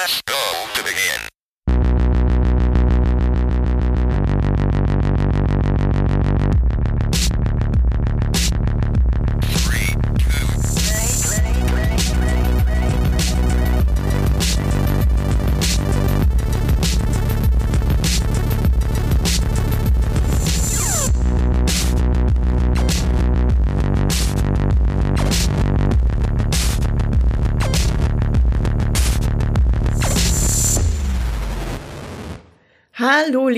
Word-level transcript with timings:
Press 0.00 0.22
go 0.22 0.39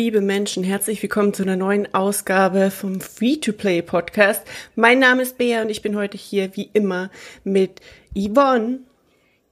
liebe 0.03 0.21
Menschen, 0.21 0.65
herzlich 0.65 1.01
willkommen 1.01 1.33
zu 1.33 1.45
einer 1.45 1.55
neuen 1.55 1.95
Ausgabe 1.95 2.73
vom 2.73 3.01
Free-to-Play 3.01 3.83
Podcast. 3.83 4.43
Mein 4.75 4.99
Name 4.99 5.23
ist 5.23 5.39
Bea 5.39 5.63
und 5.63 5.71
ich 5.71 5.81
bin 5.81 5.95
heute 5.95 6.17
hier 6.19 6.57
wie 6.57 6.69
immer 6.73 7.09
mit 7.45 7.81
Yvonne 8.13 8.81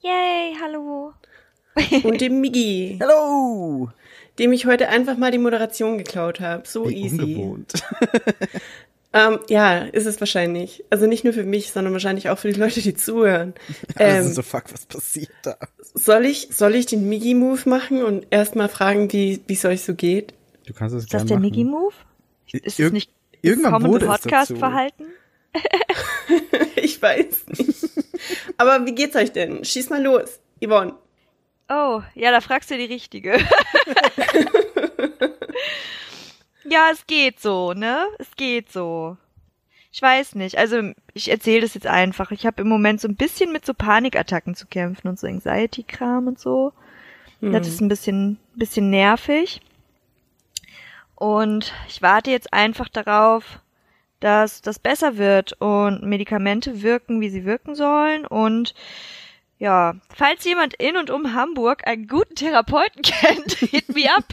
Yay, 0.02 0.56
hallo. 0.60 1.12
und 2.02 2.20
dem 2.20 2.40
Migi, 2.40 2.98
Hallo! 3.00 3.90
dem 4.40 4.52
ich 4.52 4.66
heute 4.66 4.88
einfach 4.88 5.16
mal 5.16 5.30
die 5.30 5.38
Moderation 5.38 5.98
geklaut 5.98 6.40
habe. 6.40 6.66
So 6.66 6.88
Wie 6.88 6.96
easy. 6.96 7.20
ungewohnt. 7.20 7.73
Ähm, 9.12 9.40
ja, 9.48 9.78
ist 9.87 10.06
es 10.06 10.20
wahrscheinlich. 10.20 10.84
Also 10.88 11.09
nicht 11.09 11.24
nur 11.24 11.32
für 11.32 11.42
mich, 11.42 11.73
sondern 11.73 11.92
wahrscheinlich 11.92 12.28
auch 12.28 12.38
für 12.38 12.52
die 12.52 12.60
Leute, 12.60 12.80
die 12.80 12.95
zuhören. 12.95 13.54
Ähm, 13.98 14.18
Ähm, 14.26 14.32
so, 14.32 14.42
fuck, 14.42 14.73
was 14.73 14.87
passiert 14.87 15.32
da? 15.42 15.56
soll 15.95 16.26
ich, 16.26 16.51
soll 16.52 16.76
ich 16.76 16.87
den 16.87 17.09
Migi-Move 17.09 17.68
machen 17.68 18.04
und 18.04 18.28
erstmal 18.30 18.68
fragen, 18.68 19.12
wie 19.12 19.40
wie 19.48 19.54
es 19.54 19.64
euch 19.64 19.82
so 19.82 19.95
geht? 19.95 20.32
Du 20.71 20.74
kannst 20.79 20.95
es 20.95 21.02
Ist 21.02 21.13
das 21.15 21.24
der. 21.26 21.40
Mickey 21.40 21.65
Move? 21.65 21.93
Ist 22.46 22.79
Ir- 22.79 22.87
es 22.87 22.93
nicht 22.93 23.10
irgendwann 23.43 23.82
wurde 23.82 24.04
es 24.07 24.10
Podcast 24.23 24.51
dazu. 24.52 24.57
Verhalten? 24.57 25.07
ich 26.76 27.02
weiß 27.02 27.46
nicht. 27.49 27.90
Aber 28.57 28.87
wie 28.87 28.95
geht's 28.95 29.16
euch 29.16 29.32
denn? 29.32 29.65
Schieß 29.65 29.91
mal 29.91 30.01
los, 30.01 30.38
Yvonne. 30.65 30.95
Oh, 31.68 32.02
ja, 32.15 32.30
da 32.30 32.41
fragst 32.41 32.71
du 32.71 32.76
die 32.76 32.85
richtige. 32.85 33.32
ja, 36.68 36.91
es 36.93 37.04
geht 37.09 37.41
so, 37.41 37.73
ne? 37.73 38.07
Es 38.21 38.37
geht 38.37 38.71
so. 38.71 39.16
Ich 39.91 40.01
weiß 40.01 40.37
nicht. 40.37 40.57
Also, 40.57 40.93
ich 41.15 41.32
erzähle 41.32 41.63
das 41.63 41.74
jetzt 41.74 41.88
einfach. 41.88 42.30
Ich 42.30 42.46
habe 42.46 42.63
im 42.63 42.68
Moment 42.68 43.01
so 43.01 43.09
ein 43.09 43.16
bisschen 43.16 43.51
mit 43.51 43.66
so 43.66 43.74
Panikattacken 43.74 44.54
zu 44.54 44.68
kämpfen 44.68 45.09
und 45.09 45.18
so 45.18 45.26
Anxiety-Kram 45.26 46.29
und 46.29 46.38
so. 46.38 46.73
Das 47.41 47.66
ist 47.66 47.80
ein 47.80 47.88
bisschen, 47.88 48.38
bisschen 48.54 48.91
nervig. 48.91 49.63
Und 51.21 51.74
ich 51.87 52.01
warte 52.01 52.30
jetzt 52.30 52.54
einfach 52.54 52.88
darauf, 52.88 53.60
dass 54.21 54.63
das 54.63 54.79
besser 54.79 55.18
wird 55.18 55.52
und 55.60 56.02
Medikamente 56.02 56.80
wirken, 56.80 57.21
wie 57.21 57.29
sie 57.29 57.45
wirken 57.45 57.74
sollen. 57.74 58.26
Und 58.26 58.74
ja, 59.59 59.96
falls 60.16 60.46
jemand 60.46 60.73
in 60.73 60.96
und 60.96 61.10
um 61.10 61.35
Hamburg 61.35 61.87
einen 61.87 62.09
guten 62.09 62.37
Therapeuten 62.37 63.02
kennt, 63.02 63.52
hit 63.52 63.95
me 63.95 64.06
up. 64.16 64.25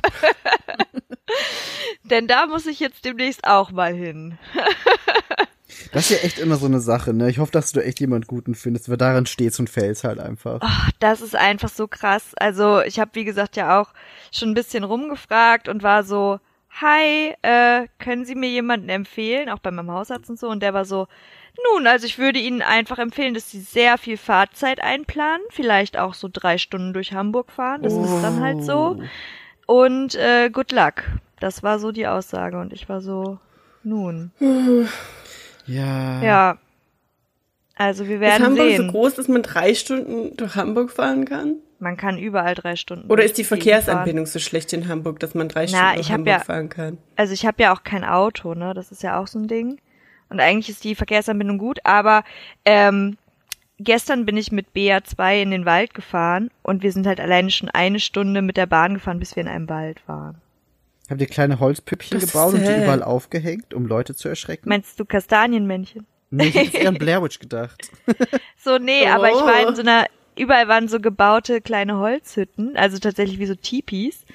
Denn 2.03 2.25
da 2.25 2.45
muss 2.45 2.65
ich 2.65 2.80
jetzt 2.80 3.03
demnächst 3.03 3.43
auch 3.45 3.71
mal 3.71 3.93
hin. 3.93 4.38
Das 5.91 6.09
ist 6.09 6.17
ja 6.21 6.25
echt 6.25 6.39
immer 6.39 6.58
so 6.58 6.65
eine 6.65 6.80
Sache, 6.80 7.13
ne? 7.13 7.30
Ich 7.30 7.38
hoffe, 7.38 7.52
dass 7.52 7.71
du 7.71 7.83
echt 7.83 7.99
jemand 7.99 8.27
Guten 8.27 8.55
findest, 8.55 8.89
weil 8.89 8.97
daran 8.97 9.25
steht's 9.25 9.59
und 9.59 9.69
fällt's 9.69 10.03
halt 10.03 10.19
einfach. 10.19 10.59
Ach, 10.61 10.91
das 10.99 11.21
ist 11.21 11.35
einfach 11.35 11.69
so 11.69 11.88
krass. 11.88 12.31
Also 12.35 12.81
ich 12.81 12.99
habe, 12.99 13.11
wie 13.13 13.23
gesagt, 13.23 13.55
ja 13.55 13.80
auch 13.80 13.93
schon 14.31 14.49
ein 14.49 14.53
bisschen 14.53 14.83
rumgefragt 14.83 15.69
und 15.69 15.83
war 15.83 16.03
so, 16.03 16.39
hi, 16.81 17.33
äh, 17.42 17.88
können 18.00 18.25
Sie 18.25 18.36
mir 18.36 18.50
jemanden 18.50 18.89
empfehlen? 18.89 19.50
Auch 19.50 19.59
bei 19.59 19.72
meinem 19.72 19.92
Hausarzt 19.92 20.30
und 20.30 20.39
so. 20.39 20.48
Und 20.49 20.61
der 20.61 20.73
war 20.73 20.86
so, 20.86 21.08
nun, 21.73 21.88
also 21.88 22.05
ich 22.05 22.17
würde 22.17 22.39
Ihnen 22.39 22.61
einfach 22.61 22.99
empfehlen, 22.99 23.33
dass 23.33 23.49
Sie 23.52 23.60
sehr 23.60 23.98
viel 23.98 24.17
Fahrzeit 24.17 24.82
einplanen. 24.82 25.42
Vielleicht 25.49 25.98
auch 25.98 26.14
so 26.14 26.30
drei 26.32 26.58
Stunden 26.58 26.93
durch 26.93 27.14
Hamburg 27.14 27.52
fahren. 27.52 27.82
Das 27.83 27.93
ist 27.93 28.21
dann 28.21 28.42
halt 28.42 28.64
so. 28.64 28.99
Und 29.66 30.16
äh, 30.16 30.49
good 30.52 30.71
luck. 30.71 31.04
Das 31.39 31.64
war 31.64 31.80
so 31.80 31.92
die 31.92 32.08
Aussage. 32.08 32.60
Und 32.60 32.73
ich 32.73 32.87
war 32.89 33.02
so, 33.02 33.39
nun. 33.83 34.32
Ja. 35.70 36.21
Ja. 36.23 36.58
Also 37.76 38.08
wir 38.08 38.16
Ist 38.16 38.21
werden 38.21 38.45
Hamburg 38.45 38.67
sehen. 38.67 38.86
so 38.86 38.92
groß, 38.92 39.16
dass 39.16 39.27
man 39.27 39.43
drei 39.43 39.73
Stunden 39.76 40.36
durch 40.37 40.55
Hamburg 40.55 40.92
fahren 40.92 41.26
kann? 41.26 41.58
Man 41.80 41.95
kann 41.98 42.17
überall 42.17 42.55
drei 42.55 42.76
Stunden. 42.76 43.10
Oder 43.11 43.23
ist 43.23 43.38
die 43.38 43.43
Verkehrsanbindung 43.43 44.26
so 44.26 44.39
schlecht 44.39 44.73
in 44.73 44.88
Hamburg, 44.88 45.20
dass 45.20 45.36
man 45.36 45.48
drei 45.48 45.67
Na, 45.71 45.77
Stunden 45.89 45.99
ich 46.02 46.11
Hamburg 46.11 46.27
ja- 46.27 46.39
fahren 46.39 46.70
kann? 46.70 46.98
also 47.15 47.33
ich 47.33 47.45
habe 47.45 47.61
ja 47.61 47.73
auch 47.73 47.83
kein 47.83 48.04
Auto, 48.04 48.54
ne? 48.55 48.73
Das 48.73 48.92
ist 48.92 49.04
ja 49.04 49.20
auch 49.20 49.27
so 49.27 49.38
ein 49.39 49.48
Ding. 49.48 49.77
Und 50.30 50.39
eigentlich 50.39 50.70
ist 50.70 50.83
die 50.83 50.95
Verkehrsanbindung 50.95 51.58
gut, 51.58 51.80
aber 51.83 52.23
ähm, 52.66 53.17
gestern 53.80 54.26
bin 54.26 54.36
ich 54.37 54.52
mit 54.52 54.67
BA2 54.76 55.42
in 55.42 55.52
den 55.52 55.66
Wald 55.66 55.93
gefahren 55.93 56.49
und 56.64 56.83
wir 56.83 56.92
sind 56.92 57.05
halt 57.08 57.20
alleine 57.20 57.52
schon 57.52 57.70
eine 57.70 57.99
Stunde 57.99 58.42
mit 58.42 58.58
der 58.58 58.66
Bahn 58.66 58.95
gefahren, 58.95 59.20
bis 59.20 59.36
wir 59.36 59.43
in 59.43 59.48
einem 59.49 59.70
Wald 59.70 60.02
waren. 60.08 60.42
Habt 61.10 61.21
ihr 61.21 61.27
kleine 61.27 61.60
Holzpüppchen 61.61 62.20
Das 62.20 62.32
gebaut 62.32 62.55
und 62.55 62.61
die 62.67 62.76
überall 62.83 63.04
aufgehängt, 63.04 63.73
um 63.73 63.86
Leute 63.86 64.16
zu 64.16 64.27
erschrecken? 64.27 64.67
Meinst 64.67 64.99
du 64.99 65.05
Kastanienmännchen? 65.05 66.05
nee, 66.30 66.48
ich 66.48 66.55
hätte 66.55 66.77
eher 66.77 66.89
an 66.89 66.95
Blair 66.99 67.23
Witch 67.23 67.39
gedacht. 67.39 67.89
So, 68.58 68.77
nee, 68.80 69.08
aber 69.08 69.30
ich 69.30 69.36
war 69.36 69.64
Oh. 69.66 69.70
in 69.70 69.76
so 69.76 69.82
einer, 69.82 70.08
überall 70.39 70.67
waren 70.67 70.87
so 70.87 70.99
gebaute 70.99 71.61
kleine 71.61 71.98
Holzhütten, 71.98 72.75
also 72.77 72.98
tatsächlich 72.98 73.39
wie 73.39 73.45
so 73.45 73.55
Tipis. 73.55 74.25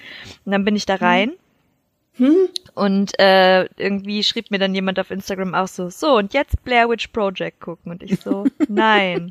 Und 0.44 0.52
dann 0.52 0.64
bin 0.64 0.76
ich 0.76 0.86
da 0.86 0.96
rein. 0.96 1.32
Und 2.74 3.18
äh, 3.18 3.64
irgendwie 3.76 4.22
schrieb 4.22 4.50
mir 4.50 4.58
dann 4.58 4.74
jemand 4.74 5.00
auf 5.00 5.10
Instagram 5.10 5.54
auch 5.54 5.66
so, 5.66 5.88
so 5.88 6.16
und 6.16 6.34
jetzt 6.34 6.62
Blair 6.62 6.88
Witch 6.88 7.08
Project 7.08 7.60
gucken. 7.60 7.92
Und 7.92 8.02
ich 8.02 8.20
so, 8.20 8.44
nein, 8.68 9.30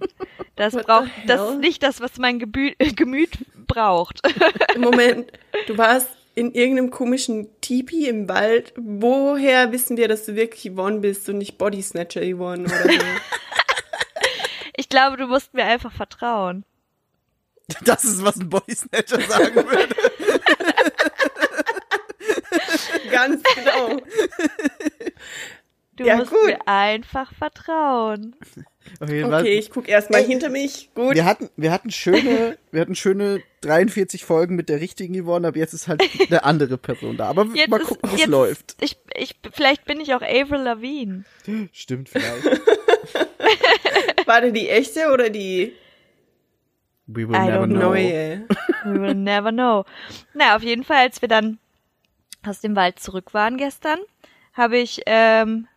das 0.56 0.76
braucht, 0.76 1.10
das 1.28 1.52
ist 1.52 1.60
nicht 1.60 1.84
das, 1.84 2.02
was 2.02 2.18
mein 2.18 2.40
Gebü 2.40 2.72
Gemüt 2.96 3.38
braucht. 3.68 4.22
Moment, 4.78 5.32
du 5.68 5.78
warst 5.78 6.10
in 6.34 6.54
irgendeinem 6.54 6.90
komischen 6.90 7.50
Tipi 7.62 8.08
im 8.08 8.28
Wald. 8.28 8.74
Woher 8.78 9.72
wissen 9.72 9.98
wir, 9.98 10.08
dass 10.08 10.26
du 10.26 10.36
wirklich 10.36 10.74
Yvonne 10.74 11.00
bist 11.00 11.30
und 11.30 11.38
nicht 11.38 11.58
Body 11.58 11.82
Snatcher 11.82 12.22
Yvonne 12.22 12.64
oder 12.64 12.94
so? 12.94 13.00
Ich 14.82 14.90
glaube, 14.90 15.16
du 15.16 15.28
musst 15.28 15.54
mir 15.54 15.64
einfach 15.66 15.92
vertrauen. 15.92 16.66
Das 17.86 18.04
ist, 18.04 18.24
was 18.26 18.36
ein 18.38 18.50
Body 18.50 18.74
Snatcher 18.76 19.22
sagen 19.22 19.56
würde. 19.56 19.96
Ganz 23.12 23.42
genau. 23.56 23.98
Du 25.98 26.06
Ja, 26.06 26.16
musst 26.18 26.32
gut. 26.32 26.46
mir 26.48 26.68
einfach 26.68 27.32
vertrauen. 27.36 28.36
Fall. 28.98 29.34
Okay, 29.34 29.60
ich 29.60 29.70
guck 29.70 29.88
erstmal 29.88 30.24
hinter 30.24 30.50
mich. 30.50 30.90
Gut. 30.96 31.14
Wir 31.14 31.24
hatten, 31.26 31.50
wir 31.56 31.72
hatten 31.72 31.92
schöne, 31.92 32.58
wir 32.72 32.82
hatten 32.82 32.96
schöne 32.96 33.44
43 33.62 34.26
Folgen 34.26 34.56
mit 34.56 34.68
der 34.68 34.82
richtigen 34.82 35.14
Yvonne, 35.24 35.48
aber 35.50 35.58
jetzt 35.58 35.74
ist 35.74 35.88
halt 35.88 36.02
eine 36.28 36.44
andere 36.44 36.78
Person 36.80 37.16
da. 37.18 37.28
Aber 37.28 37.46
Jetzt 37.54 37.70
mal 37.70 37.80
gucken, 37.80 38.10
wie 38.12 38.22
es 38.22 38.26
läuft. 38.28 38.76
Ich, 38.82 38.98
ich, 39.14 39.36
vielleicht 39.54 39.86
bin 39.86 40.02
ich 40.02 40.14
auch 40.16 40.24
Avril 40.24 40.62
Lavigne. 40.62 41.24
Stimmt 41.72 42.10
vielleicht. 42.10 42.44
War 44.32 44.40
der 44.40 44.52
die 44.52 44.70
echte 44.70 45.12
oder 45.12 45.30
die? 45.30 45.74
We 47.06 47.28
will 47.28 47.36
I 47.36 47.48
never 47.48 47.68
know. 47.68 47.80
Neue. 47.90 48.48
We 48.86 49.02
will 49.02 49.14
never 49.14 49.52
know. 49.52 49.84
Na, 50.34 50.56
auf 50.56 50.64
jeden 50.64 50.86
Fall, 50.86 51.00
als 51.00 51.22
wir 51.22 51.28
dann 51.28 51.60
aus 52.42 52.62
dem 52.62 52.78
Wald 52.78 52.98
zurück 53.00 53.34
waren 53.34 53.58
gestern, 53.58 54.00
habe 54.54 54.78
ich 54.78 55.02
ähm, 55.06 55.68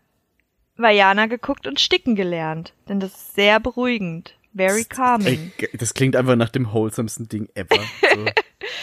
Vajana 0.76 1.26
geguckt 1.26 1.66
und 1.66 1.80
sticken 1.80 2.14
gelernt. 2.14 2.74
Denn 2.88 3.00
das 3.00 3.10
ist 3.12 3.34
sehr 3.34 3.58
beruhigend. 3.58 4.36
Very 4.54 4.84
calming. 4.84 5.50
Ey, 5.58 5.76
das 5.76 5.92
klingt 5.94 6.14
einfach 6.14 6.36
nach 6.36 6.50
dem 6.50 6.72
wholesomsten 6.72 7.28
Ding 7.28 7.48
ever. 7.54 7.74
So. 8.14 8.24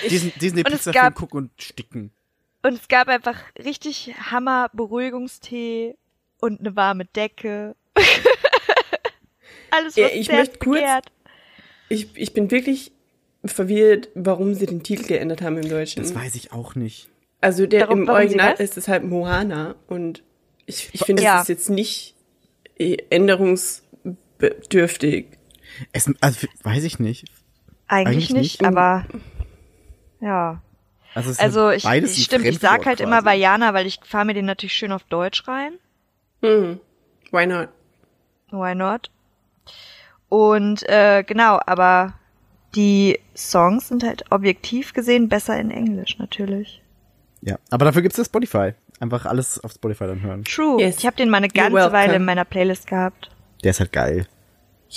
Diesen, 0.09 0.33
Disney 0.41 0.65
Und 0.65 0.73
es 0.73 0.79
Pizza 0.79 0.91
gab- 0.91 1.03
Film 1.03 1.13
gucken 1.15 1.39
und 1.43 1.61
sticken. 1.61 2.11
Und 2.61 2.73
es 2.73 2.89
gab 2.89 3.07
einfach 3.07 3.37
richtig 3.57 4.13
Hammer 4.31 4.69
Beruhigungstee 4.73 5.95
und 6.41 6.59
eine 6.59 6.75
warme 6.75 7.05
Decke. 7.05 7.77
Alles, 9.71 9.95
was 9.97 10.11
ich 10.13 10.31
möchte 10.31 10.57
kurz- 10.59 10.75
begehrt. 10.79 11.11
Ich, 11.89 12.15
ich 12.15 12.33
bin 12.33 12.49
wirklich 12.51 12.91
verwirrt, 13.43 14.09
warum 14.15 14.53
sie 14.53 14.65
den 14.65 14.83
Titel 14.83 15.05
geändert 15.07 15.41
haben 15.41 15.57
im 15.57 15.67
Deutschen. 15.67 16.01
Das 16.03 16.13
weiß 16.15 16.35
ich 16.35 16.51
auch 16.53 16.75
nicht. 16.75 17.09
Also 17.41 17.65
der 17.65 17.87
Warum- 17.87 18.03
im 18.03 18.09
Original 18.09 18.53
ist 18.59 18.77
es 18.77 18.87
halt 18.87 19.03
Moana 19.03 19.75
und 19.87 20.23
ich, 20.67 20.89
ich 20.93 21.01
finde, 21.03 21.23
Ja. 21.23 21.33
das 21.37 21.43
ist 21.43 21.49
jetzt 21.49 21.69
nicht 21.69 22.15
äh, 22.77 22.97
änderungsbedürftig. 24.39 25.25
Es, 25.91 26.09
also, 26.21 26.47
weiß 26.63 26.83
ich 26.83 26.99
nicht. 26.99 27.25
Eigentlich, 27.87 28.07
eigentlich 28.15 28.29
nicht, 28.33 28.61
nicht. 28.61 28.67
aber 28.67 29.05
ja. 30.21 30.61
Also, 31.13 31.33
Also 31.41 31.71
ich, 31.71 31.83
ich 31.85 32.23
stimmt, 32.23 32.45
ich 32.45 32.59
sag 32.59 32.85
halt 32.85 33.01
immer 33.01 33.21
quasi. 33.21 33.39
Vajana, 33.39 33.73
weil 33.73 33.85
ich 33.85 33.99
fahre 34.03 34.25
mir 34.25 34.33
den 34.33 34.45
natürlich 34.45 34.73
schön 34.73 34.91
auf 34.93 35.03
Deutsch 35.03 35.45
rein. 35.47 35.73
Hm. 36.41 36.79
Why 37.31 37.45
not? 37.47 37.67
Why 38.51 38.75
not? 38.75 39.09
Und 40.31 40.87
äh, 40.87 41.25
genau, 41.27 41.59
aber 41.65 42.13
die 42.73 43.19
Songs 43.35 43.89
sind 43.89 44.01
halt 44.01 44.31
objektiv 44.31 44.93
gesehen 44.93 45.27
besser 45.27 45.59
in 45.59 45.71
Englisch 45.71 46.17
natürlich. 46.19 46.81
Ja, 47.41 47.57
aber 47.69 47.83
dafür 47.83 48.01
gibt's 48.01 48.17
ja 48.17 48.23
Spotify. 48.23 48.71
Einfach 49.01 49.25
alles 49.25 49.61
auf 49.61 49.73
Spotify 49.73 50.05
dann 50.07 50.21
hören. 50.21 50.45
True. 50.45 50.79
Yes. 50.81 50.99
Ich 50.99 51.05
habe 51.05 51.17
den 51.17 51.29
mal 51.29 51.37
eine 51.39 51.47
You're 51.47 51.53
ganze 51.55 51.73
welcome. 51.73 51.91
Weile 51.93 52.15
in 52.15 52.23
meiner 52.23 52.45
Playlist 52.45 52.87
gehabt. 52.87 53.29
Der 53.61 53.71
ist 53.71 53.81
halt 53.81 53.91
geil. 53.91 54.25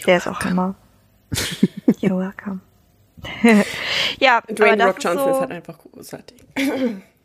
Der 0.06 0.18
ist 0.18 0.28
auch 0.28 0.38
Hammer. 0.44 0.76
You're 2.00 2.16
welcome. 2.16 2.60
ja, 4.20 4.36
aber 4.38 4.52
Dwayne 4.54 4.76
das 4.76 4.86
Rock 4.88 4.98
ist 4.98 5.04
Johnson 5.04 5.24
so, 5.24 5.30
ist 5.34 5.40
halt 5.40 5.50
einfach 5.50 5.78
großartig. 5.78 6.44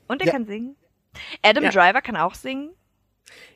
und 0.08 0.20
er 0.22 0.26
Ja. 0.26 0.32
kann 0.34 0.46
singen. 0.48 0.76
Adam 1.44 1.64
Ja. 1.66 1.70
Driver 1.70 2.02
kann 2.02 2.16
auch 2.16 2.34
singen. 2.34 2.72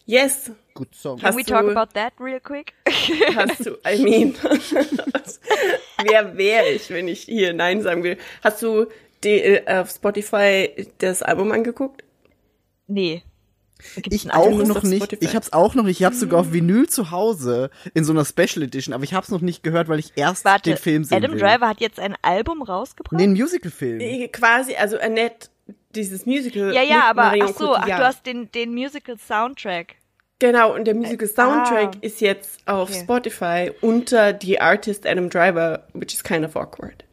Yes, 0.05 0.51
Gut 0.73 0.93
Song. 0.95 1.17
Can 1.17 1.27
Hast 1.29 1.37
we 1.37 1.43
talk 1.43 1.61
du- 1.65 1.71
about 1.71 1.93
that 1.93 2.13
real 2.19 2.39
quick? 2.41 2.73
hast 3.35 3.65
du, 3.65 3.77
I 3.87 4.01
mean, 4.03 4.35
wer 6.03 6.37
wäre 6.37 6.69
ich, 6.69 6.89
wenn 6.89 7.07
ich 7.07 7.21
hier 7.21 7.53
Nein 7.53 7.81
sagen 7.81 8.03
will? 8.03 8.17
Hast 8.43 8.61
du 8.61 8.87
die, 9.23 9.39
äh, 9.41 9.65
auf 9.79 9.89
Spotify 9.91 10.87
das 10.97 11.21
Album 11.23 11.51
angeguckt? 11.51 12.03
nee. 12.87 13.23
Gibt's 13.95 14.15
Ich 14.23 14.31
auch 14.31 14.49
noch 14.63 14.81
nicht. 14.83 15.03
Spotify? 15.03 15.25
Ich 15.25 15.35
hab's 15.35 15.51
auch 15.51 15.75
noch 15.75 15.83
nicht. 15.83 15.99
Ich 15.99 16.05
hab's 16.05 16.17
sogar 16.21 16.39
auf 16.39 16.53
Vinyl 16.53 16.87
zu 16.87 17.11
Hause 17.11 17.69
in 17.93 18.05
so 18.05 18.13
einer 18.13 18.23
Special 18.23 18.63
Edition, 18.63 18.93
aber 18.93 19.03
ich 19.03 19.13
hab's 19.13 19.27
noch 19.29 19.41
nicht 19.41 19.61
gehört, 19.61 19.89
weil 19.89 19.99
ich 19.99 20.13
erst 20.15 20.45
Warte, 20.45 20.69
den 20.69 20.77
Film 20.77 21.03
sehen 21.03 21.17
Adam 21.17 21.33
will. 21.33 21.39
Driver 21.41 21.67
hat 21.67 21.81
jetzt 21.81 21.99
ein 21.99 22.15
Album 22.21 22.61
rausgebracht? 22.61 23.11
Nee, 23.11 23.23
ein 23.23 23.33
Musical-Film. 23.33 23.99
Äh, 23.99 24.29
Quasi, 24.29 24.75
also 24.75 24.97
Annette, 24.99 25.49
dieses 25.95 26.25
Musical. 26.25 26.73
ja, 26.73 26.81
ja, 26.81 27.09
aber 27.09 27.23
Marion 27.23 27.49
ach 27.49 27.55
so, 27.55 27.75
ach, 27.75 27.85
du 27.85 27.97
hast 27.97 28.25
den, 28.25 28.51
den 28.51 28.73
Musical 28.73 29.17
Soundtrack. 29.17 29.95
Genau, 30.39 30.73
und 30.73 30.85
der 30.85 30.95
Musical 30.95 31.27
Soundtrack 31.27 31.95
ah. 31.95 31.99
ist 32.01 32.19
jetzt 32.19 32.67
auf 32.67 32.89
Okay. 32.89 32.99
Spotify 33.01 33.71
unter 33.81 34.37
The 34.39 34.59
Artist 34.59 35.07
Adam 35.07 35.29
Driver, 35.29 35.87
which 35.93 36.13
is 36.13 36.23
kind 36.23 36.45
of 36.45 36.55
awkward. 36.55 37.03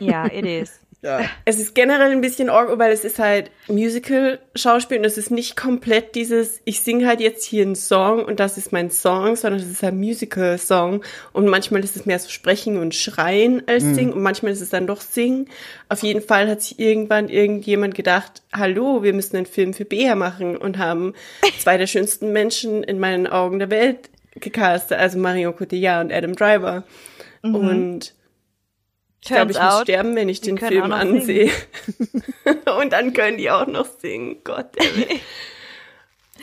Ja, 0.00 0.26
it 0.26 0.46
is. 0.46 0.80
Ja. 1.04 1.20
Es 1.44 1.58
ist 1.58 1.74
generell 1.74 2.12
ein 2.12 2.22
bisschen 2.22 2.48
awkward, 2.48 2.78
weil 2.78 2.90
es 2.90 3.04
ist 3.04 3.18
halt 3.18 3.50
Musical-Schauspiel 3.68 4.96
und 4.96 5.04
es 5.04 5.18
ist 5.18 5.30
nicht 5.30 5.54
komplett 5.54 6.14
dieses, 6.14 6.62
ich 6.64 6.80
singe 6.80 7.06
halt 7.06 7.20
jetzt 7.20 7.44
hier 7.44 7.62
einen 7.62 7.74
Song 7.74 8.24
und 8.24 8.40
das 8.40 8.56
ist 8.56 8.72
mein 8.72 8.90
Song, 8.90 9.36
sondern 9.36 9.60
es 9.60 9.68
ist 9.68 9.82
halt 9.82 9.94
Musical-Song 9.94 11.04
und 11.34 11.46
manchmal 11.46 11.84
ist 11.84 11.94
es 11.94 12.06
mehr 12.06 12.18
so 12.18 12.30
Sprechen 12.30 12.78
und 12.78 12.94
Schreien 12.94 13.62
als 13.66 13.84
Singen 13.84 14.14
und 14.14 14.22
manchmal 14.22 14.52
ist 14.52 14.62
es 14.62 14.70
dann 14.70 14.86
doch 14.86 15.02
Singen. 15.02 15.50
Auf 15.90 16.02
jeden 16.02 16.22
Fall 16.22 16.48
hat 16.48 16.62
sich 16.62 16.78
irgendwann 16.78 17.28
irgendjemand 17.28 17.94
gedacht, 17.94 18.40
hallo, 18.50 19.02
wir 19.02 19.12
müssen 19.12 19.36
einen 19.36 19.46
Film 19.46 19.74
für 19.74 19.84
Bea 19.84 20.14
machen 20.14 20.56
und 20.56 20.78
haben 20.78 21.12
zwei 21.58 21.76
der 21.76 21.86
schönsten 21.86 22.32
Menschen 22.32 22.82
in 22.82 22.98
meinen 22.98 23.26
Augen 23.26 23.58
der 23.58 23.68
Welt 23.68 24.08
gecastet, 24.36 24.98
also 24.98 25.18
Marion 25.18 25.54
Cotillard 25.54 26.06
und 26.06 26.12
Adam 26.14 26.34
Driver. 26.34 26.84
Und 27.42 28.14
ich 29.24 29.30
glaube, 29.30 29.52
ich 29.52 29.58
muss 29.58 29.72
out, 29.72 29.82
sterben, 29.84 30.14
wenn 30.16 30.28
ich 30.28 30.42
den 30.42 30.58
Film 30.58 30.92
ansehe. 30.92 31.50
und 32.78 32.92
dann 32.92 33.14
können 33.14 33.38
die 33.38 33.50
auch 33.50 33.66
noch 33.66 33.86
singen. 33.98 34.42
Gott, 34.44 34.76
ey. 34.76 35.22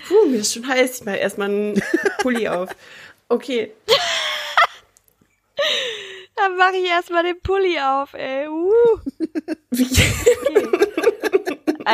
Puh, 0.07 0.25
mir 0.28 0.39
ist 0.39 0.56
schon 0.56 0.68
heiß. 0.68 1.00
Ich 1.00 1.06
mache 1.06 1.18
erstmal 1.18 1.50
einen 1.50 1.83
Pulli 2.22 2.48
auf. 2.48 2.72
Okay. 3.30 3.72
Dann 6.36 6.57
mache 6.57 6.78
ich 6.78 6.89
erstmal 6.89 7.22
den 7.24 7.39
Pulli 7.42 7.78
auf, 7.80 8.16
ey. 8.16 8.48
Uh. 8.48 8.74
Wie, 9.69 9.84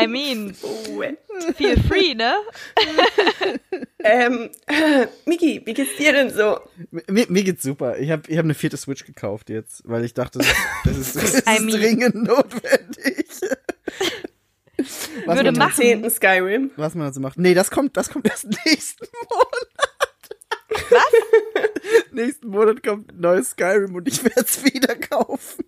I 0.03 0.07
mean, 0.07 0.53
feel 1.55 1.77
free, 1.87 2.13
ne? 2.15 2.35
ähm, 4.03 4.49
äh, 4.67 5.07
Miki, 5.25 5.61
wie 5.65 5.73
geht's 5.73 5.95
dir 5.97 6.13
denn 6.13 6.29
so? 6.29 6.59
Mir, 7.09 7.25
mir 7.29 7.43
geht's 7.43 7.63
super. 7.63 7.97
Ich 7.97 8.11
habe 8.11 8.23
ich 8.27 8.37
hab 8.37 8.45
eine 8.45 8.53
vierte 8.53 8.77
Switch 8.77 9.05
gekauft 9.05 9.49
jetzt, 9.49 9.81
weil 9.85 10.03
ich 10.03 10.13
dachte, 10.13 10.39
das, 10.83 10.97
ist, 10.97 11.15
das 11.15 11.33
ist 11.35 11.47
I 11.47 11.59
mean- 11.59 11.79
dringend 11.79 12.15
notwendig. 12.15 13.27
Was 15.25 15.35
Würde 15.37 15.51
man, 15.51 15.59
machen. 15.69 15.81
Zehnten 15.81 16.09
Skyrim. 16.11 16.71
was 16.75 16.93
man 16.93 17.07
also 17.07 17.19
macht. 17.19 17.37
Nee, 17.39 17.53
das 17.55 17.71
kommt, 17.71 17.97
das 17.97 18.09
kommt 18.09 18.27
erst 18.29 18.45
nächsten 18.65 19.07
Monat. 19.29 19.67
Was? 20.89 21.03
nächsten 22.11 22.47
Monat 22.49 22.83
kommt 22.83 23.11
ein 23.11 23.19
neues 23.19 23.51
Skyrim 23.51 23.95
und 23.95 24.07
ich 24.07 24.23
werde 24.23 24.41
es 24.41 24.63
wieder 24.63 24.95
kaufen. 24.95 25.65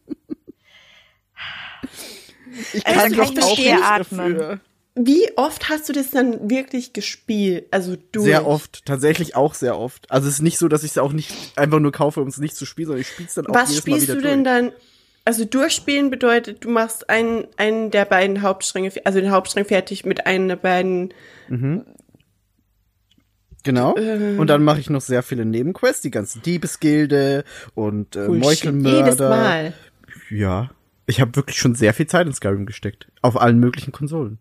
Ich 2.73 2.85
Also 2.85 2.99
kann 2.99 3.11
kann 3.11 3.35
doch 3.35 3.37
ich 3.37 3.43
auch 3.43 3.57
nicht 3.57 3.83
Atmen. 3.83 4.33
dafür. 4.35 4.59
Wie 4.95 5.29
oft 5.37 5.69
hast 5.69 5.87
du 5.87 5.93
das 5.93 6.09
dann 6.11 6.49
wirklich 6.49 6.91
gespielt? 6.93 7.67
Also 7.71 7.95
du. 8.11 8.21
Sehr 8.23 8.45
oft, 8.45 8.85
tatsächlich 8.85 9.35
auch 9.35 9.53
sehr 9.53 9.77
oft. 9.77 10.11
Also 10.11 10.27
es 10.27 10.35
ist 10.35 10.41
nicht 10.41 10.57
so, 10.57 10.67
dass 10.67 10.83
ich 10.83 10.91
es 10.91 10.97
auch 10.97 11.13
nicht 11.13 11.31
einfach 11.55 11.79
nur 11.79 11.91
kaufe, 11.91 12.21
um 12.21 12.27
es 12.27 12.37
nicht 12.37 12.55
zu 12.55 12.65
spielen, 12.65 12.87
sondern 12.87 13.01
ich 13.01 13.07
spiele 13.07 13.27
es 13.29 13.35
dann 13.35 13.47
auch 13.47 13.53
Was 13.55 13.69
jedes 13.69 13.85
Mal 13.87 13.91
spielst 13.93 14.07
wieder 14.09 14.15
du 14.15 14.21
denn 14.21 14.43
durch. 14.43 14.55
dann? 14.55 14.71
Also 15.25 15.45
durchspielen 15.45 16.09
bedeutet, 16.09 16.63
du 16.65 16.69
machst 16.69 17.09
einen, 17.09 17.45
einen 17.55 17.91
der 17.91 18.05
beiden 18.05 18.41
Hauptstränge, 18.41 18.91
also 19.05 19.19
den 19.21 19.31
Hauptstrang 19.31 19.63
fertig 19.65 20.03
mit 20.05 20.25
einem 20.25 20.47
der 20.47 20.55
beiden. 20.55 21.13
Genau. 23.63 23.95
Äh. 23.95 24.37
Und 24.37 24.47
dann 24.47 24.63
mache 24.63 24.79
ich 24.79 24.89
noch 24.89 25.01
sehr 25.01 25.21
viele 25.23 25.45
Nebenquests, 25.45 26.01
die 26.01 26.11
ganzen 26.11 26.41
Diebesgilde 26.41 27.43
und 27.75 28.15
äh, 28.15 28.27
Meuchelmörder. 28.27 29.05
Jedes 29.05 29.19
Mal. 29.19 29.73
Ja. 30.29 30.71
Ich 31.09 31.19
habe 31.19 31.35
wirklich 31.35 31.57
schon 31.57 31.73
sehr 31.73 31.95
viel 31.95 32.05
Zeit 32.05 32.27
in 32.27 32.33
Skyrim 32.33 32.67
gesteckt. 32.67 33.07
Auf 33.23 33.41
allen 33.41 33.59
möglichen 33.59 33.91
Konsolen. 33.91 34.37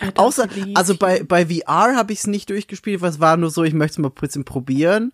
I 0.00 0.04
don't 0.04 0.18
Außer, 0.18 0.48
also 0.74 0.96
bei, 0.96 1.24
bei 1.24 1.46
VR 1.46 1.96
habe 1.96 2.12
ich 2.12 2.20
es 2.20 2.26
nicht 2.28 2.50
durchgespielt, 2.50 3.00
was 3.00 3.18
war 3.18 3.36
nur 3.36 3.50
so, 3.50 3.64
ich 3.64 3.74
möchte 3.74 3.94
es 3.94 3.98
mal 3.98 4.10
bisschen 4.10 4.44
probieren. 4.44 5.12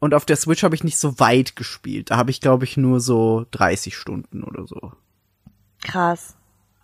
Und 0.00 0.12
auf 0.12 0.24
der 0.24 0.34
Switch 0.34 0.64
habe 0.64 0.74
ich 0.74 0.82
nicht 0.82 0.98
so 0.98 1.20
weit 1.20 1.54
gespielt. 1.54 2.10
Da 2.10 2.16
habe 2.16 2.32
ich, 2.32 2.40
glaube 2.40 2.64
ich, 2.64 2.76
nur 2.76 2.98
so 2.98 3.46
30 3.52 3.96
Stunden 3.96 4.42
oder 4.42 4.66
so. 4.66 4.92
Krass. 5.84 6.36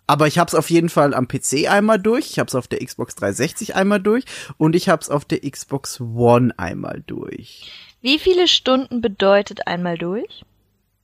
Aber 0.07 0.27
ich 0.27 0.39
habe 0.39 0.47
es 0.47 0.55
auf 0.55 0.69
jeden 0.69 0.89
Fall 0.89 1.13
am 1.13 1.27
PC 1.27 1.69
einmal 1.69 1.99
durch, 1.99 2.31
ich 2.31 2.39
habe 2.39 2.47
es 2.47 2.55
auf 2.55 2.67
der 2.67 2.79
Xbox 2.79 3.15
360 3.15 3.75
einmal 3.75 4.01
durch 4.01 4.25
und 4.57 4.75
ich 4.75 4.87
habe 4.87 5.01
es 5.01 5.09
auf 5.09 5.25
der 5.25 5.39
Xbox 5.41 5.99
One 5.99 6.57
einmal 6.57 7.03
durch. 7.05 7.69
Wie 8.01 8.17
viele 8.17 8.47
Stunden 8.47 9.01
bedeutet 9.01 9.67
einmal 9.67 9.97
durch? 9.97 10.43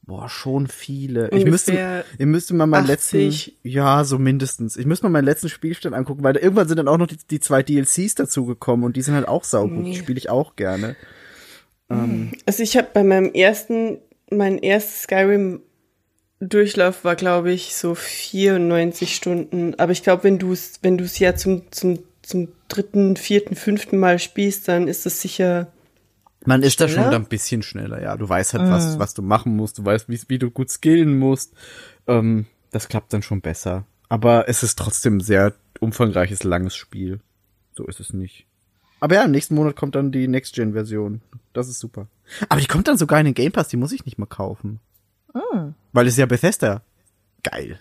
Boah, 0.08 0.30
schon 0.30 0.68
viele. 0.68 1.30
Ich 1.32 1.44
müsste, 1.46 1.72
Ungefähr 1.72 2.06
ihr 2.18 2.26
müsste 2.26 2.54
mal 2.54 2.66
meinen 2.66 2.90
80. 2.90 3.48
letzten, 3.48 3.58
ja, 3.68 4.06
so 4.06 4.18
mindestens. 4.18 4.78
Ich 4.78 4.86
müsste 4.86 5.06
mal 5.06 5.10
meinen 5.10 5.26
letzten 5.26 5.50
Spielstand 5.50 5.94
angucken, 5.94 6.24
weil 6.24 6.38
irgendwann 6.38 6.68
sind 6.70 6.78
dann 6.78 6.88
auch 6.88 6.98
noch 6.98 7.08
die, 7.08 7.18
die 7.30 7.42
zwei 7.42 7.62
DLCs 7.62 8.16
dazugekommen 8.16 8.86
und 8.86 8.96
die 8.96 9.02
sind 9.02 9.16
halt 9.16 9.28
auch 9.28 9.44
saugut. 9.44 9.86
Die 9.86 9.90
Nee. 9.90 9.96
spiele 9.96 10.18
ich 10.18 10.30
auch 10.30 10.56
gerne. 10.56 10.96
Also 11.90 12.64
ich 12.64 12.78
habe 12.78 12.88
bei 12.94 13.04
meinem 13.04 13.34
ersten, 13.34 14.00
mein 14.30 14.58
erstes 14.58 15.04
Skyrim 15.04 15.62
Durchlauf 16.40 17.04
war, 17.04 17.16
glaube 17.16 17.52
ich, 17.52 17.76
so 17.76 17.96
94 17.96 19.16
Stunden. 19.16 19.76
Aber 19.78 19.92
ich 19.92 20.04
glaube, 20.04 20.24
wenn 20.24 20.38
du 20.38 20.54
es, 20.54 20.80
wenn 20.84 20.98
du 20.98 21.04
es 21.04 21.18
ja 21.20 21.36
zum, 21.36 21.64
zum, 21.72 22.00
zum 22.22 22.50
dritten, 22.68 23.18
vierten, 23.18 23.56
fünften 23.56 23.98
Mal 23.98 24.20
spielst, 24.20 24.68
dann 24.68 24.88
ist 24.88 25.06
das 25.06 25.22
sicher. 25.22 25.68
Man 26.48 26.64
ist 26.64 26.80
da 26.80 26.88
schon 26.88 27.04
Schneller? 27.04 27.18
ein 27.18 27.26
bisschen 27.26 27.62
schneller, 27.62 28.02
ja. 28.02 28.16
Du 28.16 28.28
weißt 28.28 28.54
halt, 28.54 28.72
was, 28.72 28.98
was 29.00 29.14
du 29.14 29.22
machen 29.22 29.56
musst, 29.56 29.80
du 29.80 29.86
weißt, 29.86 30.08
wie, 30.08 30.20
wie 30.30 30.40
du 30.40 30.50
gut 30.50 30.70
skillen 30.70 31.20
musst. 31.20 31.54
Ähm, 32.08 32.46
das 32.72 32.88
klappt 32.88 33.12
dann 33.12 33.22
schon 33.22 33.42
besser. 33.42 33.86
Aber 34.08 34.48
es 34.48 34.64
ist 34.64 34.80
trotzdem 34.80 35.18
ein 35.18 35.22
sehr 35.22 35.54
umfangreiches, 35.82 36.44
langes 36.44 36.76
Spiel. 36.76 37.20
So 37.76 37.86
ist 37.86 38.00
es 38.00 38.14
nicht. 38.14 38.48
Aber 39.02 39.16
ja, 39.16 39.28
nächsten 39.28 39.56
Monat 39.56 39.76
kommt 39.76 39.96
dann 39.96 40.14
die 40.14 40.28
Next-Gen-Version. 40.28 41.22
Das 41.52 41.68
ist 41.68 41.80
super. 41.80 42.08
Aber 42.48 42.62
die 42.62 42.68
kommt 42.68 42.88
dann 42.88 42.98
sogar 42.98 43.20
in 43.20 43.26
den 43.26 43.36
Game 43.36 43.52
Pass, 43.52 43.68
die 43.68 43.78
muss 43.78 43.92
ich 43.92 44.06
nicht 44.06 44.18
mal 44.18 44.26
kaufen. 44.26 44.80
Weil 45.92 46.08
es 46.08 46.14
ist 46.14 46.20
ja 46.20 46.26
Bethesda. 46.26 46.82
Geil. 47.44 47.80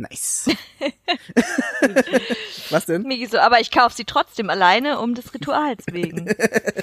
Nice. 0.00 0.48
Was 2.70 2.86
denn? 2.86 3.02
Migi 3.02 3.26
so, 3.26 3.38
aber 3.38 3.60
ich 3.60 3.70
kaufe 3.70 3.94
sie 3.94 4.06
trotzdem 4.06 4.48
alleine 4.48 4.98
um 4.98 5.14
des 5.14 5.34
Rituals 5.34 5.84
wegen. 5.92 6.24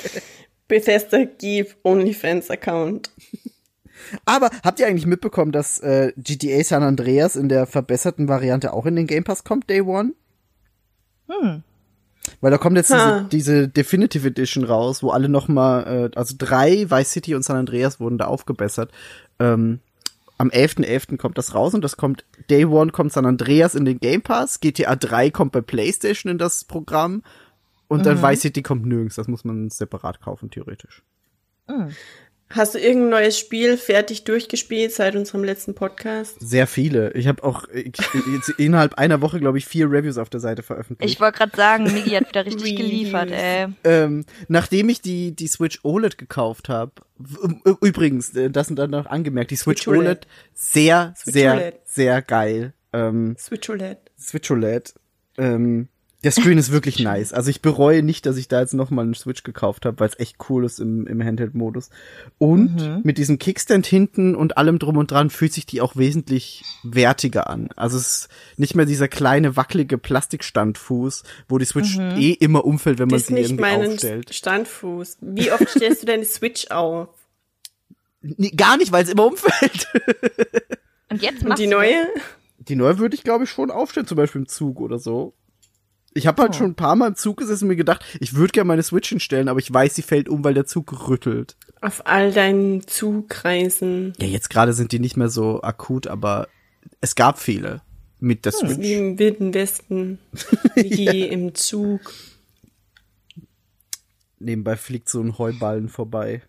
Bethesda 0.68 1.24
give 1.24 1.76
OnlyFans 1.84 2.52
Account. 2.52 3.10
Aber 4.26 4.52
habt 4.64 4.80
ihr 4.80 4.86
eigentlich 4.86 5.08
mitbekommen, 5.08 5.52
dass 5.52 5.80
äh, 5.80 6.14
GTA 6.16 6.64
San 6.64 6.84
Andreas 6.84 7.36
in 7.36 7.50
der 7.50 7.66
verbesserten 7.66 8.28
Variante 8.28 8.72
auch 8.72 8.86
in 8.86 8.96
den 8.96 9.08
Game 9.08 9.24
Pass 9.24 9.44
kommt, 9.44 9.68
Day 9.68 9.82
One? 9.82 10.14
Hm. 11.28 11.64
Weil 12.40 12.52
da 12.52 12.60
kommt 12.60 12.78
jetzt 12.78 12.92
diese, 12.92 13.28
diese 13.32 13.68
Definitive 13.68 14.28
Edition 14.28 14.64
raus, 14.64 15.02
wo 15.02 15.10
alle 15.10 15.28
noch 15.28 15.48
mal, 15.48 16.12
äh, 16.14 16.16
also 16.16 16.36
drei 16.38 16.88
Vice 16.88 17.12
City 17.14 17.34
und 17.34 17.42
San 17.42 17.58
Andreas 17.58 18.00
wurden 18.00 18.20
da 18.20 18.26
aufgebessert. 18.26 18.92
Ähm, 19.40 19.80
am 20.38 20.50
11.11. 20.50 21.18
kommt 21.18 21.38
das 21.38 21.56
raus 21.56 21.74
und 21.74 21.84
das 21.84 21.98
kommt, 21.98 22.26
Day 22.50 22.66
One 22.66 22.92
kommt 22.92 23.12
San 23.12 23.26
Andreas 23.26 23.76
in 23.76 23.86
den 23.86 24.00
Game 24.00 24.22
Pass, 24.22 24.60
GTA 24.60 24.96
3 24.96 25.32
kommt 25.32 25.52
bei 25.52 25.62
PlayStation 25.62 26.32
in 26.32 26.38
das 26.38 26.64
Programm 26.64 27.24
und 27.88 28.06
dann 28.06 28.22
Vice 28.22 28.42
City 28.42 28.62
kommt 28.62 28.86
nirgends, 28.86 29.16
das 29.16 29.28
muss 29.28 29.44
man 29.44 29.70
separat 29.70 30.22
kaufen, 30.22 30.50
theoretisch. 30.52 31.04
Hast 32.50 32.76
du 32.76 32.80
irgendein 32.80 33.10
neues 33.10 33.38
Spiel 33.38 33.76
fertig 33.78 34.24
durchgespielt 34.24 34.94
seit 34.94 35.16
unserem 35.18 35.44
letzten 35.44 35.76
Podcast? 35.76 36.38
Sehr 36.40 36.66
viele. 36.66 37.12
Ich 37.12 37.28
habe 37.28 37.44
auch 37.44 37.68
ich, 37.70 37.92
jetzt 38.34 38.50
innerhalb 38.58 38.94
einer 38.94 39.22
Woche, 39.22 39.40
glaube 39.40 39.58
ich, 39.58 39.66
vier 39.66 39.92
Reviews 39.92 40.18
auf 40.18 40.30
der 40.30 40.40
Seite 40.40 40.64
veröffentlicht. 40.64 41.14
Ich 41.14 41.20
wollte 41.20 41.40
gerade 41.40 41.58
sagen, 41.58 41.84
Migi 41.94 42.12
hat 42.12 42.30
wieder 42.30 42.46
richtig 42.46 42.78
geliefert, 42.78 43.32
ey. 43.32 43.68
ähm, 43.84 44.26
nachdem 44.48 44.88
ich 44.88 45.02
die, 45.02 45.36
die 45.36 45.48
Switch 45.48 45.80
OLED 45.84 46.18
gekauft 46.18 46.70
habe, 46.70 46.94
übrigens, 47.82 48.34
äh, 48.36 48.50
das 48.50 48.68
sind 48.68 48.80
dann 48.80 48.92
noch 48.92 49.08
angemerkt, 49.08 49.52
die 49.52 49.58
Switch, 49.58 49.84
Switch 49.84 49.98
OLED. 49.98 50.08
OLED, 50.08 50.28
sehr, 50.54 51.14
Switch 51.18 51.34
sehr, 51.34 51.54
OLED. 51.54 51.76
sehr 51.84 52.22
geil. 52.22 52.74
Ähm, 52.94 53.36
Switch 53.38 53.70
OLED. 53.70 53.98
Switch 54.18 54.50
OLED. 54.50 54.94
Ähm, 55.38 55.90
der 56.28 56.34
Screen 56.34 56.58
ist 56.58 56.74
wirklich 56.74 57.00
nice. 57.00 57.32
Also 57.32 57.50
ich 57.50 57.62
bereue 57.62 58.04
nicht, 58.04 58.26
dass 58.26 58.36
ich 58.36 58.50
da 58.50 58.60
jetzt 58.60 58.74
noch 58.74 58.90
mal 58.90 59.04
einen 59.04 59.14
Switch 59.14 59.44
gekauft 59.44 59.86
habe, 59.86 59.98
weil 60.02 60.10
es 60.10 60.20
echt 60.20 60.36
cool 60.50 60.66
ist 60.66 60.82
im, 60.82 61.08
im 61.08 61.24
Handheld-Modus. 61.24 61.90
Und 62.38 63.06
mit 63.06 63.18
diesem 63.18 63.40
Kickstand 63.40 63.88
hinten 63.88 64.36
und 64.36 64.58
allem 64.58 64.78
drum 64.78 64.98
und 64.98 65.10
dran 65.10 65.30
fühlt 65.30 65.54
sich 65.54 65.66
die 65.66 65.80
auch 65.80 65.96
wesentlich 65.96 66.66
wertiger 66.84 67.50
an. 67.50 67.70
Also 67.78 67.96
es 67.96 68.08
ist 68.08 68.30
nicht 68.58 68.76
mehr 68.76 68.86
dieser 68.86 69.08
kleine 69.08 69.56
wackelige 69.56 69.98
Plastikstandfuß, 69.98 71.24
wo 71.48 71.58
die 71.60 71.66
Switch 71.66 71.98
eh 71.98 72.32
immer 72.32 72.66
umfällt, 72.66 73.00
wenn 73.00 73.08
man 73.08 73.14
Das 73.14 73.22
ist 73.22 73.28
sie 73.28 73.34
nicht 73.34 73.46
irgendwie 73.46 73.62
mein 73.62 73.88
aufstellt. 73.88 74.34
Standfuß. 74.34 75.20
Wie 75.22 75.50
oft 75.54 75.70
stellst 75.70 76.02
du 76.02 76.08
deine 76.08 76.26
Switch 76.26 76.70
auf? 76.72 77.08
Nee, 78.22 78.50
gar 78.50 78.76
nicht, 78.76 78.92
weil 78.92 79.06
es 79.06 79.10
immer 79.10 79.28
umfällt. 79.28 79.88
Und 81.10 81.22
jetzt 81.22 81.42
Und 81.44 81.48
machst 81.48 81.64
die 81.64 81.68
du 81.68 81.72
neue? 81.72 82.06
Die 82.60 82.76
neue 82.76 83.00
würde 83.00 83.16
ich, 83.16 83.24
glaube 83.24 83.46
ich, 83.46 83.50
schon 83.50 83.72
aufstellen, 83.72 84.08
zum 84.08 84.18
Beispiel 84.18 84.42
im 84.42 84.48
Zug 84.50 84.82
oder 84.82 85.00
so. 85.00 85.34
Ich 86.14 86.26
habe 86.26 86.42
halt 86.42 86.52
Oh. 86.52 86.58
schon 86.58 86.72
ein 86.72 86.76
paar 86.76 86.96
Mal 86.96 87.10
im 87.10 87.16
Zug 87.16 87.38
gesessen 87.38 87.66
und 87.66 87.70
mir 87.70 87.76
gedacht, 87.76 88.04
ich 88.20 88.34
würde 88.36 88.52
gerne 88.52 88.68
meine 88.68 88.82
Switch 88.84 89.10
hinstellen, 89.10 89.50
aber 89.50 89.60
ich 89.60 89.72
weiß, 89.72 89.94
sie 89.96 90.02
fällt 90.02 90.30
um, 90.30 90.44
weil 90.44 90.54
der 90.56 90.66
Zug 90.66 91.08
rüttelt. 91.08 91.56
Auf 91.82 92.08
all 92.08 92.32
deinen 92.32 92.88
Zugreisen. 92.88 94.14
Ja, 94.20 94.26
jetzt 94.28 94.50
gerade 94.50 94.74
sind 94.74 94.92
die 94.92 95.00
nicht 95.00 95.16
mehr 95.18 95.30
so 95.30 95.62
akut, 95.62 96.08
aber 96.08 96.48
es 97.02 97.16
gab 97.16 97.38
viele 97.40 97.82
mit 98.20 98.46
der 98.46 98.52
Switch. 98.52 98.80
Wie 98.80 98.94
im 98.96 99.20
Wilden 99.20 99.54
Westen. 99.54 100.18
Wie 100.76 101.22
im 101.28 101.54
Zug. 101.54 102.12
Nebenbei 104.40 104.76
fliegt 104.76 105.10
so 105.10 105.22
ein 105.22 105.38
Heuballen 105.38 105.90
vorbei. 105.90 106.42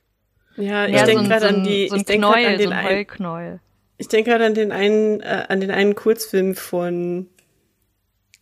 Ja, 0.56 0.86
ich 0.86 0.92
Ja, 0.94 1.00
so 1.00 1.06
denke 1.06 1.22
ein, 1.22 1.28
gerade 1.28 1.48
so 1.48 1.54
an 1.54 1.64
die, 1.64 1.88
so 1.88 1.96
ich 1.96 2.04
denke 2.04 2.26
an 2.26 2.34
so 2.52 2.58
den 2.58 2.72
ein 2.72 3.06
einen, 3.08 3.60
ich 3.96 4.08
denke 4.08 4.30
gerade 4.30 4.46
an 4.46 4.54
den 4.54 4.72
einen, 4.72 5.20
äh, 5.20 5.44
an 5.48 5.60
den 5.60 5.70
einen 5.70 5.94
Kurzfilm 5.94 6.54
von 6.54 7.26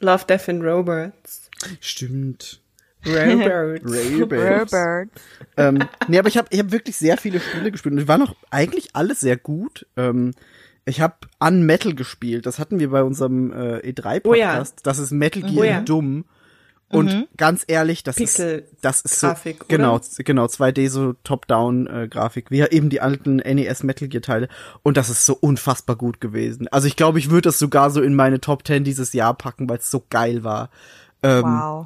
Love, 0.00 0.24
Death 0.26 0.48
and 0.48 0.62
Robots. 0.62 1.50
Stimmt. 1.80 2.60
Robots. 3.06 3.84
Raybirds. 3.84 4.72
Robert. 4.72 5.08
ähm, 5.56 5.78
nee, 6.08 6.18
aber 6.18 6.28
ich 6.28 6.36
habe 6.36 6.48
ich 6.50 6.58
hab 6.58 6.72
wirklich 6.72 6.96
sehr 6.96 7.16
viele 7.16 7.40
Spiele 7.40 7.70
gespielt 7.70 7.92
und 7.92 8.00
die 8.00 8.08
waren 8.08 8.22
auch 8.22 8.34
eigentlich 8.50 8.94
alles 8.94 9.20
sehr 9.20 9.36
gut. 9.36 9.86
Ähm, 9.96 10.32
ich 10.84 11.00
habe 11.00 11.14
an 11.38 11.62
Metal 11.64 11.94
gespielt, 11.94 12.46
das 12.46 12.58
hatten 12.58 12.78
wir 12.78 12.90
bei 12.90 13.02
unserem 13.02 13.52
äh, 13.52 13.78
E3-Podcast. 13.78 14.24
Oh 14.26 14.34
ja. 14.34 14.64
Das 14.82 14.98
ist 14.98 15.10
Metal 15.12 15.42
Gear 15.42 15.56
Oh 15.56 15.64
ja. 15.64 15.80
dumm. 15.80 16.24
Und 16.88 17.26
ganz 17.36 17.64
ehrlich, 17.66 18.04
das 18.04 18.14
Pixel- 18.16 18.60
ist 18.60 18.84
das 18.84 19.00
ist 19.00 19.18
so, 19.20 19.26
Grafik, 19.26 19.56
oder? 19.56 19.66
genau 19.68 20.00
genau 20.24 20.44
2D 20.46 20.88
so 20.88 21.14
Top-Down 21.24 21.86
äh, 21.88 22.08
Grafik, 22.08 22.50
wie 22.52 22.58
ja 22.58 22.66
eben 22.68 22.90
die 22.90 23.00
alten 23.00 23.36
NES 23.36 23.82
Metal 23.82 24.06
Gear 24.06 24.22
Teile 24.22 24.48
und 24.84 24.96
das 24.96 25.08
ist 25.10 25.26
so 25.26 25.34
unfassbar 25.34 25.96
gut 25.96 26.20
gewesen. 26.20 26.68
Also 26.68 26.86
ich 26.86 26.94
glaube, 26.94 27.18
ich 27.18 27.28
würde 27.28 27.48
das 27.48 27.58
sogar 27.58 27.90
so 27.90 28.00
in 28.02 28.14
meine 28.14 28.40
Top 28.40 28.64
10 28.66 28.84
dieses 28.84 29.12
Jahr 29.14 29.34
packen, 29.34 29.68
weil 29.68 29.78
es 29.78 29.90
so 29.90 30.04
geil 30.10 30.44
war. 30.44 30.70
Ähm, 31.24 31.42
Wow. 31.44 31.84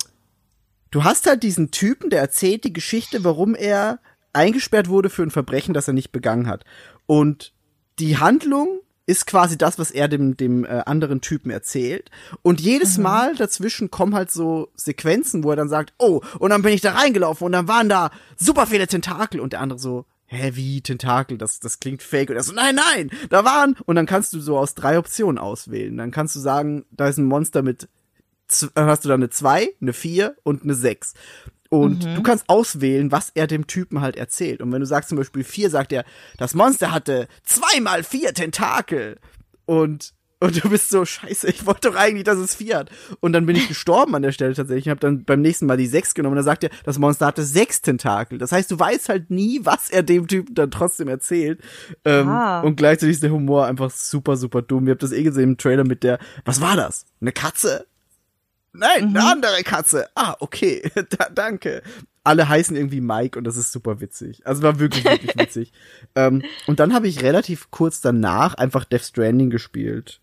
du 0.91 1.03
hast 1.05 1.27
halt 1.27 1.43
diesen 1.45 1.71
Typen, 1.71 2.11
der 2.11 2.21
erzählt 2.21 2.65
die 2.65 2.73
Geschichte, 2.75 3.25
warum 3.25 3.55
er 3.55 4.01
eingesperrt 4.35 4.89
wurde 4.89 5.09
für 5.09 5.23
ein 5.23 5.31
Verbrechen, 5.31 5.73
das 5.73 5.89
er 5.89 5.95
nicht 5.95 6.13
begangen 6.13 6.47
hat. 6.47 6.65
Und 7.07 7.53
die 7.99 8.19
Handlung 8.19 8.81
ist 9.11 9.27
quasi 9.27 9.59
das, 9.59 9.79
was 9.79 9.91
er 9.91 10.09
dem, 10.09 10.37
dem 10.37 10.65
äh, 10.65 10.83
anderen 10.87 11.21
Typen 11.21 11.51
erzählt. 11.51 12.11
Und 12.43 12.61
jedes 12.61 12.97
Mal 12.97 13.35
dazwischen 13.35 13.91
kommen 13.91 14.15
halt 14.15 14.31
so 14.31 14.71
Sequenzen, 14.77 15.43
wo 15.43 15.51
er 15.51 15.57
dann 15.57 15.69
sagt, 15.69 15.93
oh, 15.99 16.21
und 16.39 16.51
dann 16.51 16.63
bin 16.63 16.73
ich 16.73 16.81
da 16.81 16.93
reingelaufen 16.93 17.45
und 17.45 17.53
dann 17.53 17.69
waren 17.69 17.89
da 17.89 18.11
super 18.37 18.67
viele 18.67 18.87
Tentakel 18.87 19.41
und 19.41 19.53
der 19.53 19.61
andere 19.61 19.81
so, 19.81 20.07
hä, 20.27 20.53
wie 20.55 20.81
Tentakel, 20.81 21.39
das, 21.39 21.59
das 21.59 21.81
klingt 21.81 22.03
fake. 22.03 22.31
Und 22.31 22.37
er 22.37 22.45
so, 22.45 22.53
nein, 22.53 22.77
nein, 22.77 23.11
da 23.31 23.45
waren, 23.45 23.77
und 23.85 23.97
dann 23.97 24.07
kannst 24.07 24.33
du 24.33 24.41
so 24.41 24.57
aus 24.57 24.77
drei 24.77 24.97
Optionen 24.97 25.39
auswählen. 25.39 25.97
Dann 25.97 26.13
kannst 26.13 26.37
du 26.37 26.41
sagen, 26.41 26.85
da 26.93 27.09
ist 27.09 27.19
ein 27.19 27.25
Monster 27.25 27.63
mit 27.63 27.89
dann 28.75 28.87
hast 28.87 29.05
du 29.05 29.09
dann 29.09 29.21
eine 29.21 29.31
2, 29.31 29.75
eine 29.81 29.93
4 29.93 30.37
und 30.43 30.65
eine 30.65 30.75
6. 30.75 31.15
Und 31.71 32.05
du 32.17 32.23
kannst 32.23 32.49
auswählen, 32.49 33.13
was 33.13 33.31
er 33.35 33.47
dem 33.47 33.67
Typen 33.69 34.01
halt 34.01 34.17
erzählt. 34.17 34.61
Und 34.61 34.73
wenn 34.73 34.81
du 34.81 34.87
sagst 34.87 35.09
zum 35.09 35.17
Beispiel 35.19 35.45
4, 35.45 35.71
sagt 35.71 35.93
er, 35.93 36.05
das 36.37 36.55
Monster 36.55 36.91
hatte 36.91 37.29
zweimal 37.45 38.03
vier 38.03 38.35
Tentakel. 38.35 39.19
Und, 39.67 40.13
und 40.41 40.65
du 40.65 40.69
bist 40.69 40.91
so, 40.91 41.05
scheiße, 41.05 41.47
ich 41.49 41.65
wollte 41.67 41.91
doch 41.91 41.97
eigentlich, 41.97 42.25
dass 42.25 42.39
es 42.39 42.57
vier 42.57 42.79
hat. 42.79 42.91
Und 43.21 43.33
dann 43.35 43.47
bin 43.47 43.55
ich 43.55 43.69
gestorben 43.69 44.17
an 44.17 44.23
der 44.23 44.33
Stelle 44.33 44.53
tatsächlich. 44.55 44.87
Ich 44.87 44.91
habe 44.91 44.99
dann 44.99 45.25
beim 45.25 45.43
nächsten 45.43 45.67
Mal 45.67 45.77
die 45.77 45.87
6 45.87 46.15
genommen. 46.15 46.33
Und 46.33 46.37
dann 46.39 46.45
sagt 46.45 46.65
er, 46.65 46.71
das 46.85 46.99
Monster 46.99 47.27
hatte 47.27 47.45
sechs 47.45 47.81
Tentakel. 47.83 48.39
Das 48.39 48.51
heißt, 48.51 48.69
du 48.73 48.77
weißt 48.77 49.09
halt 49.09 49.31
nie, 49.31 49.61
was 49.63 49.91
er 49.91 50.03
dem 50.03 50.27
Typen 50.27 50.57
dann 50.57 50.73
trotzdem 50.73 51.07
erzählt. 51.07 51.61
Ähm, 52.05 52.29
Ah. 52.29 52.63
Und 52.63 52.75
gleichzeitig 52.77 53.15
ist 53.15 53.23
der 53.23 53.31
Humor 53.31 53.67
einfach 53.67 53.93
super, 53.93 54.37
super 54.37 54.61
dumm. 54.61 54.87
Ihr 54.89 54.93
habt 54.95 55.05
das 55.05 55.13
eh 55.13 55.23
gesehen 55.23 55.51
im 55.51 55.57
Trailer 55.57 55.85
mit 55.85 56.03
der, 56.03 56.19
was 56.45 56.61
war 56.61 56.75
das? 56.75 57.07
Eine 57.21 57.31
Katze? 57.31 57.87
Nein, 58.73 59.09
eine 59.17 59.25
andere 59.27 59.63
Katze. 59.65 60.09
Ah, 60.15 60.37
okay. 60.41 60.83
da, 61.19 61.29
danke. 61.35 61.83
Alle 62.23 62.49
heißen 62.49 62.77
irgendwie 62.77 63.01
Mike 63.01 63.39
und 63.39 63.45
das 63.45 63.57
ist 63.57 63.73
super 63.73 64.01
witzig. 64.01 64.47
Also 64.47 64.63
war 64.63 64.79
wirklich, 64.79 65.05
wirklich 65.05 65.35
witzig. 65.39 65.73
Ähm, 66.15 66.43
und 66.67 66.79
dann 66.81 66.95
habe 66.95 67.09
ich 67.09 67.23
relativ 67.23 67.71
kurz 67.71 68.01
danach 68.01 68.55
einfach 68.55 68.85
Death 68.85 69.03
Stranding 69.05 69.51
gespielt 69.51 70.21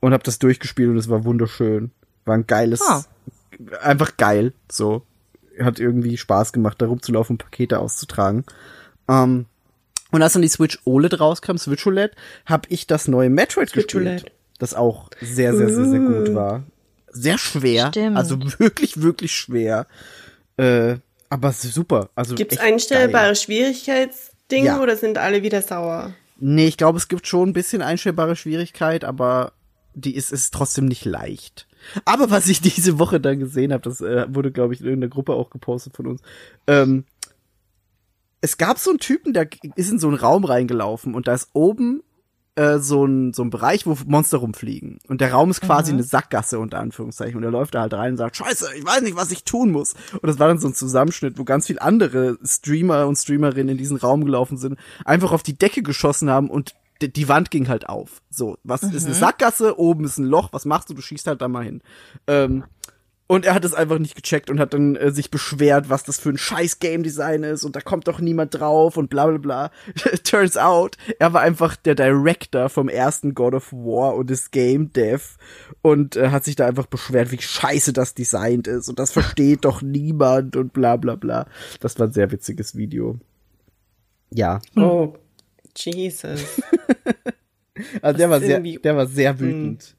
und 0.00 0.12
habe 0.12 0.22
das 0.22 0.38
durchgespielt 0.38 0.90
und 0.90 0.96
es 0.98 1.08
war 1.08 1.24
wunderschön. 1.24 1.90
War 2.24 2.34
ein 2.36 2.46
geiles, 2.46 2.82
Ah. 2.82 3.04
einfach 3.82 4.16
geil. 4.16 4.52
So 4.70 5.02
hat 5.58 5.80
irgendwie 5.80 6.16
Spaß 6.16 6.52
gemacht, 6.52 6.80
da 6.80 6.86
rumzulaufen 6.86 7.34
und 7.34 7.38
Pakete 7.42 7.80
auszutragen. 7.80 8.44
Ähm, 9.08 9.46
und 10.12 10.22
als 10.22 10.34
dann 10.34 10.42
die 10.42 10.48
Switch 10.48 10.78
OLED 10.84 11.18
rauskam, 11.18 11.56
Switch 11.56 11.86
OLED, 11.86 12.14
habe 12.46 12.68
ich 12.70 12.86
das 12.86 13.08
neue 13.08 13.28
Metroid 13.30 13.70
Switch 13.70 13.86
gespielt, 13.88 14.06
OLED. 14.22 14.32
das 14.58 14.74
auch 14.74 15.10
sehr, 15.20 15.54
sehr, 15.56 15.68
sehr, 15.68 15.84
sehr 15.86 16.00
gut 16.00 16.34
war. 16.34 16.62
Sehr 17.20 17.38
schwer, 17.38 17.88
Stimmt. 17.88 18.16
also 18.16 18.38
wirklich, 18.58 19.00
wirklich 19.02 19.32
schwer. 19.34 19.86
Äh, 20.56 20.96
aber 21.28 21.52
super. 21.52 22.10
Also 22.14 22.34
Gibt's 22.34 22.54
echt 22.56 22.62
einstellbare 22.64 23.26
geil. 23.26 23.36
Schwierigkeitsdinge 23.36 24.66
Ja. 24.66 24.80
oder 24.80 24.96
sind 24.96 25.18
alle 25.18 25.42
wieder 25.42 25.62
sauer? 25.62 26.14
Nee, 26.40 26.66
ich 26.68 26.76
glaube, 26.76 26.98
es 26.98 27.08
gibt 27.08 27.26
schon 27.26 27.50
ein 27.50 27.52
bisschen 27.52 27.82
einstellbare 27.82 28.36
Schwierigkeit, 28.36 29.04
aber 29.04 29.52
die 29.94 30.14
ist, 30.14 30.32
ist 30.32 30.54
trotzdem 30.54 30.86
nicht 30.86 31.04
leicht. 31.04 31.66
Aber 32.04 32.30
was 32.30 32.48
ich 32.48 32.60
diese 32.60 32.98
Woche 32.98 33.20
dann 33.20 33.38
gesehen 33.40 33.72
habe, 33.72 33.82
das 33.82 34.00
äh, 34.00 34.26
wurde, 34.28 34.52
glaube 34.52 34.74
ich, 34.74 34.80
in 34.80 34.86
irgendeiner 34.86 35.10
Gruppe 35.10 35.32
auch 35.34 35.50
gepostet 35.50 35.96
von 35.96 36.06
uns. 36.06 36.20
Ähm, 36.66 37.04
es 38.40 38.56
gab 38.56 38.78
so 38.78 38.90
einen 38.90 39.00
Typen, 39.00 39.32
der 39.32 39.48
ist 39.74 39.90
in 39.90 39.98
so 39.98 40.06
einen 40.08 40.16
Raum 40.16 40.44
reingelaufen 40.44 41.14
und 41.14 41.26
da 41.26 41.34
ist 41.34 41.48
oben 41.52 42.02
äh, 42.58 42.80
so 42.80 43.04
ein, 43.04 43.32
so 43.32 43.42
ein 43.42 43.50
Bereich, 43.50 43.86
wo 43.86 43.96
Monster 44.06 44.38
rumfliegen. 44.38 44.98
Und 45.06 45.20
der 45.20 45.32
Raum 45.32 45.50
ist 45.50 45.60
quasi 45.60 45.92
eine 45.92 46.02
Sackgasse, 46.02 46.58
unter 46.58 46.80
Anführungszeichen. 46.80 47.36
Und 47.36 47.44
er 47.44 47.52
läuft 47.52 47.76
da 47.76 47.82
halt 47.82 47.94
rein 47.94 48.12
und 48.12 48.16
sagt, 48.16 48.36
scheiße, 48.36 48.70
ich 48.76 48.84
weiß 48.84 49.02
nicht, 49.02 49.16
was 49.16 49.30
ich 49.30 49.44
tun 49.44 49.70
muss. 49.70 49.94
Und 50.12 50.26
das 50.26 50.40
war 50.40 50.48
dann 50.48 50.58
so 50.58 50.66
ein 50.66 50.74
Zusammenschnitt, 50.74 51.38
wo 51.38 51.44
ganz 51.44 51.68
viel 51.68 51.78
andere 51.78 52.36
Streamer 52.44 53.06
und 53.06 53.16
Streamerinnen 53.16 53.70
in 53.70 53.78
diesen 53.78 53.96
Raum 53.96 54.24
gelaufen 54.24 54.58
sind, 54.58 54.76
einfach 55.04 55.30
auf 55.30 55.44
die 55.44 55.56
Decke 55.56 55.82
geschossen 55.82 56.30
haben 56.30 56.50
und 56.50 56.74
die 57.00 57.28
Wand 57.28 57.52
ging 57.52 57.68
halt 57.68 57.88
auf. 57.88 58.22
So, 58.28 58.58
was 58.64 58.82
ist 58.82 59.06
eine 59.06 59.14
Sackgasse, 59.14 59.78
oben 59.78 60.04
ist 60.04 60.18
ein 60.18 60.24
Loch, 60.24 60.52
was 60.52 60.64
machst 60.64 60.90
du? 60.90 60.94
Du 60.94 61.00
schießt 61.00 61.28
halt 61.28 61.40
da 61.40 61.46
mal 61.46 61.62
hin. 61.62 61.80
Ähm, 62.26 62.64
und 63.28 63.44
er 63.44 63.54
hat 63.54 63.64
es 63.64 63.74
einfach 63.74 63.98
nicht 63.98 64.16
gecheckt 64.16 64.50
und 64.50 64.58
hat 64.58 64.72
dann 64.74 64.96
äh, 64.96 65.12
sich 65.12 65.30
beschwert, 65.30 65.90
was 65.90 66.02
das 66.02 66.18
für 66.18 66.30
ein 66.30 66.38
scheiß 66.38 66.80
Game 66.80 67.02
Design 67.02 67.44
ist 67.44 67.62
und 67.62 67.76
da 67.76 67.80
kommt 67.80 68.08
doch 68.08 68.20
niemand 68.20 68.58
drauf 68.58 68.96
und 68.96 69.10
bla 69.10 69.26
bla 69.26 69.36
bla. 69.38 69.70
Turns 70.24 70.56
out, 70.56 70.96
er 71.18 71.34
war 71.34 71.42
einfach 71.42 71.76
der 71.76 71.94
Director 71.94 72.70
vom 72.70 72.88
ersten 72.88 73.34
God 73.34 73.54
of 73.54 73.72
War 73.72 74.16
und 74.16 74.30
ist 74.30 74.50
Game 74.50 74.92
Dev 74.94 75.36
und 75.82 76.16
äh, 76.16 76.30
hat 76.30 76.44
sich 76.44 76.56
da 76.56 76.66
einfach 76.66 76.86
beschwert, 76.86 77.30
wie 77.30 77.40
scheiße 77.40 77.92
das 77.92 78.14
designt 78.14 78.66
ist 78.66 78.88
und 78.88 78.98
das 78.98 79.12
versteht 79.12 79.64
doch 79.66 79.82
niemand 79.82 80.56
und 80.56 80.72
bla 80.72 80.96
bla 80.96 81.14
bla. 81.14 81.46
Das 81.80 81.98
war 81.98 82.06
ein 82.08 82.12
sehr 82.12 82.32
witziges 82.32 82.76
Video. 82.76 83.18
Ja, 84.30 84.60
Oh, 84.74 85.14
Jesus. 85.76 86.60
also 88.02 88.18
der 88.18 88.30
war 88.30 88.40
sehr, 88.40 88.60
der 88.60 88.96
war 88.96 89.06
sehr 89.06 89.38
wütend. 89.38 89.94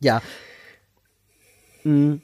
Ja. 0.00 0.20
Mm. 1.86 2.20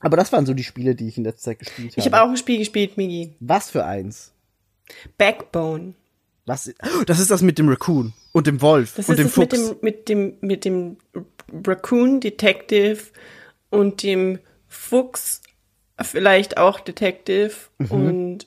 Aber 0.00 0.16
das 0.16 0.32
waren 0.32 0.46
so 0.46 0.54
die 0.54 0.64
Spiele, 0.64 0.94
die 0.96 1.06
ich 1.08 1.16
in 1.16 1.24
letzter 1.24 1.50
Zeit 1.50 1.58
gespielt 1.60 1.92
habe. 1.92 2.00
Ich 2.00 2.06
habe 2.06 2.20
auch 2.22 2.28
ein 2.28 2.36
Spiel 2.36 2.58
gespielt, 2.58 2.96
Migi. 2.96 3.34
Was 3.40 3.70
für 3.70 3.84
eins? 3.84 4.32
Backbone. 5.16 5.94
Was? 6.44 6.72
Das 7.06 7.20
ist 7.20 7.30
das 7.30 7.40
mit 7.42 7.58
dem 7.58 7.68
Raccoon 7.68 8.12
und 8.32 8.48
dem 8.48 8.60
Wolf 8.60 8.94
Das 8.96 9.08
und 9.08 9.12
ist 9.14 9.18
dem 9.20 9.28
Fuchs. 9.28 9.52
mit 9.52 9.52
dem, 9.52 9.76
mit 9.80 10.08
dem, 10.08 10.34
mit 10.40 10.64
dem 10.64 10.96
Raccoon 11.66 12.18
Detective 12.18 12.98
und 13.70 14.02
dem 14.02 14.40
Fuchs 14.66 15.40
vielleicht 16.00 16.56
auch 16.58 16.80
Detective 16.80 17.52
Mhm. 17.78 17.90
und 17.90 18.46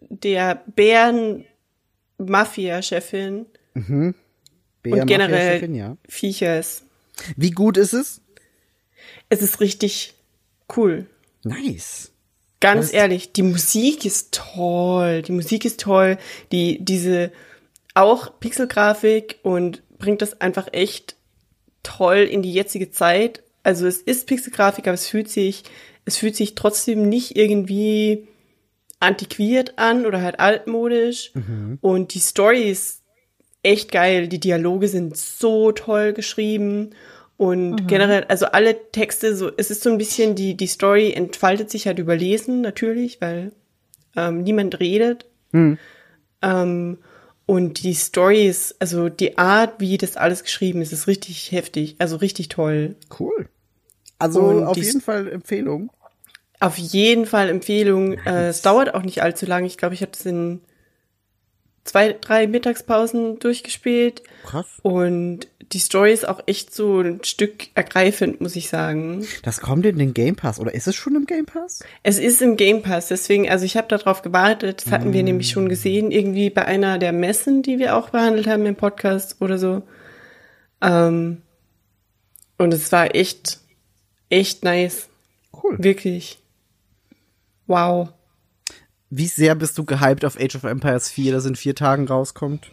der 0.00 0.62
Bären-Mafia-Chefin 2.18 3.46
Bär 4.82 5.00
und 5.00 5.06
generell 5.06 5.74
ja. 5.74 5.96
Viechers. 6.08 6.84
Wie 7.36 7.50
gut 7.52 7.76
ist 7.76 7.92
es? 7.94 8.20
Es 9.28 9.42
ist 9.42 9.60
richtig 9.60 10.14
cool. 10.76 11.06
Nice. 11.42 12.12
Ganz 12.60 12.86
Was? 12.86 12.92
ehrlich, 12.92 13.32
die 13.32 13.42
Musik 13.42 14.04
ist 14.04 14.32
toll. 14.32 15.22
Die 15.22 15.32
Musik 15.32 15.64
ist 15.64 15.80
toll. 15.80 16.18
Die, 16.52 16.82
diese, 16.82 17.30
auch 17.94 18.40
Pixelgrafik 18.40 19.38
und 19.42 19.82
bringt 19.98 20.22
das 20.22 20.40
einfach 20.40 20.68
echt 20.72 21.16
toll 21.82 22.18
in 22.18 22.42
die 22.42 22.52
jetzige 22.52 22.90
Zeit. 22.90 23.42
Also 23.62 23.86
es 23.86 23.98
ist 23.98 24.26
Pixelgrafik, 24.26 24.86
aber 24.86 24.94
es 24.94 25.06
fühlt 25.06 25.28
sich, 25.28 25.64
es 26.04 26.16
fühlt 26.18 26.36
sich 26.36 26.54
trotzdem 26.54 27.08
nicht 27.08 27.36
irgendwie 27.36 28.28
antiquiert 29.00 29.78
an 29.78 30.06
oder 30.06 30.22
halt 30.22 30.40
altmodisch. 30.40 31.32
Und 31.80 32.14
die 32.14 32.20
Story 32.20 32.62
ist 32.62 33.02
echt 33.62 33.92
geil. 33.92 34.28
Die 34.28 34.40
Dialoge 34.40 34.88
sind 34.88 35.16
so 35.16 35.72
toll 35.72 36.12
geschrieben. 36.12 36.90
Und 37.36 37.88
generell, 37.88 38.24
also 38.24 38.46
alle 38.46 38.90
Texte, 38.92 39.34
so, 39.34 39.50
es 39.56 39.70
ist 39.70 39.82
so 39.82 39.90
ein 39.90 39.98
bisschen, 39.98 40.34
die, 40.36 40.56
die 40.56 40.68
Story 40.68 41.12
entfaltet 41.12 41.70
sich 41.70 41.86
halt 41.86 41.98
über 41.98 42.14
Lesen, 42.14 42.60
natürlich, 42.60 43.20
weil 43.20 43.52
ähm, 44.14 44.42
niemand 44.42 44.78
redet. 44.78 45.26
Ähm, 46.42 46.98
und 47.46 47.82
die 47.82 47.94
Story 47.94 48.46
ist, 48.46 48.76
also 48.80 49.08
die 49.08 49.36
Art, 49.36 49.80
wie 49.80 49.98
das 49.98 50.16
alles 50.16 50.44
geschrieben 50.44 50.80
ist, 50.80 50.92
ist 50.92 51.06
richtig 51.08 51.52
heftig, 51.52 51.96
also 51.98 52.16
richtig 52.16 52.48
toll. 52.48 52.96
Cool. 53.18 53.48
Also 54.18 54.40
Und 54.40 54.64
auf 54.64 54.76
jeden 54.76 55.00
Fall 55.00 55.28
Empfehlung. 55.28 55.90
Auf 56.60 56.78
jeden 56.78 57.26
Fall 57.26 57.50
Empfehlung. 57.50 58.12
Äh, 58.12 58.48
es 58.48 58.62
dauert 58.62 58.94
auch 58.94 59.02
nicht 59.02 59.22
allzu 59.22 59.44
lang. 59.44 59.64
Ich 59.64 59.76
glaube, 59.76 59.94
ich 59.94 60.02
habe 60.02 60.12
das 60.12 60.24
in 60.24 60.60
zwei, 61.84 62.12
drei 62.12 62.46
Mittagspausen 62.46 63.38
durchgespielt. 63.38 64.22
Krass. 64.44 64.66
Und 64.82 65.48
die 65.72 65.78
Story 65.78 66.12
ist 66.12 66.26
auch 66.28 66.40
echt 66.46 66.74
so 66.74 67.00
ein 67.00 67.22
Stück 67.24 67.68
ergreifend, 67.74 68.40
muss 68.40 68.56
ich 68.56 68.68
sagen. 68.68 69.26
Das 69.42 69.60
kommt 69.60 69.86
in 69.86 69.98
den 69.98 70.14
Game 70.14 70.36
Pass. 70.36 70.60
Oder 70.60 70.74
ist 70.74 70.86
es 70.86 70.94
schon 70.94 71.16
im 71.16 71.26
Game 71.26 71.46
Pass? 71.46 71.80
Es 72.02 72.18
ist 72.18 72.42
im 72.42 72.56
Game 72.56 72.82
Pass, 72.82 73.08
deswegen, 73.08 73.48
also 73.48 73.64
ich 73.64 73.76
habe 73.76 73.88
darauf 73.88 74.22
gewartet. 74.22 74.84
Das 74.84 74.92
hatten 74.92 75.12
wir 75.12 75.22
nämlich 75.22 75.50
schon 75.50 75.68
gesehen, 75.68 76.10
irgendwie 76.10 76.50
bei 76.50 76.64
einer 76.64 76.98
der 76.98 77.12
Messen, 77.12 77.62
die 77.62 77.78
wir 77.78 77.96
auch 77.96 78.10
behandelt 78.10 78.46
haben 78.46 78.66
im 78.66 78.76
Podcast 78.76 79.40
oder 79.40 79.58
so. 79.58 79.82
Ähm, 80.80 81.42
und 82.58 82.72
es 82.72 82.92
war 82.92 83.14
echt, 83.14 83.58
echt 84.28 84.64
nice. 84.64 85.08
Cool. 85.62 85.76
Wirklich. 85.78 86.38
Wow. 87.66 88.10
Wie 89.16 89.26
sehr 89.28 89.54
bist 89.54 89.78
du 89.78 89.84
gehypt 89.84 90.24
auf 90.24 90.36
Age 90.36 90.56
of 90.56 90.64
Empires 90.64 91.08
4, 91.08 91.32
das 91.32 91.46
in 91.46 91.54
vier 91.54 91.76
Tagen 91.76 92.08
rauskommt? 92.08 92.72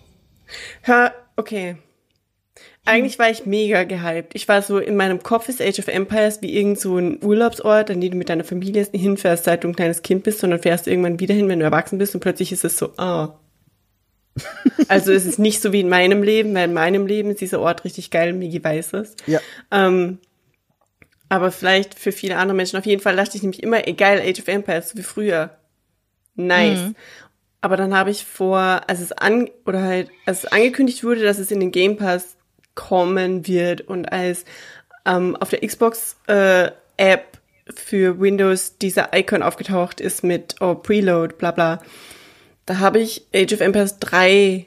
Hör, 0.82 1.14
okay. 1.36 1.76
Eigentlich 2.84 3.20
war 3.20 3.30
ich 3.30 3.46
mega 3.46 3.84
gehypt. 3.84 4.34
Ich 4.34 4.48
war 4.48 4.64
so, 4.64 4.80
in 4.80 4.96
meinem 4.96 5.22
Kopf 5.22 5.50
ist 5.50 5.62
Age 5.62 5.78
of 5.78 5.88
Empires 5.88 6.42
wie 6.42 6.58
irgend 6.58 6.80
so 6.80 6.98
ein 6.98 7.24
Urlaubsort, 7.24 7.92
an 7.92 8.02
den 8.02 8.14
du 8.14 8.18
mit 8.18 8.30
deiner 8.30 8.44
Familie 8.44 8.88
hinfährst, 8.92 9.44
seit 9.44 9.64
du 9.64 9.68
ein 9.68 9.76
kleines 9.76 10.02
Kind 10.02 10.24
bist, 10.24 10.40
sondern 10.40 10.60
fährst 10.60 10.88
irgendwann 10.88 11.20
wieder 11.20 11.36
hin, 11.36 11.48
wenn 11.48 11.60
du 11.60 11.66
erwachsen 11.66 12.00
bist 12.00 12.16
und 12.16 12.22
plötzlich 12.22 12.52
ist 12.52 12.66
es 12.66 12.76
so, 12.76 12.98
ah. 12.98 13.40
also 14.88 15.12
es 15.12 15.28
ist 15.28 15.38
nicht 15.38 15.62
so 15.62 15.72
wie 15.74 15.82
in 15.82 15.90
meinem 15.90 16.24
Leben, 16.24 16.56
weil 16.56 16.70
in 16.70 16.74
meinem 16.74 17.06
Leben 17.06 17.30
ist 17.30 17.42
dieser 17.42 17.60
Ort 17.60 17.84
richtig 17.86 18.10
geil, 18.10 18.34
Migi 18.34 18.64
weiß 18.64 18.94
es. 18.94 19.16
Ja. 19.28 19.42
Ähm, 19.70 20.18
aber 21.30 21.52
vielleicht 21.52 22.00
für 22.00 22.12
viele 22.12 22.38
andere 22.38 22.56
Menschen. 22.56 22.80
Auf 22.80 22.86
jeden 22.88 23.02
Fall 23.02 23.16
dachte 23.16 23.38
ich 23.38 23.44
nämlich 23.44 23.62
immer, 23.62 23.88
egal, 23.88 24.20
Age 24.20 24.40
of 24.40 24.48
Empires, 24.48 24.90
so 24.90 24.98
wie 24.98 25.04
früher. 25.04 25.61
Nice. 26.36 26.94
Aber 27.62 27.78
dann 27.78 27.96
habe 27.96 28.10
ich 28.10 28.26
vor, 28.26 28.82
als 28.88 29.00
es 29.00 29.12
an, 29.12 29.50
oder 29.66 29.84
halt, 29.84 30.10
als 30.26 30.44
es 30.44 30.52
angekündigt 30.52 31.04
wurde, 31.04 31.24
dass 31.24 31.38
es 31.38 31.52
in 31.52 31.60
den 31.60 31.72
Game 31.72 31.98
Pass 31.98 32.36
kommen 32.74 33.48
wird 33.48 33.82
und 33.82 34.12
als 34.12 34.46
ähm, 35.06 35.36
auf 35.36 35.50
der 35.50 35.66
Xbox 35.66 36.18
äh, 36.28 36.72
App 36.98 37.40
für 37.76 38.20
Windows 38.20 38.78
dieser 38.78 39.10
Icon 39.18 39.44
aufgetaucht 39.44 40.02
ist 40.02 40.24
mit 40.24 40.56
oh, 40.60 40.76
Preload, 40.76 41.36
bla 41.38 41.52
bla, 41.52 41.82
da 42.66 42.80
habe 42.80 43.00
ich 43.00 43.28
Age 43.34 43.54
of 43.54 43.62
Empires 43.62 44.00
3 44.00 44.66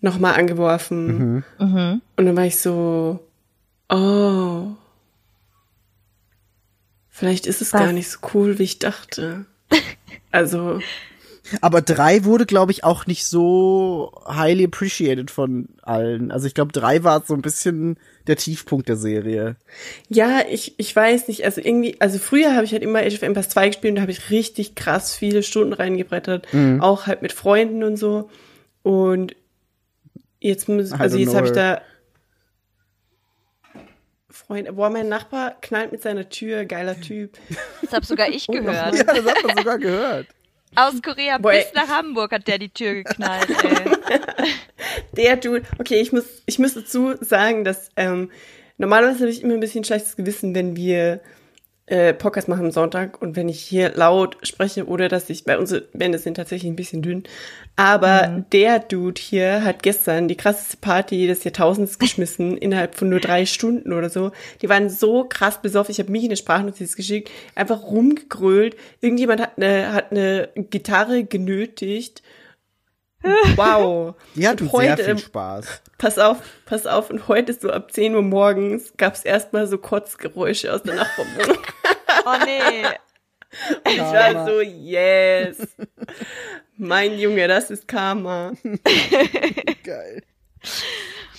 nochmal 0.00 0.34
angeworfen. 0.34 1.44
Und 2.16 2.26
dann 2.26 2.36
war 2.36 2.44
ich 2.44 2.58
so, 2.58 3.20
oh, 3.88 4.72
vielleicht 7.08 7.46
ist 7.46 7.62
es 7.62 7.72
Was? 7.72 7.80
gar 7.80 7.92
nicht 7.92 8.10
so 8.10 8.18
cool, 8.34 8.58
wie 8.58 8.64
ich 8.64 8.78
dachte. 8.78 9.46
Also, 10.30 10.80
Aber 11.60 11.80
3 11.80 12.24
wurde, 12.24 12.46
glaube 12.46 12.72
ich, 12.72 12.84
auch 12.84 13.06
nicht 13.06 13.24
so 13.24 14.12
highly 14.26 14.64
appreciated 14.64 15.30
von 15.30 15.68
allen. 15.82 16.30
Also 16.30 16.46
ich 16.46 16.54
glaube, 16.54 16.72
3 16.72 17.04
war 17.04 17.22
so 17.26 17.34
ein 17.34 17.42
bisschen 17.42 17.96
der 18.26 18.36
Tiefpunkt 18.36 18.88
der 18.88 18.96
Serie. 18.96 19.56
ja, 20.10 20.42
ich, 20.50 20.74
ich 20.76 20.94
weiß 20.94 21.28
nicht, 21.28 21.44
also 21.46 21.62
irgendwie, 21.62 21.96
also 21.98 22.18
früher 22.18 22.54
habe 22.54 22.64
ich 22.64 22.72
halt 22.72 22.82
immer 22.82 22.98
Age 22.98 23.14
of 23.14 23.22
Empires 23.22 23.48
2 23.48 23.68
gespielt 23.68 23.92
und 23.92 23.96
da 23.96 24.02
habe 24.02 24.12
ich 24.12 24.30
richtig 24.30 24.74
krass 24.74 25.14
viele 25.14 25.42
Stunden 25.42 25.72
reingebrettert, 25.72 26.46
auch 26.80 27.06
halt 27.06 27.22
mit 27.22 27.32
Freunden 27.32 27.82
und 27.82 27.96
so. 27.96 28.28
Und 28.82 29.34
jetzt 30.40 30.68
muss, 30.68 30.92
also 30.92 31.16
jetzt 31.16 31.34
habe 31.34 31.46
ich 31.46 31.52
da 31.52 31.80
Freunde, 34.48 34.72
boah, 34.72 34.88
mein 34.88 35.10
Nachbar 35.10 35.56
knallt 35.60 35.92
mit 35.92 36.00
seiner 36.00 36.30
Tür, 36.30 36.64
geiler 36.64 36.98
Typ. 36.98 37.36
Das 37.82 37.92
habe 37.92 38.06
sogar 38.06 38.30
ich 38.30 38.46
gehört. 38.48 38.94
Ja, 38.96 39.04
das 39.04 39.26
hat 39.26 39.44
man 39.46 39.56
sogar 39.58 39.78
gehört. 39.78 40.26
Aus 40.74 41.02
Korea 41.02 41.36
Boah, 41.36 41.52
ey. 41.52 41.64
bis 41.64 41.74
nach 41.74 41.88
Hamburg 41.88 42.32
hat 42.32 42.48
der 42.48 42.58
die 42.58 42.70
Tür 42.70 42.94
geknallt, 42.94 43.46
ey. 43.62 44.50
Der 45.16 45.36
Dude, 45.36 45.66
okay, 45.78 46.00
ich 46.00 46.12
muss, 46.12 46.24
ich 46.46 46.58
muss 46.58 46.72
dazu 46.74 47.14
sagen, 47.20 47.64
dass 47.64 47.90
ähm, 47.96 48.30
normalerweise 48.78 49.20
habe 49.20 49.30
ich 49.30 49.42
immer 49.42 49.52
ein 49.54 49.60
bisschen 49.60 49.84
schlechtes 49.84 50.16
Gewissen, 50.16 50.54
wenn 50.54 50.76
wir 50.76 51.20
äh, 51.88 52.12
Podcast 52.12 52.48
machen 52.48 52.66
am 52.66 52.70
Sonntag 52.70 53.20
und 53.22 53.36
wenn 53.36 53.48
ich 53.48 53.60
hier 53.60 53.92
laut 53.94 54.36
spreche 54.42 54.86
oder 54.86 55.08
dass 55.08 55.30
ich, 55.30 55.44
bei 55.44 55.58
unsere 55.58 55.84
Wände 55.92 56.18
sind 56.18 56.34
tatsächlich 56.34 56.70
ein 56.70 56.76
bisschen 56.76 57.02
dünn. 57.02 57.24
Aber 57.76 58.44
der 58.52 58.80
Dude 58.80 59.20
hier 59.20 59.64
hat 59.64 59.82
gestern 59.82 60.28
die 60.28 60.36
krasseste 60.36 60.76
Party 60.78 61.26
des 61.26 61.44
Jahrtausends 61.44 61.98
geschmissen, 61.98 62.56
innerhalb 62.56 62.94
von 62.94 63.08
nur 63.08 63.20
drei 63.20 63.46
Stunden 63.46 63.92
oder 63.92 64.10
so. 64.10 64.32
Die 64.62 64.68
waren 64.68 64.90
so 64.90 65.24
krass 65.24 65.62
besoffen. 65.62 65.92
Ich 65.92 65.98
habe 65.98 66.12
mich 66.12 66.24
eine 66.24 66.36
Sprachnotiz 66.36 66.96
geschickt, 66.96 67.30
einfach 67.54 67.82
rumgegrölt. 67.84 68.76
Irgendjemand 69.00 69.40
hat 69.40 69.52
eine, 69.56 69.92
hat 69.92 70.10
eine 70.10 70.48
Gitarre 70.54 71.24
genötigt. 71.24 72.22
Wow. 73.56 74.14
Die 74.34 74.46
hat 74.46 74.60
Und 74.60 74.70
sehr 74.70 74.92
heute- 74.92 75.04
viel 75.04 75.18
Spaß. 75.18 75.82
Pass 75.98 76.18
auf, 76.18 76.38
pass 76.66 76.86
auf. 76.86 77.10
Und 77.10 77.26
heute 77.28 77.52
so 77.52 77.70
ab 77.70 77.90
10 77.92 78.14
Uhr 78.14 78.22
morgens 78.22 78.92
gab 78.96 79.14
es 79.14 79.24
erstmal 79.24 79.66
so 79.66 79.78
Kotzgeräusche 79.78 80.72
aus 80.72 80.82
der 80.82 80.94
Nachbarwohnung. 80.96 81.58
Oh 82.24 82.44
nee. 82.44 82.84
Ich 83.90 83.98
war 84.00 84.46
so, 84.46 84.60
yes. 84.60 85.56
Mein 86.76 87.18
Junge, 87.18 87.48
das 87.48 87.70
ist 87.70 87.88
Karma. 87.88 88.52
Geil. 89.84 90.22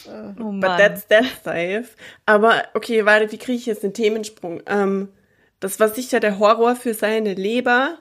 Oh 0.07 0.51
But 0.53 0.77
that's 0.77 1.07
that 1.09 1.25
safe. 1.43 1.85
Aber 2.25 2.63
okay, 2.73 3.05
warte, 3.05 3.31
wie 3.31 3.37
kriege 3.37 3.57
ich 3.57 3.65
jetzt 3.67 3.83
den 3.83 3.93
Themensprung? 3.93 4.61
Ähm, 4.65 5.09
das 5.59 5.79
war 5.79 5.89
sicher 5.89 6.19
der 6.19 6.39
Horror 6.39 6.75
für 6.75 6.93
seine 6.95 7.33
Leber. 7.35 7.99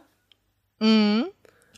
Mhm. 0.78 1.26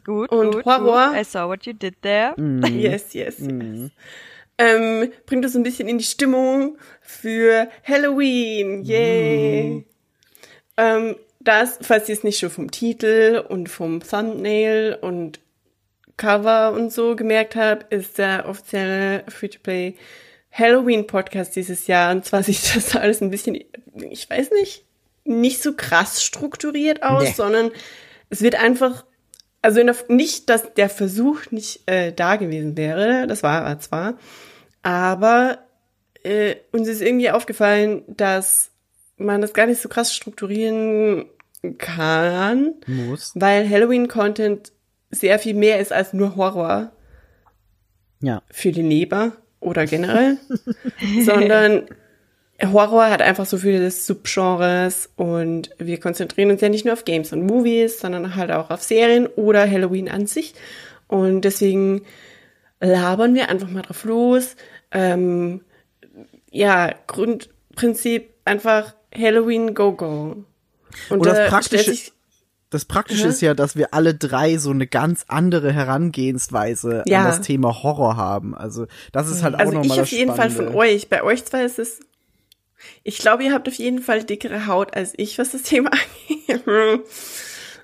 Gut, 0.04 0.30
Und 0.30 0.52
gut, 0.56 0.64
Horror? 0.64 1.08
Gut. 1.10 1.20
I 1.20 1.24
saw 1.24 1.48
what 1.48 1.64
you 1.66 1.72
did 1.72 2.00
there. 2.02 2.34
Yes, 2.70 3.12
yes, 3.14 3.38
yes. 3.38 3.90
Ähm, 4.58 5.10
bringt 5.26 5.44
uns 5.44 5.56
ein 5.56 5.62
bisschen 5.62 5.88
in 5.88 5.98
die 5.98 6.04
Stimmung 6.04 6.76
für 7.00 7.68
Halloween. 7.84 8.82
Yay. 8.84 9.86
Ähm, 10.76 11.16
das, 11.40 11.78
falls 11.80 12.08
ihr 12.08 12.14
es 12.14 12.24
nicht 12.24 12.38
schon 12.38 12.50
vom 12.50 12.70
Titel 12.70 13.42
und 13.48 13.68
vom 13.70 14.00
Thumbnail 14.00 14.98
und 15.00 15.40
Cover 16.18 16.72
und 16.72 16.92
so 16.92 17.16
gemerkt 17.16 17.56
habt, 17.56 17.90
ist 17.92 18.18
der 18.18 18.46
offizielle 18.46 19.24
Free-to-Play 19.28 19.94
Halloween-Podcast 20.52 21.56
dieses 21.56 21.86
Jahr. 21.86 22.12
Und 22.12 22.24
zwar 22.26 22.42
sieht 22.42 22.76
das 22.76 22.94
alles 22.96 23.22
ein 23.22 23.30
bisschen, 23.30 23.58
ich 24.10 24.28
weiß 24.28 24.50
nicht, 24.50 24.84
nicht 25.24 25.62
so 25.62 25.74
krass 25.74 26.22
strukturiert 26.22 27.02
aus, 27.02 27.22
Nee. 27.24 27.32
sondern 27.34 27.70
es 28.28 28.42
wird 28.42 28.56
einfach, 28.62 29.04
also 29.62 29.80
der, 29.82 29.94
nicht, 30.08 30.48
dass 30.48 30.74
der 30.74 30.88
Versuch 30.88 31.50
nicht 31.50 31.82
äh, 31.86 32.12
da 32.12 32.36
gewesen 32.36 32.76
wäre, 32.76 33.26
das 33.26 33.42
war 33.42 33.64
er 33.66 33.78
zwar, 33.78 34.14
aber 34.82 35.58
äh, 36.22 36.56
uns 36.72 36.88
ist 36.88 37.02
irgendwie 37.02 37.30
aufgefallen, 37.30 38.02
dass 38.08 38.70
man 39.16 39.40
das 39.40 39.52
gar 39.52 39.66
nicht 39.66 39.80
so 39.80 39.88
krass 39.88 40.14
strukturieren 40.14 41.26
kann, 41.78 42.74
Muss. 42.86 43.32
weil 43.34 43.68
Halloween-Content 43.68 44.72
sehr 45.10 45.38
viel 45.38 45.54
mehr 45.54 45.78
ist 45.80 45.92
als 45.92 46.12
nur 46.12 46.36
Horror 46.36 46.92
Ja. 48.22 48.42
für 48.50 48.72
die 48.72 48.82
Leber 48.82 49.32
oder 49.60 49.84
generell, 49.86 50.38
sondern 51.24 51.86
Horror 52.62 53.10
hat 53.10 53.22
einfach 53.22 53.46
so 53.46 53.56
viele 53.56 53.90
Subgenres 53.90 55.08
und 55.16 55.70
wir 55.78 55.98
konzentrieren 55.98 56.50
uns 56.50 56.60
ja 56.60 56.68
nicht 56.68 56.84
nur 56.84 56.94
auf 56.94 57.04
Games 57.04 57.32
und 57.32 57.46
Movies, 57.46 58.00
sondern 58.00 58.34
halt 58.36 58.50
auch 58.50 58.70
auf 58.70 58.82
Serien 58.82 59.26
oder 59.28 59.68
Halloween 59.70 60.08
an 60.10 60.26
sich. 60.26 60.54
Und 61.08 61.40
deswegen 61.42 62.02
labern 62.80 63.34
wir 63.34 63.48
einfach 63.48 63.68
mal 63.70 63.82
drauf 63.82 64.04
los. 64.04 64.56
Ähm, 64.90 65.62
ja, 66.50 66.92
Grundprinzip 67.06 68.30
einfach 68.44 68.94
Halloween 69.16 69.74
go 69.74 69.92
go. 69.92 70.44
Und 71.08 71.18
Und 71.18 71.26
das 71.26 71.36
da 71.36 71.48
Praktische- 71.48 72.12
Das 72.72 72.84
Praktische 72.84 73.24
Mhm. 73.24 73.30
ist 73.30 73.40
ja, 73.40 73.54
dass 73.54 73.74
wir 73.74 73.94
alle 73.94 74.14
drei 74.14 74.56
so 74.56 74.70
eine 74.70 74.86
ganz 74.86 75.24
andere 75.26 75.72
Herangehensweise 75.72 77.02
Ja. 77.06 77.20
an 77.20 77.24
das 77.26 77.40
Thema 77.40 77.82
Horror 77.82 78.16
haben. 78.16 78.54
Also 78.54 78.86
das 79.12 79.28
ist 79.28 79.42
halt 79.42 79.56
auch 79.56 79.58
also 79.60 79.72
nochmal 79.72 79.86
ich 79.86 79.96
das 79.96 80.02
auf 80.02 80.12
jeden 80.12 80.34
Fall 80.36 80.50
von 80.50 80.66
Spannende. 80.66 80.78
euch. 80.78 81.08
Bei 81.08 81.22
euch 81.24 81.44
zwar 81.44 81.64
ist 81.64 81.80
es, 81.80 81.98
ich 83.02 83.18
glaube, 83.18 83.44
ihr 83.44 83.52
habt 83.52 83.68
auf 83.68 83.74
jeden 83.74 84.00
Fall 84.00 84.24
dickere 84.24 84.66
Haut 84.66 84.94
als 84.94 85.12
ich, 85.16 85.38
was 85.38 85.52
das 85.52 85.62
Thema 85.62 85.90
angeht. 86.58 87.04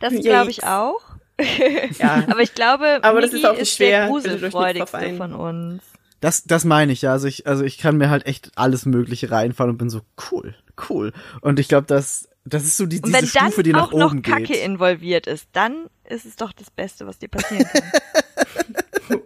Das 0.00 0.14
glaube 0.14 0.50
ich 0.50 0.64
auch. 0.64 1.00
ja. 1.98 2.24
Aber 2.28 2.40
ich 2.40 2.54
glaube, 2.54 2.98
Aber 3.02 3.20
das 3.20 3.32
Migi 3.32 3.44
ist 3.44 3.48
auch 3.48 3.58
nicht 3.58 3.74
schwer, 3.74 4.08
der 4.08 4.92
wenn 4.92 5.16
von 5.16 5.34
uns. 5.34 5.82
Das, 6.20 6.44
das 6.44 6.64
meine 6.64 6.92
ich 6.92 7.02
ja. 7.02 7.12
Also 7.12 7.28
ich, 7.28 7.46
also 7.46 7.62
ich 7.62 7.78
kann 7.78 7.98
mir 7.98 8.08
halt 8.10 8.26
echt 8.26 8.50
alles 8.56 8.86
Mögliche 8.86 9.30
reinfahren 9.30 9.70
und 9.70 9.78
bin 9.78 9.90
so 9.90 10.00
cool, 10.30 10.54
cool. 10.88 11.12
Und 11.42 11.58
ich 11.58 11.68
glaube, 11.68 11.86
das, 11.86 12.28
das 12.44 12.64
ist 12.64 12.78
so 12.78 12.86
die, 12.86 12.96
Und 12.96 13.06
diese 13.06 13.18
wenn 13.18 13.30
dann 13.32 13.50
Stufe, 13.50 13.62
die 13.62 13.72
nach 13.72 13.88
auch 13.88 13.92
noch 13.92 14.10
oben 14.12 14.22
Kacke 14.22 14.44
geht. 14.44 14.64
involviert 14.64 15.26
ist, 15.26 15.48
dann 15.52 15.86
ist 16.04 16.24
es 16.24 16.36
doch 16.36 16.52
das 16.52 16.70
Beste, 16.70 17.06
was 17.06 17.18
dir 17.18 17.28
passieren 17.28 17.66
kann. 17.66 19.20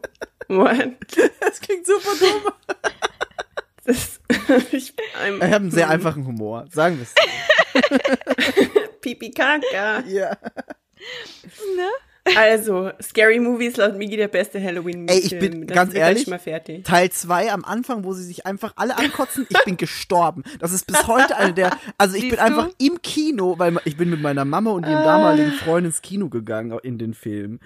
What? 0.48 0.96
Das 1.40 1.60
klingt 1.60 1.86
super 1.86 2.10
dumm. 2.18 2.52
Das, 3.90 4.20
ich, 4.72 4.94
I'm, 5.20 5.38
Ich 5.38 5.42
habe 5.42 5.56
einen 5.56 5.70
sehr 5.72 5.90
einfachen 5.90 6.24
Humor, 6.24 6.66
sagen 6.70 6.98
wir 6.98 7.02
es. 7.02 7.14
Pipi 9.00 9.32
Kaka. 9.32 10.04
Ja. 10.06 10.36
Also, 12.36 12.92
Scary 13.02 13.40
Movies 13.40 13.76
laut 13.78 13.96
Migi 13.96 14.16
der 14.16 14.28
beste 14.28 14.62
halloween 14.62 15.08
Ey, 15.08 15.18
ich 15.18 15.38
bin 15.38 15.66
Das 15.66 15.74
ganz 15.74 15.94
ehrlich, 15.94 16.26
mal 16.28 16.38
fertig. 16.38 16.84
Teil 16.84 17.10
2 17.10 17.50
am 17.50 17.64
Anfang, 17.64 18.04
wo 18.04 18.12
sie 18.12 18.22
sich 18.22 18.46
einfach 18.46 18.74
alle 18.76 18.96
ankotzen, 18.96 19.46
ich 19.48 19.64
bin 19.64 19.76
gestorben. 19.76 20.44
Das 20.60 20.72
ist 20.72 20.86
bis 20.86 21.08
heute 21.08 21.36
eine 21.36 21.54
der, 21.54 21.76
also 21.98 22.14
ich 22.14 22.22
Siehst 22.22 22.36
bin 22.36 22.40
einfach 22.40 22.68
du? 22.68 22.86
im 22.86 23.02
Kino, 23.02 23.58
weil 23.58 23.78
ich 23.86 23.96
bin 23.96 24.10
mit 24.10 24.20
meiner 24.20 24.44
Mama 24.44 24.70
und 24.70 24.84
ihrem 24.84 25.02
damaligen 25.02 25.52
Freund 25.52 25.86
ins 25.86 26.02
Kino 26.02 26.28
gegangen 26.28 26.78
in 26.82 26.98
den 26.98 27.14
Film. 27.14 27.58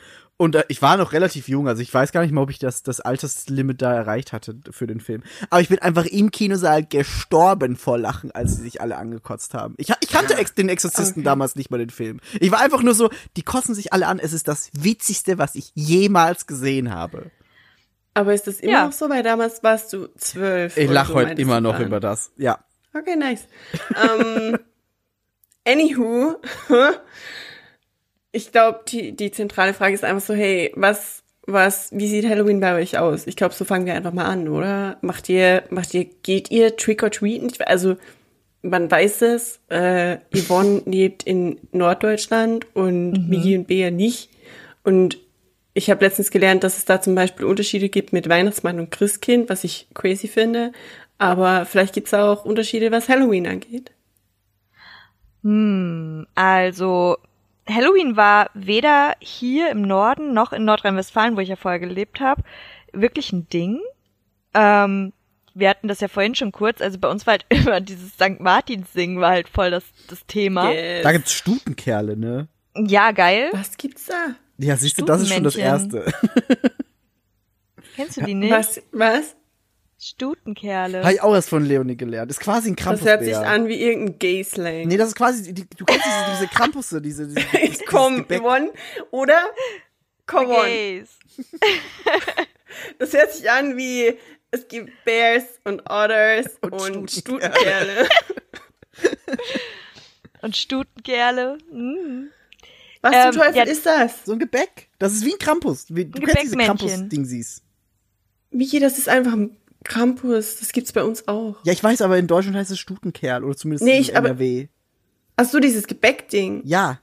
Und 0.45 0.57
äh, 0.57 0.65
ich 0.69 0.83
war 0.83 0.99
noch 0.99 1.13
relativ 1.15 1.49
jung, 1.49 1.69
also 1.69 1.81
ich 1.81 1.93
weiß 1.95 2.13
gar 2.13 2.21
nicht 2.21 2.33
mal, 2.33 2.43
ob 2.43 2.51
ich 2.51 2.59
das, 2.59 2.83
das 2.83 3.01
Alterslimit 3.01 3.81
da 3.81 3.95
erreicht 3.95 4.35
hatte 4.35 4.57
für 4.73 4.87
den 4.87 5.01
Film. 5.01 5.23
Aber 5.49 5.63
ich 5.63 5.71
bin 5.71 5.79
einfach 5.79 6.05
im 6.05 6.31
Kinosaal 6.31 6.85
gestorben 6.85 7.77
vor 7.77 7.97
Lachen, 7.97 8.31
als 8.31 8.57
sie 8.57 8.63
sich 8.63 8.83
alle 8.83 8.99
angekotzt 8.99 9.55
haben. 9.55 9.75
Ich, 9.79 9.89
ich 10.01 10.09
kannte 10.11 10.37
ex 10.37 10.53
den 10.55 10.69
Exorzisten 10.69 11.21
Okay. 11.21 11.25
damals 11.25 11.57
nicht 11.57 11.71
mal 11.71 11.79
den 11.79 11.89
Film. 11.89 12.21
Ich 12.41 12.51
war 12.51 12.61
einfach 12.61 12.83
nur 12.83 12.93
so, 12.93 13.09
die 13.39 13.43
kotzen 13.43 13.75
sich 13.75 13.95
alle 13.95 14.07
an, 14.07 14.19
es 14.19 14.35
ist 14.35 14.47
das 14.47 14.69
Witzigste, 14.75 15.39
was 15.39 15.55
ich 15.55 15.73
jemals 15.75 16.47
gesehen 16.47 16.93
habe. 16.95 17.31
Aber 18.13 18.35
ist 18.35 18.47
das 18.47 18.61
immer 18.61 18.73
Ja. 18.73 18.85
noch 18.85 18.93
so? 18.93 19.09
Weil 19.09 19.23
damals 19.23 19.63
warst 19.63 19.95
du 19.95 20.09
zwölf. 20.19 20.77
Ich 20.77 20.91
lache 20.91 21.09
so, 21.13 21.15
heute 21.15 21.41
immer 21.41 21.63
noch 21.63 21.81
über 21.81 22.01
das. 22.01 22.33
Ja. 22.37 22.59
Okay, 22.93 23.17
nice. 23.17 23.47
ähm, 23.97 24.59
anywho, 25.67 26.37
ich 28.35 28.51
glaube, 28.51 28.81
die, 28.89 29.13
die 29.13 29.31
zentrale 29.31 29.75
Frage 29.75 29.95
ist 29.95 30.05
einfach 30.05 30.25
so, 30.25 30.35
hey, 30.35 30.73
was, 30.75 31.23
was, 31.47 31.91
wie 31.93 32.09
sieht 32.09 32.29
Halloween 32.29 32.61
bei 32.61 32.75
euch 32.75 32.99
aus? 32.99 33.27
Ich 33.27 33.37
glaube, 33.37 33.55
so 33.55 33.65
fangen 33.65 33.87
wir 33.87 33.95
einfach 33.95 34.13
mal 34.13 34.25
an, 34.25 34.49
oder? 34.49 34.99
Macht 35.03 35.29
ihr, 35.29 35.63
macht 35.71 35.95
ihr, 35.95 36.07
geht 36.23 36.51
ihr 36.51 36.77
Trick 36.77 37.03
or 37.03 37.11
Treaten? 37.11 37.51
Also, 37.65 37.97
man 38.63 38.91
weiß 38.91 39.23
es, 39.23 39.61
äh, 39.69 40.19
Yvonne 40.35 40.83
lebt 40.87 41.23
in 41.23 41.61
Norddeutschland 41.71 42.67
und 42.75 43.29
Migi 43.29 43.57
und 43.57 43.69
Bea 43.69 43.91
nicht. 43.91 44.31
Und 44.83 45.19
ich 45.73 45.91
habe 45.91 46.05
letztens 46.05 46.31
gelernt, 46.31 46.65
dass 46.65 46.77
es 46.77 46.87
da 46.87 47.01
zum 47.01 47.15
Beispiel 47.15 47.47
Unterschiede 47.47 47.89
gibt 47.89 48.13
mit 48.13 48.29
Weihnachtsmann 48.29 48.81
und 48.81 48.91
Christkind, 48.91 49.49
was 49.49 49.63
ich 49.63 49.87
crazy 49.95 50.27
finde. 50.27 50.73
Aber 51.19 51.67
vielleicht 51.67 51.95
gibt's 51.95 52.15
auch 52.15 52.45
Unterschiede, 52.45 52.91
was 52.91 53.09
Halloween 53.09 53.47
angeht. 53.47 53.93
Hm, 55.43 56.27
also 56.35 57.19
Halloween 57.69 58.17
war 58.17 58.51
weder 58.55 59.15
hier 59.21 59.71
im 59.71 59.83
Norden 59.83 60.35
noch 60.35 60.53
in 60.53 60.65
Nordrhein-Westfalen, 60.65 61.37
wo 61.37 61.41
ich 61.41 61.49
ja 61.49 61.57
vorher 61.57 61.81
gelebt 61.81 62.21
habe, 62.21 62.43
wirklich 62.93 63.33
ein 63.33 63.49
Ding. 63.49 63.81
Ähm, 64.53 65.13
wir 65.55 65.71
hatten 65.71 65.89
das 65.89 66.01
ja 66.01 66.09
vorhin 66.09 66.35
schon 66.35 66.53
kurz, 66.53 66.81
also 66.81 66.99
bei 66.99 67.09
uns 67.09 67.27
war 67.27 67.33
halt 67.33 67.47
immer 67.49 67.81
dieses 67.81 68.13
St. 68.13 68.41
Martins 68.41 68.93
singen 68.93 69.21
war 69.21 69.31
halt 69.31 69.49
voll 69.49 69.71
das, 69.71 69.85
das 70.09 70.27
Thema. 70.27 70.73
Yes. 70.73 71.03
Da 71.03 71.13
gibt's 71.13 71.33
Stutenkerle, 71.33 72.17
ne? 72.17 72.49
Ja, 72.77 73.13
geil. 73.13 73.51
Was 73.53 73.77
gibt's 73.77 74.07
da? 74.07 74.35
Ja, 74.59 74.77
siehst 74.77 75.01
du, 75.01 75.05
das 75.05 75.23
ist 75.23 75.33
schon 75.33 75.45
das. 75.45 75.57
Erste. 75.57 76.13
Kennst 77.97 78.17
du 78.17 78.23
die 78.23 78.35
nicht? 78.35 78.53
Was? 78.53 78.83
Was? 78.93 79.37
Stutenkerle. 80.05 81.03
Habe 81.03 81.15
ich 81.15 81.23
auch 81.23 81.35
erst 81.35 81.49
von 81.49 81.65
Leonie 81.65 81.97
gelernt. 81.97 82.31
Das 82.31 82.37
ist 82.39 82.43
quasi 82.43 82.71
ein 82.71 82.77
Das 82.77 82.85
Krampusbär. 82.85 83.13
hört 83.15 83.25
sich 83.25 83.37
an 83.37 83.69
wie 83.69 83.81
irgendein 83.81 84.19
Gay-Slang. 84.19 84.87
Nee, 84.87 84.97
das 84.97 85.09
ist 85.09 85.15
quasi, 85.17 85.55
die, 85.55 85.67
du 85.69 85.85
kennst 85.85 86.05
diese, 86.05 86.33
diese 86.37 86.49
Krampusse, 86.49 87.01
diese, 87.01 87.27
diese 87.27 87.41
dieses, 87.63 87.85
Komm. 87.87 88.27
Yvonne, 88.29 88.71
oder? 89.11 89.41
Come 90.27 90.49
on. 90.49 90.65
Gays. 90.67 91.09
Das 92.99 93.13
hört 93.13 93.33
sich 93.33 93.49
an 93.49 93.77
wie, 93.77 94.19
es 94.51 94.67
gibt 94.67 94.91
Bears 95.05 95.45
und 95.63 95.89
Otters 95.89 96.59
Und 96.61 96.73
und, 96.73 97.11
Stutenkerle. 97.11 98.09
Und 100.43 100.57
Stutenkerle. 100.57 101.59
Hm. 101.71 102.31
Was 103.01 103.15
Ähm, 103.15 103.33
zum 103.33 103.43
Teufel 103.43 103.57
ja. 103.57 103.63
ist 103.65 103.87
das? 103.87 104.25
So 104.25 104.33
ein 104.33 104.39
Gebäck. 104.39 104.89
Das 104.99 105.13
ist 105.13 105.25
wie 105.25 105.33
ein 105.35 105.39
Krampus. 105.39 105.87
Wie, 105.89 106.05
du 106.05 106.19
Ein 106.21 106.27
kennst 106.27 106.53
diese. 106.53 106.57
Krampus-Dingsies. 106.57 107.63
Miki, 108.51 108.81
das 108.81 108.99
ist 108.99 109.09
einfach 109.09 109.33
ein 109.33 109.57
Krampus. 109.85 110.59
Das 110.59 110.73
gibt's 110.73 110.93
bei 110.93 111.03
uns 111.05 111.29
auch. 111.29 111.57
Ja, 111.65 111.73
ich 111.73 111.83
weiß, 111.85 112.03
aber 112.03 112.19
in 112.19 112.27
Deutschland 112.27 112.57
heißt 112.57 112.71
es 112.71 112.79
Stutenkerl 112.79 113.45
oder 113.45 113.57
zumindest 113.57 113.85
Nee, 113.85 113.97
in 113.97 114.01
ich- 114.03 114.17
aber- 114.17 114.29
NRW. 114.31 114.67
Ach 115.37 115.45
so, 115.45 115.61
dieses 115.61 115.87
Gebäckding. 115.87 116.63
Ja, 116.65 116.99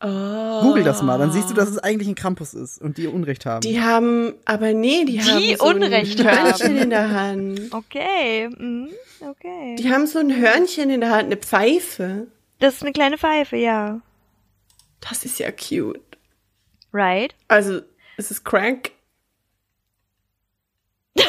Oh. 0.00 0.60
google 0.62 0.84
das 0.84 1.02
mal, 1.02 1.18
dann 1.18 1.32
siehst 1.32 1.50
du, 1.50 1.54
dass 1.54 1.68
es 1.68 1.78
eigentlich 1.78 2.06
ein 2.06 2.14
Krampus 2.14 2.54
ist 2.54 2.80
und 2.80 2.98
die 2.98 3.08
Unrecht 3.08 3.46
haben. 3.46 3.62
Die 3.62 3.80
haben, 3.80 4.32
aber 4.44 4.72
nee, 4.72 5.04
die, 5.04 5.20
haben 5.20 5.56
so 5.56 5.64
Unrecht 5.64 6.20
ein 6.20 6.26
Hörnchen 6.26 6.68
haben. 6.68 6.76
in 6.82 6.90
der 6.90 7.10
Hand. 7.10 7.60
Okay. 7.72 8.48
Mhm. 8.48 8.90
Okay. 9.20 9.74
Die 9.76 9.90
haben 9.90 10.06
so 10.06 10.20
ein 10.20 10.36
Hörnchen 10.36 10.90
in 10.90 11.00
der 11.00 11.10
Hand, 11.10 11.24
eine 11.24 11.36
Pfeife. 11.36 12.28
Das 12.60 12.74
ist 12.74 12.82
eine 12.82 12.92
kleine 12.92 13.18
Pfeife, 13.18 13.56
ja. 13.56 14.00
Das 15.00 15.24
ist 15.24 15.40
ja 15.40 15.50
cute. 15.50 16.00
Right? 16.92 17.34
Also, 17.48 17.80
es 18.16 18.30
ist 18.30 18.44
crank. 18.44 18.92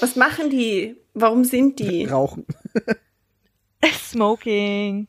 Was 0.00 0.16
machen 0.16 0.50
die? 0.50 0.96
Warum 1.14 1.44
sind 1.44 1.78
die? 1.78 2.06
Rauchen. 2.06 2.44
Smoking. 3.92 5.08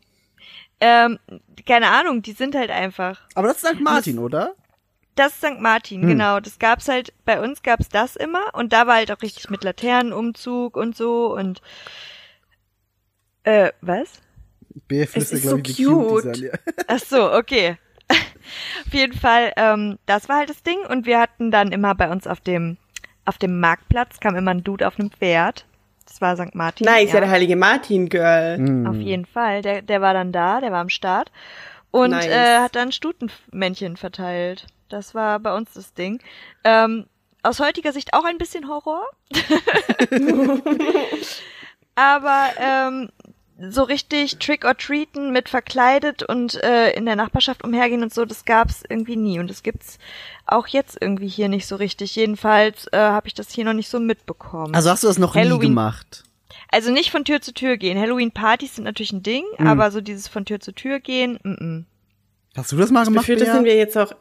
Ähm, 0.80 1.20
keine 1.66 1.90
Ahnung, 1.90 2.22
die 2.22 2.34
sind 2.34 2.56
halt 2.56 2.70
einfach. 2.70 3.22
Aber 3.34 3.48
das 3.48 3.64
ist 3.64 3.70
St. 3.70 3.80
Martin, 3.82 4.20
oder? 4.20 4.56
Das 5.16 5.34
ist 5.34 5.38
St. 5.40 5.60
Martin, 5.60 6.02
Hm. 6.02 6.10
genau. 6.10 6.40
Das 6.40 6.60
gab's 6.60 6.88
halt, 6.90 7.14
bei 7.24 7.42
uns 7.42 7.64
gab's 7.64 7.90
das 7.90 8.16
immer 8.16 8.54
und 8.54 8.74
da 8.74 8.86
war 8.88 8.96
halt 8.96 9.12
auch 9.12 9.22
richtig 9.22 9.50
mit 9.50 9.64
Laternenumzug 9.64 10.76
und 10.76 10.96
so 10.96 11.34
und 11.34 11.62
äh, 13.44 13.72
was? 13.82 14.22
B 14.88 15.06
flüstert, 15.06 15.40
ist 15.40 15.42
glaub 15.44 15.66
so 15.68 15.72
ich, 15.72 15.78
cute. 16.44 16.60
Ach 16.88 17.00
so, 17.00 17.32
okay. 17.34 17.78
Auf 18.86 18.94
jeden 18.94 19.18
Fall, 19.18 19.54
ähm, 19.58 19.98
das 20.06 20.30
war 20.30 20.38
halt 20.38 20.50
das 20.50 20.64
Ding 20.64 20.80
und 20.90 21.06
wir 21.06 21.20
hatten 21.20 21.52
dann 21.52 21.72
immer 21.72 21.96
bei 21.96 22.10
uns 22.10 22.28
auf 22.28 22.40
dem 22.40 22.78
auf 23.26 23.38
dem 23.40 23.60
Marktplatz 23.60 24.20
kam 24.20 24.36
immer 24.36 24.52
ein 24.52 24.64
Dude 24.64 24.88
auf 24.88 25.00
einem 25.00 25.10
Pferd. 25.10 25.66
Das 26.06 26.22
war 26.22 26.38
St. 26.38 26.54
Martin. 26.54 26.86
Nice, 26.86 27.12
ja, 27.12 27.20
der 27.20 27.30
heilige 27.30 27.56
Martin-Girl. 27.56 28.58
Hm. 28.58 28.88
Auf 28.88 28.98
jeden 28.98 29.26
Fall. 29.26 29.64
Der, 29.64 29.82
der 29.82 30.02
war 30.02 30.14
dann 30.14 30.32
da, 30.32 30.62
der 30.62 30.72
war 30.72 30.82
am 30.82 30.90
Start. 30.90 31.32
Und 31.90 32.12
Nice. 32.12 32.28
äh, 32.28 32.60
hat 32.60 32.76
dann 32.76 32.92
Stutenmännchen 32.92 33.98
verteilt. 33.98 34.68
Das 34.90 35.16
war 35.16 35.40
bei 35.40 35.56
uns 35.56 35.74
das 35.74 35.94
Ding. 35.94 36.22
Ähm, 36.64 37.08
aus 37.42 37.60
heutiger 37.60 37.92
Sicht 37.92 38.14
auch 38.14 38.26
ein 38.26 38.38
bisschen 38.38 38.68
Horror. 38.68 39.04
Aber 41.96 42.50
ähm, 42.60 43.10
so 43.58 43.84
richtig 43.84 44.38
Trick 44.40 44.66
or 44.66 44.76
Treaten 44.78 45.32
mit 45.32 45.48
verkleidet 45.50 46.24
und 46.24 46.62
äh, 46.64 46.92
in 46.92 47.06
der 47.06 47.16
Nachbarschaft 47.16 47.64
umhergehen 47.64 48.04
und 48.04 48.14
so, 48.14 48.26
das 48.26 48.44
gab's 48.46 48.84
irgendwie 48.90 49.16
nie. 49.16 49.40
Und 49.40 49.50
das 49.50 49.64
gibt's 49.64 49.98
auch 50.46 50.68
jetzt 50.68 50.98
irgendwie 51.00 51.28
hier 51.30 51.48
nicht 51.48 51.66
so 51.66 51.76
richtig. 51.78 52.16
Jedenfalls 52.16 52.88
äh, 52.92 52.98
habe 52.98 53.28
ich 53.28 53.34
das 53.34 53.52
hier 53.52 53.64
noch 53.66 53.74
nicht 53.74 53.90
so 53.90 54.00
mitbekommen. 54.00 54.76
Also 54.76 54.90
hast 54.90 55.04
du 55.04 55.08
das 55.08 55.18
noch 55.18 55.36
nie 55.36 55.42
Halloween- 55.42 55.70
gemacht? 55.70 56.24
Also 56.70 56.92
nicht 56.92 57.12
von 57.12 57.24
Tür 57.24 57.42
zu 57.42 57.54
Tür 57.54 57.78
gehen. 57.78 57.98
Halloween-Partys 58.00 58.76
sind 58.76 58.84
natürlich 58.84 59.14
ein 59.14 59.24
Ding, 59.24 59.46
Mhm. 59.58 59.68
aber 59.68 59.92
so 59.92 60.02
dieses 60.02 60.28
von 60.28 60.44
Tür 60.46 60.60
zu 60.60 60.74
Tür 60.74 61.00
gehen, 61.00 61.40
mm 61.44 61.50
-mm. 61.54 61.84
Hast 62.58 62.72
du 62.72 62.78
das 62.78 62.90
mal 62.92 63.04
Ich 63.04 63.08
gemacht, 63.10 63.24
befürchte, 63.24 63.46
das 63.46 63.54
sind 63.54 63.66
wir 63.66 63.76
jetzt 63.76 63.98
auch. 63.98 64.14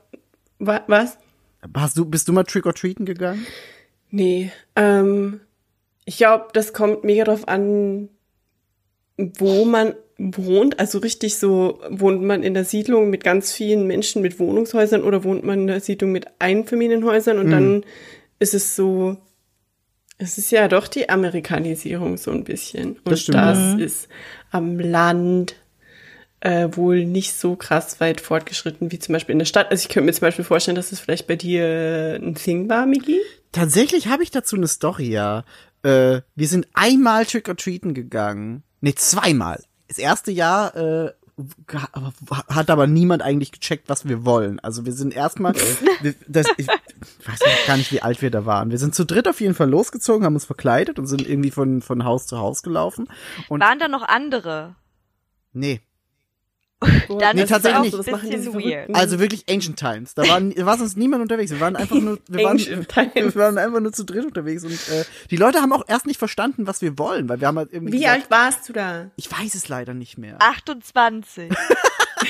Wa 0.59 0.83
was? 0.87 1.19
Hast 1.75 1.97
du, 1.97 2.05
bist 2.05 2.29
du 2.29 2.33
mal 2.33 2.45
Trick 2.45 2.67
or 2.67 2.75
Treaten 2.75 3.05
gegangen? 3.07 3.47
Nee, 4.11 4.53
ähm, 4.77 5.41
ich 6.05 6.19
glaube, 6.19 6.49
das 6.53 6.73
kommt 6.73 7.03
mega 7.05 7.25
drauf 7.25 7.49
an, 7.49 8.09
wo 9.17 9.65
man 9.65 9.95
wohnt. 10.19 10.79
Also 10.79 10.99
richtig 10.99 11.37
so, 11.37 11.81
wohnt 11.89 12.23
man 12.23 12.43
in 12.43 12.55
der 12.55 12.65
Siedlung 12.65 13.11
mit 13.11 13.25
ganz 13.25 13.53
vielen 13.53 13.87
Menschen 13.87 14.23
mit 14.23 14.39
Wohnungshäusern 14.39 15.03
oder 15.03 15.25
wohnt 15.25 15.45
man 15.45 15.61
in 15.61 15.67
der 15.67 15.81
Siedlung 15.81 16.13
mit 16.13 16.27
Einfamilienhäusern 16.39 17.39
und 17.39 17.51
dann 17.51 17.85
ist 18.39 18.55
es 18.55 18.77
so, 18.77 19.17
es 20.19 20.39
ist 20.39 20.51
ja 20.51 20.69
doch 20.69 20.87
die 20.89 21.09
Amerikanisierung 21.09 22.17
so 22.17 22.31
ein 22.31 22.45
bisschen. 22.45 22.93
Und 22.99 23.11
Das 23.11 23.21
stimmt, 23.23 23.39
das 23.39 23.59
ja. 23.59 23.79
ist 23.79 24.09
am 24.51 24.79
Land 24.79 25.57
äh, 26.41 26.69
wohl 26.73 27.05
nicht 27.05 27.33
so 27.33 27.57
krass 27.57 28.01
weit 28.01 28.21
fortgeschritten 28.21 28.93
wie 28.93 28.99
zum 28.99 29.15
Beispiel 29.15 29.33
in 29.33 29.39
der 29.39 29.47
Stadt. 29.47 29.71
Also 29.71 29.83
ich 29.83 29.89
könnte 29.89 30.07
mir 30.07 30.13
zum 30.13 30.27
Beispiel 30.27 30.45
vorstellen, 30.45 30.77
dass 30.77 30.93
es 30.93 31.01
vielleicht 31.01 31.27
bei 31.27 31.37
dir 31.37 32.21
ein 32.23 32.35
Thing 32.35 32.69
war, 32.69 32.87
Miki. 32.87 33.19
Tatsächlich 33.51 34.09
habe 34.09 34.23
ich 34.23 34.31
dazu 34.31 34.57
eine 34.57 34.69
Story, 34.69 35.09
ja. 35.09 35.45
Äh, 35.85 36.23
wir 36.35 36.49
sind 36.49 36.67
einmal 36.75 37.27
Trick-or-Treaten 37.27 37.95
gegangen. 37.95 38.63
Nee, 38.81 38.95
zweimal. 38.95 39.63
Das 39.89 39.99
erste 39.99 40.33
Jahr 40.33 40.75
äh, 40.77 41.13
ha- 41.73 42.13
hat 42.49 42.71
aber 42.71 42.87
niemand 42.87 43.23
eigentlich 43.23 43.53
gecheckt, 43.53 43.89
was 43.89 44.09
wir 44.09 44.25
wollen. 44.25 44.61
Also 44.61 44.87
wir 44.87 44.93
sind 44.93 45.15
erstmal, 45.15 45.55
wir- 46.01 46.15
das, 46.27 46.47
ich 46.57 46.67
weiß 46.69 47.41
gar 47.67 47.77
nicht, 47.77 47.93
wie 47.93 48.03
alt 48.03 48.23
wir 48.23 48.31
da 48.31 48.47
waren. 48.47 48.71
Wir 48.71 48.79
sind 48.79 48.95
zu 48.95 49.05
dritt 49.05 49.29
auf 49.29 49.41
jeden 49.41 49.55
Fall 49.55 49.69
losgezogen, 49.69 50.25
haben 50.25 50.35
uns 50.35 50.45
verkleidet 50.47 50.99
und 50.99 51.07
sind 51.07 51.29
irgendwie 51.29 51.51
von, 51.51 51.83
von 51.83 52.05
Haus 52.05 52.27
zu 52.27 52.39
Haus 52.39 52.63
gelaufen. 52.63 53.09
Und 53.49 53.61
Waren 53.61 53.79
da 53.79 53.89
noch 53.89 54.03
andere? 54.09 54.75
nee, 55.53 55.81
Dann 57.21 57.37
Nee, 57.37 57.43
ist 57.43 57.49
tatsächlich 57.51 57.93
es 57.93 57.95
auch 57.95 57.99
nicht. 58.05 58.09
ein 58.15 58.31
Das 58.31 58.31
bisschen 58.45 58.55
weird. 58.55 58.95
Also 58.95 59.19
wirklich 59.19 59.45
Ancient 59.49 59.79
Times. 59.79 60.15
Da, 60.15 60.27
waren, 60.29 60.55
da 60.55 60.67
war 60.67 60.77
sonst 60.79 60.97
niemand 60.97 61.23
unterwegs. 61.23 61.51
Wir 61.51 61.61
waren 61.61 61.77
einfach 61.77 61.97
nur, 61.97 62.19
wir 62.29 62.45
waren, 62.45 62.53
Ancient 62.53 62.89
Times. 62.89 63.35
wir 63.35 63.35
waren 63.37 63.59
einfach 63.59 63.81
nur 63.81 63.93
zu 63.93 64.05
dritt 64.05 64.25
unterwegs. 64.25 64.65
Und 64.65 64.73
äh, 64.73 65.05
die 65.31 65.37
Leute 65.37 65.61
haben 65.61 65.73
auch 65.73 65.85
erst 65.89 66.07
nicht 66.07 66.19
verstanden, 66.19 66.67
was 66.67 66.83
wir 66.83 66.99
wollen, 66.99 67.29
weil 67.29 67.41
wir 67.41 67.49
haben 67.49 67.59
halt 67.59 67.73
irgendwie 67.73 67.95
Wie 67.95 67.99
gesagt, 68.01 68.23
alt 68.23 68.31
warst 68.31 68.69
du 68.69 68.73
da? 68.73 69.11
Ich 69.17 69.31
weiß 69.31 69.55
es 69.55 69.69
leider 69.69 69.95
nicht 69.95 70.19
mehr. 70.19 70.37
28. 70.41 71.51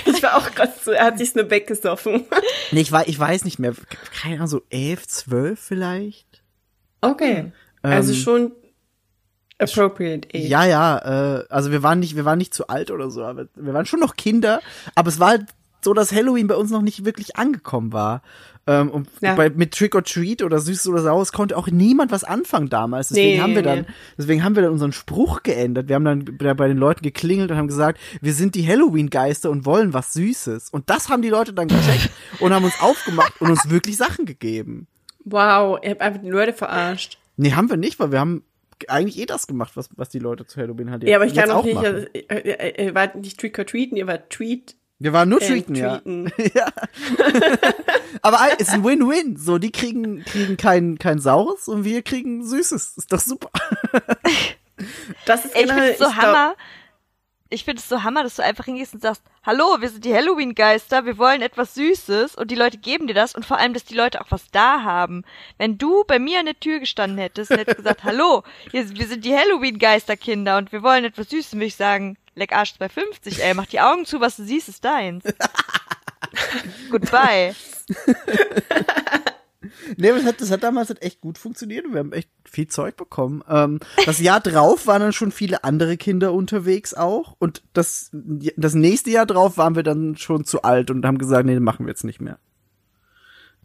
Ich 0.07 0.23
war 0.23 0.37
auch 0.37 0.51
gerade 0.55 0.73
so, 0.85 0.91
er 0.91 1.05
hat 1.07 1.19
sich 1.19 1.35
nur 1.35 1.51
weggesoffen. 1.51 2.25
Nee, 2.73 2.81
ich, 2.81 2.91
wei- 2.93 3.05
ich 3.07 3.19
weiß 3.19 3.45
nicht 3.45 3.59
mehr. 3.59 3.75
Keine 4.21 4.37
Ahnung, 4.37 4.49
so 4.49 4.63
elf, 4.71 5.07
zwölf 5.07 5.61
vielleicht? 5.61 6.43
Okay. 7.01 7.53
Also 7.83 8.13
Ähm, 8.13 8.19
schon 8.19 8.53
appropriate 9.65 10.29
age. 10.35 10.47
Ja, 10.47 10.65
ja, 10.65 11.39
äh, 11.41 11.45
also 11.49 11.71
wir 11.73 11.83
waren 11.83 12.01
nicht, 12.01 12.17
wir 12.17 12.25
waren 12.25 12.39
nicht 12.39 12.55
zu 12.55 12.69
alt 12.69 12.91
oder 12.91 13.11
so, 13.11 13.25
aber 13.25 13.47
wir 13.55 13.75
waren 13.75 13.87
schon 13.87 14.01
noch 14.01 14.17
Kinder, 14.17 14.61
aber 14.95 15.09
es 15.09 15.19
war 15.21 15.29
halt 15.31 15.47
so, 15.83 15.93
dass 15.93 16.13
Halloween 16.13 16.47
bei 16.47 16.55
uns 16.57 16.71
noch 16.71 16.83
nicht 16.83 17.05
wirklich 17.05 17.37
angekommen 17.37 17.93
war. 17.93 18.23
Ähm, 18.67 18.89
und 18.91 19.09
Ja. 19.21 19.35
bei, 19.35 19.51
mit 19.51 19.75
Trick 19.75 19.95
or 19.95 20.03
Treat 20.03 20.43
oder 20.43 20.59
Süßes 20.59 20.87
oder 20.89 21.03
Saures 21.03 21.33
konnte 21.33 21.55
auch 21.55 21.67
niemand 21.69 22.11
was 22.11 22.25
anfangen 22.25 22.71
damals. 22.71 23.09
Deswegen 23.09 23.37
Nee, 23.37 23.41
haben 23.43 23.55
wir 23.55 23.61
dann, 23.63 23.81
nee. 23.81 23.87
deswegen 24.17 24.43
haben 24.43 24.55
wir 24.57 24.63
dann 24.63 24.73
unseren 24.73 24.93
Spruch 24.93 25.43
geändert. 25.43 25.89
Wir 25.89 25.97
haben 25.97 26.05
dann 26.07 26.25
bei 26.39 26.55
bei 26.55 26.69
den 26.69 26.79
Leuten 26.79 27.03
geklingelt 27.03 27.51
und 27.51 27.59
haben 27.59 27.69
gesagt, 27.69 28.01
wir 28.23 28.33
sind 28.33 28.55
die 28.55 28.67
Halloween-Geister 28.67 29.51
und 29.51 29.67
wollen 29.67 29.93
was 29.93 30.15
Süßes. 30.15 30.71
Und 30.71 30.89
das 30.89 31.11
haben 31.11 31.21
die 31.21 31.29
Leute 31.29 31.53
dann 31.53 31.69
gecheckt 31.69 32.09
und 32.41 32.55
haben 32.55 32.65
uns 32.65 32.81
aufgemacht 32.81 33.39
und 33.43 33.51
uns 33.51 33.69
wirklich 33.69 33.99
Sachen 33.99 34.25
gegeben. 34.25 34.87
Wow, 35.27 35.79
ihr 35.83 35.91
habt 35.91 36.01
einfach 36.01 36.23
die 36.23 36.31
Leute 36.31 36.55
verarscht. 36.55 37.19
Nee, 37.37 37.53
haben 37.53 37.69
wir 37.69 37.77
nicht, 37.77 38.01
weil 38.01 38.13
wir 38.13 38.21
haben 38.21 38.45
eigentlich 38.89 39.19
eh 39.19 39.27
das 39.27 39.47
gemacht, 39.47 39.77
was, 39.77 39.89
was 39.97 40.09
die 40.09 40.19
Leute 40.19 40.47
zu 40.47 40.61
Halloween 40.61 40.91
halt 40.91 41.05
Ja, 41.05 41.17
aber 41.17 41.27
ich 41.27 41.35
kann 41.35 41.51
auch 41.51 41.65
nicht, 41.65 41.77
also, 41.77 42.07
äh, 42.13 42.19
äh, 42.19 42.87
ihr 42.87 42.95
wart 42.95 43.15
nicht 43.17 43.39
Trick 43.39 43.59
or 43.59 43.67
Treaten, 43.67 43.97
ihr 43.97 44.07
wart 44.07 44.31
Treat 44.31 44.77
Wir 44.99 45.13
waren 45.13 45.29
nur 45.29 45.41
and 45.41 45.51
treaten, 45.51 45.75
ja. 45.75 45.99
Treaten. 45.99 46.33
ja. 46.55 46.73
Aber 48.23 48.39
es 48.59 48.69
ist 48.69 48.75
ein 48.75 48.85
Win-Win. 48.85 49.37
So, 49.37 49.59
die 49.59 49.71
kriegen, 49.73 50.25
kriegen 50.25 50.57
kein, 50.57 50.99
kein 50.99 51.19
Saures 51.19 51.69
und 51.69 51.85
wir 51.85 52.03
kriegen 52.03 52.47
Süßes. 52.47 52.97
Ist 52.97 53.13
doch 53.13 53.21
super. 53.21 53.51
Das 55.25 55.45
ist 55.45 55.55
ich 55.57 55.71
es 55.71 55.71
so 55.71 55.77
ich 55.77 55.99
glaub- 55.99 56.17
Hammer. 56.17 56.57
Ich 57.55 57.65
finde 57.65 57.81
es 57.81 57.89
so 57.89 58.03
Hammer, 58.03 58.25
dass 58.25 58.35
du 58.35 58.43
einfach 58.43 58.65
hingehst 58.65 58.95
und 58.95 59.01
sagst, 59.01 59.23
hallo, 59.45 59.77
wir 59.79 59.89
sind 59.89 60.05
die 60.05 60.13
Halloween-Geister, 60.13 61.07
wir 61.07 61.19
wollen 61.19 61.41
etwas 61.41 61.75
Süßes 61.75 62.35
und 62.35 62.51
die 62.51 62.57
Leute 62.57 62.79
geben 62.79 63.07
dir 63.07 63.15
das 63.15 63.37
und 63.37 63.47
vor 63.47 63.59
allem, 63.59 63.73
dass 63.73 63.85
die 63.85 63.95
Leute 63.95 64.21
auch 64.21 64.27
was 64.31 64.51
da 64.51 64.83
haben. 64.83 65.23
Wenn 65.57 65.79
du 65.79 66.03
bei 66.03 66.19
mir 66.19 66.41
an 66.41 66.47
der 66.47 66.59
Tür 66.59 66.81
gestanden 66.81 67.17
hättest 67.19 67.53
und 67.53 67.59
hättest 67.59 67.77
gesagt, 67.77 68.03
hallo, 68.05 68.43
hier, 68.73 68.91
wir 68.91 69.07
sind 69.07 69.25
die 69.25 69.37
Halloween-Geisterkinder 69.37 70.59
und 70.59 70.73
wir 70.73 70.83
wollen 70.83 71.05
etwas 71.05 71.31
Süßes, 71.31 71.53
würde 71.53 71.67
ich 71.67 71.77
sagen, 71.77 72.17
leck 72.35 72.53
Arsch 72.53 72.75
250, 72.75 73.45
ey, 73.45 73.55
mach 73.55 73.67
die 73.67 73.81
Augen 73.81 74.05
zu, 74.05 74.21
was 74.21 74.35
du 74.35 74.43
siehst, 74.43 74.69
ist 74.69 74.85
deins. 74.85 75.23
Goodbye. 76.91 77.55
Nee, 79.97 80.11
aber 80.11 80.19
das 80.19 80.27
hat, 80.27 80.41
das 80.41 80.51
hat 80.51 80.63
damals 80.63 80.89
halt 80.89 81.03
echt 81.03 81.21
gut 81.21 81.39
funktioniert 81.39 81.85
und 81.87 81.93
wir 81.93 82.01
haben 82.01 82.13
echt 82.13 82.29
viel 82.45 82.69
Zeug 82.69 82.97
bekommen. 82.97 83.43
Ähm, 83.49 83.81
das 84.07 84.21
Jahr 84.21 84.41
drauf 84.41 84.87
waren 84.87 85.01
dann 85.01 85.13
schon 85.13 85.33
viele 85.33 85.65
andere 85.65 85.97
Kinder 85.97 86.33
unterwegs 86.33 86.95
auch 86.95 87.37
und 87.39 87.63
das, 87.73 88.11
das 88.13 88.75
nächste 88.75 89.11
Jahr 89.11 89.27
drauf 89.27 89.57
waren 89.59 89.77
wir 89.77 89.83
dann 89.83 90.17
schon 90.17 90.45
zu 90.45 90.63
alt 90.63 90.91
und 90.91 91.05
haben 91.05 91.19
gesagt, 91.19 91.47
nee, 91.47 91.59
machen 91.61 91.87
wir 91.87 91.91
jetzt 91.91 92.05
nicht 92.05 92.21
mehr. 92.21 92.39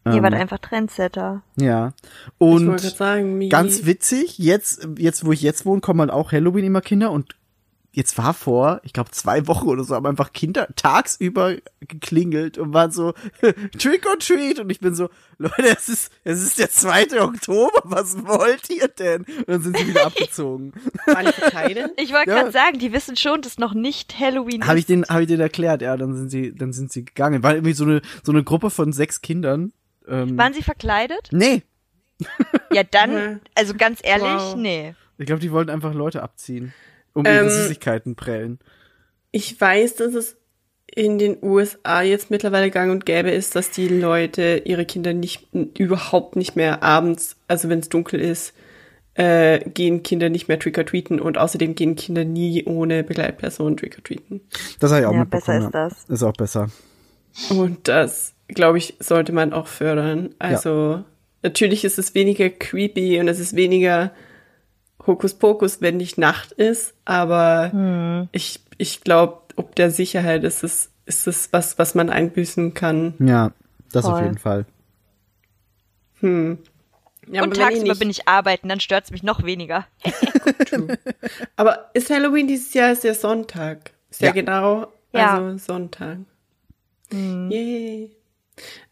Ihr 0.05 0.13
Ähm, 0.13 0.23
wart 0.23 0.33
einfach 0.33 0.59
Trendsetter. 0.59 1.43
Ja. 1.57 1.93
Und 2.37 2.79
sagen, 2.79 3.49
Ganz 3.49 3.85
witzig, 3.85 4.37
jetzt, 4.37 4.87
jetzt, 4.97 5.25
wo 5.25 5.31
ich 5.31 5.41
jetzt 5.41 5.65
wohne, 5.65 5.81
kommen 5.81 5.99
halt 5.99 6.11
auch 6.11 6.31
Halloween 6.31 6.65
immer 6.65 6.81
Kinder 6.81 7.11
und 7.11 7.35
jetzt 7.99 8.17
war 8.17 8.33
vor, 8.33 8.79
ich 8.83 8.93
glaube, 8.93 9.11
zwei 9.11 9.45
Wochen 9.47 9.67
oder 9.67 9.83
so, 9.83 9.93
haben 9.93 10.05
einfach 10.05 10.31
Kinder 10.33 10.67
tagsüber 10.75 11.55
geklingelt 11.81 12.57
und 12.57 12.73
waren 12.73 12.91
so, 12.91 13.13
Trick 13.77 14.07
or 14.07 14.17
Treat. 14.17 14.59
Und 14.59 14.69
ich 14.69 14.79
bin 14.79 14.95
so, 14.95 15.09
Leute, 15.37 15.67
es 15.77 15.89
ist, 15.89 16.11
es 16.23 16.41
ist 16.41 16.57
der 16.59 16.69
2. 16.71 17.21
Oktober, 17.21 17.81
was 17.83 18.25
wollt 18.25 18.69
ihr 18.69 18.87
denn? 18.87 19.23
Und 19.23 19.49
dann 19.49 19.61
sind 19.61 19.77
sie 19.77 19.87
wieder 19.87 20.05
abgezogen. 20.07 20.71
waren 21.05 21.25
die 21.25 21.33
verkleidet? 21.33 21.91
Ich 21.97 22.13
wollte 22.13 22.29
Ja. 22.31 22.37
gerade 22.39 22.51
sagen, 22.51 22.79
die 22.79 22.93
wissen 22.93 23.15
schon, 23.17 23.41
dass 23.41 23.57
noch 23.57 23.73
nicht 23.73 24.17
Halloween 24.17 24.65
Habe 24.65 24.77
ich 24.79 24.83
ist. 24.83 24.89
den, 24.89 25.05
habe 25.05 25.21
ich 25.23 25.27
den 25.27 25.39
erklärt, 25.41 25.81
ja, 25.81 25.97
dann 25.97 26.15
sind 26.15 26.29
sie, 26.29 26.55
dann 26.55 26.71
sind 26.73 26.91
sie 26.91 27.03
gegangen. 27.05 27.43
War 27.43 27.53
irgendwie 27.53 27.73
so 27.73 27.83
eine, 27.83 28.01
so 28.23 28.31
eine 28.31 28.43
Gruppe 28.43 28.69
von 28.69 28.93
sechs 28.93 29.21
Kindern. 29.21 29.73
Ähm, 30.07 30.37
Waren 30.37 30.53
sie 30.53 30.63
verkleidet? 30.63 31.27
nee, 31.31 31.63
Ja, 32.71 32.83
dann, 32.83 33.41
also 33.55 33.73
ganz 33.75 33.99
ehrlich, 34.03 34.23
Wow. 34.25 34.55
nee. 34.55 34.95
ich 35.17 35.25
glaube, 35.25 35.41
die 35.41 35.51
wollten 35.51 35.69
einfach 35.69 35.93
Leute 35.93 36.23
abziehen. 36.23 36.73
Um 37.13 37.25
Ähm, 37.25 37.35
ihre 37.45 37.49
Süßigkeiten 37.49 38.15
prellen. 38.15 38.59
Ich 39.31 39.59
weiß, 39.59 39.95
dass 39.95 40.13
es 40.13 40.35
in 40.95 41.19
den 41.19 41.37
USA 41.43 42.01
jetzt 42.01 42.31
mittlerweile 42.31 42.71
gang 42.71 42.91
und 42.91 43.05
gäbe 43.05 43.29
ist, 43.29 43.55
dass 43.55 43.69
die 43.71 43.87
Leute 43.87 44.63
ihre 44.65 44.85
Kinder 44.85 45.13
nicht 45.13 45.47
überhaupt 45.77 46.35
nicht 46.35 46.55
mehr 46.55 46.81
abends, 46.81 47.35
also 47.47 47.69
wenn 47.69 47.79
es 47.79 47.89
dunkel 47.89 48.19
ist, 48.19 48.53
äh, 49.13 49.59
gehen 49.69 50.01
Kinder 50.01 50.29
nicht 50.29 50.47
mehr 50.47 50.57
trick-or-treaten 50.57 51.19
und 51.19 51.37
außerdem 51.37 51.75
gehen 51.75 51.95
Kinder 51.95 52.23
nie 52.25 52.63
ohne 52.65 53.03
Begleitperson 53.03 53.77
trick-or-treaten. 53.77 54.41
Das 54.79 54.91
habe 54.91 55.01
ich 55.01 55.07
auch 55.07 55.13
Ja, 55.13 55.19
mitbekommen. 55.19 55.71
besser 55.71 55.87
ist 55.87 56.07
ja. 56.07 56.13
Ist 56.13 56.23
auch 56.23 56.33
besser. 56.33 56.69
Und 57.49 57.87
das, 57.87 58.33
glaube 58.47 58.79
ich, 58.79 58.95
sollte 58.99 59.31
man 59.31 59.53
auch 59.53 59.67
fördern. 59.67 60.33
Also 60.39 61.03
natürlich 61.43 61.85
ist 61.85 61.99
es 61.99 62.15
weniger 62.15 62.49
creepy 62.49 63.19
und 63.19 63.27
es 63.27 63.39
ist 63.39 63.55
weniger 63.55 64.11
Hokuspokus, 65.05 65.81
wenn 65.81 65.97
nicht 65.97 66.17
Nacht 66.17 66.51
ist, 66.51 66.93
aber 67.05 68.27
ich, 68.31 68.59
ich 68.77 69.01
glaube, 69.01 69.41
ob 69.55 69.75
der 69.75 69.91
Sicherheit 69.91 70.43
ist 70.43 70.63
es, 70.63 70.91
ist 71.05 71.27
es 71.27 71.51
was, 71.53 71.77
was 71.79 71.95
man 71.95 72.09
einbüßen 72.09 72.73
kann. 72.73 73.13
Ja, 73.19 73.51
das 73.91 74.05
auf 74.05 74.13
Voll. 74.17 74.23
jeden 74.23 74.37
Fall. 74.37 74.65
Ja, 76.21 77.43
und 77.43 77.55
tagsüber 77.55 77.83
nicht- 77.89 77.99
bin 77.99 78.09
ich 78.09 78.27
arbeiten, 78.27 78.67
dann 78.69 78.79
stört's 78.79 79.11
mich 79.11 79.23
noch 79.23 79.43
weniger. 79.43 79.87
Aber 81.55 81.89
ist 81.93 82.09
Halloween 82.09 82.47
dieses 82.47 82.73
Jahr 82.73 82.91
ist 82.91 83.03
der 83.03 83.15
Sonntag? 83.15 83.91
Ist 84.09 84.21
ja, 84.21 84.27
Ja. 84.27 84.33
genau, 84.33 84.87
Ja. 85.13 85.37
also 85.37 85.57
Sonntag. 85.57 86.17
Yay. 87.11 88.11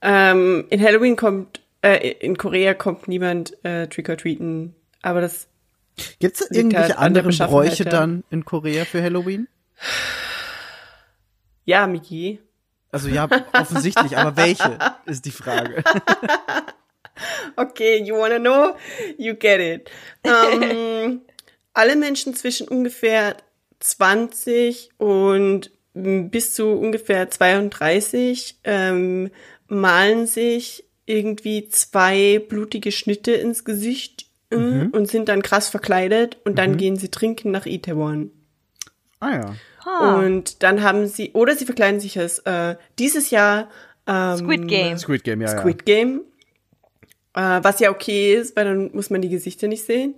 Ähm, 0.02 0.65
in 0.70 0.82
Halloween 0.82 1.15
kommt, 1.15 1.62
äh, 1.82 2.12
in 2.20 2.38
Korea 2.38 2.74
kommt 2.74 3.08
niemand 3.08 3.63
äh, 3.65 3.88
trick-or-treaten, 3.88 4.74
aber 5.02 5.22
das 5.22 5.48
Gibt's 6.20 6.42
Liegt 6.42 6.56
irgendwelche 6.56 6.98
an 6.98 7.14
der 7.14 7.24
anderen 7.24 7.38
Bräuche 7.50 7.86
dann 7.86 8.24
in 8.30 8.46
Korea 8.46 8.86
für 8.86 9.02
Halloween? 9.02 9.48
Ja, 11.66 11.88
Miki. 11.88 12.40
Also 12.92 13.10
ja, 13.10 13.28
offensichtlich, 13.54 14.18
aber 14.18 14.38
welche 14.38 14.80
ist 15.06 15.26
die 15.26 15.32
Frage. 15.32 15.84
Okay, 17.56 18.04
you 18.04 18.16
wanna 18.16 18.38
know? 18.38 18.76
You 19.18 19.34
get 19.34 19.60
it. 19.60 19.90
Ähm, 20.24 21.22
alle 21.74 21.96
Menschen 21.96 22.36
zwischen 22.36 22.68
ungefähr 22.68 23.38
20 23.80 24.92
und 24.98 25.72
bis 25.94 26.54
zu 26.54 26.68
ungefähr 26.68 27.30
32 27.30 28.60
ähm, 28.64 29.32
malen 29.68 30.28
sich 30.28 30.84
irgendwie 31.08 31.70
zwei 31.70 32.40
blutige 32.48 32.92
Schnitte 32.92 33.32
ins 33.32 33.66
Gesicht 33.66 34.27
äh, 34.52 34.56
und 34.92 35.08
sind 35.10 35.30
dann 35.30 35.42
krass 35.42 35.70
verkleidet 35.70 36.38
und 36.46 36.58
dann 36.58 36.78
gehen 36.78 36.96
sie 36.98 37.10
trinken 37.10 37.52
nach 37.52 37.66
Itaewon. 37.66 38.32
Ah 39.20 39.32
ja. 39.34 39.56
Und 40.18 40.64
dann 40.64 40.84
haben 40.84 41.08
sie, 41.08 41.32
oder 41.34 41.56
sie 41.56 41.66
verkleiden 41.66 42.00
sich 42.00 42.20
als 42.20 42.40
äh, 42.40 42.76
dieses 43.00 43.30
Jahr 43.30 43.70
ähm, 44.06 44.38
Squid 44.38 44.68
Game. 44.68 44.98
Squid 44.98 45.24
Game, 45.24 45.42
ja, 45.42 45.48
Squid 45.48 45.86
Game. 45.86 46.22
Äh, 47.34 47.60
was 47.64 47.80
ja 47.80 47.90
okay 47.92 48.36
ist, 48.36 48.56
weil 48.56 48.66
dann 48.66 48.92
muss 48.94 49.10
man 49.10 49.22
die 49.22 49.30
Gesichter 49.30 49.68
nicht 49.68 49.86
sehen. 49.86 50.16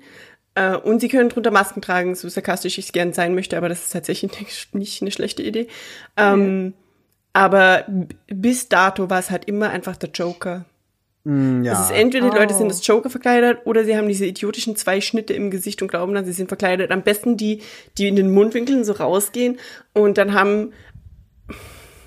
Äh, 0.56 0.76
und 0.76 1.00
sie 1.02 1.08
können 1.08 1.30
drunter 1.30 1.52
Masken 1.52 1.82
tragen, 1.82 2.16
so 2.16 2.28
sarkastisch 2.30 2.78
ich 2.78 2.86
es 2.88 2.92
gern 2.92 3.14
sein 3.14 3.36
möchte, 3.36 3.58
aber 3.58 3.70
das 3.70 3.84
ist 3.84 3.92
tatsächlich 3.94 4.32
nicht, 4.74 5.02
eine 5.02 5.12
schlechte 5.12 5.44
Idee. 5.44 5.68
Ähm, 6.18 6.74
Aber 7.34 7.86
b- 7.88 8.16
bis 8.28 8.70
dato 8.70 9.10
war 9.10 9.20
es 9.20 9.30
halt 9.32 9.46
immer 9.46 9.70
einfach 9.70 9.96
der 9.98 10.10
Joker. 10.10 10.66
Mm, 11.30 11.64
ja. 11.64 11.74
Es 11.74 11.92
ist 11.92 11.92
entweder 11.92 12.30
die 12.32 12.36
Leute 12.36 12.56
sind 12.56 12.66
Oh. 12.66 12.70
als 12.70 12.86
Joker 12.86 13.10
verkleidet 13.12 13.60
oder 13.66 13.86
sie 13.86 13.96
haben 13.96 14.08
diese 14.08 14.26
idiotischen 14.26 14.76
zwei 14.76 15.00
Schnitte 15.00 15.34
im 15.34 15.52
Gesicht 15.52 15.82
und 15.84 15.88
glauben 15.88 16.14
dann, 16.16 16.26
sie 16.26 16.32
sind 16.32 16.48
verkleidet. 16.48 16.90
Am 16.90 17.04
besten 17.04 17.38
die, 17.38 17.62
die 18.00 18.08
in 18.08 18.16
den 18.16 18.32
Mundwinkeln 18.32 18.84
so 18.84 18.94
rausgehen 18.94 19.60
und 19.94 20.18
dann 20.18 20.34
haben, 20.34 20.74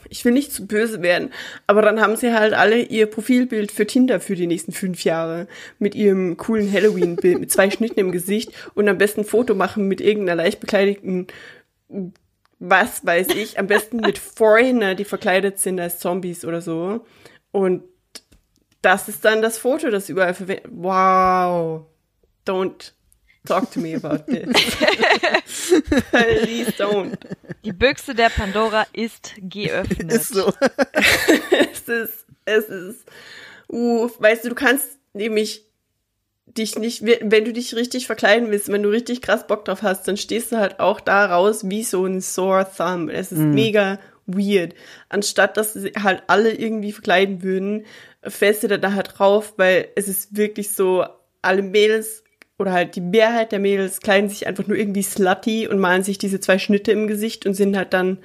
ich 0.09 0.25
will 0.25 0.33
nicht 0.33 0.53
zu 0.53 0.67
böse 0.67 1.03
werden, 1.03 1.31
aber 1.69 1.83
dann 1.83 2.01
haben 2.01 2.17
sie 2.17 2.35
halt 2.35 2.53
alle 2.53 2.81
ihr 2.81 3.07
Profilbild 3.07 3.71
für 3.71 3.87
Tinder 3.87 4.19
für 4.19 4.35
die 4.35 4.49
nächsten 4.49 4.73
fünf 4.73 5.05
Jahre 5.05 5.47
mit 5.79 5.95
ihrem 5.95 6.37
coolen 6.37 6.71
Halloween-Bild 6.71 7.39
mit 7.39 7.53
zwei 7.53 7.71
Schnitten 7.71 8.01
im 8.01 8.11
Gesicht 8.11 8.51
und 8.75 8.89
am 8.89 8.99
besten 8.99 9.21
ein 9.21 9.27
Foto 9.27 9.55
machen 9.55 9.87
mit 9.87 10.01
irgendeiner 10.01 10.43
leicht 10.43 10.59
bekleideten 10.59 11.29
was 12.65 13.05
weiß 13.05 13.29
ich, 13.35 13.59
am 13.59 13.67
besten 13.67 13.97
mit 13.97 14.19
Foreigner, 14.19 14.95
die 14.95 15.05
verkleidet 15.05 15.59
sind 15.59 15.81
als 15.81 15.99
Zombies 15.99 16.45
oder 16.45 16.61
so. 16.61 17.05
Und 17.51 17.83
das 18.83 19.09
ist 19.09 19.25
dann 19.25 19.43
das 19.43 19.59
Foto, 19.59 19.91
das 19.91 20.09
überall 20.09 20.35
verwendet. 20.35 20.67
Wow. 20.71 21.87
Don't 22.45 22.93
talk 23.47 23.71
to 23.71 23.81
me 23.81 23.95
about 23.95 24.25
this. 24.27 24.49
Please 26.11 26.73
don't. 26.73 27.17
Die 27.65 27.73
Büchse 27.73 28.15
der 28.15 28.31
Pandora 28.31 28.87
ist 28.93 29.33
geöffnet. 29.39 30.13
Ist 30.13 30.35
so. 30.35 30.53
Es 31.75 31.89
ist, 31.89 32.27
es 32.45 32.69
ist, 32.69 33.05
uh, 33.69 34.09
weißt 34.19 34.45
du, 34.45 34.51
du 34.51 34.55
kannst 34.55 34.87
nämlich 35.15 35.67
dich 36.47 36.79
nicht, 36.79 37.03
wenn 37.03 37.45
du 37.45 37.53
dich 37.53 37.75
richtig 37.75 38.07
verkleiden 38.07 38.51
willst, 38.51 38.71
wenn 38.71 38.83
du 38.83 38.89
richtig 38.89 39.21
krass 39.21 39.47
Bock 39.47 39.65
drauf 39.65 39.83
hast, 39.83 40.07
dann 40.07 40.17
stehst 40.17 40.53
du 40.53 40.59
halt 40.59 40.79
auch 40.79 41.01
da 41.01 41.27
raus 41.27 41.69
wie 41.69 41.83
so 41.83 42.07
ein 42.07 42.21
sore 42.21 42.69
thumb. 42.77 43.11
Es 43.11 43.33
ist 43.33 43.41
mega 43.41 43.99
weird. 44.27 44.75
Anstatt, 45.09 45.57
dass 45.57 45.73
sie 45.73 45.93
halt 46.01 46.23
alle 46.29 46.53
irgendwie 46.53 46.93
verkleiden 46.93 47.43
würden, 47.43 47.85
fällst 48.27 48.63
du 48.63 48.69
da, 48.69 48.79
da 48.79 48.93
halt 48.93 49.19
drauf, 49.19 49.55
weil 49.57 49.89
es 49.97 50.09
ist 50.09 50.37
wirklich 50.37 50.71
so, 50.71 51.05
alle 51.43 51.63
Mädels 51.63 52.23
oder 52.59 52.73
halt 52.73 52.95
die 52.95 53.01
Mehrheit 53.01 53.53
der 53.53 53.59
Mädels 53.59 54.01
kleiden 54.01 54.31
sich 54.31 54.47
einfach 54.47 54.67
nur 54.67 54.77
irgendwie 54.77 55.03
slutty 55.03 55.67
und 55.67 55.81
malen 55.81 56.05
sich 56.05 56.19
diese 56.19 56.41
zwei 56.41 56.59
Schnitte 56.59 56.93
im 56.93 57.09
Gesicht 57.09 57.45
und 57.45 57.55
sind 57.55 57.77
halt 57.77 57.93
dann 57.93 58.19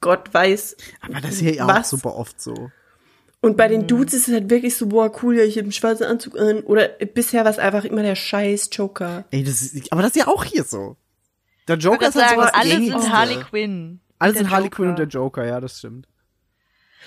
Gott 0.00 0.32
weiß 0.32 0.76
Aber 1.00 1.20
das 1.20 1.32
ist 1.32 1.40
hier 1.40 1.54
ja 1.54 1.64
auch 1.64 1.68
Was? 1.68 1.90
super 1.90 2.14
oft 2.14 2.40
so. 2.40 2.70
und 3.40 3.56
bei 3.56 3.68
den 3.68 3.86
Dudes 3.86 4.14
ist 4.14 4.28
es 4.28 4.34
halt 4.34 4.50
wirklich 4.50 4.76
so, 4.76 4.86
boah, 4.86 5.12
cool, 5.22 5.36
ja, 5.36 5.44
ich 5.44 5.56
habe 5.56 5.64
einen 5.64 5.72
schwarzen 5.72 6.04
Anzug 6.04 6.38
an. 6.38 6.60
Oder 6.60 6.88
bisher 6.88 7.44
war 7.44 7.50
es 7.50 7.58
einfach 7.58 7.84
immer 7.84 8.02
der 8.02 8.14
scheiß 8.14 8.70
Joker. 8.72 9.24
Ey, 9.30 9.42
das 9.42 9.60
ist, 9.62 9.92
aber 9.92 10.02
das 10.02 10.12
ist 10.12 10.16
ja 10.18 10.28
auch 10.28 10.44
hier 10.44 10.64
so. 10.64 10.96
Der 11.68 11.76
Joker 11.76 12.08
ist 12.08 12.14
halt 12.14 12.28
sagen, 12.28 12.40
sowas 12.40 12.54
alle 12.54 12.70
sind 12.70 13.12
Harley 13.12 13.36
Quinn. 13.36 14.00
Alle 14.18 14.34
sind 14.34 14.50
Harley. 14.50 14.70
Quinn 14.70 14.90
und 14.90 14.98
der 14.98 15.06
Joker, 15.06 15.44
ja, 15.46 15.60
das 15.60 15.78
stimmt. 15.78 16.06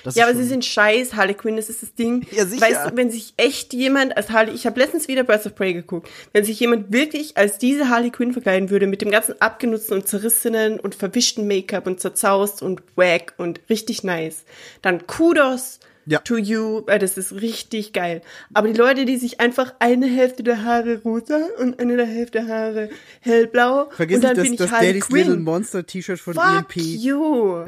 Das 0.04 0.16
Ja, 0.16 0.26
aber 0.26 0.36
sie 0.36 0.44
sind 0.44 0.66
scheiß 0.66 1.16
Harley 1.16 1.34
Quinn, 1.34 1.56
das 1.56 1.70
ist 1.70 1.82
das 1.82 1.94
Ding. 1.94 2.26
Ja, 2.32 2.46
sicher. 2.46 2.62
Weißt 2.62 2.92
du, 2.92 2.98
wenn 2.98 3.10
sich 3.10 3.34
echt 3.38 3.74
jemand 3.74 4.18
als 4.18 4.30
Harley, 4.30 4.54
ich 4.54 4.66
habe 4.66 4.80
letztens 4.80 5.08
wieder 5.08 5.24
Birds 5.24 5.46
of 5.46 5.56
Prey 5.56 5.74
geguckt, 5.74 6.10
wenn 6.34 6.44
sich 6.44 6.60
jemand 6.60 6.92
wirklich 6.92 7.38
als 7.38 7.58
diese 7.58 7.90
Harley 7.90 8.10
Quinn 8.10 8.34
verkleiden 8.34 8.70
würde, 8.70 8.88
mit 8.88 9.02
dem 9.02 9.12
ganzen 9.12 9.40
abgenutzten 9.42 9.96
und 9.98 10.08
zerrissenen 10.08 10.80
und 10.80 10.96
verwischten 10.96 11.48
Make-up 11.48 11.88
und 11.88 12.00
zerzaust 12.00 12.62
und 12.62 12.82
wack 12.96 13.34
und 13.38 13.62
richtig 13.70 14.04
nice, 14.04 14.44
dann 14.82 15.08
Kudos 15.08 15.80
Ja. 16.06 16.20
to 16.20 16.38
you, 16.38 16.82
weil 16.86 17.00
das 17.00 17.18
ist 17.18 17.34
richtig 17.42 17.94
geil. 17.94 18.22
Aber 18.54 18.68
die 18.68 18.78
Leute, 18.78 19.06
die 19.06 19.18
sich 19.18 19.40
einfach 19.40 19.74
eine 19.80 20.08
Hälfte 20.08 20.44
der 20.44 20.64
Haare 20.64 21.02
rosa 21.04 21.38
und 21.60 21.80
eine 21.80 21.98
der 21.98 22.06
Hälfte 22.06 22.40
der 22.44 22.48
Haare 22.48 22.90
hellblau 23.22 23.90
Vergiss 23.92 24.18
und 24.18 24.24
dann 24.24 24.38
nicht 24.38 24.44
bin 24.44 24.58
das, 24.58 24.66
ich 24.66 24.70
das 24.70 24.72
Harley 24.72 24.88
Daddy's 24.94 25.10
Little 25.10 25.34
Quinn. 25.36 25.44
Monster 25.44 25.86
T-Shirt 25.86 26.20
von 26.20 26.34
Fuck 26.34 26.44
EMP. 26.44 26.76
you. 26.76 27.66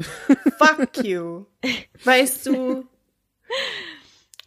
Fuck 0.58 1.04
you. 1.04 1.44
Weißt 2.04 2.46
du, 2.46 2.84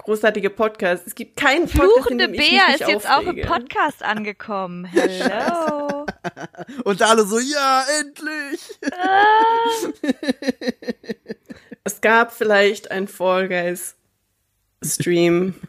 großartiger 0.04 0.49
Podcast. 0.49 1.08
Es 1.08 1.15
gibt 1.15 1.38
keinen 1.38 1.67
Podcast, 1.67 1.82
Fluchende 1.82 2.25
in 2.25 2.34
dem 2.34 2.41
ich 2.41 2.52
mich 2.52 2.60
Bea 2.60 2.67
nicht 2.67 2.82
ist 2.82 2.88
jetzt 2.89 3.10
auch 3.10 3.21
im 3.21 3.30
aufrege. 3.30 3.47
Podcast 3.47 4.04
angekommen. 4.04 4.86
Hello. 4.86 6.06
Und 6.84 7.02
alle 7.02 7.23
so, 7.25 7.39
ja, 7.39 7.84
endlich! 7.99 8.60
Es 11.84 12.02
gab 12.02 12.34
vielleicht 12.34 12.92
ein 12.92 13.08
Fall 13.08 13.48
Guys 13.48 13.96
Stream. 14.84 15.56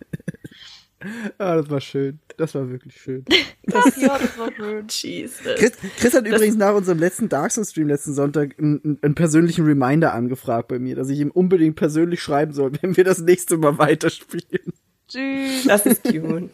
Ah, 1.38 1.56
das 1.56 1.70
war 1.70 1.80
schön. 1.80 2.18
Das 2.36 2.54
war 2.54 2.68
wirklich 2.68 3.00
schön. 3.00 3.24
Ach 3.72 3.86
ja, 3.96 4.18
das 4.18 4.38
war 4.38 4.52
schön. 4.52 4.86
Jesus. 4.88 5.54
Chris, 5.56 5.72
Chris 5.96 6.14
hat 6.14 6.26
übrigens 6.26 6.56
nach 6.56 6.74
unserem 6.74 6.98
letzten 6.98 7.28
Dark 7.30 7.52
Souls 7.52 7.70
Stream 7.70 7.88
letzten 7.88 8.12
Sonntag 8.12 8.58
einen, 8.58 8.98
einen 9.00 9.14
persönlichen 9.14 9.64
Reminder 9.64 10.12
angefragt 10.12 10.68
bei 10.68 10.78
mir, 10.78 10.96
dass 10.96 11.08
ich 11.08 11.20
ihm 11.20 11.30
unbedingt 11.30 11.76
persönlich 11.76 12.22
schreiben 12.22 12.52
soll, 12.52 12.72
wenn 12.82 12.96
wir 12.96 13.04
das 13.04 13.18
nächste 13.20 13.56
Mal 13.56 13.78
weiterspielen. 13.78 14.74
Tschüss. 15.08 15.64
Das 15.66 15.86
ist 15.86 16.04
cute. 16.04 16.50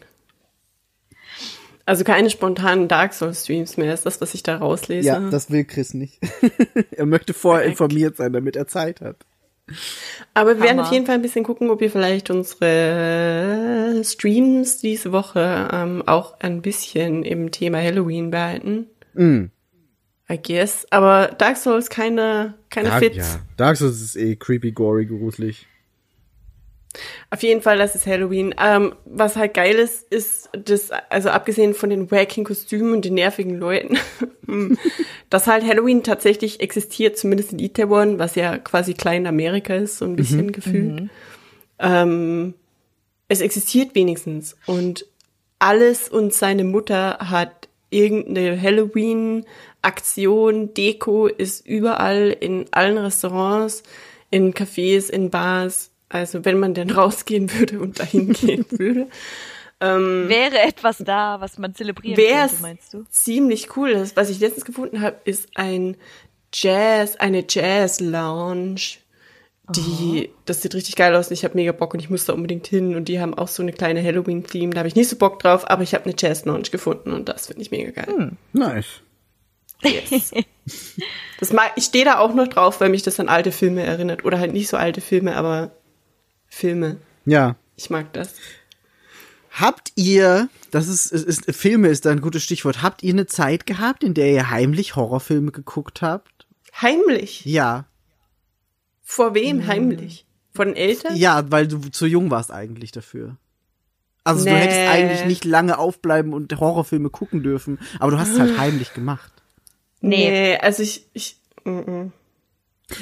Also 1.85 2.03
keine 2.03 2.29
spontanen 2.29 2.87
Dark 2.87 3.13
Souls 3.13 3.43
Streams 3.43 3.77
mehr, 3.77 3.93
ist 3.93 4.05
das, 4.05 4.19
was 4.19 4.33
ich 4.33 4.43
da 4.43 4.57
rauslese. 4.57 5.07
Ja, 5.07 5.19
das 5.29 5.51
will 5.51 5.63
Chris 5.63 5.93
nicht. 5.93 6.19
er 6.91 7.05
möchte 7.05 7.33
vorher 7.33 7.65
informiert 7.65 8.17
sein, 8.17 8.33
damit 8.33 8.55
er 8.55 8.67
Zeit 8.67 8.99
hat. 9.01 9.25
Aber 10.33 10.57
wir 10.57 10.63
werden 10.63 10.79
auf 10.79 10.91
jeden 10.91 11.05
Fall 11.05 11.15
ein 11.15 11.21
bisschen 11.21 11.43
gucken, 11.43 11.69
ob 11.69 11.81
wir 11.81 11.91
vielleicht 11.91 12.29
unsere 12.29 14.01
Streams 14.03 14.77
diese 14.79 15.11
Woche 15.11 15.67
ähm, 15.71 16.03
auch 16.05 16.39
ein 16.39 16.61
bisschen 16.61 17.23
im 17.23 17.51
Thema 17.51 17.79
Halloween 17.79 18.31
behalten. 18.31 18.87
Mm. 19.13 19.45
I 20.29 20.37
guess. 20.41 20.85
Aber 20.91 21.27
Dark 21.37 21.57
Souls 21.57 21.89
keine, 21.89 22.55
keine 22.69 22.89
Dark, 22.89 23.03
Fits. 23.03 23.17
ja. 23.17 23.39
Dark 23.55 23.77
Souls 23.77 24.01
ist 24.01 24.15
eh 24.15 24.35
creepy, 24.35 24.71
gory, 24.71 25.05
gruselig. 25.05 25.67
Auf 27.29 27.43
jeden 27.43 27.61
Fall, 27.61 27.77
das 27.77 27.95
ist 27.95 28.07
Halloween. 28.07 28.55
Ähm, 28.59 28.95
was 29.05 29.35
halt 29.35 29.53
geil 29.53 29.75
ist, 29.75 30.11
ist 30.11 30.49
das, 30.53 30.89
also 31.09 31.29
abgesehen 31.29 31.73
von 31.73 31.89
den 31.89 32.09
wacken 32.09 32.43
Kostümen 32.43 32.93
und 32.93 33.05
den 33.05 33.15
nervigen 33.15 33.57
Leuten, 33.57 33.97
dass 35.29 35.47
halt 35.47 35.65
Halloween 35.65 36.03
tatsächlich 36.03 36.61
existiert, 36.61 37.17
zumindest 37.17 37.51
in 37.51 37.59
Itaewon, 37.59 38.19
was 38.19 38.35
ja 38.35 38.57
quasi 38.57 38.93
klein 38.93 39.27
Amerika 39.27 39.75
ist, 39.75 39.97
so 39.97 40.05
ein 40.05 40.15
bisschen 40.15 40.51
gefühlt. 40.51 41.09
Ähm, 41.79 42.53
es 43.27 43.41
existiert 43.41 43.93
wenigstens 43.93 44.55
und 44.65 45.05
alles 45.59 46.09
und 46.09 46.33
seine 46.33 46.63
Mutter 46.63 47.17
hat 47.19 47.67
irgendeine 47.89 48.61
Halloween-Aktion, 48.61 50.73
Deko 50.73 51.27
ist 51.27 51.65
überall 51.65 52.35
in 52.39 52.65
allen 52.71 52.97
Restaurants, 52.97 53.83
in 54.29 54.53
Cafés, 54.53 55.09
in 55.09 55.29
Bars. 55.29 55.91
Also 56.09 56.45
wenn 56.45 56.59
man 56.59 56.73
denn 56.73 56.89
rausgehen 56.89 57.51
würde 57.53 57.79
und 57.79 57.99
dahin 57.99 58.33
gehen 58.33 58.65
würde, 58.69 59.07
Wäre 59.79 60.59
etwas 60.59 60.97
da, 60.97 61.39
was 61.39 61.59
man 61.59 61.75
zelebrieren 61.75 62.17
wäre 62.17 62.39
könnte, 62.39 62.55
es 62.55 62.61
meinst 62.61 62.93
du? 62.95 63.03
ziemlich 63.11 63.77
cool. 63.77 63.93
Das, 63.93 64.15
was 64.15 64.31
ich 64.31 64.39
letztens 64.39 64.65
gefunden 64.65 65.01
habe, 65.01 65.17
ist 65.25 65.49
ein 65.53 65.97
Jazz, 66.51 67.15
eine 67.17 67.45
Jazz-Lounge. 67.47 68.97
Die, 69.75 70.29
das 70.45 70.61
sieht 70.61 70.73
richtig 70.73 70.95
geil 70.95 71.13
aus 71.13 71.27
und 71.27 71.33
ich 71.33 71.43
habe 71.43 71.55
mega 71.55 71.73
Bock 71.73 71.93
und 71.93 71.99
ich 71.99 72.09
muss 72.09 72.25
da 72.25 72.33
unbedingt 72.33 72.65
hin 72.67 72.95
und 72.95 73.09
die 73.09 73.19
haben 73.19 73.33
auch 73.33 73.49
so 73.49 73.61
eine 73.61 73.73
kleine 73.73 74.01
Halloween-Theme. 74.01 74.73
Da 74.73 74.79
habe 74.79 74.87
ich 74.87 74.95
nicht 74.95 75.09
so 75.09 75.17
Bock 75.17 75.39
drauf, 75.39 75.69
aber 75.69 75.83
ich 75.83 75.93
habe 75.93 76.05
eine 76.05 76.15
Jazz-Lounge 76.17 76.69
gefunden 76.71 77.11
und 77.11 77.27
das 77.27 77.47
finde 77.47 77.61
ich 77.61 77.69
mega 77.69 77.91
geil. 77.91 78.31
Nice. 78.53 79.01
Yes. 79.83 80.31
das 81.39 81.53
mag, 81.53 81.73
ich 81.75 81.83
stehe 81.83 82.05
da 82.05 82.17
auch 82.17 82.33
noch 82.33 82.47
drauf, 82.47 82.79
weil 82.79 82.89
mich 82.89 83.03
das 83.03 83.19
an 83.19 83.27
alte 83.27 83.51
Filme 83.51 83.83
erinnert. 83.83 84.23
Oder 84.25 84.39
halt 84.39 84.53
nicht 84.53 84.69
so 84.69 84.77
alte 84.77 85.01
Filme, 85.01 85.35
aber 85.35 85.71
Filme. 86.47 86.97
Ja. 87.25 87.55
Ich 87.75 87.89
mag 87.89 88.11
das. 88.13 88.33
Habt 89.51 89.91
ihr, 89.95 90.49
das 90.71 90.87
ist, 90.87 91.07
ist, 91.11 91.45
ist 91.45 91.57
Filme 91.57 91.87
ist 91.87 92.05
da 92.05 92.11
ein 92.11 92.21
gutes 92.21 92.43
Stichwort, 92.43 92.83
habt 92.83 93.01
ihr 93.01 93.13
eine 93.13 93.25
Zeit 93.25 93.65
gehabt, 93.65 94.03
in 94.03 94.13
der 94.13 94.31
ihr 94.31 94.49
heimlich 94.51 94.95
Horrorfilme 94.95 95.51
geguckt 95.51 96.01
habt? 96.01 96.45
Heimlich. 96.79 97.43
Ja. 97.45 97.85
Vor 99.03 99.33
wem 99.33 99.65
heimlich? 99.65 100.25
Vor 100.53 100.65
den 100.65 100.75
Eltern? 100.75 101.15
Ja, 101.15 101.49
weil 101.51 101.67
du 101.67 101.79
zu 101.89 102.05
jung 102.05 102.29
warst 102.29 102.51
eigentlich 102.51 102.91
dafür. 102.91 103.37
Also 104.23 104.43
du 104.45 104.51
Nee. 104.51 104.57
hättest 104.59 104.79
eigentlich 104.89 105.25
nicht 105.25 105.45
lange 105.45 105.77
aufbleiben 105.77 106.33
und 106.33 106.55
Horrorfilme 106.59 107.09
gucken 107.09 107.41
dürfen, 107.41 107.79
aber 107.99 108.11
du 108.11 108.19
hast 108.19 108.33
es 108.33 108.39
halt 108.39 108.57
heimlich 108.59 108.93
gemacht. 108.93 109.31
Nee. 110.01 110.57
also 110.57 110.83
ich, 110.83 111.07
ich, 111.13 111.39
mm, 111.63 111.69
mm. 111.71 112.13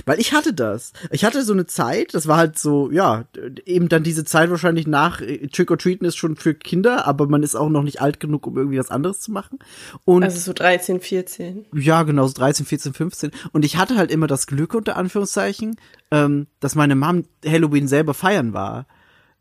Weil 0.05 0.19
ich 0.19 0.33
hatte 0.33 0.53
das. 0.53 0.93
Ich 1.11 1.23
hatte 1.23 1.43
so 1.43 1.53
eine 1.53 1.67
Zeit, 1.67 2.13
das 2.13 2.27
war 2.27 2.37
halt 2.37 2.57
so, 2.57 2.89
ja, 2.91 3.25
eben 3.65 3.87
dann 3.87 4.03
diese 4.03 4.25
Zeit 4.25 4.49
wahrscheinlich 4.49 4.87
nach 4.87 5.21
äh, 5.21 5.47
Trick 5.47 5.69
or 5.69 5.77
Treaten 5.77 6.05
ist 6.05 6.15
schon 6.15 6.35
für 6.35 6.55
Kinder, 6.55 7.05
aber 7.05 7.27
man 7.27 7.43
ist 7.43 7.55
auch 7.55 7.69
noch 7.69 7.83
nicht 7.83 8.01
alt 8.01 8.19
genug, 8.19 8.47
um 8.47 8.57
irgendwie 8.57 8.79
was 8.79 8.89
anderes 8.89 9.21
zu 9.21 9.31
machen. 9.31 9.59
Und 10.03 10.23
also 10.23 10.39
so 10.39 10.53
13, 10.53 11.01
14. 11.01 11.65
ja, 11.73 12.03
genau, 12.03 12.25
so 12.27 12.33
13, 12.33 12.65
14, 12.65 12.93
15. 12.93 13.31
Und 13.51 13.63
ich 13.63 13.77
hatte 13.77 13.95
halt 13.97 14.11
immer 14.11 14.27
das 14.27 14.47
Glück, 14.47 14.73
unter 14.73 14.97
Anführungszeichen, 14.97 15.75
ähm, 16.11 16.47
dass 16.59 16.75
meine 16.75 16.95
Mom 16.95 17.25
Halloween 17.45 17.87
selber 17.87 18.13
feiern 18.13 18.53
war. 18.53 18.87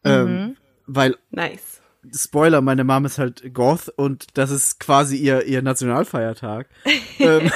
Ähm, 0.05 0.57
weil 0.86 1.16
Nice. 1.30 1.74
Spoiler, 2.12 2.61
meine 2.61 2.84
Mom 2.84 3.05
ist 3.05 3.18
halt 3.18 3.55
Goth 3.55 3.88
und 3.96 4.26
das 4.34 4.50
ist 4.50 4.80
quasi 4.80 5.16
ihr, 5.16 5.44
ihr 5.44 5.62
Nationalfeiertag. 5.62 6.68
ähm, 7.18 7.50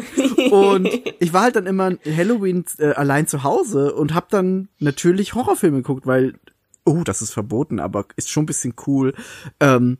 und 0.50 0.88
ich 1.20 1.32
war 1.32 1.42
halt 1.42 1.56
dann 1.56 1.66
immer 1.66 1.92
Halloween 2.04 2.64
äh, 2.78 2.92
allein 2.92 3.26
zu 3.26 3.42
Hause 3.42 3.94
und 3.94 4.14
hab 4.14 4.28
dann 4.28 4.68
natürlich 4.78 5.34
Horrorfilme 5.34 5.78
geguckt, 5.78 6.06
weil, 6.06 6.34
oh, 6.84 7.02
das 7.04 7.22
ist 7.22 7.32
verboten, 7.32 7.80
aber 7.80 8.06
ist 8.16 8.30
schon 8.30 8.44
ein 8.44 8.46
bisschen 8.46 8.74
cool. 8.86 9.14
Ähm, 9.60 9.98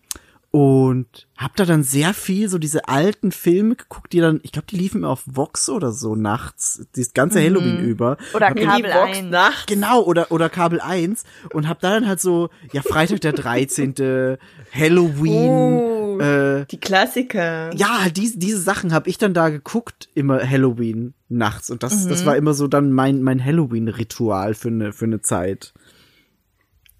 und 0.53 1.26
hab 1.38 1.57
da 1.57 1.64
dann 1.64 1.82
sehr 1.82 2.12
viel 2.12 2.48
so 2.50 2.59
diese 2.59 2.86
alten 2.86 3.32
Filme 3.32 3.74
geguckt, 3.74 4.12
die 4.12 4.20
dann, 4.20 4.38
ich 4.42 4.53
glaube, 4.53 4.66
die 4.70 4.76
liefen 4.76 4.98
immer 4.98 5.09
auf 5.09 5.22
Vox 5.24 5.70
oder 5.70 5.92
so 5.92 6.14
nachts, 6.14 6.86
das 6.94 7.14
ganze 7.14 7.40
Halloween 7.42 7.78
über. 7.78 8.18
Oder 8.34 8.48
Hab- 8.50 8.57
Kabel 8.61 8.92
Vox 8.92 9.16
1. 9.18 9.30
Nacht. 9.30 9.66
Genau, 9.66 10.03
oder, 10.03 10.30
oder 10.30 10.50
Kabel 10.50 10.82
1 10.82 11.24
und 11.55 11.68
hab 11.68 11.80
da 11.80 11.90
dann 11.94 12.07
halt 12.07 12.20
so, 12.20 12.50
ja, 12.72 12.82
Freitag 12.82 13.22
der 13.22 13.32
13., 13.32 14.36
Halloween, 14.74 15.50
Oh, 15.50 16.18
äh, 16.20 16.66
die 16.70 16.78
Klassiker. 16.80 17.74
ja, 17.74 18.03
halt 18.03 18.18
diese, 18.18 18.38
diese 18.38 18.61
Sachen 18.61 18.92
habe 18.92 19.09
ich 19.09 19.16
dann 19.16 19.32
da 19.32 19.48
geguckt, 19.48 20.11
immer 20.14 20.46
Halloween 20.46 21.14
nachts. 21.30 21.70
Und 21.70 21.82
das, 21.82 22.07
das 22.07 22.26
war 22.26 22.36
immer 22.36 22.53
so 22.53 22.68
dann 22.68 22.92
mein, 22.92 23.22
mein 23.22 23.42
Halloween-Ritual 23.42 24.53
für 24.53 24.68
eine, 24.68 24.92
für 24.92 25.07
eine 25.07 25.22
Zeit. 25.22 25.72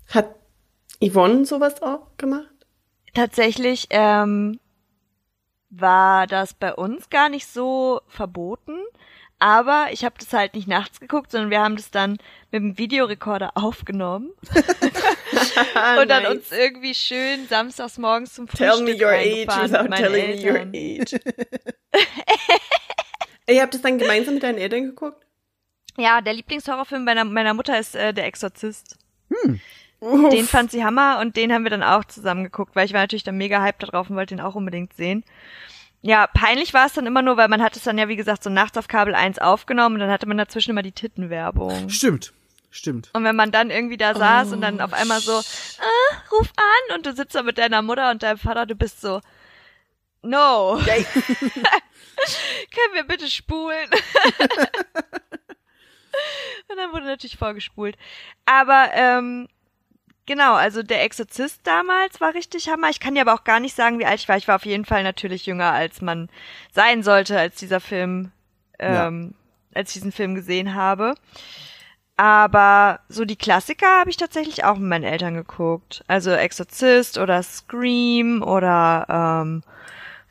Hat 0.09 0.35
Yvonne 1.05 1.45
sowas 1.45 1.83
auch 1.83 2.17
gemacht? 2.17 2.49
Tatsächlich 3.15 3.89
ähm, 3.91 4.59
war 5.71 6.27
das 6.27 6.55
bei 6.55 6.75
uns 6.75 7.11
gar 7.11 7.29
nicht 7.29 7.47
so 7.47 8.01
verboten, 8.09 8.79
aber 9.39 9.89
ich 9.91 10.05
habe 10.05 10.15
das 10.19 10.33
halt 10.33 10.55
nicht 10.55 10.69
nachts 10.69 11.01
geguckt, 11.01 11.31
sondern 11.31 11.51
wir 11.51 11.61
haben 11.61 11.77
das 11.77 11.91
dann 11.91 12.13
mit 12.51 12.63
dem 12.63 12.79
Videorekorder 12.79 13.53
aufgenommen 13.57 14.31
und 16.01 16.09
dann 16.09 16.23
Nice. 16.23 16.33
uns 16.33 16.53
irgendwie 16.53 16.95
schön 16.95 17.47
samstags 17.49 17.99
morgens 17.99 18.35
zum 18.35 18.47
Tell 18.49 18.71
Frühstück 18.71 18.99
me 18.99 19.05
your 19.05 19.13
age 19.13 19.49
without 19.63 19.89
telling 19.97 20.43
me 20.43 20.51
your 20.51 20.61
age. 20.73 21.15
Ihr 23.49 23.61
habt 23.61 23.75
das 23.75 23.83
dann 23.83 23.99
gemeinsam 23.99 24.35
mit 24.35 24.43
deinen 24.43 24.59
Eltern 24.59 24.85
geguckt? 24.85 25.27
Ja, 25.99 26.21
der 26.21 26.33
Lieblingshorrorfilm 26.33 27.05
meiner, 27.05 27.25
meiner 27.25 27.53
Mutter 27.53 27.79
ist 27.79 27.95
äh, 27.95 28.15
Der 28.15 28.25
Exorzist. 28.27 28.97
Uff. 30.03 30.31
Den 30.31 30.47
fand 30.47 30.73
sie 30.73 30.85
Hammer 30.85 31.21
und 31.21 31.37
den 31.37 31.53
haben 31.53 31.63
wir 31.63 31.71
dann 31.71 31.85
auch 31.85 32.05
zusammen 32.05 32.43
geguckt, 32.43 32.75
weil 32.75 32.87
ich 32.87 32.93
war 32.93 33.03
natürlich 33.03 33.23
dann 33.23 33.37
mega 33.37 33.63
hyped 33.63 33.85
da 33.85 33.87
drauf 33.87 34.11
und 34.11 34.17
wollte 34.17 34.35
den 34.35 34.45
auch 34.45 34.57
unbedingt 34.57 34.95
sehen. 34.95 35.23
Ja, 36.01 36.27
peinlich 36.27 36.75
war 36.75 36.87
es 36.87 36.95
dann 36.95 37.07
immer 37.07 37.23
nur, 37.23 37.37
weil 37.37 37.47
man 37.47 37.63
hat 37.63 37.77
es 37.77 37.85
dann 37.85 37.99
ja, 37.99 38.09
wie 38.09 38.17
gesagt, 38.17 38.43
so 38.43 38.51
nachts 38.51 38.77
auf 38.77 38.89
Kabel 38.89 39.15
1 39.15 39.39
aufgenommen 39.39 39.95
und 39.95 40.01
dann 40.01 40.11
hatte 40.11 40.27
man 40.27 40.39
dazwischen 40.39 40.73
immer 40.73 40.83
die 40.83 40.91
Tittenwerbung. 40.91 41.89
Stimmt, 41.89 42.33
stimmt. 42.73 43.11
Und 43.13 43.23
wenn 43.23 43.37
man 43.37 43.53
dann 43.53 43.71
irgendwie 43.71 43.97
da 43.97 44.13
saß 44.13 44.53
und 44.53 44.61
dann 44.61 44.81
auf 44.81 44.93
einmal 44.93 45.21
so, 45.21 45.35
ah, 45.35 46.17
ruf 46.33 46.49
an 46.57 46.97
und 46.97 47.07
du 47.07 47.13
sitzt 47.13 47.37
da 47.37 47.45
mit 47.45 47.59
deiner 47.59 47.83
Mutter 47.83 48.11
und 48.11 48.25
deinem 48.25 48.39
Vater, 48.39 48.67
du 48.67 48.75
bist 48.75 49.01
so, 49.01 49.21
no. 50.23 50.81
Können 50.85 51.07
wir 52.95 53.05
bitte 53.05 53.31
spulen? 53.31 53.89
und 56.69 56.77
dann 56.77 56.91
wurde 56.91 57.05
natürlich 57.05 57.37
vorgespult. 57.37 57.97
Aber, 58.47 58.91
ähm, 58.95 59.47
genau, 60.27 60.55
also 60.55 60.83
der 60.83 61.03
Exorzist 61.03 61.61
damals 61.65 62.21
war 62.21 62.35
richtig 62.35 62.69
Hammer. 62.69 62.91
Ich 62.91 63.01
kann 63.01 63.15
dir 63.15 63.23
aber 63.23 63.35
auch 63.35 63.45
gar 63.45 63.61
nicht 63.61 63.77
sagen, 63.77 63.99
wie 63.99 64.07
alt 64.07 64.21
ich 64.21 64.29
war. 64.29 64.37
Ich 64.37 64.49
war 64.49 64.57
auf 64.57 64.67
jeden 64.67 64.85
Fall 64.85 65.03
natürlich 65.03 65.47
jünger, 65.47 65.73
als 65.73 66.01
man 66.01 66.29
sein 66.73 67.03
sollte, 67.03 67.39
als 67.39 67.57
dieser 67.57 67.81
Film, 67.81 68.33
ähm, 68.79 69.35
als 69.75 69.91
ich 69.91 69.95
diesen 69.95 70.13
Film 70.13 70.35
gesehen 70.35 70.75
habe. 70.75 71.15
Aber 72.17 73.01
so 73.09 73.25
die 73.25 73.37
Klassiker 73.37 73.99
habe 74.01 74.11
ich 74.11 74.17
tatsächlich 74.17 74.65
auch 74.65 74.77
mit 74.77 74.89
meinen 74.89 75.05
Eltern 75.05 75.35
geguckt. 75.35 76.05
Also 76.07 76.31
Exorzist 76.31 77.19
oder 77.19 77.43
Scream 77.43 78.43
oder 78.43 79.07
ähm, 79.43 79.63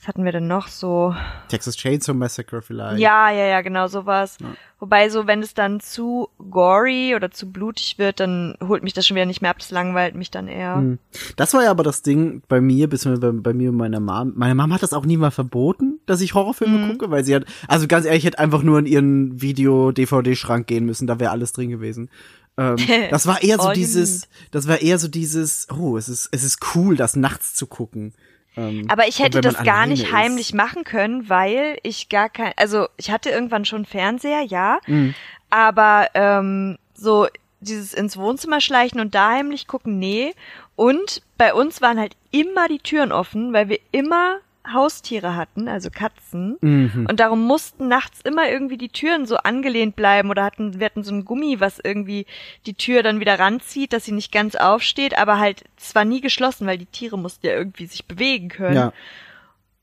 was 0.01 0.07
hatten 0.07 0.25
wir 0.25 0.31
denn 0.31 0.47
noch 0.47 0.67
so? 0.67 1.15
Texas 1.47 1.77
Chainsaw 1.77 2.15
Massacre 2.15 2.63
vielleicht. 2.63 2.99
Ja, 2.99 3.29
ja, 3.29 3.45
ja, 3.45 3.61
genau 3.61 3.85
sowas. 3.85 4.39
Wobei 4.79 5.09
so, 5.09 5.27
wenn 5.27 5.43
es 5.43 5.53
dann 5.53 5.79
zu 5.79 6.29
gory 6.49 7.13
oder 7.15 7.29
zu 7.29 7.51
blutig 7.51 7.99
wird, 7.99 8.19
dann 8.19 8.55
holt 8.67 8.81
mich 8.81 8.93
das 8.93 9.05
schon 9.05 9.13
wieder 9.13 9.27
nicht 9.27 9.43
mehr 9.43 9.51
ab. 9.51 9.59
Das 9.59 9.69
langweilt 9.69 10.15
mich 10.15 10.31
dann 10.31 10.47
eher. 10.47 10.77
Hm. 10.77 10.97
Das 11.35 11.53
war 11.53 11.63
ja 11.63 11.69
aber 11.69 11.83
das 11.83 12.01
Ding 12.01 12.41
bei 12.47 12.61
mir, 12.61 12.89
beziehungsweise 12.89 13.31
bei, 13.31 13.51
bei 13.51 13.53
mir 13.53 13.69
und 13.69 13.77
meiner 13.77 13.99
Mom. 13.99 14.33
Meine 14.35 14.55
Mom 14.55 14.73
hat 14.73 14.81
das 14.81 14.93
auch 14.93 15.05
nie 15.05 15.17
mal 15.17 15.29
verboten, 15.29 15.99
dass 16.07 16.19
ich 16.21 16.33
Horrorfilme 16.33 16.87
gucke, 16.89 17.11
weil 17.11 17.23
sie 17.23 17.35
hat, 17.35 17.45
also 17.67 17.85
ganz 17.85 18.07
ehrlich, 18.07 18.23
ich 18.23 18.25
hätte 18.25 18.39
einfach 18.39 18.63
nur 18.63 18.79
in 18.79 18.87
ihren 18.87 19.39
Video-DVD-Schrank 19.39 20.65
gehen 20.65 20.87
müssen, 20.87 21.05
da 21.05 21.19
wäre 21.19 21.29
alles 21.29 21.53
drin 21.53 21.69
gewesen. 21.69 22.09
Ähm, 22.57 22.77
das 23.11 23.27
war 23.27 23.43
eher 23.43 23.59
so 23.59 23.71
dieses, 23.71 24.27
das 24.49 24.67
war 24.67 24.81
eher 24.81 24.97
so 24.97 25.07
dieses, 25.07 25.67
oh, 25.69 25.95
es 25.95 26.09
ist, 26.09 26.29
es 26.31 26.43
ist 26.43 26.57
cool, 26.73 26.95
das 26.95 27.15
nachts 27.15 27.53
zu 27.53 27.67
gucken. 27.67 28.13
Ähm, 28.57 28.85
Aber 28.89 29.07
ich 29.07 29.19
hätte 29.19 29.39
das 29.41 29.63
gar 29.63 29.85
nicht 29.85 30.03
ist. 30.05 30.11
heimlich 30.11 30.53
machen 30.53 30.83
können, 30.83 31.29
weil 31.29 31.77
ich 31.83 32.09
gar 32.09 32.29
kein, 32.29 32.51
also 32.57 32.87
ich 32.97 33.09
hatte 33.11 33.29
irgendwann 33.29 33.63
schon 33.65 33.85
Fernseher, 33.85 34.41
ja, 34.41 34.79
Mhm. 34.87 35.13
aber 35.49 36.07
ähm, 36.13 36.77
so 36.93 37.27
dieses 37.61 37.93
ins 37.93 38.17
Wohnzimmer 38.17 38.59
schleichen 38.59 38.99
und 38.99 39.13
da 39.15 39.29
heimlich 39.31 39.67
gucken, 39.67 39.99
nee. 39.99 40.33
Und 40.75 41.21
bei 41.37 41.53
uns 41.53 41.81
waren 41.81 41.99
halt 41.99 42.15
immer 42.31 42.67
die 42.67 42.79
Türen 42.79 43.11
offen, 43.11 43.53
weil 43.53 43.69
wir 43.69 43.79
immer 43.91 44.37
Haustiere 44.71 45.35
hatten, 45.35 45.67
also 45.67 45.89
Katzen. 45.89 46.57
Mhm. 46.61 47.07
Und 47.09 47.19
darum 47.19 47.45
mussten 47.45 47.87
nachts 47.87 48.21
immer 48.21 48.49
irgendwie 48.49 48.77
die 48.77 48.89
Türen 48.89 49.25
so 49.25 49.37
angelehnt 49.37 49.95
bleiben 49.95 50.29
oder 50.29 50.43
hatten, 50.43 50.79
wir 50.79 50.85
hatten 50.85 51.03
so 51.03 51.13
ein 51.13 51.25
Gummi, 51.25 51.59
was 51.59 51.79
irgendwie 51.79 52.25
die 52.65 52.75
Tür 52.75 53.03
dann 53.03 53.19
wieder 53.19 53.39
ranzieht, 53.39 53.93
dass 53.93 54.05
sie 54.05 54.11
nicht 54.11 54.31
ganz 54.31 54.55
aufsteht, 54.55 55.17
aber 55.17 55.39
halt, 55.39 55.63
es 55.77 55.95
war 55.95 56.05
nie 56.05 56.21
geschlossen, 56.21 56.67
weil 56.67 56.77
die 56.77 56.85
Tiere 56.85 57.17
mussten 57.17 57.47
ja 57.47 57.53
irgendwie 57.53 57.87
sich 57.87 58.05
bewegen 58.05 58.49
können. 58.49 58.75
Ja. 58.75 58.93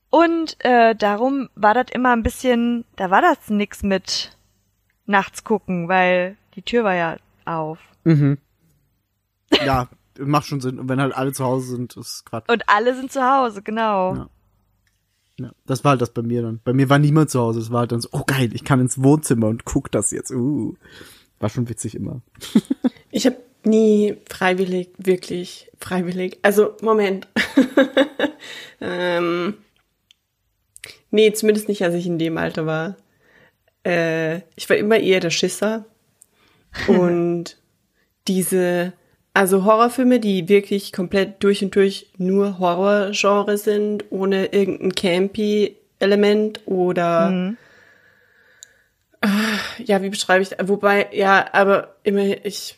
Und 0.09 0.55
äh, 0.63 0.95
darum 0.95 1.49
war 1.55 1.73
das 1.73 1.87
immer 1.91 2.13
ein 2.13 2.23
bisschen, 2.23 2.85
da 2.95 3.11
war 3.11 3.21
das 3.21 3.49
nix 3.49 3.83
mit 3.83 4.35
nachts 5.05 5.43
gucken, 5.43 5.87
weil 5.87 6.37
die 6.55 6.61
Tür 6.61 6.83
war 6.83 6.95
ja 6.95 7.17
auf. 7.45 7.79
Mhm. 8.05 8.37
Ja, 9.63 9.87
macht 10.19 10.47
schon 10.47 10.61
Sinn. 10.61 10.79
Und 10.79 10.89
wenn 10.89 11.01
halt 11.01 11.13
alle 11.13 11.31
zu 11.31 11.43
Hause 11.43 11.67
sind, 11.67 11.95
ist 11.97 12.25
Quatsch. 12.25 12.49
Und 12.49 12.67
alle 12.67 12.95
sind 12.95 13.11
zu 13.11 13.21
Hause, 13.21 13.61
genau. 13.61 14.15
Ja. 14.15 14.29
Ja, 15.39 15.51
das 15.65 15.83
war 15.83 15.91
halt 15.91 16.01
das 16.01 16.11
bei 16.11 16.21
mir 16.21 16.41
dann. 16.41 16.59
Bei 16.63 16.73
mir 16.73 16.89
war 16.89 16.99
niemand 16.99 17.29
zu 17.29 17.39
Hause. 17.39 17.59
Es 17.59 17.71
war 17.71 17.81
halt 17.81 17.93
dann 17.93 18.01
so, 18.01 18.09
oh 18.11 18.23
geil, 18.25 18.49
ich 18.53 18.65
kann 18.65 18.81
ins 18.81 19.01
Wohnzimmer 19.01 19.47
und 19.47 19.63
guck 19.63 19.89
das 19.91 20.11
jetzt. 20.11 20.31
Uh. 20.31 20.75
War 21.39 21.49
schon 21.49 21.69
witzig 21.69 21.95
immer. 21.95 22.21
Ich 23.11 23.25
habe 23.25 23.37
nie 23.63 24.17
freiwillig, 24.29 24.91
wirklich 24.99 25.71
freiwillig. 25.79 26.37
Also, 26.43 26.75
Moment. 26.81 27.27
ähm, 28.81 29.55
nee, 31.09 31.33
zumindest 31.33 31.69
nicht, 31.69 31.83
als 31.83 31.95
ich 31.95 32.05
in 32.05 32.19
dem 32.19 32.37
Alter 32.37 32.67
war. 32.67 32.97
Äh, 33.83 34.41
ich 34.55 34.69
war 34.69 34.77
immer 34.77 34.99
eher 34.99 35.21
der 35.21 35.31
Schisser. 35.31 35.85
Und 36.87 37.57
diese, 38.27 38.93
also 39.39 39.63
Horrorfilme, 39.63 40.19
die 40.19 40.49
wirklich 40.49 40.91
komplett 40.91 41.41
durch 41.41 41.63
und 41.63 41.73
durch 41.73 42.11
nur 42.17 42.59
Horrorgenre 42.59 43.57
sind, 43.57 44.03
ohne 44.09 44.47
irgendein 44.47 44.91
Campy-Element 44.91 46.67
oder 46.67 47.29
Mhm. 47.29 47.57
ja, 49.77 50.01
wie 50.01 50.09
beschreibe 50.09 50.43
ich, 50.43 50.51
wobei, 50.67 51.07
ja, 51.13 51.53
aber 51.53 51.95
immer, 52.03 52.45
ich, 52.45 52.77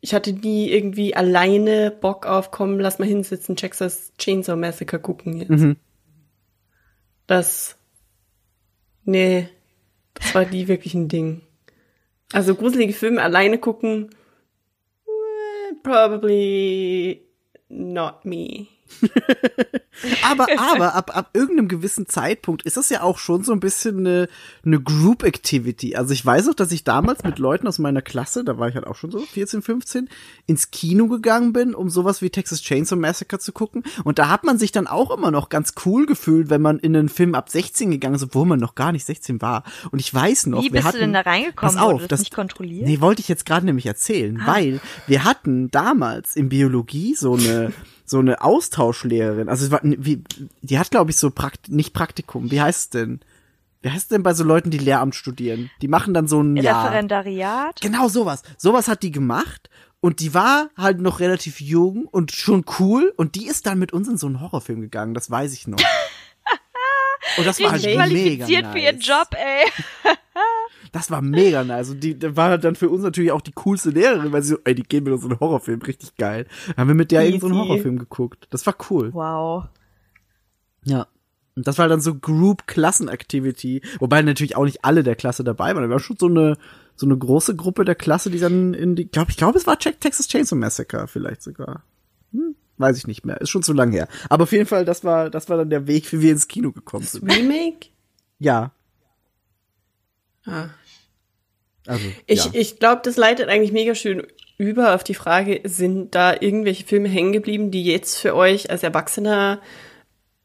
ich 0.00 0.14
hatte 0.14 0.32
nie 0.32 0.70
irgendwie 0.70 1.16
alleine 1.16 1.90
Bock 1.90 2.24
auf, 2.24 2.52
komm, 2.52 2.78
lass 2.78 3.00
mal 3.00 3.08
hinsitzen, 3.08 3.56
Texas 3.56 4.12
Chainsaw 4.16 4.54
Massacre 4.54 5.00
gucken 5.00 5.38
jetzt. 5.38 5.50
Mhm. 5.50 5.76
Das, 7.26 7.76
nee, 9.02 9.48
das 10.14 10.36
war 10.36 10.44
nie 10.44 10.68
wirklich 10.68 10.94
ein 10.94 11.08
Ding. 11.08 11.40
Also 12.32 12.54
gruselige 12.54 12.92
Filme 12.92 13.20
alleine 13.22 13.58
gucken, 13.58 14.10
probably 15.82 17.22
not 17.68 18.24
me. 18.24 18.79
Aber, 20.22 20.46
aber 20.56 20.94
ab, 20.94 21.14
ab 21.14 21.30
irgendeinem 21.34 21.68
gewissen 21.68 22.06
Zeitpunkt 22.06 22.62
ist 22.62 22.76
das 22.76 22.88
ja 22.88 23.02
auch 23.02 23.18
schon 23.18 23.44
so 23.44 23.52
ein 23.52 23.60
bisschen 23.60 23.98
eine, 23.98 24.28
eine 24.64 24.80
Group 24.80 25.24
Activity. 25.24 25.94
Also 25.94 26.14
ich 26.14 26.24
weiß 26.24 26.48
auch, 26.48 26.54
dass 26.54 26.72
ich 26.72 26.84
damals 26.84 27.22
mit 27.22 27.38
Leuten 27.38 27.66
aus 27.66 27.78
meiner 27.78 28.00
Klasse, 28.00 28.44
da 28.44 28.58
war 28.58 28.68
ich 28.68 28.74
halt 28.74 28.86
auch 28.86 28.96
schon 28.96 29.10
so 29.10 29.18
14, 29.18 29.62
15, 29.62 30.08
ins 30.46 30.70
Kino 30.70 31.08
gegangen 31.08 31.52
bin, 31.52 31.74
um 31.74 31.90
sowas 31.90 32.22
wie 32.22 32.30
Texas 32.30 32.62
Chainsaw 32.62 32.96
Massacre 32.98 33.38
zu 33.38 33.52
gucken. 33.52 33.82
Und 34.04 34.18
da 34.18 34.28
hat 34.28 34.44
man 34.44 34.58
sich 34.58 34.72
dann 34.72 34.86
auch 34.86 35.10
immer 35.10 35.30
noch 35.30 35.48
ganz 35.48 35.74
cool 35.84 36.06
gefühlt, 36.06 36.50
wenn 36.50 36.62
man 36.62 36.78
in 36.78 36.96
einen 36.96 37.08
Film 37.08 37.34
ab 37.34 37.50
16 37.50 37.90
gegangen 37.90 38.14
ist, 38.14 38.22
obwohl 38.22 38.46
man 38.46 38.58
noch 38.58 38.74
gar 38.74 38.92
nicht 38.92 39.04
16 39.04 39.42
war. 39.42 39.64
Und 39.90 39.98
ich 39.98 40.12
weiß 40.12 40.46
noch, 40.46 40.62
Wie 40.62 40.70
bist 40.70 40.84
hatten, 40.84 40.96
du 40.96 41.00
denn 41.00 41.12
da 41.12 41.20
reingekommen? 41.20 41.74
Pass 41.74 41.76
auf, 41.76 42.06
das, 42.06 42.20
nicht 42.20 42.34
kontrolliert? 42.34 42.86
Nee, 42.86 43.00
wollte 43.00 43.20
ich 43.20 43.28
jetzt 43.28 43.44
gerade 43.44 43.66
nämlich 43.66 43.86
erzählen, 43.86 44.40
weil 44.46 44.80
wir 45.06 45.24
hatten 45.24 45.70
damals 45.70 46.36
in 46.36 46.48
Biologie 46.48 47.14
so 47.14 47.34
eine 47.34 47.72
so 48.10 48.18
eine 48.18 48.42
Austauschlehrerin. 48.42 49.48
Also 49.48 49.70
war 49.70 49.80
wie 49.82 50.22
die 50.62 50.78
hat 50.78 50.90
glaube 50.90 51.12
ich 51.12 51.16
so 51.16 51.30
Prakt 51.30 51.68
nicht 51.68 51.94
Praktikum. 51.94 52.50
Wie 52.50 52.60
heißt 52.60 52.80
es 52.80 52.90
denn? 52.90 53.20
Wie 53.82 53.88
heißt 53.88 54.02
es 54.02 54.08
denn 54.08 54.22
bei 54.22 54.34
so 54.34 54.44
Leuten, 54.44 54.70
die 54.70 54.78
Lehramt 54.78 55.14
studieren? 55.14 55.70
Die 55.80 55.88
machen 55.88 56.12
dann 56.12 56.28
so 56.28 56.42
ein 56.42 56.56
Jahr. 56.56 56.84
Referendariat? 56.84 57.80
Genau 57.80 58.08
sowas. 58.08 58.42
Sowas 58.58 58.88
hat 58.88 59.02
die 59.02 59.10
gemacht 59.12 59.70
Und 60.00 60.20
die 60.20 60.34
war 60.34 60.70
halt 60.76 61.00
noch 61.00 61.20
relativ 61.20 61.60
jung 61.60 62.06
und 62.06 62.32
schon 62.32 62.64
cool. 62.78 63.12
Und 63.16 63.34
die 63.36 63.46
ist 63.46 63.66
dann 63.66 63.78
mit 63.78 63.92
uns 63.92 64.08
in 64.08 64.16
so 64.18 64.26
einen 64.26 64.40
Horrorfilm 64.40 64.80
gegangen, 64.80 65.14
das 65.14 65.30
weiß 65.30 65.52
ich 65.52 65.66
noch. 65.66 65.78
Und 67.36 67.46
das 67.46 67.60
war 67.60 67.70
halt 67.70 67.84
Richtig 67.84 67.96
mega 67.96 68.06
qualifiziert 68.06 68.62
nice. 68.64 68.72
für 68.72 68.78
ihren 68.78 69.00
Job, 69.00 69.28
ey. 69.36 69.70
Das 70.92 71.10
war 71.10 71.22
mega 71.22 71.62
nice. 71.62 71.90
Und 71.90 72.02
die 72.02 72.36
war 72.36 72.58
dann 72.58 72.74
für 72.74 72.88
uns 72.88 73.02
natürlich 73.02 73.32
auch 73.32 73.40
die 73.40 73.52
coolste 73.52 73.90
Lehrerin, 73.90 74.32
weil 74.32 74.42
sie 74.42 74.50
so, 74.50 74.58
ey, 74.64 74.74
die 74.74 74.82
gehen 74.82 75.04
mit 75.04 75.12
uns 75.12 75.24
in 75.24 75.30
einen 75.30 75.40
Horrorfilm, 75.40 75.82
richtig 75.82 76.16
geil. 76.16 76.46
Dann 76.66 76.76
haben 76.78 76.88
wir 76.88 76.94
mit 76.94 77.12
der 77.12 77.24
irgendeinen 77.24 77.54
so. 77.54 77.60
Horrorfilm 77.60 77.98
geguckt. 77.98 78.48
Das 78.50 78.66
war 78.66 78.74
cool. 78.90 79.12
Wow. 79.12 79.66
Ja. 80.84 81.06
Und 81.56 81.66
das 81.66 81.78
war 81.78 81.88
dann 81.88 82.00
so 82.00 82.14
Group-Klassen-Activity, 82.14 83.82
wobei 83.98 84.22
natürlich 84.22 84.56
auch 84.56 84.64
nicht 84.64 84.84
alle 84.84 85.02
der 85.02 85.16
Klasse 85.16 85.44
dabei 85.44 85.74
waren. 85.74 85.82
Da 85.82 85.90
war 85.90 86.00
schon 86.00 86.16
so 86.18 86.26
eine, 86.26 86.56
so 86.96 87.06
eine 87.06 87.18
große 87.18 87.54
Gruppe 87.56 87.84
der 87.84 87.96
Klasse, 87.96 88.30
die 88.30 88.38
dann 88.38 88.72
in 88.72 88.96
die, 88.96 89.06
glaub, 89.06 89.28
ich 89.28 89.36
glaube, 89.36 89.58
es 89.58 89.66
war 89.66 89.78
Texas 89.78 90.28
Chainsaw 90.28 90.56
Massacre 90.56 91.06
vielleicht 91.06 91.42
sogar. 91.42 91.84
Hm, 92.32 92.54
weiß 92.78 92.96
ich 92.96 93.06
nicht 93.06 93.26
mehr. 93.26 93.40
Ist 93.40 93.50
schon 93.50 93.62
zu 93.62 93.72
lang 93.72 93.92
her. 93.92 94.08
Aber 94.28 94.44
auf 94.44 94.52
jeden 94.52 94.66
Fall, 94.66 94.84
das 94.84 95.04
war, 95.04 95.28
das 95.28 95.48
war 95.48 95.58
dann 95.58 95.70
der 95.70 95.86
Weg, 95.86 96.10
wie 96.12 96.20
wir 96.20 96.32
ins 96.32 96.48
Kino 96.48 96.72
gekommen 96.72 97.04
Das 97.04 97.12
sind. 97.12 97.30
Remake? 97.30 97.88
Ja. 98.38 98.72
Ah. 100.46 100.68
Also, 101.90 102.04
Ich, 102.26 102.44
ja. 102.44 102.50
ich 102.54 102.78
glaube, 102.78 103.02
das 103.04 103.16
leitet 103.16 103.48
eigentlich 103.48 103.72
mega 103.72 103.94
schön 103.94 104.26
über 104.58 104.94
auf 104.94 105.02
die 105.02 105.14
Frage, 105.14 105.60
sind 105.64 106.14
da 106.14 106.34
irgendwelche 106.38 106.84
Filme 106.84 107.08
hängen 107.08 107.32
geblieben, 107.32 107.70
die 107.70 107.84
jetzt 107.84 108.18
für 108.18 108.34
euch 108.36 108.70
als 108.70 108.82
Erwachsener 108.82 109.60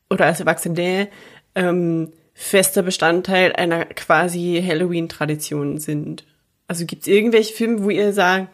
oder 0.09 0.25
als 0.25 0.39
Erwachsene 0.39 1.09
ähm, 1.53 2.11
fester 2.33 2.81
Bestandteil 2.81 3.53
einer 3.53 3.85
quasi 3.85 4.63
Halloween-Tradition 4.65 5.79
sind? 5.79 6.25
Also 6.67 6.85
gibt 6.85 7.03
es 7.03 7.07
irgendwelche 7.07 7.53
Filme, 7.53 7.83
wo 7.83 7.89
ihr 7.89 8.13
sagt, 8.13 8.47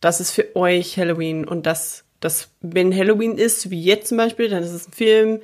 das 0.00 0.20
ist 0.20 0.32
für 0.32 0.54
euch 0.56 0.98
Halloween 0.98 1.46
und 1.46 1.66
das, 1.66 2.04
das, 2.20 2.50
wenn 2.60 2.94
Halloween 2.94 3.38
ist, 3.38 3.70
wie 3.70 3.82
jetzt 3.82 4.08
zum 4.08 4.18
Beispiel, 4.18 4.48
dann 4.48 4.62
ist 4.62 4.72
es 4.72 4.88
ein 4.88 4.92
Film, 4.92 5.40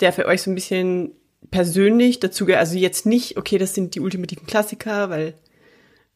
der 0.00 0.12
für 0.12 0.26
euch 0.26 0.42
so 0.42 0.50
ein 0.50 0.54
bisschen 0.54 1.12
persönlich 1.50 2.20
dazu 2.20 2.46
gehört. 2.46 2.60
Also 2.60 2.76
jetzt 2.76 3.06
nicht, 3.06 3.36
okay, 3.36 3.58
das 3.58 3.74
sind 3.74 3.94
die 3.94 4.00
ultimativen 4.00 4.46
Klassiker, 4.46 5.10
weil 5.10 5.34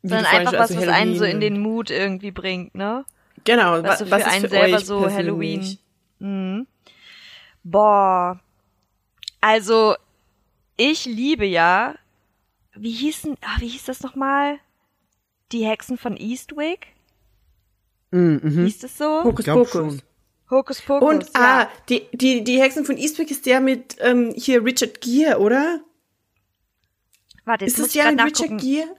Sondern 0.03 0.25
einfach 0.27 0.53
was, 0.55 0.71
also 0.71 0.81
was 0.81 0.89
einen 0.89 1.17
so 1.17 1.25
in 1.25 1.41
den 1.41 1.61
Mut 1.61 1.91
irgendwie 1.91 2.31
bringt, 2.31 2.75
ne? 2.75 3.05
Genau, 3.45 3.83
was 3.83 3.85
wa- 3.85 3.97
so 3.97 4.05
für 4.07 4.11
was 4.13 4.21
ist 4.23 4.29
einen 4.29 4.43
für 4.45 4.49
selber 4.51 4.77
euch 4.77 4.85
so 4.85 5.01
persönlich? 5.01 5.19
Halloween. 5.27 5.79
Mhm. 6.21 6.67
Boah. 7.63 8.41
Also, 9.41 9.95
ich 10.77 11.05
liebe 11.05 11.45
ja, 11.47 11.95
wie 12.75 12.93
hießen, 12.93 13.37
ah, 13.43 13.57
wie 13.61 13.69
hieß 13.69 13.85
das 13.85 14.03
nochmal? 14.03 14.59
Die 15.53 15.67
Hexen 15.67 15.99
von 15.99 16.17
Eastwick? 16.17 16.89
Mm, 18.11 18.37
mhm. 18.43 18.65
Hieß 18.65 18.79
das 18.81 18.97
so? 18.97 19.25
Hokus 19.25 19.45
Pokus. 19.45 19.99
Hokus 20.51 20.81
Pokus. 20.83 21.09
Und 21.09 21.25
ja. 21.35 21.63
ah, 21.65 21.69
die, 21.89 22.07
die, 22.13 22.43
die 22.45 22.61
Hexen 22.61 22.85
von 22.85 22.97
Eastwick 22.97 23.31
ist 23.31 23.47
der 23.47 23.61
mit 23.61 23.97
ähm, 24.01 24.33
hier 24.37 24.65
Richard 24.65 25.01
Gere, 25.01 25.39
oder? 25.39 25.81
Warte, 27.45 27.65
jetzt 27.65 27.75
Ist 27.75 27.79
muss 27.81 27.87
das 27.89 27.97
ich 27.97 28.03
der 28.03 28.13
mit 28.13 28.41
Richard. 28.41 28.61
Gere? 28.61 28.97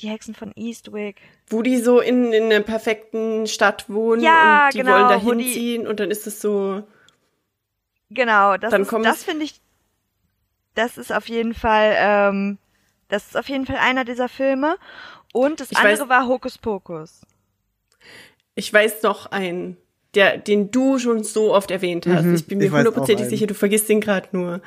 Die 0.00 0.08
Hexen 0.08 0.34
von 0.34 0.52
Eastwick. 0.56 1.16
Wo 1.48 1.62
die 1.62 1.76
so 1.80 2.00
in, 2.00 2.32
in 2.32 2.44
einer 2.44 2.60
perfekten 2.60 3.46
Stadt 3.46 3.88
wohnen 3.88 4.22
Ja, 4.22 4.66
und 4.66 4.74
die 4.74 4.78
genau, 4.78 4.92
wollen 4.92 5.08
da 5.08 5.20
hinziehen 5.20 5.86
und 5.86 6.00
dann 6.00 6.10
ist 6.10 6.26
es 6.26 6.40
so. 6.40 6.82
Genau, 8.10 8.56
das 8.56 8.72
ist, 8.72 8.92
das 8.92 9.22
finde 9.24 9.44
ich, 9.44 9.60
das 10.74 10.98
ist 10.98 11.12
auf 11.12 11.28
jeden 11.28 11.54
Fall, 11.54 11.94
ähm, 11.96 12.58
das 13.08 13.26
ist 13.26 13.36
auf 13.36 13.48
jeden 13.48 13.66
Fall 13.66 13.76
einer 13.76 14.04
dieser 14.04 14.28
Filme. 14.28 14.76
Und 15.32 15.60
das 15.60 15.70
Ich 15.72 15.78
andere 15.78 16.04
weiß- 16.04 16.08
war 16.08 16.26
Hokus 16.28 16.58
Pokus. 16.58 17.22
Ich 18.56 18.72
weiß 18.72 19.02
noch 19.02 19.26
einen, 19.26 19.76
der, 20.14 20.38
den 20.38 20.70
du 20.70 20.98
schon 20.98 21.24
so 21.24 21.52
oft 21.54 21.70
erwähnt 21.70 22.06
hast. 22.06 22.24
Mhm, 22.24 22.34
ich 22.36 22.46
bin 22.46 22.58
mir 22.58 22.70
hundertprozentig 22.70 23.28
sicher, 23.28 23.46
du 23.46 23.54
vergisst 23.54 23.88
den 23.88 24.00
gerade 24.00 24.28
nur. 24.32 24.60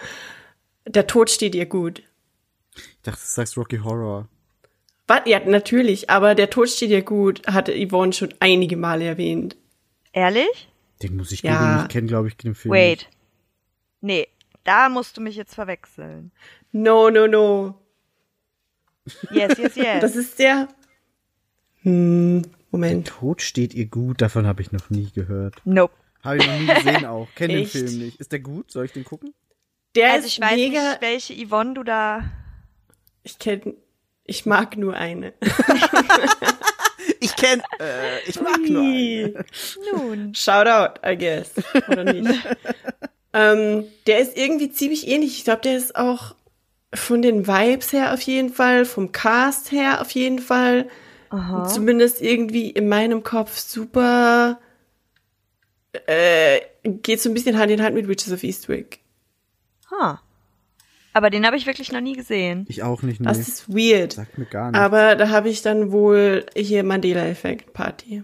Der 0.86 1.08
Tod 1.08 1.30
steht 1.30 1.54
dir 1.54 1.66
gut. 1.66 2.02
Ich 2.76 3.02
dachte, 3.04 3.20
du 3.22 3.26
sagst 3.28 3.58
Rocky 3.58 3.78
Horror. 3.78 4.28
Was? 5.08 5.22
Ja, 5.26 5.40
natürlich, 5.46 6.10
aber 6.10 6.36
der 6.36 6.50
Tod 6.50 6.70
steht 6.70 6.90
dir 6.92 7.02
gut, 7.02 7.46
hatte 7.48 7.74
Yvonne 7.74 8.14
schon 8.14 8.34
einige 8.40 8.76
Male 8.78 9.06
erwähnt. 9.06 9.56
Ehrlich? 10.12 10.68
Den 11.02 11.16
muss 11.16 11.32
ich 11.32 11.42
Ja. 11.44 11.58
googeln. 11.58 11.82
Ich 11.84 11.88
kenne, 11.90 12.08
glaube 12.08 12.28
ich, 12.28 12.36
den 12.38 12.56
Film. 12.56 12.74
Wait. 12.74 13.08
Nee, 14.02 14.28
da 14.64 14.90
musst 14.90 15.16
du 15.18 15.22
mich 15.22 15.36
jetzt 15.36 15.56
verwechseln. 15.56 16.32
No, 16.72 17.10
no, 17.10 17.28
no. 17.28 17.76
Yes, 19.32 19.58
yes, 19.58 19.76
yes. 19.76 19.86
Das 20.02 20.16
ist 20.16 20.38
der. 20.40 20.68
Hm, 21.84 22.42
Der 22.44 22.52
Moment. 22.72 23.08
Tod 23.08 23.42
steht 23.42 23.74
ihr 23.74 23.86
gut, 23.86 24.22
davon 24.22 24.46
habe 24.46 24.62
ich 24.62 24.72
noch 24.72 24.90
nie 24.90 25.10
gehört. 25.12 25.56
nope. 25.66 25.94
Habe 26.24 26.38
ich 26.38 26.48
noch 26.48 26.60
nie 26.60 26.66
gesehen 26.84 27.06
auch. 27.06 27.28
Kenne 27.36 27.54
den? 27.56 27.66
Film 27.68 28.00
nicht. 28.00 28.20
Ist 28.20 28.32
der 28.32 28.40
gut? 28.40 28.72
Soll 28.72 28.86
ich 28.86 28.92
den 28.92 29.06
gucken? 29.06 29.34
Der 29.96 30.12
Also 30.12 30.28
ist 30.28 30.34
ich 30.34 30.42
weiß 30.42 30.56
mega. 30.56 30.90
nicht, 30.90 31.02
welche 31.02 31.34
Yvonne 31.48 31.74
du 31.76 31.84
da. 31.84 32.24
Ich 33.24 33.40
kenn, 33.40 33.76
ich 34.28 34.46
mag 34.46 34.78
nur 34.78 34.94
eine. 34.94 35.34
Ich 37.20 37.36
kenne, 37.36 37.64
äh, 37.80 38.22
ich 38.28 38.40
mag 38.42 38.60
nur 38.60 38.82
einen. 38.82 39.46
Nun. 39.92 40.36
Shout 40.36 40.68
out, 40.68 41.00
I 41.06 41.18
guess. 41.18 41.52
Oder 41.90 42.04
nicht? 42.04 42.40
ähm, 43.34 43.86
der 44.06 44.20
ist 44.20 44.38
irgendwie 44.38 44.72
ziemlich 44.72 45.08
ähnlich. 45.08 45.38
Ich 45.38 45.44
glaube, 45.44 45.62
der 45.62 45.78
ist 45.78 45.96
auch 45.96 46.36
von 46.94 47.22
den 47.22 47.48
Vibes 47.48 47.92
her 47.92 48.14
auf 48.14 48.22
jeden 48.22 48.50
Fall, 48.50 48.86
vom 48.86 49.12
Cast 49.12 49.72
her 49.72 50.02
auf 50.02 50.12
jeden 50.12 50.40
Fall. 50.40 50.90
Aha. 51.30 51.66
Zumindest 51.66 52.22
irgendwie 52.22 52.70
in 52.70 52.88
meinem 52.88 53.24
Kopf 53.24 53.58
super. 53.58 54.60
Äh, 56.06 56.62
geht 56.84 57.22
so 57.22 57.30
ein 57.30 57.34
bisschen 57.34 57.58
Hand 57.58 57.72
in 57.72 57.82
Hand 57.82 57.96
mit 57.96 58.08
Witches 58.08 58.32
of 58.32 58.44
Eastwick. 58.44 59.00
Ha. 59.92 60.22
Aber 61.18 61.32
den 61.32 61.48
habe 61.48 61.58
ich 61.58 61.66
wirklich 61.66 61.92
noch 61.92 62.00
nie 62.02 62.14
gesehen. 62.14 62.66
Ich 62.70 62.84
auch 62.84 63.02
nicht, 63.02 63.20
nee. 63.20 63.26
Das 63.28 63.40
ist 63.40 63.68
weird. 63.68 64.14
Sagt 64.14 64.38
mir 64.38 64.46
gar 64.46 64.70
nicht. 64.70 64.80
Aber 64.80 65.16
da 65.16 65.30
habe 65.30 65.50
ich 65.50 65.64
dann 65.64 65.92
wohl 65.92 66.46
hier 66.56 66.84
Mandela-Effekt 66.84 67.74
Party. 67.74 68.24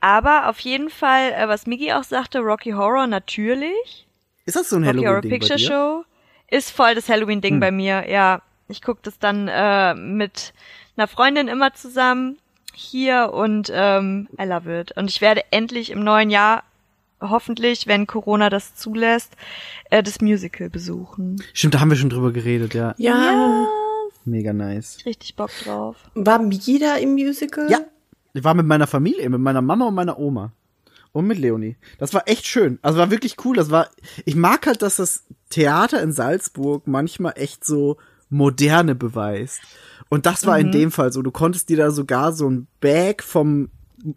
Aber 0.00 0.48
auf 0.48 0.60
jeden 0.60 0.88
Fall, 0.88 1.32
äh, 1.32 1.48
was 1.48 1.66
Miggy 1.66 1.92
auch 1.92 2.04
sagte, 2.04 2.38
Rocky 2.38 2.70
Horror 2.70 3.08
natürlich. 3.08 4.06
ist 4.46 4.54
das 4.56 4.68
so 4.70 4.76
ein 4.76 4.84
Rocky 4.84 4.98
Horror 4.98 5.16
Halloween-Ding 5.16 5.30
bei 5.30 5.38
Picture 5.38 5.58
dir? 5.58 5.66
Show 5.66 6.04
ist 6.48 6.70
voll 6.70 6.94
das 6.94 7.08
Halloween-Ding 7.08 7.54
Hm. 7.54 7.60
bei 7.60 7.70
mir. 7.72 8.08
Ja, 8.08 8.42
ich 8.68 8.80
gucke 8.80 9.00
das 9.02 9.18
dann 9.18 9.48
äh, 9.48 9.94
mit 9.94 10.52
einer 10.96 11.08
Freundin 11.08 11.48
immer 11.48 11.74
zusammen 11.74 12.38
hier 12.72 13.32
und 13.34 13.68
ähm, 13.74 14.28
I 14.40 14.44
love 14.44 14.80
it. 14.80 14.92
Und 14.96 15.10
ich 15.10 15.20
werde 15.20 15.42
endlich 15.50 15.90
im 15.90 16.04
neuen 16.04 16.30
Jahr, 16.30 16.62
hoffentlich, 17.20 17.86
wenn 17.86 18.06
Corona 18.06 18.50
das 18.50 18.74
zulässt, 18.74 19.36
äh, 19.90 20.02
das 20.02 20.20
Musical 20.20 20.70
besuchen. 20.70 21.42
Stimmt, 21.52 21.74
da 21.74 21.80
haben 21.80 21.90
wir 21.90 21.96
schon 21.96 22.10
drüber 22.10 22.32
geredet, 22.32 22.74
ja. 22.74 22.94
Ja. 22.98 23.66
Mega 24.24 24.52
nice. 24.52 24.98
Richtig 25.06 25.36
Bock 25.36 25.50
drauf. 25.64 25.96
War 26.14 26.38
da 26.38 26.96
im 26.96 27.12
Musical? 27.14 27.70
Ja. 27.70 27.80
Ich 28.32 28.44
war 28.44 28.54
mit 28.54 28.66
meiner 28.66 28.86
Familie, 28.86 29.28
mit 29.28 29.40
meiner 29.40 29.62
Mama 29.62 29.88
und 29.88 29.94
meiner 29.94 30.18
Oma. 30.18 30.52
Und 31.12 31.26
mit 31.26 31.38
Leonie. 31.38 31.76
Das 31.98 32.14
war 32.14 32.28
echt 32.28 32.46
schön. 32.46 32.78
Also 32.82 32.98
war 32.98 33.10
wirklich 33.10 33.36
cool. 33.44 33.56
Das 33.56 33.70
war, 33.70 33.88
ich 34.24 34.36
mag 34.36 34.66
halt, 34.66 34.82
dass 34.82 34.96
das 34.96 35.24
Theater 35.48 36.00
in 36.00 36.12
Salzburg 36.12 36.86
manchmal 36.86 37.32
echt 37.34 37.64
so 37.64 37.96
Moderne 38.28 38.94
beweist. 38.94 39.60
Und 40.08 40.26
das 40.26 40.46
war 40.46 40.58
in 40.58 40.70
dem 40.70 40.92
Fall 40.92 41.12
so. 41.12 41.22
Du 41.22 41.32
konntest 41.32 41.68
dir 41.68 41.76
da 41.76 41.90
sogar 41.90 42.32
so 42.32 42.48
ein 42.48 42.68
Bag 42.80 43.22
vom, 43.24 43.70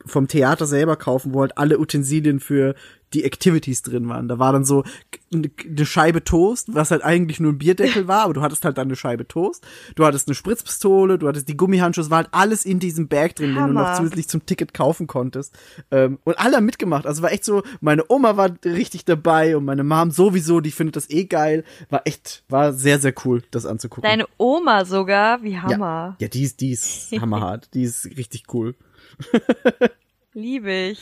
vom 0.06 0.28
Theater 0.28 0.66
selber 0.66 0.96
kaufen, 0.96 1.34
wo 1.34 1.42
halt 1.42 1.58
alle 1.58 1.80
Utensilien 1.80 2.40
für 2.40 2.76
die 3.14 3.24
Activities 3.24 3.84
drin 3.84 4.10
waren. 4.10 4.28
Da 4.28 4.40
war 4.40 4.52
dann 4.52 4.66
so 4.66 4.84
eine 5.32 5.86
Scheibe 5.86 6.24
Toast, 6.24 6.74
was 6.74 6.92
halt 6.92 7.04
eigentlich 7.04 7.40
nur 7.40 7.54
ein 7.54 7.58
Bierdeckel 7.58 8.08
war, 8.08 8.24
aber 8.24 8.34
du 8.34 8.42
hattest 8.42 8.66
halt 8.66 8.78
dann 8.78 8.88
eine 8.88 8.96
Scheibe 8.96 9.28
Toast. 9.28 9.66
Du 9.96 10.06
hattest 10.06 10.28
eine 10.28 10.36
Spritzpistole, 10.36 11.18
du 11.18 11.28
hattest 11.28 11.48
die 11.48 11.58
Gummihandschuhe, 11.58 12.04
es 12.04 12.10
war 12.10 12.18
halt 12.18 12.30
alles 12.32 12.66
in 12.66 12.80
diesem 12.80 13.08
Bag 13.08 13.36
drin, 13.36 13.56
den 13.56 13.68
du 13.68 13.74
noch 13.74 13.86
Hammer. 13.86 13.98
zusätzlich 13.98 14.28
zum 14.28 14.46
Ticket 14.46 14.74
kaufen 14.74 15.08
konntest. 15.08 15.56
Ähm, 15.92 16.20
und 16.24 16.40
alle 16.40 16.58
haben 16.58 16.66
mitgemacht. 16.66 17.06
Also 17.06 17.22
war 17.22 17.32
echt 17.32 17.46
so, 17.46 17.64
meine 17.82 18.04
Oma 18.10 18.38
war 18.38 18.52
richtig 18.66 19.06
dabei 19.06 19.56
und 19.58 19.66
meine 19.66 19.84
Mom 19.84 20.12
sowieso, 20.12 20.60
die 20.60 20.72
findet 20.72 20.96
das 20.96 21.10
eh 21.10 21.26
geil. 21.26 21.64
War 21.90 22.02
echt, 22.06 22.44
war 22.50 22.74
sehr, 22.74 23.00
sehr 23.00 23.14
cool, 23.26 23.44
das 23.52 23.66
anzugucken. 23.66 24.10
Deine 24.10 24.26
Oma 24.38 24.86
sogar, 24.86 25.44
wie 25.44 25.54
ja. 25.54 25.64
Hammer. 25.64 26.16
ja, 26.20 26.28
die 26.28 26.44
ist, 26.44 26.62
die 26.62 26.72
ist 26.72 27.12
hammerhart. 27.22 27.70
Die 27.74 27.84
ist 27.84 28.06
richtig 28.06 28.46
cool. 28.54 28.76
Liebe 30.34 30.72
ich. 30.72 31.00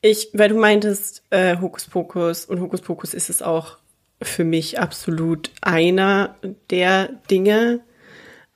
Ich, 0.00 0.28
weil 0.34 0.50
du 0.50 0.56
meintest, 0.56 1.22
äh, 1.30 1.56
Hokus 1.58 1.86
Pokus 1.86 2.44
und 2.44 2.60
Hokus 2.60 2.82
Pokus 2.82 3.14
ist 3.14 3.30
es 3.30 3.40
auch 3.40 3.78
für 4.20 4.44
mich 4.44 4.78
absolut 4.78 5.50
einer 5.62 6.36
der 6.68 7.08
Dinge. 7.30 7.80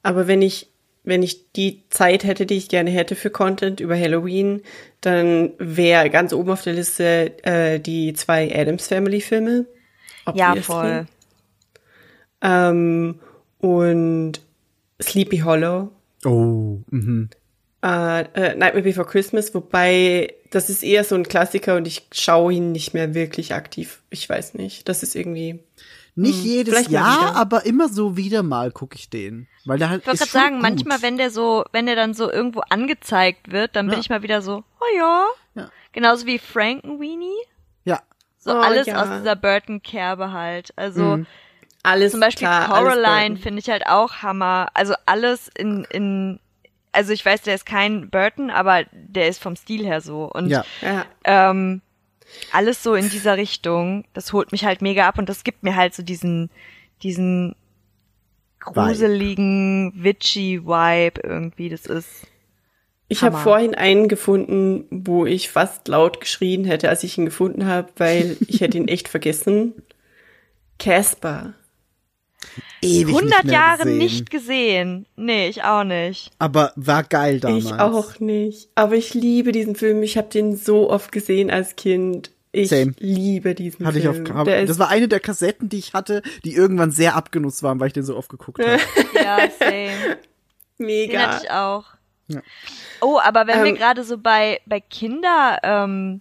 Aber 0.03 0.27
wenn 0.27 0.43
ich, 0.43 0.71
wenn 1.05 1.23
ich 1.23 1.51
die 1.53 1.85
Zeit 1.89 2.25
hätte, 2.25 2.45
die 2.45 2.59
ich 2.59 2.69
gerne 2.69 2.91
hätte 2.91 3.15
für 3.15 3.31
Content 3.31 3.81
über 3.81 3.99
Halloween, 3.99 4.63
dann 5.01 5.53
wäre 5.59 6.11
ganz 6.11 6.35
oben 6.35 6.51
auf 6.51 6.63
der 6.63 6.75
Liste 6.75 7.33
äh, 7.45 7.81
die 7.81 8.13
zwei 8.13 8.55
Adams 8.55 8.87
Family 8.87 9.23
Filme. 9.23 9.65
Ja, 10.35 10.55
voll. 10.57 11.07
Ähm, 12.43 13.21
und 13.59 14.41
Sleepy 15.01 15.39
Hollow. 15.39 15.91
Oh, 16.27 16.79
mhm. 16.91 17.31
Äh, 17.83 18.21
äh, 18.23 18.55
Nightmare 18.57 18.83
Before 18.83 19.07
Christmas, 19.07 19.55
wobei 19.55 20.35
das 20.51 20.71
ist 20.71 20.83
eher 20.83 21.05
so 21.05 21.15
ein 21.15 21.25
Klassiker 21.29 21.77
und 21.77 21.87
ich 21.87 22.07
schaue 22.13 22.53
ihn 22.55 22.73
nicht 22.73 22.95
mehr 22.95 23.15
wirklich 23.15 23.55
aktiv. 23.55 24.01
Ich 24.11 24.29
weiß 24.29 24.55
nicht. 24.55 24.89
Das 24.89 25.03
ist 25.03 25.15
irgendwie. 25.15 25.61
Nicht 26.15 26.43
jedes 26.43 26.75
vielleicht 26.75 26.91
mal 26.91 26.99
Jahr, 26.99 27.37
aber 27.37 27.65
immer 27.65 27.89
so 27.89 28.17
wieder 28.17 28.43
mal 28.43 28.73
gucke 28.73 28.97
ich 28.97 29.09
den. 29.09 29.47
Weil 29.67 29.79
der 29.79 29.89
halt 29.91 30.01
Ich 30.03 30.07
wollte 30.09 30.19
gerade 30.19 30.31
sagen, 30.33 30.55
gut. 30.55 30.63
manchmal, 30.63 31.01
wenn 31.03 31.17
der 31.17 31.31
so, 31.31 31.65
wenn 31.71 31.87
der 31.87 31.95
dann 31.95 32.13
so 32.13 32.29
irgendwo 32.29 32.59
angezeigt 32.71 33.53
wird, 33.53 33.77
dann 33.77 33.87
bin 33.87 33.95
Ja. 33.95 34.01
ich 34.01 34.11
mal 34.11 34.23
wieder 34.23 34.43
so, 34.43 34.65
oh 34.81 34.97
ja. 34.97 35.27
Ja. 35.55 35.71
Genauso 35.93 36.27
wie 36.27 36.41
Frankenweenie. 36.41 37.37
Ja, 37.85 38.01
So 38.39 38.51
Oh, 38.51 38.55
alles 38.59 38.89
ja. 38.89 39.01
aus 39.01 39.09
dieser 39.21 39.37
Burton-Kerbe 39.37 40.33
halt. 40.33 40.73
Also 40.75 41.19
Mhm. 41.19 41.27
Alles 41.85 42.11
zum 42.11 42.21
Beispiel 42.21 42.49
klar, 42.49 42.67
Coraline 42.69 43.37
finde 43.37 43.61
ich 43.61 43.71
halt 43.71 43.87
auch 43.87 44.15
Hammer. 44.23 44.71
Also 44.75 44.95
alles 45.07 45.49
in, 45.57 45.85
in, 45.91 46.41
also 46.93 47.13
ich 47.13 47.25
weiß, 47.25 47.43
der 47.43 47.55
ist 47.55 47.67
kein 47.67 48.11
Burton, 48.11 48.51
aber 48.51 48.85
der 48.93 49.29
ist 49.29 49.43
vom 49.43 49.57
Stil 49.57 49.85
her 49.85 50.01
so. 50.01 50.25
Und 50.25 50.49
ja. 50.49 50.65
Ja. 50.83 51.07
ähm, 51.25 51.81
alles 52.53 52.83
so 52.83 52.95
in 52.95 53.09
dieser 53.09 53.37
Richtung, 53.37 54.05
das 54.13 54.33
holt 54.33 54.53
mich 54.53 54.65
halt 54.65 54.83
mega 54.83 55.09
ab 55.09 55.19
und 55.19 55.29
das 55.29 55.45
gibt 55.45 55.63
mir 55.63 55.77
halt 55.77 55.95
so 55.95 56.03
diesen, 56.03 56.51
diesen 57.03 57.55
gruseligen, 58.61 59.93
witchy 59.97 60.63
Vibe 60.65 61.21
irgendwie. 61.23 61.69
Das 61.69 61.87
ist 61.87 62.27
Ich 63.09 63.23
habe 63.23 63.39
vorhin 63.39 63.75
einen 63.75 64.09
gefunden, 64.09 64.87
wo 64.91 65.27
ich 65.27 65.49
fast 65.49 65.89
laut 65.89 66.21
geschrien 66.21 66.65
hätte, 66.65 66.89
als 66.89 67.03
ich 67.05 67.17
ihn 67.17 67.25
gefunden 67.25 67.67
habe, 67.67 67.89
weil 67.97 68.37
ich 68.47 68.61
hätte 68.61 68.79
ihn 68.79 68.89
echt 68.89 69.09
vergessen. 69.09 69.83
Casper. 70.79 71.55
Ewig 72.83 73.15
100 73.15 73.45
nicht 73.45 73.53
Jahre 73.53 73.79
gesehen. 73.85 73.99
nicht 73.99 74.31
gesehen. 74.31 75.07
Nee, 75.17 75.49
ich 75.49 75.65
auch 75.65 75.85
nicht. 75.85 76.31
Aber 76.39 76.73
war 76.77 77.03
geil 77.05 77.41
damals. 77.41 77.65
Ich 77.65 77.73
auch 77.73 78.21
nicht. 78.21 78.69
Aber 78.75 78.95
ich 78.95 79.15
liebe 79.15 79.53
diesen 79.53 79.75
Film. 79.75 80.03
Ich 80.03 80.17
habe 80.17 80.29
den 80.29 80.57
so 80.57 80.91
oft 80.91 81.11
gesehen 81.13 81.51
als 81.51 81.77
Kind. 81.77 82.31
Ich 82.53 82.69
Same. 82.71 82.95
liebe 82.99 83.55
diesen 83.55 83.85
Hatte 83.87 83.99
ich 83.99 84.09
auf, 84.09 84.17
Film. 84.17 84.35
hab, 84.35 84.47
das 84.47 84.79
war 84.79 84.89
eine 84.89 85.07
der 85.09 85.21
Kassetten, 85.21 85.69
die 85.69 85.79
ich 85.79 85.93
hatte, 85.93 86.23
die 86.45 86.55
irgendwann 86.55 86.91
sehr 86.91 87.15
abgenutzt 87.15 87.63
waren, 87.63 87.79
weil 87.79 87.89
ich 87.89 87.93
den 87.93 88.05
so 88.05 88.17
oft 88.17 88.31
geguckt 88.31 88.61
habe. 88.65 88.81
Ja, 89.15 89.39
same. 89.59 90.17
Den 90.79 90.87
mega. 90.87 91.19
hatte 91.21 91.45
ich 91.45 91.51
auch. 91.51 91.85
Ja. 92.29 92.41
Oh, 93.01 93.19
aber 93.23 93.47
wenn 93.47 93.63
wir 93.65 93.71
Ähm, 93.71 93.75
gerade 93.77 94.05
so 94.05 94.17
bei, 94.19 94.61
bei 94.67 94.81
Kinder, 94.81 95.59
ähm, 95.63 96.21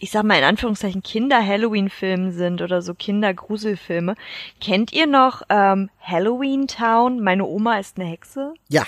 ich 0.00 0.10
sag 0.10 0.24
mal 0.24 0.38
in 0.38 0.44
Anführungszeichen 0.44 1.02
Kinder-Halloween-Filmen 1.02 2.32
sind 2.32 2.62
oder 2.62 2.82
so 2.82 2.94
Kinder-Gruselfilme, 2.94 4.14
kennt 4.60 4.92
ihr 4.92 5.06
noch 5.06 5.42
ähm, 5.48 5.90
Halloween 6.00 6.66
Town? 6.66 7.20
Meine 7.20 7.44
Oma 7.44 7.78
ist 7.78 7.98
eine 7.98 8.08
Hexe. 8.08 8.54
Ja. 8.68 8.84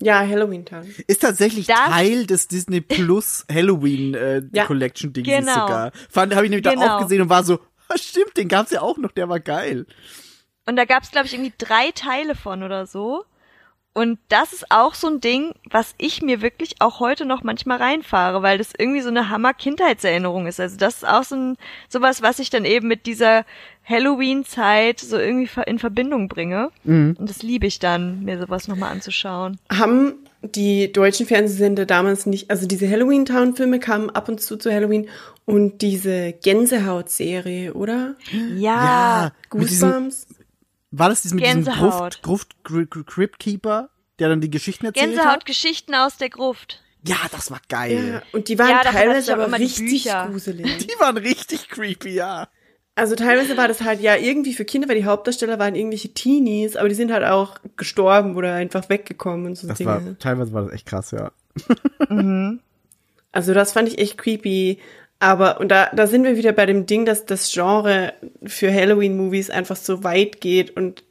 Ja, 0.00 0.20
Halloween 0.20 0.64
Town. 0.66 0.86
Ist 1.06 1.22
tatsächlich 1.22 1.66
Das- 1.66 1.78
Teil 1.78 2.26
des 2.26 2.48
Disney 2.48 2.80
Plus 2.80 3.46
Halloween 3.50 4.14
äh, 4.14 4.42
Ja. 4.52 4.66
Collection 4.66 5.12
Dings 5.12 5.26
Genau. 5.28 5.52
sogar. 5.66 5.92
Fand 6.10 6.34
habe 6.34 6.44
ich 6.46 6.50
nämlich 6.50 6.64
da 6.64 6.74
Genau. 6.74 6.96
auch 6.98 7.02
gesehen 7.02 7.22
und 7.22 7.30
war 7.30 7.42
so, 7.44 7.58
ah, 7.88 7.96
stimmt, 7.96 8.36
den 8.36 8.48
gab's 8.48 8.70
ja 8.70 8.82
auch 8.82 8.98
noch, 8.98 9.12
der 9.12 9.28
war 9.28 9.40
geil. 9.40 9.86
Und 10.66 10.76
da 10.76 10.84
gab's, 10.84 11.10
glaube 11.10 11.26
ich, 11.26 11.34
irgendwie 11.34 11.52
drei 11.58 11.90
Teile 11.94 12.34
von 12.34 12.62
oder 12.62 12.86
so. 12.86 13.24
Und 13.94 14.18
das 14.28 14.52
ist 14.52 14.70
auch 14.70 14.94
so 14.94 15.06
ein 15.06 15.20
Ding, 15.20 15.54
was 15.70 15.94
ich 15.98 16.20
mir 16.20 16.42
wirklich 16.42 16.74
auch 16.80 16.98
heute 16.98 17.24
noch 17.24 17.44
manchmal 17.44 17.78
reinfahre, 17.78 18.42
weil 18.42 18.58
das 18.58 18.72
irgendwie 18.76 19.00
so 19.00 19.08
eine 19.08 19.30
Hammer-Kindheitserinnerung 19.30 20.48
ist. 20.48 20.58
Also 20.58 20.76
das 20.76 20.96
ist 20.96 21.08
auch 21.08 21.22
so 21.22 21.36
ein, 21.36 21.56
sowas, 21.88 22.20
was 22.20 22.40
ich 22.40 22.50
dann 22.50 22.64
eben 22.64 22.88
mit 22.88 23.06
dieser 23.06 23.44
Halloween-Zeit 23.84 24.98
so 24.98 25.16
irgendwie 25.16 25.48
in 25.66 25.78
Verbindung 25.78 26.26
bringe. 26.26 26.70
Und 26.84 27.16
das 27.20 27.44
liebe 27.44 27.66
ich 27.68 27.78
dann, 27.78 28.24
mir 28.24 28.38
sowas 28.40 28.66
nochmal 28.66 28.90
anzuschauen. 28.90 29.58
Haben 29.70 30.14
die 30.42 30.92
deutschen 30.92 31.26
Fernsehsender 31.26 31.86
damals 31.86 32.26
nicht, 32.26 32.50
also 32.50 32.66
diese 32.66 32.90
Halloween 32.90 33.24
Town 33.24 33.54
Filme 33.54 33.78
kamen 33.78 34.10
ab 34.10 34.28
und 34.28 34.40
zu 34.40 34.56
zu 34.56 34.72
Halloween 34.72 35.08
und 35.46 35.82
diese 35.82 36.32
Gänsehaut-Serie, 36.32 37.74
oder? 37.74 38.16
Ja, 38.56 39.32
diesem, 39.52 39.60
Goosebumps? 39.60 40.26
War 40.98 41.08
das 41.08 41.22
dieses 41.22 41.34
mit 41.34 41.44
diesem 41.44 41.64
Gänsehaut. 41.64 42.22
Gruft, 42.22 42.54
Gruft, 42.64 42.88
Gr- 42.90 43.04
Crypt 43.04 43.38
Keeper, 43.38 43.90
der 44.18 44.28
dann 44.28 44.40
die 44.40 44.50
Geschichten 44.50 44.86
erzählt 44.86 45.06
hat? 45.10 45.14
Gänsehaut-Geschichten 45.14 45.94
aus 45.94 46.16
der 46.16 46.30
Gruft. 46.30 46.80
Ja, 47.06 47.16
das 47.32 47.50
war 47.50 47.60
geil. 47.68 48.14
Ja, 48.14 48.22
und 48.32 48.48
die 48.48 48.58
waren 48.58 48.70
Ja, 48.70 48.80
teilweise 48.82 49.32
aber 49.34 49.46
immer 49.46 49.58
die 49.58 49.64
richtig 49.64 50.04
Bücher. 50.04 50.28
gruselig. 50.30 50.78
Die 50.86 51.00
waren 51.00 51.16
richtig 51.18 51.68
creepy, 51.68 52.10
ja. 52.14 52.48
Also 52.94 53.16
teilweise 53.16 53.56
war 53.56 53.66
das 53.68 53.80
halt 53.82 54.00
ja 54.00 54.14
irgendwie 54.16 54.54
für 54.54 54.64
Kinder, 54.64 54.88
weil 54.88 54.94
die 54.96 55.04
Hauptdarsteller 55.04 55.58
waren 55.58 55.74
irgendwelche 55.74 56.14
Teenies, 56.14 56.76
aber 56.76 56.88
die 56.88 56.94
sind 56.94 57.10
halt 57.12 57.24
auch 57.24 57.58
gestorben 57.76 58.36
oder 58.36 58.54
einfach 58.54 58.88
weggekommen 58.88 59.46
und 59.46 59.56
so 59.56 59.66
Das 59.66 59.78
Dinge. 59.78 59.90
war, 59.90 60.18
teilweise 60.20 60.52
war 60.52 60.62
das 60.62 60.72
echt 60.72 60.86
krass, 60.86 61.10
ja. 61.10 61.32
Also 63.32 63.52
das 63.54 63.72
fand 63.72 63.88
ich 63.88 63.98
echt 63.98 64.16
creepy. 64.16 64.78
Aber, 65.24 65.58
und 65.58 65.68
da, 65.70 65.88
da 65.94 66.06
sind 66.06 66.24
wir 66.24 66.36
wieder 66.36 66.52
bei 66.52 66.66
dem 66.66 66.84
Ding, 66.84 67.06
dass 67.06 67.24
das 67.24 67.50
Genre 67.50 68.12
für 68.44 68.70
Halloween-Movies 68.70 69.48
einfach 69.48 69.76
so 69.76 70.04
weit 70.04 70.42
geht. 70.42 70.76
Und 70.76 71.02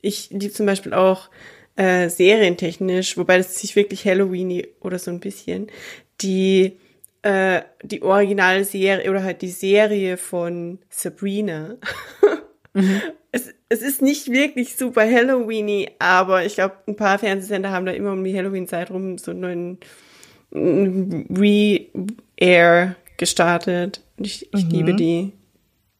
ich 0.00 0.30
liebe 0.30 0.52
zum 0.52 0.64
Beispiel 0.64 0.94
auch 0.94 1.28
äh, 1.74 2.08
serientechnisch, 2.08 3.16
wobei 3.16 3.38
das 3.38 3.58
sich 3.58 3.74
wirklich 3.74 4.04
Halloween 4.04 4.64
oder 4.78 5.00
so 5.00 5.10
ein 5.10 5.18
bisschen, 5.18 5.66
die, 6.20 6.78
äh, 7.22 7.62
die 7.82 8.02
Originalserie 8.02 9.10
oder 9.10 9.24
halt 9.24 9.42
die 9.42 9.50
Serie 9.50 10.18
von 10.18 10.78
Sabrina. 10.88 11.78
es, 13.32 13.52
es 13.68 13.82
ist 13.82 14.02
nicht 14.02 14.30
wirklich 14.30 14.76
super 14.76 15.02
Halloweeny, 15.02 15.90
aber 15.98 16.44
ich 16.44 16.54
glaube, 16.54 16.76
ein 16.86 16.94
paar 16.94 17.18
Fernsehsender 17.18 17.72
haben 17.72 17.86
da 17.86 17.92
immer 17.92 18.12
um 18.12 18.22
die 18.22 18.38
Halloween-Zeit 18.38 18.92
rum 18.92 19.18
so 19.18 19.32
einen 19.32 19.40
neuen 19.40 19.78
Re-Air 21.36 22.94
gestartet. 23.22 24.00
Und 24.18 24.26
ich, 24.26 24.52
ich 24.52 24.64
liebe 24.64 24.94
die. 24.94 25.32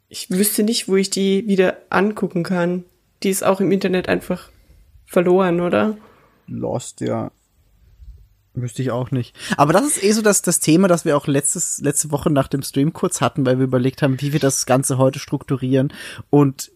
Ich 0.09 0.29
wüsste 0.29 0.65
nicht, 0.65 0.89
wo 0.89 0.97
ich 0.97 1.09
die 1.09 1.47
wieder 1.47 1.77
angucken 1.89 2.43
kann. 2.43 2.83
Die 3.23 3.31
ist 3.31 3.45
auch 3.45 3.61
im 3.61 3.71
Internet 3.71 4.09
einfach 4.09 4.51
verloren, 5.07 5.61
oder? 5.61 5.97
Lost, 6.49 7.01
ja. 7.01 7.31
Wüsste 8.55 8.83
ich 8.83 8.91
auch 8.91 9.13
nicht. 9.13 9.37
Aber 9.57 9.73
das 9.73 9.85
ist 9.87 10.03
eh 10.03 10.11
so 10.11 10.21
das, 10.21 10.43
das 10.43 10.59
Thema, 10.59 10.89
das 10.89 11.05
wir 11.05 11.17
auch 11.17 11.29
letztes, 11.29 11.81
letzte 11.81 12.11
Woche 12.11 12.29
nach 12.29 12.49
dem 12.49 12.65
Stream 12.65 12.93
kurz 12.93 13.21
hatten, 13.21 13.47
weil 13.47 13.59
wir 13.59 13.67
überlegt 13.67 14.03
haben, 14.03 14.21
wie 14.21 14.33
wir 14.33 14.41
das 14.41 14.67
Ganze 14.67 14.99
heute 14.99 15.21
strukturieren 15.21 15.93
und 16.29 16.73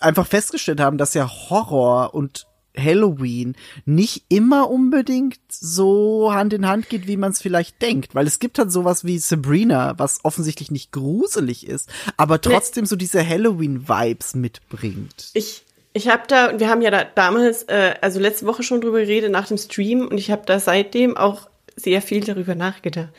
einfach 0.00 0.26
festgestellt 0.26 0.80
haben, 0.80 0.98
dass 0.98 1.14
ja 1.14 1.26
Horror 1.26 2.12
und 2.12 2.46
Halloween 2.78 3.56
nicht 3.84 4.24
immer 4.28 4.70
unbedingt 4.70 5.38
so 5.48 6.32
Hand 6.32 6.52
in 6.52 6.66
Hand 6.66 6.88
geht, 6.88 7.06
wie 7.06 7.16
man 7.16 7.32
es 7.32 7.42
vielleicht 7.42 7.82
denkt. 7.82 8.14
Weil 8.14 8.26
es 8.26 8.38
gibt 8.38 8.58
halt 8.58 8.70
sowas 8.72 9.04
wie 9.04 9.18
Sabrina, 9.18 9.94
was 9.98 10.20
offensichtlich 10.24 10.70
nicht 10.70 10.92
gruselig 10.92 11.66
ist, 11.66 11.90
aber 12.16 12.40
trotzdem 12.40 12.86
so 12.86 12.96
diese 12.96 13.26
Halloween-Vibes 13.26 14.34
mitbringt. 14.34 15.30
Ich, 15.34 15.64
ich 15.92 16.08
habe 16.08 16.22
da, 16.28 16.58
wir 16.58 16.68
haben 16.68 16.82
ja 16.82 16.90
da 16.90 17.04
damals, 17.04 17.64
äh, 17.64 17.94
also 18.00 18.20
letzte 18.20 18.46
Woche 18.46 18.62
schon 18.62 18.80
drüber 18.80 19.00
geredet 19.00 19.30
nach 19.32 19.48
dem 19.48 19.58
Stream 19.58 20.06
und 20.06 20.18
ich 20.18 20.30
habe 20.30 20.42
da 20.46 20.60
seitdem 20.60 21.16
auch 21.16 21.48
sehr 21.76 22.02
viel 22.02 22.24
darüber 22.24 22.54
nachgedacht. 22.54 23.10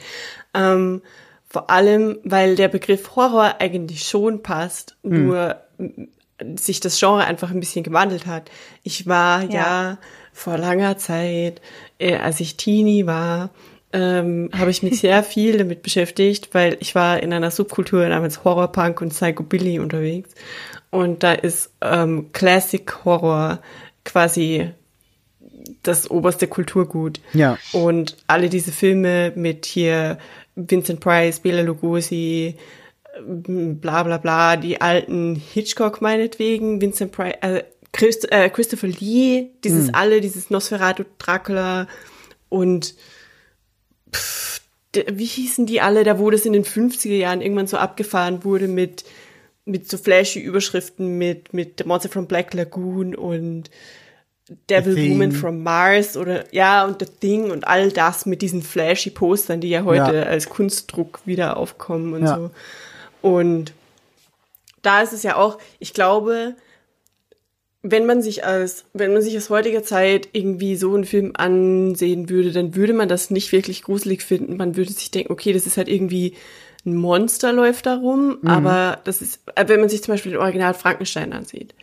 Ähm, 0.53 1.01
vor 1.47 1.70
allem, 1.70 2.20
weil 2.24 2.55
der 2.55 2.68
Begriff 2.68 3.16
Horror 3.16 3.55
eigentlich 3.60 4.03
schon 4.03 4.43
passt, 4.43 4.97
nur 5.01 5.55
m- 5.80 6.10
sich 6.58 6.80
das 6.80 7.00
Genre 7.00 7.24
einfach 7.26 7.52
ein 7.52 7.60
bisschen 7.60 7.84
gewandelt 7.84 8.26
hat. 8.26 8.50
Ich 8.84 9.08
war 9.08 9.44
ja, 9.44 9.50
Ja. 9.92 9.98
vor 10.34 10.58
langer 10.58 10.98
Zeit, 10.98 11.62
äh, 12.00 12.16
als 12.18 12.40
ich 12.40 12.58
Teenie 12.58 13.06
war, 13.06 13.50
ähm, 13.92 14.50
habe 14.58 14.72
ich 14.72 14.84
mich 14.84 15.00
sehr 15.02 15.24
viel 15.24 15.58
damit 15.58 15.82
beschäftigt, 15.82 16.50
weil 16.54 16.78
ich 16.80 16.96
war 16.96 17.22
in 17.22 17.34
einer 17.34 17.52
Subkultur 17.52 18.08
namens 18.08 18.44
Horrorpunk 18.44 19.02
und 19.02 19.10
Psychobilly 19.10 19.80
unterwegs. 19.80 20.30
Und 20.92 21.24
da 21.24 21.34
ist 21.34 21.72
ähm, 21.82 22.32
Classic 22.34 23.06
Horror 23.06 23.60
quasi 24.06 24.72
das 25.84 26.10
oberste 26.10 26.48
Kulturgut. 26.48 27.20
Ja. 27.34 27.58
Und 27.74 28.18
alle 28.28 28.50
diese 28.50 28.72
Filme 28.72 29.32
mit 29.36 29.66
hier 29.66 30.18
Vincent 30.56 31.00
Price, 31.00 31.40
Bela 31.40 31.62
Lugosi, 31.62 32.56
bla 33.26 34.04
bla 34.04 34.18
bla, 34.18 34.56
die 34.58 34.82
alten 34.82 35.36
Hitchcock 35.36 36.02
meinetwegen, 36.02 36.82
Vincent 36.82 37.12
Price, 37.12 37.36
äh, 37.42 37.64
Christ, 37.92 38.32
äh, 38.32 38.50
Christopher 38.50 38.88
Lee, 38.88 39.48
dieses 39.64 39.94
alle, 39.94 40.22
dieses 40.22 40.50
Nosferatu, 40.50 41.04
Dracula 41.18 41.88
und 42.50 42.94
pff, 44.14 44.62
wie 45.12 45.26
hießen 45.26 45.66
die 45.66 45.82
alle, 45.82 46.04
da 46.04 46.20
wo 46.20 46.30
das 46.30 46.46
in 46.46 46.54
den 46.54 46.64
50er 46.66 47.16
Jahren 47.16 47.42
irgendwann 47.42 47.68
so 47.68 47.78
abgefahren 47.78 48.44
wurde 48.44 48.68
mit 48.68 49.04
mit 49.66 49.88
so 49.90 49.98
flashy 49.98 50.40
Überschriften 50.40 51.18
mit 51.20 51.54
mit 51.54 51.76
The 51.80 51.84
Monster 51.86 52.10
from 52.10 52.26
Black 52.26 52.54
Lagoon 52.56 53.14
und 53.16 53.70
Devil. 54.68 55.12
Woman 55.12 55.32
from 55.32 55.62
Mars 55.62 56.18
oder 56.18 56.52
ja 56.52 56.84
und 56.86 57.00
The 57.00 57.06
Thing 57.06 57.52
und 57.52 57.68
all 57.68 57.92
das 57.92 58.26
mit 58.26 58.42
diesen 58.42 58.64
flashy 58.64 59.12
Postern, 59.12 59.62
die 59.62 59.70
ja 59.70 59.84
heute 59.84 60.16
Ja. 60.16 60.24
als 60.24 60.50
Kunstdruck 60.50 61.22
wieder 61.26 61.58
aufkommen 61.58 62.14
und 62.16 62.24
Ja. 62.24 62.36
so. 62.36 62.52
Und 63.22 63.74
da 64.82 65.02
ist 65.02 65.14
es 65.14 65.24
ja 65.24 65.36
auch, 65.36 65.60
ich 65.80 65.94
glaube, 65.94 66.56
wenn 67.82 68.06
man 68.06 68.22
sich 68.22 68.46
als, 68.46 68.86
wenn 68.94 69.14
man 69.14 69.22
sich 69.22 69.38
aus 69.38 69.50
heutiger 69.50 69.84
Zeit 69.84 70.30
irgendwie 70.34 70.76
so 70.76 70.94
einen 70.94 71.06
Film 71.06 71.32
ansehen 71.36 72.30
würde, 72.30 72.52
dann 72.52 72.76
würde 72.76 72.94
man 72.94 73.08
das 73.08 73.30
nicht 73.30 73.52
wirklich 73.52 73.84
gruselig 73.84 74.22
finden. 74.22 74.58
Man 74.58 74.76
würde 74.76 74.92
sich 74.92 75.12
denken, 75.12 75.32
okay, 75.32 75.54
das 75.54 75.66
ist 75.66 75.78
halt 75.78 75.88
irgendwie 75.88 76.36
ein 76.86 76.96
Monster 76.96 77.52
läuft 77.52 77.86
da 77.86 77.96
rum, 77.96 78.40
aber 78.46 79.00
das 79.04 79.22
ist, 79.22 79.42
äh, 79.56 79.68
wenn 79.68 79.82
man 79.82 79.90
sich 79.90 80.02
zum 80.02 80.14
Beispiel 80.14 80.32
den 80.32 80.42
Original 80.42 80.74
Frankenstein 80.74 81.34
ansieht, 81.34 81.76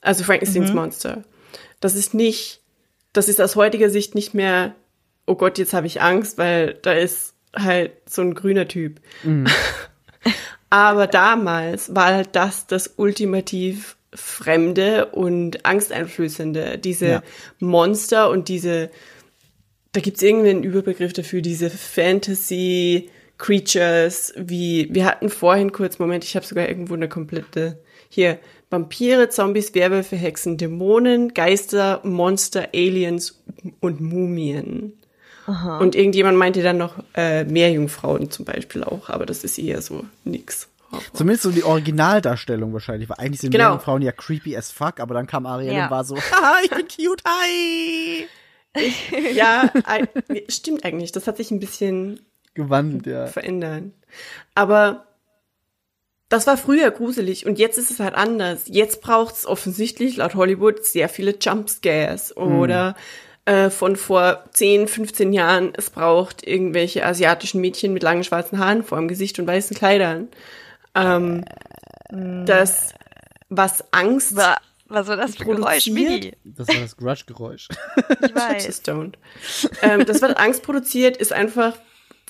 also 0.00 0.24
Frankensteins 0.24 0.72
Monster, 0.74 1.22
das 1.80 1.94
ist 1.94 2.14
nicht, 2.14 2.60
das 3.12 3.28
ist 3.28 3.40
aus 3.40 3.54
heutiger 3.54 3.90
Sicht 3.90 4.14
nicht 4.14 4.34
mehr, 4.34 4.74
oh 5.26 5.36
Gott, 5.36 5.56
jetzt 5.58 5.72
habe 5.72 5.86
ich 5.86 6.02
Angst, 6.02 6.36
weil 6.36 6.74
da 6.82 6.92
ist 6.92 7.34
halt 7.54 7.92
so 8.08 8.22
ein 8.22 8.34
grüner 8.34 8.66
Typ. 8.66 9.00
Aber 10.74 11.06
damals 11.06 11.94
war 11.94 12.06
halt 12.06 12.30
das 12.32 12.66
das 12.66 12.94
ultimativ 12.96 13.96
Fremde 14.12 15.06
und 15.06 15.64
Angsteinflößende. 15.64 16.78
Diese 16.78 17.06
Ja. 17.06 17.22
Monster 17.60 18.28
und 18.28 18.48
diese, 18.48 18.90
da 19.92 20.00
gibt's 20.00 20.20
irgendwie 20.20 20.50
einen 20.50 20.64
Überbegriff 20.64 21.12
dafür, 21.12 21.42
diese 21.42 21.70
Fantasy 21.70 23.08
Creatures, 23.38 24.34
wie, 24.36 24.88
wir 24.90 25.04
hatten 25.04 25.28
vorhin 25.28 25.70
kurz, 25.70 26.00
Moment, 26.00 26.24
ich 26.24 26.34
habe 26.34 26.44
sogar 26.44 26.68
irgendwo 26.68 26.94
eine 26.94 27.08
komplette, 27.08 27.78
hier, 28.08 28.40
Vampire, 28.68 29.28
Zombies, 29.28 29.76
Werwölfe, 29.76 30.16
Hexen, 30.16 30.56
Dämonen, 30.56 31.34
Geister, 31.34 32.00
Monster, 32.02 32.70
Aliens 32.74 33.44
und 33.78 34.00
Mumien. 34.00 34.94
Und 35.46 35.94
irgendjemand 35.94 36.38
meinte 36.38 36.62
dann 36.62 36.78
noch 36.78 36.94
äh, 37.14 37.44
Meerjungfrauen 37.44 38.30
zum 38.30 38.44
Beispiel 38.44 38.82
auch, 38.84 39.10
aber 39.10 39.26
das 39.26 39.44
ist 39.44 39.58
eher 39.58 39.82
so 39.82 40.04
nix. 40.24 40.68
Zumindest 41.12 41.42
so 41.42 41.50
die 41.50 41.64
Originaldarstellung 41.64 42.72
wahrscheinlich, 42.72 43.08
weil 43.08 43.16
eigentlich 43.18 43.40
sind 43.40 43.50
Genau. 43.50 43.72
genau. 43.72 43.78
Frauen 43.82 44.00
ja 44.02 44.12
creepy 44.12 44.56
as 44.56 44.70
fuck, 44.70 45.00
aber 45.00 45.14
dann 45.14 45.26
kam 45.26 45.44
Ariel 45.44 45.72
Ja. 45.74 45.84
und 45.86 45.90
war 45.90 46.04
so, 46.04 46.16
haha, 46.32 46.56
ich 46.64 46.70
bin 46.70 46.86
cute, 46.88 47.22
hi! 47.26 48.26
Ja, 49.34 49.70
ei- 49.84 50.06
stimmt 50.48 50.84
eigentlich. 50.84 51.12
Das 51.12 51.26
hat 51.26 51.36
sich 51.36 51.50
ein 51.50 51.60
bisschen 51.60 52.20
Gewandelt, 52.54 53.06
ja. 53.06 53.26
verändert. 53.26 53.84
Aber 54.54 55.06
das 56.28 56.46
war 56.46 56.56
früher 56.56 56.90
gruselig 56.90 57.46
und 57.46 57.58
jetzt 57.58 57.78
ist 57.78 57.90
es 57.90 58.00
halt 58.00 58.14
anders. 58.14 58.62
Jetzt 58.66 59.00
braucht 59.02 59.36
es 59.36 59.46
offensichtlich 59.46 60.16
laut 60.16 60.34
Hollywood 60.34 60.84
sehr 60.84 61.08
viele 61.08 61.36
Jumpscares 61.40 62.36
oder 62.36 62.96
äh, 63.46 63.70
von 63.70 63.96
vor 63.96 64.44
10, 64.52 64.88
15 64.88 65.32
Jahren, 65.32 65.72
es 65.76 65.90
braucht 65.90 66.46
irgendwelche 66.46 67.04
asiatischen 67.04 67.60
Mädchen 67.60 67.92
mit 67.92 68.02
langen 68.02 68.24
schwarzen 68.24 68.58
Haaren 68.58 68.82
vor 68.82 68.98
dem 68.98 69.08
Gesicht 69.08 69.38
und 69.38 69.46
weißen 69.46 69.76
Kleidern. 69.76 70.28
Ähm, 70.94 71.44
das, 72.10 72.94
was 73.48 73.84
Angst 73.92 74.36
War, 74.36 74.58
was 74.86 75.08
war 75.08 75.16
das 75.16 75.36
für 75.36 75.50
ein 75.50 75.56
Geräusch? 75.56 75.86
Mini? 75.88 76.32
Das 76.44 76.68
war 76.68 76.76
das 76.76 76.96
Grudge-Geräusch. 76.96 77.68
Ich 78.22 78.34
weiß. 78.34 78.66
Just 78.66 78.88
don't. 78.88 79.14
ähm, 79.82 80.04
das, 80.06 80.22
was 80.22 80.34
Angst 80.36 80.62
produziert, 80.62 81.16
ist 81.16 81.32
einfach 81.32 81.74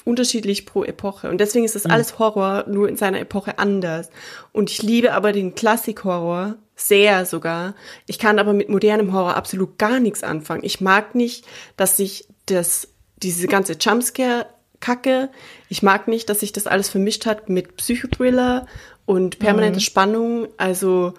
unterschiedlich 0.04 0.66
pro 0.66 0.84
Epoche. 0.84 1.30
Und 1.30 1.38
deswegen 1.38 1.64
ist 1.64 1.74
das 1.74 1.86
alles 1.86 2.18
Horror, 2.18 2.64
nur 2.68 2.88
in 2.88 2.96
seiner 2.96 3.20
Epoche 3.20 3.58
anders. 3.58 4.10
Und 4.52 4.70
ich 4.70 4.82
liebe 4.82 5.12
aber 5.12 5.32
den 5.32 5.54
Klassik-Horror 5.54 6.56
sehr 6.76 7.24
sogar. 7.26 7.74
Ich 8.06 8.18
kann 8.18 8.38
aber 8.38 8.52
mit 8.52 8.68
modernem 8.68 9.12
Horror 9.12 9.36
absolut 9.36 9.78
gar 9.78 10.00
nichts 10.00 10.22
anfangen. 10.22 10.64
Ich 10.64 10.80
mag 10.80 11.14
nicht, 11.14 11.46
dass 11.76 11.96
sich 11.96 12.26
das, 12.46 12.88
diese 13.16 13.46
ganze 13.46 13.74
Jumpscare-Kacke, 13.74 15.30
ich 15.68 15.82
mag 15.82 16.08
nicht, 16.08 16.28
dass 16.28 16.40
sich 16.40 16.52
das 16.52 16.66
alles 16.66 16.88
vermischt 16.88 17.26
hat 17.26 17.48
mit 17.48 17.76
Psychothriller 17.76 18.66
und 19.06 19.38
permanente 19.38 19.80
Spannung. 19.80 20.48
Also, 20.56 21.14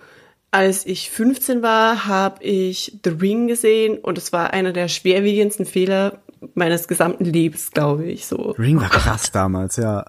als 0.52 0.86
ich 0.86 1.10
15 1.10 1.62
war, 1.62 2.06
habe 2.06 2.44
ich 2.44 3.00
The 3.04 3.12
Ring 3.12 3.48
gesehen 3.48 3.98
und 3.98 4.18
es 4.18 4.34
war 4.34 4.52
einer 4.52 4.74
der 4.74 4.88
schwerwiegendsten 4.88 5.66
Fehler 5.66 6.22
meines 6.54 6.88
gesamten 6.88 7.26
Lebens, 7.26 7.72
glaube 7.72 8.06
ich, 8.06 8.28
so. 8.28 8.52
Ring 8.52 8.80
war 8.80 8.90
krass 8.90 9.32
damals, 9.32 9.78
ja. 9.78 10.06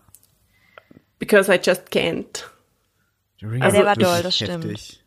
Because 1.18 1.52
I 1.52 1.58
just 1.62 1.88
can't. 1.92 2.44
Der 3.40 3.50
Ring 3.50 3.60
der 3.60 3.84
war 3.84 3.96
doll, 3.96 4.22
das 4.22 4.36
stimmt. 4.36 4.64
heftig. 4.64 5.02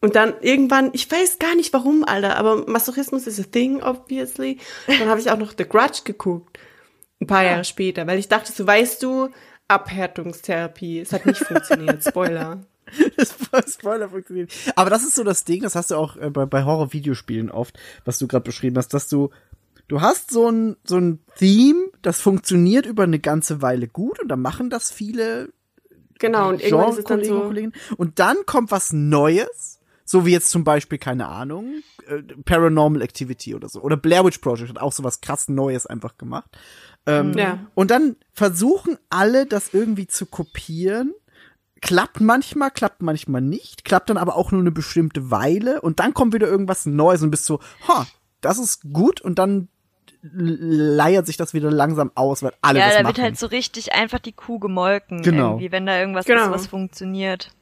Und 0.00 0.14
dann 0.14 0.34
irgendwann, 0.40 0.90
ich 0.92 1.10
weiß 1.10 1.38
gar 1.38 1.56
nicht 1.56 1.72
warum, 1.72 2.04
Alter, 2.04 2.36
aber 2.36 2.68
Masochismus 2.68 3.26
is 3.26 3.40
a 3.40 3.42
thing, 3.42 3.82
obviously. 3.82 4.58
Dann 4.86 5.08
habe 5.08 5.20
ich 5.20 5.30
auch 5.30 5.38
noch 5.38 5.54
The 5.56 5.64
Grudge 5.64 6.02
geguckt. 6.04 6.58
Ein 7.20 7.26
paar 7.26 7.42
Jahre 7.42 7.64
später, 7.64 8.06
weil 8.06 8.20
ich 8.20 8.28
dachte, 8.28 8.52
so 8.52 8.64
weißt 8.64 9.02
du, 9.02 9.30
Abhärtungstherapie. 9.66 11.00
Es 11.00 11.12
hat 11.12 11.26
nicht 11.26 11.44
funktioniert. 11.44 12.02
Spoiler. 12.04 12.60
Das 13.52 13.74
Spoiler 13.74 14.08
funktioniert. 14.08 14.50
Aber 14.74 14.88
das 14.88 15.02
ist 15.02 15.14
so 15.14 15.22
das 15.22 15.44
Ding, 15.44 15.60
das 15.60 15.74
hast 15.74 15.90
du 15.90 15.96
auch 15.96 16.16
äh, 16.16 16.30
bei, 16.30 16.46
bei 16.46 16.64
Horror-Videospielen 16.64 17.50
oft, 17.50 17.78
was 18.06 18.18
du 18.18 18.26
gerade 18.26 18.44
beschrieben 18.44 18.78
hast, 18.78 18.94
dass 18.94 19.08
du, 19.08 19.28
du 19.88 20.00
hast 20.00 20.30
so 20.30 20.50
ein, 20.50 20.76
so 20.84 20.96
ein 20.96 21.18
Theme, 21.36 21.90
das 22.00 22.18
funktioniert 22.18 22.86
über 22.86 23.02
eine 23.02 23.18
ganze 23.18 23.60
Weile 23.60 23.88
gut 23.88 24.20
und 24.20 24.28
dann 24.28 24.40
machen 24.40 24.70
das 24.70 24.90
viele 24.90 25.50
Genau, 26.18 26.48
und 26.48 26.62
irgendwann 26.62 26.90
ist 26.90 26.98
es 26.98 27.04
dann 27.04 27.24
so. 27.24 27.52
Und 27.96 28.18
dann 28.18 28.38
kommt 28.46 28.70
was 28.70 28.92
Neues, 28.92 29.77
so 30.10 30.24
wie 30.26 30.32
jetzt 30.32 30.50
zum 30.50 30.64
Beispiel, 30.64 30.98
keine 30.98 31.28
Ahnung, 31.28 31.82
äh, 32.08 32.22
Paranormal 32.44 33.02
Activity 33.02 33.54
oder 33.54 33.68
so. 33.68 33.80
Oder 33.82 33.96
Blair 33.96 34.24
Witch 34.24 34.38
Project 34.38 34.70
hat 34.70 34.78
auch 34.80 34.92
so 34.92 35.04
was 35.04 35.20
krass 35.20 35.48
Neues 35.48 35.86
einfach 35.86 36.16
gemacht. 36.16 36.50
Ähm, 37.06 37.32
Ja. 37.36 37.58
Und 37.74 37.90
dann 37.90 38.16
versuchen 38.32 38.98
alle, 39.10 39.46
das 39.46 39.74
irgendwie 39.74 40.06
zu 40.06 40.26
kopieren. 40.26 41.12
Klappt 41.80 42.20
manchmal, 42.20 42.70
klappt 42.72 43.02
manchmal 43.02 43.40
nicht, 43.40 43.84
klappt 43.84 44.10
dann 44.10 44.16
aber 44.16 44.34
auch 44.36 44.50
nur 44.50 44.60
eine 44.60 44.72
bestimmte 44.72 45.30
Weile 45.30 45.80
und 45.80 46.00
dann 46.00 46.12
kommt 46.12 46.34
wieder 46.34 46.48
irgendwas 46.48 46.86
Neues 46.86 47.22
und 47.22 47.30
bist 47.30 47.44
so, 47.44 47.60
ha, 47.86 48.04
das 48.40 48.58
ist 48.58 48.92
gut 48.92 49.20
und 49.20 49.38
dann 49.38 49.68
leiert 50.22 51.26
sich 51.26 51.36
das 51.36 51.54
wieder 51.54 51.70
langsam 51.70 52.10
aus, 52.16 52.42
weil 52.42 52.52
alle 52.62 52.80
Ja, 52.80 52.86
das 52.86 52.96
da 52.96 53.02
machen. 53.04 53.16
wird 53.16 53.24
halt 53.24 53.38
so 53.38 53.46
richtig 53.46 53.92
einfach 53.92 54.18
die 54.18 54.32
Kuh 54.32 54.58
gemolken. 54.58 55.22
Genau. 55.22 55.50
Irgendwie, 55.52 55.70
wenn 55.70 55.86
da 55.86 56.00
irgendwas 56.00 56.26
Genau. 56.26 56.46
ist, 56.46 56.50
was 56.50 56.66
funktioniert. 56.66 57.52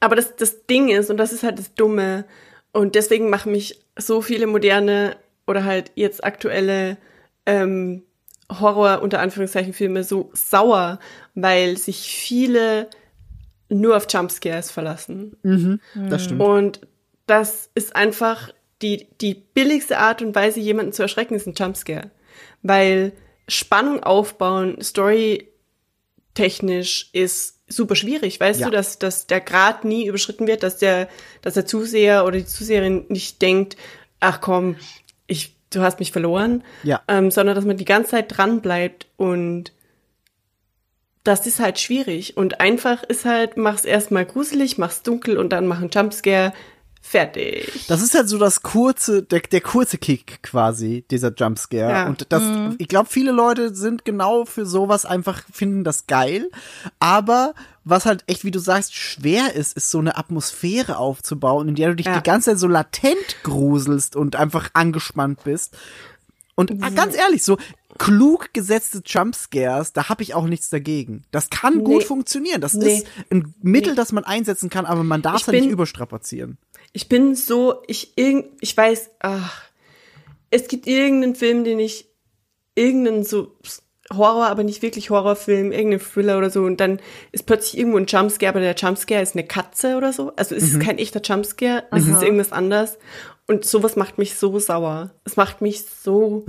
Aber 0.00 0.16
das, 0.16 0.36
das 0.36 0.66
Ding 0.66 0.88
ist, 0.88 1.10
und 1.10 1.16
das 1.16 1.32
ist 1.32 1.42
halt 1.42 1.58
das 1.58 1.74
Dumme, 1.74 2.24
und 2.72 2.94
deswegen 2.94 3.30
machen 3.30 3.52
mich 3.52 3.80
so 3.98 4.20
viele 4.20 4.46
moderne 4.46 5.16
oder 5.46 5.64
halt 5.64 5.92
jetzt 5.94 6.22
aktuelle 6.24 6.98
ähm, 7.46 8.02
Horror 8.50 9.00
unter 9.02 9.20
Anführungszeichen 9.20 9.72
Filme 9.72 10.04
so 10.04 10.30
sauer, 10.34 10.98
weil 11.34 11.78
sich 11.78 12.10
viele 12.10 12.88
nur 13.68 13.96
auf 13.96 14.06
Jumpscares 14.08 14.70
verlassen. 14.70 15.36
das 16.10 16.24
stimmt. 16.24 16.42
Und 16.42 16.80
das 17.26 17.70
ist 17.74 17.96
einfach 17.96 18.52
die, 18.82 19.08
die 19.20 19.34
billigste 19.34 19.98
Art 19.98 20.22
und 20.22 20.34
Weise, 20.34 20.60
jemanden 20.60 20.92
zu 20.92 21.02
erschrecken, 21.02 21.34
ist 21.34 21.46
ein 21.46 21.54
Jumpscare. 21.54 22.10
Weil 22.62 23.12
Spannung 23.48 24.02
aufbauen, 24.02 24.80
Story 24.82 25.48
technisch 26.34 27.08
ist 27.12 27.55
super 27.68 27.96
schwierig. 27.96 28.38
Weißt 28.40 28.60
Ja. 28.60 28.66
du, 28.66 28.72
dass, 28.72 28.98
dass 28.98 29.26
der 29.26 29.40
Grad 29.40 29.84
nie 29.84 30.06
überschritten 30.06 30.46
wird, 30.46 30.62
dass 30.62 30.78
der, 30.78 31.08
dass 31.42 31.54
der 31.54 31.66
Zuseher 31.66 32.24
oder 32.24 32.38
die 32.38 32.46
Zuseherin 32.46 33.04
nicht 33.08 33.42
denkt, 33.42 33.76
ach 34.20 34.40
komm, 34.40 34.76
ich, 35.26 35.56
du 35.70 35.80
hast 35.80 35.98
mich 35.98 36.12
verloren, 36.12 36.62
Ja. 36.84 37.02
ähm, 37.08 37.30
sondern 37.30 37.54
dass 37.56 37.64
man 37.64 37.76
die 37.76 37.84
ganze 37.84 38.12
Zeit 38.12 38.36
dran 38.36 38.60
bleibt 38.60 39.06
und 39.16 39.72
das 41.24 41.44
ist 41.46 41.58
halt 41.58 41.80
schwierig. 41.80 42.36
Und 42.36 42.60
einfach 42.60 43.02
ist 43.02 43.24
halt, 43.24 43.56
mach's 43.56 43.84
erstmal 43.84 44.24
gruselig, 44.24 44.78
mach's 44.78 45.02
dunkel 45.02 45.38
und 45.38 45.50
dann 45.50 45.66
mach 45.66 45.80
einen 45.80 45.90
Jumpscare. 45.90 46.52
Fertig. 47.08 47.84
Das 47.86 48.02
ist 48.02 48.14
halt 48.14 48.28
so 48.28 48.36
das 48.36 48.62
kurze, 48.62 49.22
der, 49.22 49.40
der 49.40 49.60
kurze 49.60 49.96
Kick 49.96 50.42
quasi, 50.42 51.04
dieser 51.10 51.32
Jumpscare. 51.32 51.90
Ja. 51.92 52.06
Und 52.08 52.26
das, 52.30 52.42
ich 52.78 52.88
glaube, 52.88 53.08
viele 53.08 53.30
Leute 53.30 53.74
sind 53.74 54.04
genau 54.04 54.44
für 54.44 54.66
sowas 54.66 55.04
einfach, 55.06 55.42
finden 55.52 55.84
das 55.84 56.06
geil. 56.08 56.50
Aber 56.98 57.54
was 57.84 58.06
halt 58.06 58.24
echt, 58.26 58.44
wie 58.44 58.50
du 58.50 58.58
sagst, 58.58 58.94
schwer 58.94 59.54
ist, 59.54 59.76
ist 59.76 59.90
so 59.92 59.98
eine 60.00 60.16
Atmosphäre 60.16 60.98
aufzubauen, 60.98 61.68
in 61.68 61.74
der 61.76 61.90
du 61.90 61.96
dich 61.96 62.06
Ja. 62.06 62.16
die 62.16 62.22
ganze 62.24 62.50
Zeit 62.50 62.58
so 62.58 62.66
latent 62.66 63.36
gruselst 63.44 64.16
und 64.16 64.34
einfach 64.34 64.70
angespannt 64.72 65.44
bist. 65.44 65.76
Und 66.56 66.82
ah, 66.82 66.88
ganz 66.90 67.14
ehrlich, 67.16 67.44
so 67.44 67.58
klug 67.98 68.52
gesetzte 68.52 69.02
Jumpscares, 69.04 69.92
da 69.92 70.08
habe 70.08 70.22
ich 70.22 70.34
auch 70.34 70.46
nichts 70.46 70.68
dagegen. 70.70 71.22
Das 71.30 71.48
kann 71.50 71.82
gut 71.84 71.98
Nee. 72.00 72.04
funktionieren. 72.04 72.60
Das 72.60 72.74
Nee. 72.74 72.98
ist 72.98 73.06
ein 73.30 73.54
Mittel, 73.62 73.94
das 73.94 74.12
man 74.12 74.24
einsetzen 74.24 74.68
kann, 74.70 74.84
aber 74.86 75.02
man 75.04 75.22
darf 75.22 75.42
es 75.42 75.48
halt 75.48 75.60
nicht 75.60 75.70
überstrapazieren. 75.70 76.58
Ich 76.96 77.10
bin 77.10 77.34
so, 77.34 77.82
ich 77.86 78.16
irgend, 78.16 78.46
ich 78.62 78.74
weiß, 78.74 79.10
ach, 79.18 79.64
es 80.48 80.66
gibt 80.66 80.86
irgendeinen 80.86 81.34
Film, 81.34 81.62
den 81.62 81.78
ich, 81.78 82.08
irgendeinen 82.74 83.22
so 83.22 83.54
Horror, 84.10 84.46
aber 84.46 84.64
nicht 84.64 84.80
wirklich 84.80 85.10
Horrorfilm, 85.10 85.72
irgendeinen 85.72 86.00
Thriller 86.00 86.38
oder 86.38 86.48
so 86.48 86.62
und 86.62 86.80
dann 86.80 86.98
ist 87.32 87.44
plötzlich 87.44 87.76
irgendwo 87.76 87.98
ein 87.98 88.06
Jumpscare, 88.06 88.48
aber 88.48 88.60
der 88.60 88.74
Jumpscare 88.74 89.20
ist 89.20 89.34
eine 89.34 89.46
Katze 89.46 89.98
oder 89.98 90.14
so. 90.14 90.32
Also 90.36 90.54
es 90.54 90.62
ist 90.62 90.80
kein 90.80 90.96
echter 90.96 91.20
Jumpscare, 91.22 91.84
es 91.90 92.06
ist 92.06 92.22
irgendwas 92.22 92.50
anders. 92.50 92.96
Und 93.46 93.66
sowas 93.66 93.94
macht 93.94 94.16
mich 94.16 94.36
so 94.36 94.58
sauer. 94.58 95.10
Es 95.24 95.36
macht 95.36 95.60
mich 95.60 95.84
so, 95.84 96.46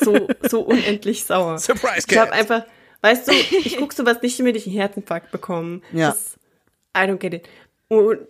so, 0.00 0.28
so 0.48 0.60
unendlich 0.66 1.26
sauer. 1.26 1.58
Surprise 1.58 2.06
Ich 2.08 2.16
habe 2.16 2.32
einfach, 2.32 2.64
weißt 3.02 3.28
du, 3.28 3.32
ich 3.32 3.76
guck 3.76 3.92
sowas 3.92 4.22
nicht, 4.22 4.38
damit 4.40 4.56
ich 4.56 4.66
einen 4.66 4.76
Herzinfarkt 4.76 5.30
bekomme. 5.30 5.82
Ja. 5.92 6.12
Das, 6.12 6.38
I 6.96 7.00
don't 7.00 7.18
get 7.18 7.34
it. 7.34 7.48
Und 7.88 8.20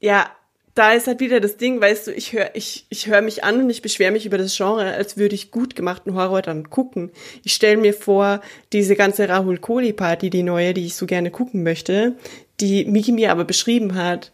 ja, 0.00 0.30
da 0.76 0.92
ist 0.92 1.06
halt 1.08 1.18
wieder 1.20 1.40
das 1.40 1.56
Ding, 1.56 1.80
weißt 1.80 2.06
du, 2.06 2.12
ich 2.12 2.32
höre 2.32 2.50
ich, 2.54 2.86
ich 2.90 3.06
hör 3.08 3.22
mich 3.22 3.42
an 3.42 3.60
und 3.62 3.70
ich 3.70 3.82
beschwere 3.82 4.12
mich 4.12 4.26
über 4.26 4.38
das 4.38 4.56
Genre, 4.56 4.92
als 4.92 5.16
würde 5.16 5.34
ich 5.34 5.50
gut 5.50 5.74
gemachten 5.74 6.14
Horror 6.14 6.42
dann 6.42 6.70
gucken. 6.70 7.10
Ich 7.42 7.54
stelle 7.54 7.78
mir 7.78 7.94
vor, 7.94 8.40
diese 8.72 8.94
ganze 8.94 9.28
Rahul 9.28 9.58
Kohli 9.58 9.92
Party, 9.92 10.30
die 10.30 10.42
neue, 10.44 10.74
die 10.74 10.86
ich 10.86 10.94
so 10.94 11.06
gerne 11.06 11.30
gucken 11.30 11.62
möchte, 11.64 12.16
die 12.60 12.84
Miki 12.84 13.10
mir 13.12 13.32
aber 13.32 13.44
beschrieben 13.44 13.94
hat. 13.96 14.30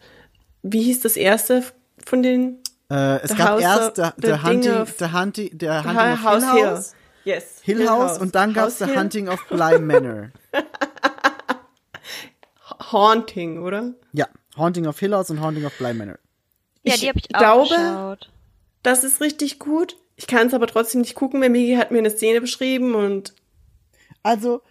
Wie 0.61 0.83
hieß 0.83 0.99
das 0.99 1.17
erste 1.17 1.63
von 2.05 2.21
den 2.21 2.59
Äh, 2.91 3.21
es 3.23 3.31
The 3.31 3.37
gab 3.37 3.47
House 3.49 3.61
erst 3.63 3.99
of- 3.99 4.13
The, 4.17 4.21
the 4.21 4.27
the, 4.33 4.43
Hunting, 4.43 4.71
of- 4.73 4.93
the 4.99 5.05
Hunting, 5.13 5.49
the 5.59 5.69
Hunting 5.69 5.95
Ha- 5.95 6.13
of 6.13 6.23
House 6.23 6.43
Hill 6.43 6.53
Hill. 6.53 6.65
House. 6.71 6.93
Yes. 7.23 7.43
Hill 7.63 7.89
House 7.89 8.19
und 8.19 8.35
dann 8.35 8.53
gab's 8.53 8.73
House 8.73 8.79
The 8.79 8.85
Hill. 8.87 8.97
Hunting 8.99 9.29
of 9.29 9.39
Bly 9.47 9.79
Manor. 9.79 10.31
Haunting, 12.91 13.61
oder? 13.63 13.93
ja, 14.11 14.27
Haunting 14.57 14.87
of 14.87 14.99
Hill 14.99 15.13
House 15.13 15.29
und 15.29 15.41
Haunting 15.41 15.65
of 15.65 15.73
Bly 15.77 15.93
Manor. 15.93 16.17
Ja, 16.83 16.93
Ich 16.95 17.01
die 17.01 17.09
habe 17.09 17.19
ich 17.19 17.33
auch 17.35 17.39
glaube, 17.39 17.69
geschaut. 17.69 18.29
Das 18.83 19.03
ist 19.03 19.21
richtig 19.21 19.59
gut. 19.59 19.97
Ich 20.15 20.27
kann 20.27 20.47
es 20.47 20.53
aber 20.53 20.67
trotzdem 20.67 21.01
nicht 21.01 21.15
gucken, 21.15 21.41
weil 21.41 21.49
Migi 21.49 21.75
hat 21.75 21.91
mir 21.91 21.97
eine 21.99 22.11
Szene 22.11 22.41
beschrieben 22.41 22.93
und 22.95 23.33
Also, 24.21 24.61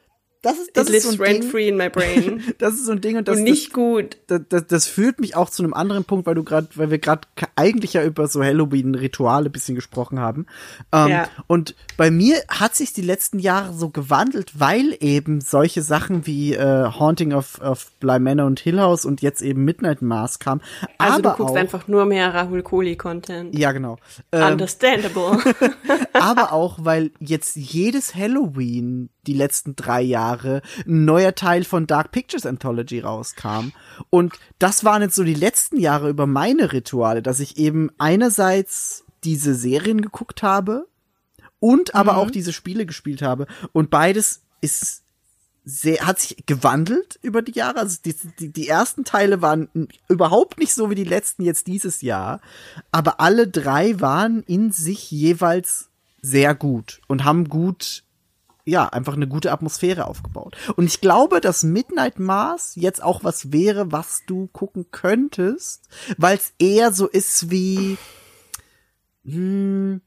das 0.43 0.59
ist, 0.59 0.77
das 0.77 0.89
it 0.89 0.95
ist 0.97 1.03
so 1.05 1.11
ein 1.11 1.17
Ding. 1.19 1.27
rent-free 1.27 1.69
in 1.69 1.77
my 1.77 1.89
brain. 1.89 2.43
Das 2.59 2.75
ist 2.75 2.87
so 2.87 2.93
ein 2.93 3.01
Ding 3.01 3.17
und 3.17 3.29
das, 3.29 3.39
und 3.39 3.45
nicht 3.45 3.73
gut. 3.73 4.19
das, 4.27 4.41
das, 4.49 4.67
das 4.67 4.87
führt 4.87 5.21
mich 5.21 5.37
auch 5.37 5.49
zu 5.51 5.63
einem 5.63 5.73
anderen 5.73 6.05
Punkt, 6.05 6.27
weil 6.27 6.35
du 6.35 6.43
gerade, 6.45 6.69
weil 6.75 6.91
wir 6.91 6.99
gerade 6.99 7.29
eigentlich 7.57 7.95
ja 7.95 8.05
über 8.05 8.27
so 8.27 8.43
Halloween-Rituale 8.43 9.51
bisschen 9.51 9.75
gesprochen 9.75 10.19
haben. 10.19 10.47
Ähm, 10.93 11.09
Ja. 11.09 11.29
Und 11.47 11.75
bei 11.97 12.11
mir 12.11 12.43
hat 12.49 12.75
sich 12.75 12.93
die 12.93 13.03
letzten 13.03 13.39
Jahre 13.39 13.73
so 13.73 13.91
gewandelt, 13.91 14.59
weil 14.59 14.97
eben 15.01 15.41
solche 15.41 15.83
Sachen 15.83 16.27
wie 16.27 16.55
äh, 16.55 16.91
Haunting 16.91 17.33
of, 17.33 17.61
of 17.61 17.91
Bly 18.01 18.19
Manor 18.19 18.47
und 18.47 18.59
Hill 18.61 18.81
House 18.81 19.05
und 19.05 19.23
jetzt 19.23 19.43
eben 19.43 19.65
Midnight 19.65 20.03
Mass 20.03 20.39
kam. 20.41 20.61
Also 20.99 21.15
aber 21.15 21.23
du 21.23 21.37
guckst 21.37 21.55
auch, 21.55 21.59
einfach 21.59 21.89
nur 21.89 22.05
mehr 22.05 22.35
Rahul 22.35 22.63
Kohli-Content. 22.63 23.57
ja 23.57 23.71
genau. 23.73 23.97
Ähm, 24.33 24.53
Understandable. 24.53 25.39
aber 26.15 26.53
auch, 26.53 26.79
weil 26.83 27.13
jetzt 27.21 27.57
jedes 27.57 28.15
Halloween 28.15 29.09
die 29.27 29.35
letzten 29.35 29.77
drei 29.77 30.03
Jahre 30.03 30.63
ein 30.87 31.05
neuer 31.05 31.35
Teil 31.35 31.65
von 31.65 31.87
Dark 31.87 32.11
Pictures 32.13 32.47
Anthology 32.47 33.01
rauskam. 33.01 33.73
Und 34.11 34.35
das 34.59 34.85
waren 34.85 35.03
jetzt 35.03 35.15
so 35.15 35.25
die 35.25 35.35
letzten 35.35 35.79
Jahre 35.79 36.09
über 36.09 36.27
meine 36.27 36.73
Rituale, 36.73 37.23
dass 37.23 37.41
ich 37.41 37.57
eben 37.57 37.91
einerseits 37.99 39.05
diese 39.25 39.55
Serien 39.55 40.01
geguckt 40.01 40.43
habe 40.43 40.89
und 41.61 41.95
aber 41.95 42.17
auch 42.17 42.31
diese 42.31 42.53
Spiele 42.53 42.87
gespielt 42.87 43.23
habe. 43.23 43.47
Und 43.73 43.91
beides 43.91 44.43
ist 44.61 45.03
sehr, 45.65 46.05
hat 46.07 46.19
sich 46.19 46.45
gewandelt 46.47 47.19
über 47.23 47.43
die 47.43 47.53
Jahre. 47.53 47.79
Also 47.79 47.99
die, 48.05 48.17
die, 48.41 48.53
die 48.53 48.69
ersten 48.69 49.05
Teile 49.05 49.43
waren 49.43 49.89
überhaupt 50.09 50.59
nicht 50.59 50.75
so 50.75 50.91
wie 50.91 50.97
die 50.97 51.05
letzten 51.05 51.45
jetzt 51.45 51.69
dieses 51.69 52.03
Jahr. 52.03 52.41
Aber 52.91 53.21
alle 53.21 53.47
drei 53.47 54.01
waren 54.01 54.43
in 54.43 54.73
sich 54.73 55.11
jeweils 55.11 55.89
sehr 56.21 56.55
gut 56.55 57.01
und 57.07 57.25
haben 57.25 57.49
gut, 57.49 58.05
ja, 58.65 58.89
einfach 58.89 59.15
eine 59.15 59.27
gute 59.27 59.51
Atmosphäre 59.53 60.07
aufgebaut. 60.07 60.57
Und 60.77 60.85
ich 60.87 61.01
glaube, 61.01 61.41
dass 61.41 61.63
Midnight 61.65 62.19
Mars 62.19 62.73
jetzt 62.77 63.03
auch 63.03 63.25
was 63.25 63.53
wäre, 63.53 63.91
was 63.93 64.23
du 64.27 64.47
gucken 64.53 64.87
könntest, 64.91 65.89
weil 66.17 66.37
es 66.37 66.53
eher 66.59 66.93
so 66.93 67.09
ist 67.09 67.51
wie, 67.51 67.97
hm, 69.25 70.01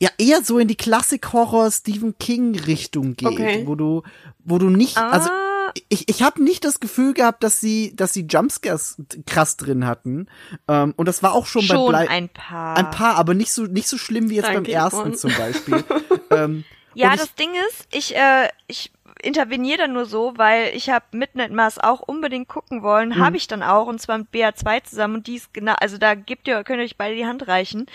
ja, 0.00 0.10
eher 0.18 0.42
so 0.44 0.58
in 0.58 0.68
die 0.68 0.76
Klassik-Horror 0.76 1.70
Stephen 1.70 2.16
King 2.18 2.58
Richtung 2.58 3.14
geht, 3.16 3.28
Okay. 3.28 3.62
wo 3.66 3.74
du, 3.74 4.02
wo 4.44 4.58
du 4.58 4.70
nicht, 4.70 4.96
also 4.96 5.28
Ah. 5.28 5.72
ich, 5.88 6.08
ich 6.08 6.22
habe 6.22 6.42
nicht 6.42 6.64
das 6.64 6.78
Gefühl 6.80 7.14
gehabt, 7.14 7.42
dass 7.42 7.60
sie, 7.60 7.94
dass 7.96 8.12
sie 8.12 8.26
Jumpscares 8.28 8.96
krass 9.26 9.56
drin 9.56 9.86
hatten. 9.86 10.28
Ähm, 10.68 10.94
und 10.96 11.06
das 11.06 11.22
war 11.22 11.32
auch 11.32 11.46
schon, 11.46 11.62
Schon 11.62 11.76
bei 11.92 12.04
Blei 12.04 12.08
ein 12.10 12.28
paar. 12.28 12.76
ein 12.76 12.90
paar, 12.90 13.16
aber 13.16 13.34
nicht 13.34 13.52
so 13.52 13.64
nicht 13.64 13.88
so 13.88 13.98
schlimm 13.98 14.30
wie 14.30 14.36
jetzt 14.36 14.46
Danke, 14.46 14.62
beim 14.62 14.70
ersten 14.72 15.14
zum 15.16 15.32
Beispiel. 15.36 15.84
ähm, 16.30 16.64
Ja, 17.00 17.16
das 17.16 17.34
Ding 17.34 17.50
ist, 17.68 17.86
ich, 17.92 18.14
äh, 18.16 18.48
ich 18.66 18.90
interveniere 19.22 19.78
dann 19.78 19.92
nur 19.92 20.06
so, 20.06 20.34
weil 20.36 20.74
ich 20.76 20.90
habe 20.90 21.04
Midnight 21.12 21.50
Mass 21.50 21.78
auch 21.78 22.00
unbedingt 22.00 22.48
gucken 22.48 22.82
wollen, 22.82 23.10
Mhm. 23.10 23.18
habe 23.18 23.36
ich 23.36 23.46
dann 23.48 23.62
auch, 23.62 23.86
und 23.86 24.00
zwar 24.00 24.18
mit 24.18 24.30
BA2 24.32 24.84
zusammen, 24.84 25.16
und 25.16 25.26
die 25.26 25.36
ist 25.36 25.52
genau, 25.54 25.74
also 25.80 25.98
da 25.98 26.14
gebt 26.14 26.46
ihr, 26.48 26.62
könnt 26.64 26.80
ihr 26.80 26.84
euch 26.84 26.96
beide 26.96 27.14
die 27.16 27.26
Hand 27.26 27.48
reichen. 27.48 27.86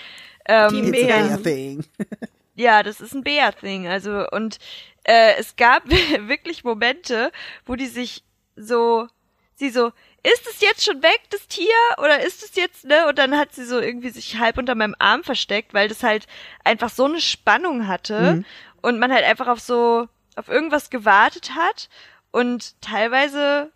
Ähm, 0.46 0.70
Die 0.72 0.80
it's 0.90 1.04
a 1.04 1.28
Bea. 1.28 1.38
thing. 1.38 1.86
Ja, 2.56 2.84
das 2.84 3.02
ist 3.02 3.16
ein 3.16 3.24
Bea-Thing. 3.24 3.88
Also, 3.88 4.28
und 4.30 4.60
äh, 5.06 5.34
es 5.40 5.56
gab 5.56 5.90
wirklich 6.20 6.64
Momente, 6.64 7.32
wo 7.66 7.76
die 7.76 7.88
sich 7.88 8.24
so, 8.56 9.08
sie 9.56 9.72
so, 9.72 9.88
ist 10.22 10.48
es 10.48 10.62
jetzt 10.62 10.84
schon 10.86 11.02
weg, 11.02 11.20
das 11.32 11.48
Tier? 11.48 11.66
Oder 11.98 12.22
ist 12.24 12.44
es 12.44 12.56
jetzt, 12.56 12.86
ne? 12.86 13.08
Und 13.08 13.18
dann 13.18 13.36
hat 13.40 13.56
sie 13.56 13.66
so 13.66 13.80
irgendwie 13.80 14.12
sich 14.12 14.38
halb 14.38 14.60
unter 14.60 14.76
meinem 14.76 14.96
Arm 15.00 15.24
versteckt, 15.24 15.74
weil 15.74 15.88
das 15.88 16.04
halt 16.04 16.28
einfach 16.64 16.90
so 16.92 17.06
eine 17.06 17.20
Spannung 17.22 17.88
hatte 17.88 18.44
und 18.84 19.00
man 19.00 19.12
halt 19.12 19.26
einfach 19.26 19.48
auf 19.48 19.60
so, 19.60 20.08
auf 20.36 20.48
irgendwas 20.48 20.92
gewartet 20.92 21.56
hat 21.56 21.90
und 22.32 22.80
teilweise 22.82 23.72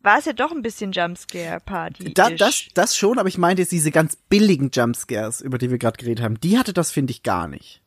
war 0.00 0.18
es 0.18 0.26
ja 0.26 0.32
doch 0.32 0.52
ein 0.52 0.62
bisschen 0.62 0.92
Jumpscare-Party. 0.92 2.14
Da, 2.14 2.30
das, 2.30 2.66
das 2.74 2.96
schon, 2.96 3.18
aber 3.18 3.28
ich 3.28 3.38
meinte 3.38 3.62
jetzt 3.62 3.72
diese 3.72 3.90
ganz 3.90 4.14
billigen 4.14 4.70
Jumpscares, 4.72 5.40
über 5.40 5.58
die 5.58 5.70
wir 5.70 5.78
gerade 5.78 5.96
geredet 5.96 6.22
haben, 6.22 6.38
die 6.40 6.56
hatte 6.56 6.72
das, 6.72 6.92
finde 6.92 7.10
ich, 7.10 7.24
gar 7.24 7.48
nicht. 7.48 7.82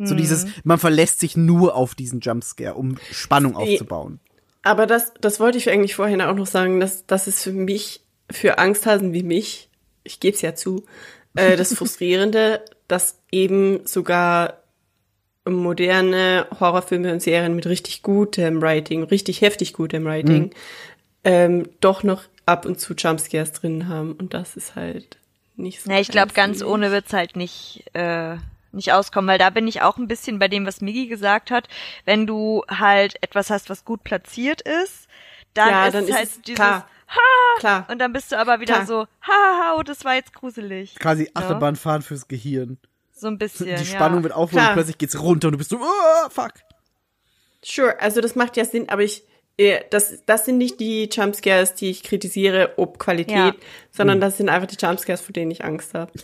So 0.00 0.14
dieses, 0.14 0.46
man 0.62 0.78
verlässt 0.78 1.18
sich 1.18 1.36
nur 1.36 1.74
auf 1.74 1.96
diesen 1.96 2.20
Jumpscare, 2.20 2.74
um 2.74 2.98
Spannung 3.10 3.56
aufzubauen. 3.56 4.20
Aber 4.62 4.86
das, 4.86 5.12
das 5.20 5.40
wollte 5.40 5.58
ich 5.58 5.70
eigentlich 5.70 5.96
vorhin 5.96 6.22
auch 6.22 6.36
noch 6.36 6.46
sagen, 6.46 6.78
dass 6.78 7.04
das 7.06 7.26
ist 7.26 7.42
für 7.42 7.52
mich, 7.52 8.04
für 8.30 8.58
Angsthasen 8.58 9.12
wie 9.12 9.24
mich, 9.24 9.70
ich 10.04 10.20
gebe 10.20 10.36
es 10.36 10.42
ja 10.42 10.54
zu, 10.54 10.84
äh, 11.34 11.56
das 11.56 11.74
Frustrierende, 11.76 12.64
dass 12.86 13.18
eben 13.32 13.84
sogar 13.86 14.57
moderne 15.54 16.46
Horrorfilme 16.60 17.12
und 17.12 17.22
Serien 17.22 17.54
mit 17.54 17.66
richtig 17.66 18.02
gutem 18.02 18.60
Writing, 18.62 19.04
richtig 19.04 19.40
heftig 19.40 19.72
gutem 19.72 20.04
Writing, 20.04 20.52
ähm, 21.24 21.68
doch 21.80 22.02
noch 22.02 22.22
ab 22.46 22.64
und 22.66 22.80
zu 22.80 22.94
Jumpscares 22.94 23.52
drin 23.52 23.88
haben. 23.88 24.12
Und 24.12 24.34
das 24.34 24.56
ist 24.56 24.74
halt 24.76 25.18
nicht 25.56 25.82
so. 25.82 25.90
Na, 25.90 26.00
ich 26.00 26.08
glaube, 26.08 26.32
ganz 26.32 26.62
ohne 26.62 26.90
wird's 26.90 27.12
halt 27.12 27.36
nicht, 27.36 27.84
äh, 27.94 28.36
nicht 28.72 28.92
auskommen, 28.92 29.28
weil 29.28 29.38
da 29.38 29.50
bin 29.50 29.66
ich 29.66 29.82
auch 29.82 29.96
ein 29.98 30.08
bisschen 30.08 30.38
bei 30.38 30.48
dem, 30.48 30.66
was 30.66 30.80
Migi 30.80 31.06
gesagt 31.06 31.50
hat. 31.50 31.68
Wenn 32.04 32.26
du 32.26 32.62
halt 32.68 33.22
etwas 33.22 33.50
hast, 33.50 33.70
was 33.70 33.84
gut 33.84 34.04
platziert 34.04 34.62
ist, 34.62 35.08
dann 35.54 35.68
Ja, 35.70 35.86
ist 35.86 35.94
dann 35.94 36.04
es 36.04 36.10
ist 36.10 36.16
halt 36.16 36.28
es 36.28 36.40
dieses 36.42 36.56
klar. 36.56 36.88
Ha! 37.08 37.58
Klar. 37.58 37.86
Und 37.90 37.98
dann 38.00 38.12
bist 38.12 38.32
du 38.32 38.38
aber 38.38 38.60
wieder 38.60 38.74
Klar. 38.74 38.86
so, 38.86 39.00
ha, 39.00 39.06
ha, 39.32 39.58
ha, 39.62 39.76
oh, 39.78 39.82
das 39.82 40.04
war 40.04 40.14
jetzt 40.14 40.34
gruselig. 40.34 40.94
Quasi 40.96 41.24
Ja. 41.24 41.30
Achterbahnfahren 41.34 42.02
fürs 42.02 42.28
Gehirn. 42.28 42.76
So 43.18 43.26
ein 43.26 43.38
bisschen, 43.38 43.66
Die 43.76 43.84
Spannung 43.84 44.18
ja. 44.18 44.24
wird 44.24 44.34
aufgehoben, 44.34 44.62
Klar. 44.64 44.74
plötzlich 44.74 44.98
geht's 44.98 45.20
runter 45.20 45.48
und 45.48 45.52
du 45.52 45.58
bist 45.58 45.70
so, 45.70 45.76
oh, 45.78 46.28
fuck. 46.30 46.52
Sure, 47.64 47.98
also 48.00 48.20
das 48.20 48.34
macht 48.36 48.56
ja 48.56 48.64
Sinn, 48.64 48.88
aber 48.88 49.02
ich, 49.02 49.24
äh, 49.56 49.80
das, 49.90 50.22
das 50.26 50.44
sind 50.44 50.58
nicht 50.58 50.78
die 50.78 51.08
Jumpscares, 51.12 51.74
die 51.74 51.90
ich 51.90 52.04
kritisiere, 52.04 52.74
ob 52.76 52.98
Qualität, 53.00 53.34
Ja. 53.36 53.54
sondern 53.90 54.20
das 54.20 54.36
sind 54.36 54.48
einfach 54.48 54.68
die 54.68 54.76
Jumpscares, 54.80 55.20
vor 55.20 55.32
denen 55.32 55.50
ich 55.50 55.64
Angst 55.64 55.94
habe. 55.94 56.12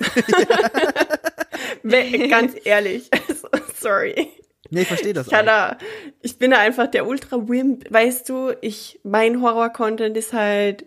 Ganz 2.30 2.55
ehrlich, 2.64 3.11
also, 3.28 3.49
sorry. 3.74 4.28
Nee, 4.70 4.82
ich 4.82 4.88
verstehe 4.88 5.12
das 5.12 5.26
Ich, 5.26 5.32
kann 5.32 5.42
auch. 5.49 5.72
da, 5.72 5.78
ich 6.22 6.38
bin 6.38 6.51
da 6.53 6.59
einfach 6.59 6.86
der 6.86 7.07
Ultra-Wimp, 7.07 7.92
weißt 7.92 8.28
du, 8.28 8.53
ich, 8.61 8.99
mein 9.03 9.42
Horror-Content 9.42 10.16
ist 10.16 10.32
halt, 10.32 10.86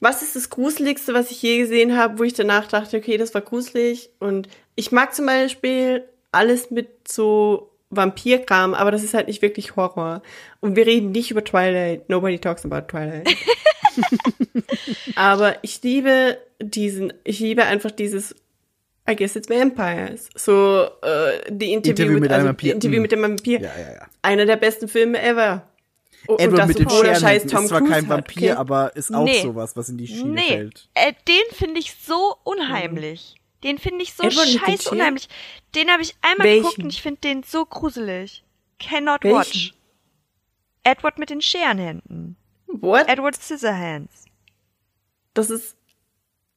was 0.00 0.22
ist 0.22 0.36
das 0.36 0.50
Gruseligste, 0.50 1.14
was 1.14 1.30
ich 1.30 1.40
je 1.40 1.58
gesehen 1.58 1.96
habe, 1.96 2.18
wo 2.18 2.24
ich 2.24 2.34
danach 2.34 2.66
dachte, 2.66 2.96
okay, 2.96 3.16
das 3.16 3.32
war 3.34 3.40
gruselig 3.40 4.10
und 4.18 4.48
ich 4.74 4.92
mag 4.92 5.14
zum 5.14 5.26
Beispiel 5.26 6.04
alles 6.32 6.70
mit 6.70 7.08
so 7.08 7.70
Vampirkram, 7.90 8.72
aber 8.74 8.90
das 8.90 9.02
ist 9.04 9.12
halt 9.14 9.28
nicht 9.28 9.42
wirklich 9.42 9.76
Horror. 9.76 10.22
Und 10.60 10.76
wir 10.76 10.86
reden 10.86 11.12
nicht 11.12 11.30
über 11.30 11.44
Twilight. 11.44 12.08
Nobody 12.08 12.38
talks 12.38 12.64
about 12.64 12.86
Twilight. 12.88 13.28
aber 15.16 15.56
ich 15.62 15.82
liebe 15.82 16.38
diesen, 16.60 17.12
ich 17.24 17.40
liebe 17.40 17.64
einfach 17.64 17.90
dieses 17.90 18.34
I 19.10 19.16
guess 19.16 19.34
it's 19.34 19.48
vampires. 19.50 20.28
So, 20.36 20.86
äh, 21.02 21.50
die 21.50 21.72
Interview, 21.72 21.90
Interview 21.90 22.12
mit, 22.12 22.20
mit 22.22 22.30
also, 22.30 22.40
einem 22.40 22.48
Vampir. 22.50 22.72
Interview 22.74 22.98
Mm. 23.00 23.02
mit 23.02 23.12
dem 23.12 23.22
Vampir. 23.22 23.60
Ja, 23.60 23.70
ja, 23.76 23.92
ja. 23.94 24.06
Einer 24.22 24.46
der 24.46 24.56
besten 24.56 24.86
Filme 24.86 25.20
ever. 25.20 25.68
Oh, 26.28 26.36
Edward 26.38 26.50
und 26.50 26.58
das, 26.58 26.68
mit 26.68 26.78
den 26.78 27.04
er 27.06 27.14
scheiß 27.16 27.46
Tom 27.46 27.64
ist 27.64 27.68
zwar 27.70 27.80
Cruise 27.80 27.92
kein 27.94 28.04
hat, 28.04 28.10
Vampir, 28.10 28.52
okay? 28.52 28.52
aber 28.52 28.94
ist 28.94 29.12
auch 29.12 29.24
Nee. 29.24 29.42
sowas, 29.42 29.76
was 29.76 29.88
in 29.88 29.98
die 29.98 30.06
Schiene 30.06 30.30
Nee, 30.34 30.48
fällt. 30.48 30.88
äh, 30.94 31.12
den 31.26 31.42
finde 31.56 31.80
ich 31.80 31.96
so 32.00 32.36
unheimlich. 32.44 33.34
Den 33.62 33.78
finde 33.78 34.02
ich 34.02 34.14
so 34.14 34.28
Scheren? 34.30 34.78
unheimlich. 34.90 35.28
Den 35.74 35.90
habe 35.90 36.02
ich 36.02 36.14
einmal 36.22 36.46
Welchen? 36.46 36.62
geguckt 36.62 36.78
und 36.78 36.90
ich 36.90 37.02
finde 37.02 37.20
den 37.20 37.42
so 37.42 37.64
gruselig. 37.64 38.44
Cannot 38.78 39.22
Welchen? 39.22 39.36
watch. 39.38 39.74
Edward 40.84 41.18
mit 41.18 41.30
den 41.30 41.40
Scherenhänden. 41.40 42.36
What? 42.66 43.08
Edward 43.08 43.36
Scissorhands. 43.36 44.24
Das 45.34 45.50
ist 45.50 45.76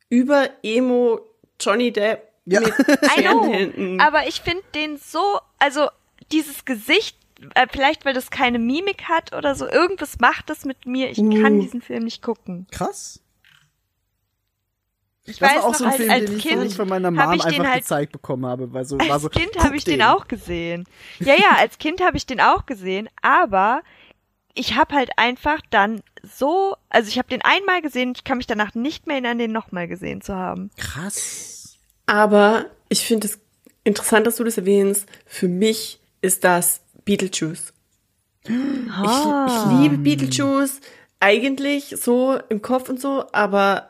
über 0.10 0.50
Emo 0.64 1.20
Johnny 1.60 1.92
Depp 1.92 2.32
Ja. 2.46 2.62
mit 2.62 2.70
I 2.80 3.22
know, 3.22 3.44
Scherenhänden. 3.44 4.02
aber 4.02 4.28
ich 4.28 4.42
finde 4.42 4.64
den 4.74 4.98
so, 4.98 5.40
also 5.60 5.90
dieses 6.32 6.66
Gesicht, 6.66 7.18
äh, 7.54 7.68
vielleicht 7.72 8.06
weil 8.06 8.14
das 8.14 8.32
keine 8.32 8.58
Mimik 8.60 9.04
hat 9.04 9.34
oder 9.36 9.54
so, 9.56 9.68
irgendwas 9.70 10.20
macht 10.20 10.50
das 10.50 10.66
mit 10.66 10.86
mir. 10.88 11.10
Ich 11.12 11.18
kann 11.18 11.60
Uh. 11.60 11.62
diesen 11.62 11.82
Film 11.82 12.06
nicht 12.06 12.22
gucken. 12.24 12.66
Krass. 12.72 13.22
Ich 15.26 15.40
Das 15.40 15.50
weiß 15.50 15.58
war 15.58 15.64
auch 15.66 15.72
noch, 15.72 15.76
so 15.76 15.84
ein 15.86 15.90
als, 15.90 15.98
Film, 15.98 16.12
als 16.12 16.26
den 16.26 16.38
ich 16.38 16.44
Kind 16.44 16.64
nicht 16.64 16.76
von 16.76 16.88
meiner 16.88 17.12
Mom 17.12 17.34
ich 17.34 17.42
den 17.44 17.54
einfach 17.54 17.66
halt 17.66 17.82
gezeigt 17.82 18.12
bekommen 18.12 18.46
habe, 18.46 18.72
weil 18.74 18.86
so 18.86 18.98
Als 18.98 19.10
war 19.10 19.20
so. 19.20 19.30
Kind 19.30 19.58
habe 19.58 19.76
ich 19.76 19.84
den 19.84 20.02
auch 20.02 20.28
gesehen. 20.28 20.86
Ja, 21.20 21.34
ja, 21.36 21.58
als 21.58 21.78
Kind 21.78 22.02
habe 22.02 22.18
ich 22.18 22.26
den 22.26 22.40
auch 22.40 22.66
gesehen, 22.66 23.10
aber 23.22 23.82
ich 24.54 24.76
habe 24.76 24.96
halt 24.96 25.10
einfach 25.18 25.62
dann 25.70 26.02
so, 26.24 26.76
also 26.90 27.10
ich 27.10 27.18
habe 27.18 27.28
den 27.28 27.42
einmal 27.42 27.82
gesehen, 27.82 28.14
ich 28.16 28.24
kann 28.24 28.38
mich 28.38 28.48
danach 28.48 28.76
nicht 28.76 29.08
mehr 29.08 29.16
erinnern, 29.16 29.38
den 29.38 29.52
nochmal 29.52 29.88
gesehen 29.88 30.22
zu 30.22 30.36
haben. 30.36 30.72
Krass. 30.78 31.78
Aber 32.06 32.66
ich 32.90 33.06
finde 33.06 33.28
es 33.28 33.40
interessant, 33.84 34.28
dass 34.28 34.38
du 34.38 34.44
das 34.44 34.58
erwähnst. 34.58 35.08
Für 35.26 35.48
mich 35.48 36.00
ist 36.22 36.44
das 36.44 36.82
Beetlejuice. 37.04 37.74
Ah. 38.48 39.48
Ich, 39.48 39.56
ich 39.56 39.80
liebe 39.80 39.98
Beetlejuice 39.98 40.82
eigentlich 41.20 41.96
so 42.00 42.40
im 42.50 42.62
Kopf 42.62 42.90
und 42.90 43.02
so, 43.02 43.26
aber 43.32 43.90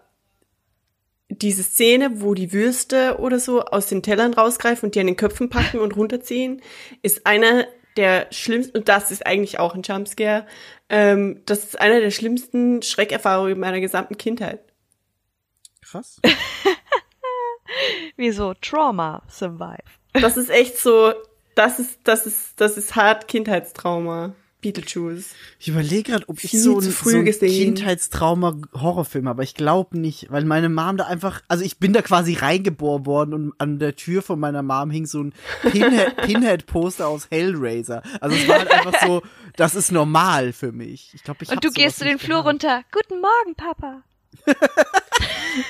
diese 1.29 1.63
Szene, 1.63 2.21
wo 2.21 2.33
die 2.33 2.53
Würste 2.53 3.17
oder 3.19 3.39
so 3.39 3.63
aus 3.63 3.87
den 3.87 4.03
Tellern 4.03 4.33
rausgreifen 4.33 4.87
und 4.87 4.95
die 4.95 4.99
an 4.99 5.07
den 5.07 5.17
Köpfen 5.17 5.49
packen 5.49 5.79
und 5.79 5.95
runterziehen, 5.95 6.61
ist 7.01 7.25
einer 7.25 7.65
der 7.97 8.27
schlimmsten, 8.31 8.77
und 8.77 8.89
das 8.89 9.11
ist 9.11 9.25
eigentlich 9.25 9.59
auch 9.59 9.73
ein 9.73 9.81
Jumpscare, 9.81 10.45
ähm, 10.89 11.41
das 11.45 11.63
ist 11.63 11.81
einer 11.81 11.99
der 11.99 12.11
schlimmsten 12.11 12.81
Schreckerfahrungen 12.81 13.59
meiner 13.59 13.79
gesamten 13.79 14.17
Kindheit. 14.17 14.59
Krass. 15.81 16.19
Wieso? 18.17 18.53
Trauma 18.55 19.23
survive. 19.29 19.83
Das 20.13 20.37
ist 20.37 20.49
echt 20.49 20.77
so, 20.77 21.13
das 21.55 21.79
ist, 21.79 21.99
das 22.03 22.25
ist, 22.25 22.59
das 22.59 22.77
ist 22.77 22.95
hart 22.95 23.27
Kindheitstrauma. 23.27 24.35
Beetlejuice. 24.73 25.29
Ich 25.59 25.67
überlege 25.67 26.11
gerade, 26.11 26.27
ob 26.27 26.43
ich 26.43 26.51
Viel 26.51 26.59
so 26.59 26.77
ein, 26.79 26.81
früh 26.83 27.11
so 27.11 27.17
ein 27.17 27.25
gesehen. 27.25 27.75
Kindheitstrauma-Horrorfilm, 27.75 29.27
aber 29.27 29.43
ich 29.43 29.53
glaube 29.53 29.97
nicht, 29.97 30.31
weil 30.31 30.43
meine 30.45 30.69
Mom 30.69 30.97
da 30.97 31.05
einfach, 31.05 31.41
also 31.47 31.63
ich 31.63 31.77
bin 31.77 31.93
da 31.93 32.01
quasi 32.01 32.33
reingeboren 32.33 33.05
worden 33.05 33.33
und 33.33 33.53
an 33.59 33.79
der 33.79 33.95
Tür 33.95 34.21
von 34.21 34.39
meiner 34.39 34.63
Mom 34.63 34.89
hing 34.89 35.05
so 35.05 35.21
ein 35.23 35.33
Pinhead- 35.61 36.15
Pinhead-Poster 36.25 37.07
aus 37.07 37.27
Hellraiser. 37.29 38.01
Also 38.21 38.35
es 38.35 38.47
war 38.47 38.59
halt 38.59 38.71
einfach 38.71 39.01
so, 39.05 39.21
das 39.55 39.75
ist 39.75 39.91
normal 39.91 40.51
für 40.53 40.71
mich. 40.71 41.11
Ich 41.13 41.23
glaube, 41.23 41.43
ich 41.43 41.49
Und 41.51 41.63
du 41.63 41.71
gehst 41.71 41.99
zu 41.99 42.03
den 42.05 42.19
Flur 42.19 42.37
gehabt. 42.43 42.47
runter. 42.63 42.81
Guten 42.91 43.21
Morgen, 43.21 43.55
Papa. 43.55 44.03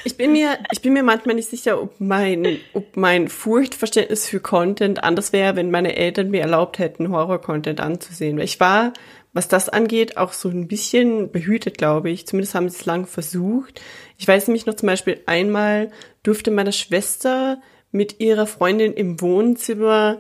Ich 0.04 0.18
bin 0.18 0.32
mir, 0.32 0.58
ich 0.72 0.82
bin 0.82 0.94
mir 0.94 1.04
manchmal 1.04 1.36
nicht 1.36 1.50
sicher, 1.50 1.82
ob 1.82 2.00
mein, 2.00 2.58
ob 2.74 2.98
mein 2.98 3.28
Furchtverständnis 3.28 4.28
für 4.28 4.40
Content 4.40 5.04
anders 5.04 5.34
wäre, 5.34 5.56
wenn 5.56 5.72
meine 5.72 5.96
Eltern 5.96 6.32
mir 6.32 6.42
erlaubt 6.42 6.80
hätten, 6.80 7.12
Horror-Content 7.12 7.80
anzusehen. 7.80 8.38
Weil 8.38 8.46
ich 8.46 8.60
war, 8.60 8.94
was 9.34 9.48
das 9.48 9.70
angeht, 9.70 10.18
auch 10.18 10.34
so 10.34 10.50
ein 10.50 10.68
bisschen 10.68 11.32
behütet, 11.32 11.78
glaube 11.78 12.10
ich. 12.10 12.26
Zumindest 12.26 12.56
haben 12.56 12.70
sie 12.70 12.78
es 12.78 12.86
lang 12.86 13.06
versucht. 13.06 13.82
Ich 14.18 14.28
weiß 14.28 14.48
nämlich 14.48 14.66
noch 14.66 14.76
zum 14.76 14.88
Beispiel 14.88 15.22
einmal 15.26 15.92
durfte 16.24 16.52
meine 16.52 16.74
Schwester 16.74 17.62
mit 17.92 18.20
ihrer 18.20 18.48
Freundin 18.48 18.94
im 18.94 19.22
Wohnzimmer 19.22 20.20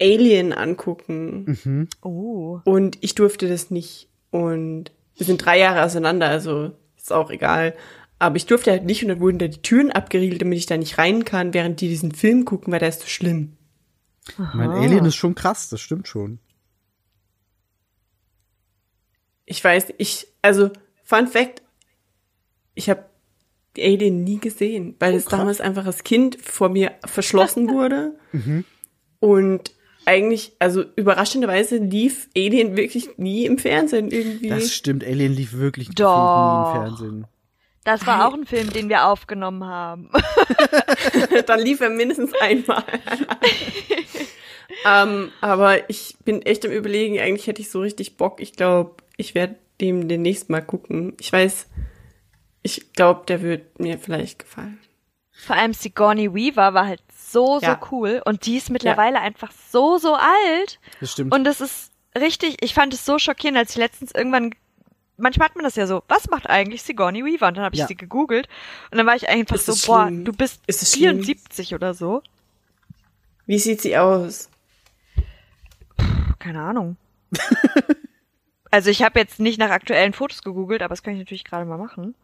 Alien 0.00 0.52
angucken. 0.52 1.88
Oh. 2.02 2.60
Und 2.64 2.98
ich 3.00 3.14
durfte 3.14 3.48
das 3.48 3.70
nicht. 3.70 4.08
Und 4.30 4.90
wir 5.16 5.26
sind 5.26 5.44
drei 5.44 5.58
Jahre 5.58 5.84
auseinander, 5.84 6.28
also 6.28 6.72
ist 7.02 7.12
auch 7.12 7.30
egal. 7.30 7.74
Aber 8.18 8.36
ich 8.36 8.46
durfte 8.46 8.70
halt 8.70 8.84
nicht 8.84 9.02
und 9.02 9.08
dann 9.08 9.20
wurden 9.20 9.38
da 9.38 9.48
die 9.48 9.62
Türen 9.62 9.90
abgeriegelt, 9.90 10.42
damit 10.42 10.58
ich 10.58 10.66
da 10.66 10.76
nicht 10.76 10.98
rein 10.98 11.24
kann, 11.24 11.54
während 11.54 11.80
die 11.80 11.88
diesen 11.88 12.12
Film 12.12 12.44
gucken, 12.44 12.72
weil 12.72 12.78
der 12.78 12.90
ist 12.90 13.00
so 13.00 13.08
schlimm. 13.08 13.56
Mein 14.36 14.70
Alien 14.70 15.04
ist 15.04 15.16
schon 15.16 15.34
krass, 15.34 15.68
das 15.68 15.80
stimmt 15.80 16.06
schon. 16.06 16.38
Ich 19.44 19.62
weiß, 19.62 19.94
ich, 19.98 20.28
also, 20.40 20.70
Fun 21.02 21.26
Fact, 21.26 21.62
ich 22.74 22.88
habe 22.88 23.04
Alien 23.76 24.22
nie 24.22 24.38
gesehen, 24.38 24.94
weil 25.00 25.14
es 25.14 25.24
damals 25.24 25.60
einfach 25.60 25.86
als 25.86 26.04
Kind 26.04 26.40
vor 26.40 26.68
mir 26.68 26.92
verschlossen 27.04 27.68
wurde. 27.72 28.16
Und 29.18 29.72
eigentlich, 30.04 30.52
also 30.58 30.84
überraschenderweise 30.96 31.76
lief 31.76 32.28
Alien 32.36 32.76
wirklich 32.76 33.18
nie 33.18 33.46
im 33.46 33.58
Fernsehen 33.58 34.10
irgendwie. 34.10 34.48
Das 34.48 34.74
stimmt, 34.74 35.04
Alien 35.04 35.32
lief 35.32 35.54
wirklich 35.54 35.88
nie 35.88 35.92
im 35.92 36.72
Fernsehen. 36.72 37.26
Das 37.84 38.06
war 38.06 38.28
auch 38.28 38.34
ein 38.34 38.46
Film, 38.46 38.70
den 38.70 38.88
wir 38.88 39.06
aufgenommen 39.06 39.64
haben. 39.64 40.08
Dann 41.46 41.60
lief 41.60 41.80
er 41.80 41.90
mindestens 41.90 42.32
einmal. 42.40 42.84
ähm, 44.86 45.32
aber 45.40 45.90
ich 45.90 46.16
bin 46.24 46.42
echt 46.42 46.64
am 46.64 46.70
überlegen, 46.70 47.18
eigentlich 47.18 47.48
hätte 47.48 47.60
ich 47.60 47.70
so 47.70 47.80
richtig 47.80 48.16
Bock. 48.16 48.40
Ich 48.40 48.52
glaube, 48.52 49.02
ich 49.16 49.34
werde 49.34 49.56
dem 49.80 50.06
demnächst 50.06 50.48
mal 50.48 50.62
gucken. 50.62 51.16
Ich 51.18 51.32
weiß, 51.32 51.66
ich 52.62 52.92
glaube, 52.92 53.22
der 53.26 53.42
wird 53.42 53.80
mir 53.80 53.98
vielleicht 53.98 54.38
gefallen. 54.38 54.78
Vor 55.32 55.56
allem 55.56 55.74
Sigourney 55.74 56.32
Weaver 56.32 56.74
war 56.74 56.86
halt 56.86 57.02
so, 57.32 57.58
so 57.58 57.66
Ja. 57.66 57.80
cool. 57.90 58.22
Und 58.24 58.46
die 58.46 58.56
ist 58.56 58.70
mittlerweile 58.70 59.20
einfach 59.20 59.50
so, 59.70 59.98
so 59.98 60.14
alt. 60.14 60.78
Das 61.00 61.12
stimmt. 61.12 61.34
Und 61.34 61.46
es 61.46 61.60
ist 61.60 61.90
richtig, 62.16 62.56
ich 62.60 62.74
fand 62.74 62.92
es 62.94 63.04
so 63.04 63.18
schockierend, 63.18 63.58
als 63.58 63.70
ich 63.70 63.76
letztens 63.76 64.12
irgendwann, 64.12 64.54
manchmal 65.16 65.48
hat 65.48 65.56
man 65.56 65.64
das 65.64 65.76
ja 65.76 65.86
so, 65.86 66.02
was 66.08 66.28
macht 66.28 66.48
eigentlich 66.48 66.82
Sigourney 66.82 67.24
Weaver? 67.24 67.48
Und 67.48 67.56
dann 67.56 67.64
habe 67.64 67.74
ich 67.74 67.80
Ja. 67.80 67.86
sie 67.86 67.96
gegoogelt 67.96 68.48
und 68.90 68.98
dann 68.98 69.06
war 69.06 69.16
ich 69.16 69.28
einfach 69.28 69.56
Ist 69.56 69.66
so, 69.66 69.92
boah, 69.92 70.06
schlimm? 70.06 70.24
du 70.24 70.32
bist 70.32 70.60
Ist 70.66 70.82
es 70.82 70.92
schlimm? 70.92 71.22
74 71.22 71.74
oder 71.74 71.94
so. 71.94 72.22
Wie 73.46 73.58
sieht 73.58 73.80
sie 73.80 73.96
aus? 73.96 74.48
Keine 76.38 76.60
Ahnung. 76.62 76.96
also 78.70 78.90
ich 78.90 79.02
habe 79.02 79.18
jetzt 79.18 79.40
nicht 79.40 79.58
nach 79.58 79.70
aktuellen 79.70 80.12
Fotos 80.12 80.42
gegoogelt, 80.42 80.82
aber 80.82 80.92
das 80.92 81.02
kann 81.02 81.14
ich 81.14 81.20
natürlich 81.20 81.44
gerade 81.44 81.64
mal 81.64 81.78
machen. 81.78 82.14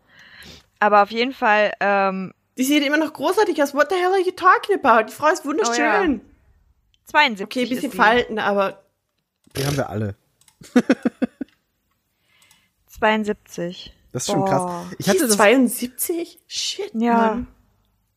Aber 0.80 1.02
auf 1.02 1.10
jeden 1.10 1.32
Fall, 1.32 1.72
ähm, 1.80 2.32
Die 2.58 2.64
sieht 2.64 2.84
immer 2.84 2.98
noch 2.98 3.12
großartig 3.12 3.62
aus. 3.62 3.72
What 3.72 3.88
the 3.90 3.96
hell 3.96 4.10
are 4.12 4.20
you 4.20 4.32
talking 4.32 4.74
about? 4.82 5.06
Die 5.08 5.12
Frau 5.14 5.28
ist 5.28 5.44
wunderschön. 5.44 6.20
72 7.06 7.44
Okay, 7.44 7.62
ein 7.62 7.68
bisschen. 7.68 7.92
Falten, 7.92 8.38
aber 8.38 8.82
Die 9.56 9.64
haben 9.64 9.76
wir 9.76 9.88
alle. 9.88 10.16
72. 12.98 13.94
Das 14.12 14.22
ist 14.24 14.30
schon 14.32 14.40
Boah. 14.40 14.48
krass. 14.48 14.86
Ich 14.98 15.08
hatte 15.08 15.26
das 15.26 15.36
72? 15.36 16.40
Shit, 16.46 16.90
Ja. 16.94 17.14
Mann. 17.14 17.46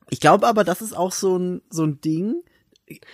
Ich 0.09 0.19
glaube 0.19 0.47
aber, 0.47 0.63
das 0.65 0.81
ist 0.81 0.93
auch 0.93 1.11
so 1.13 1.37
ein, 1.37 1.61
so 1.69 1.83
ein 1.85 2.01
Ding. 2.01 2.43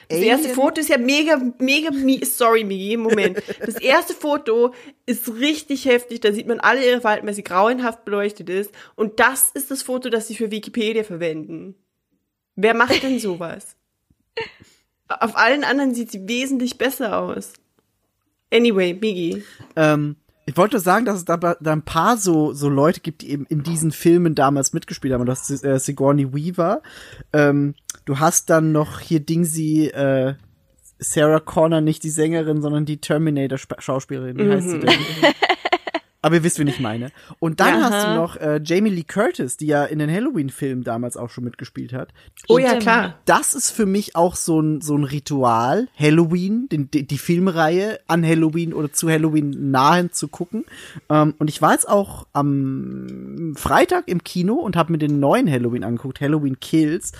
Das 0.10 0.20
erste 0.20 0.50
Foto 0.50 0.82
ist 0.82 0.90
ja 0.90 0.98
mega, 0.98 1.42
mega, 1.60 1.92
sorry, 2.26 2.64
Migi, 2.64 2.98
Moment. 2.98 3.42
Das 3.60 3.76
erste 3.76 4.14
Foto 4.14 4.74
ist 5.06 5.28
richtig 5.36 5.86
heftig. 5.86 6.22
Da 6.22 6.32
sieht 6.32 6.48
man 6.48 6.60
alle 6.60 6.86
ihre 6.86 7.02
Falten, 7.02 7.28
weil 7.28 7.34
sie 7.34 7.44
grauenhaft 7.44 8.06
beleuchtet 8.06 8.50
ist. 8.50 8.72
Und 8.96 9.20
das 9.20 9.50
ist 9.50 9.72
das 9.72 9.84
Foto, 9.84 10.10
das 10.10 10.28
sie 10.28 10.36
für 10.36 10.52
Wikipedia 10.52 11.04
verwenden. 11.04 11.76
Wer 12.56 12.74
macht 12.74 13.04
denn 13.04 13.20
sowas? 13.20 13.76
Auf 15.08 15.38
allen 15.38 15.64
anderen 15.64 15.94
sieht 15.94 16.12
sie 16.12 16.28
wesentlich 16.28 16.78
besser 16.78 17.20
aus. 17.20 17.54
Anyway, 18.52 18.94
Migi. 18.94 19.44
Ähm, 19.76 20.16
ich 20.48 20.56
wollte 20.56 20.80
sagen, 20.80 21.04
dass 21.04 21.18
es 21.18 21.26
da, 21.26 21.36
da 21.36 21.72
ein 21.74 21.82
paar 21.82 22.16
so, 22.16 22.54
so 22.54 22.70
Leute 22.70 23.02
gibt, 23.02 23.22
die 23.22 23.32
eben 23.32 23.46
in 23.48 23.64
diesen 23.64 23.92
Filmen 23.92 24.34
damals 24.34 24.72
mitgespielt 24.72 25.14
haben. 25.14 25.22
Und 25.22 25.28
das 25.28 25.50
ist 25.50 25.66
äh, 25.66 25.78
Sigourney 25.78 26.34
Weaver. 26.34 26.82
Ähm, 27.34 27.76
du 28.06 28.20
hast 28.20 28.50
dann 28.50 28.72
noch 28.72 29.02
hier 29.02 29.20
Dingsy, 29.20 29.88
äh, 29.88 30.36
Sarah 31.00 31.42
Connor, 31.42 31.82
nicht 31.82 32.02
die 32.04 32.10
Sängerin, 32.10 32.62
sondern 32.62 32.86
die 32.86 33.02
Terminator-Schauspielerin. 33.02 34.38
Wie 34.38 34.50
heißt 34.50 34.70
sie 34.70 34.80
denn? 34.80 34.90
Aber 36.28 36.36
ihr 36.36 36.44
wisst, 36.44 36.60
wen 36.60 36.68
ich 36.68 36.82
meine. 36.82 37.12
Und 37.40 37.62
dann 37.62 37.80
Ja. 37.80 37.90
hast 37.90 38.06
du 38.08 38.14
noch 38.16 38.36
äh, 38.36 38.60
Jamie 38.62 38.90
Lee 38.90 39.04
Curtis, 39.04 39.56
die 39.56 39.68
ja 39.68 39.86
in 39.86 39.98
den 40.00 40.12
Halloween-Filmen 40.12 40.84
damals 40.84 41.16
auch 41.16 41.30
schon 41.30 41.46
mitgespielt 41.46 41.94
hat. 41.94 42.10
Oh 42.50 42.58
ja, 42.58 42.76
klar. 42.76 43.16
das 43.24 43.54
ist 43.54 43.72
für 43.72 43.86
mich 43.86 44.18
auch 44.18 44.36
so 44.36 44.60
ein, 44.60 44.82
so 44.82 44.98
ein 44.98 45.06
Ritual, 45.06 45.88
Halloween, 45.98 46.68
den, 46.70 46.92
die, 46.92 47.08
die 47.08 47.18
Filmreihe 47.18 48.00
an 48.08 48.26
Halloween 48.26 48.74
oder 48.74 48.92
zu 48.92 49.10
Halloween 49.10 49.72
nahen 49.72 50.12
zu 50.12 50.28
gucken. 50.28 50.66
Ähm, 51.10 51.34
und 51.40 51.50
ich 51.50 51.62
war 51.62 51.72
jetzt 51.72 51.88
auch 51.88 52.28
am 52.34 53.54
Freitag 53.56 54.10
im 54.10 54.24
Kino 54.24 54.56
und 54.56 54.76
habe 54.76 54.92
mir 54.92 54.98
den 54.98 55.22
neuen 55.22 55.50
Halloween 55.50 55.86
angeguckt, 55.86 56.20
Halloween 56.20 56.60
Kills. 56.60 57.14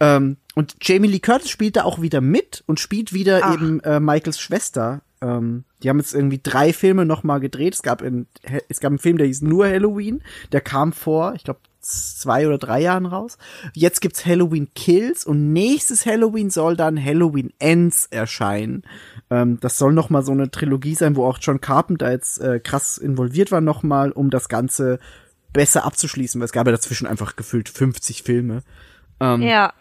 Ähm, 0.00 0.36
und 0.54 0.76
Jamie 0.82 1.08
Lee 1.08 1.20
Curtis 1.20 1.50
spielt 1.50 1.76
da 1.76 1.84
auch 1.84 2.00
wieder 2.02 2.20
mit 2.20 2.64
und 2.66 2.80
spielt 2.80 3.12
wieder 3.12 3.40
Ach. 3.44 3.54
eben 3.54 3.80
äh, 3.80 4.00
Michaels 4.00 4.40
Schwester. 4.40 5.02
Ähm, 5.20 5.64
die 5.82 5.88
haben 5.88 5.98
jetzt 5.98 6.14
irgendwie 6.14 6.40
drei 6.42 6.72
Filme 6.72 7.04
noch 7.04 7.22
mal 7.22 7.38
gedreht. 7.38 7.74
Es 7.74 7.82
gab, 7.82 8.02
in, 8.02 8.26
es 8.68 8.80
gab 8.80 8.90
einen 8.90 8.98
Film, 8.98 9.18
der 9.18 9.26
hieß 9.26 9.42
nur 9.42 9.66
Halloween. 9.66 10.22
Der 10.52 10.60
kam 10.60 10.92
vor, 10.92 11.34
ich 11.34 11.44
glaube, 11.44 11.60
zwei 11.80 12.46
oder 12.46 12.58
drei 12.58 12.80
Jahren 12.80 13.06
raus. 13.06 13.38
Jetzt 13.72 14.00
gibt's 14.00 14.26
Halloween 14.26 14.68
Kills 14.74 15.24
und 15.24 15.52
nächstes 15.52 16.06
Halloween 16.06 16.50
soll 16.50 16.76
dann 16.76 17.02
Halloween 17.02 17.52
Ends 17.58 18.06
erscheinen. 18.10 18.82
Ähm, 19.30 19.58
das 19.60 19.78
soll 19.78 19.92
noch 19.92 20.10
mal 20.10 20.22
so 20.22 20.32
eine 20.32 20.50
Trilogie 20.50 20.94
sein, 20.94 21.16
wo 21.16 21.24
auch 21.24 21.38
John 21.40 21.60
Carpenter 21.60 22.10
jetzt 22.10 22.40
äh, 22.40 22.60
krass 22.60 22.98
involviert 22.98 23.52
war 23.52 23.60
noch 23.60 23.82
mal, 23.82 24.12
um 24.12 24.30
das 24.30 24.48
Ganze 24.48 24.98
besser 25.52 25.84
abzuschließen, 25.84 26.40
weil 26.40 26.46
es 26.46 26.52
gab 26.52 26.66
ja 26.66 26.72
dazwischen 26.72 27.06
einfach 27.06 27.36
gefühlt 27.36 27.68
50 27.68 28.22
Filme. 28.22 28.62
Ähm, 29.20 29.42
Ja. 29.42 29.72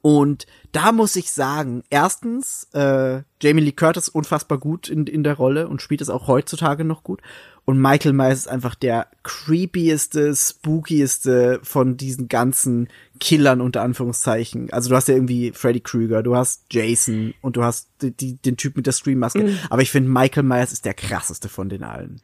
Und 0.00 0.46
da 0.72 0.92
muss 0.92 1.16
ich 1.16 1.32
sagen, 1.32 1.82
erstens, 1.90 2.68
äh, 2.72 3.22
Jamie 3.42 3.62
Lee 3.62 3.72
Curtis 3.72 4.08
unfassbar 4.08 4.58
gut 4.58 4.88
in, 4.88 5.06
in 5.06 5.24
der 5.24 5.34
Rolle 5.34 5.68
und 5.68 5.82
spielt 5.82 6.00
es 6.00 6.10
auch 6.10 6.28
heutzutage 6.28 6.84
noch 6.84 7.02
gut. 7.02 7.20
Und 7.64 7.80
Michael 7.80 8.14
Myers 8.14 8.38
ist 8.38 8.48
einfach 8.48 8.74
der 8.74 9.08
creepieste, 9.24 10.34
spookieste 10.34 11.60
von 11.62 11.98
diesen 11.98 12.28
ganzen 12.28 12.88
Killern 13.20 13.60
unter 13.60 13.82
Anführungszeichen. 13.82 14.72
Also 14.72 14.88
du 14.88 14.96
hast 14.96 15.08
ja 15.08 15.14
irgendwie 15.14 15.52
Freddy 15.52 15.80
Krueger, 15.80 16.22
du 16.22 16.34
hast 16.34 16.64
Jason 16.70 17.34
und 17.42 17.56
du 17.56 17.64
hast 17.64 17.88
die, 18.00 18.12
die, 18.12 18.36
den 18.36 18.56
Typ 18.56 18.76
mit 18.76 18.86
der 18.86 18.94
Scream-Maske. 18.94 19.42
Mhm. 19.42 19.58
Aber 19.68 19.82
ich 19.82 19.90
finde 19.90 20.10
Michael 20.10 20.44
Myers 20.44 20.72
ist 20.72 20.86
der 20.86 20.94
krasseste 20.94 21.48
von 21.50 21.68
den 21.68 21.82
allen. 21.82 22.22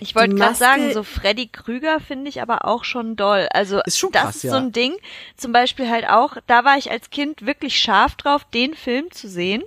Ich 0.00 0.14
wollte 0.14 0.34
gerade 0.34 0.54
sagen, 0.54 0.92
so 0.92 1.02
Freddy 1.02 1.48
Krüger 1.48 2.00
finde 2.00 2.28
ich 2.28 2.42
aber 2.42 2.66
auch 2.66 2.84
schon 2.84 3.16
doll. 3.16 3.48
Also 3.52 3.80
Ist 3.84 3.98
schon 3.98 4.12
das 4.12 4.22
krass, 4.22 4.36
ist 4.36 4.42
ja. 4.44 4.50
so 4.50 4.56
ein 4.56 4.72
Ding. 4.72 4.94
Zum 5.36 5.52
Beispiel 5.52 5.88
halt 5.88 6.08
auch, 6.08 6.36
da 6.46 6.64
war 6.64 6.76
ich 6.76 6.90
als 6.90 7.10
Kind 7.10 7.46
wirklich 7.46 7.80
scharf 7.80 8.14
drauf, 8.16 8.44
den 8.52 8.74
Film 8.74 9.10
zu 9.10 9.28
sehen. 9.28 9.62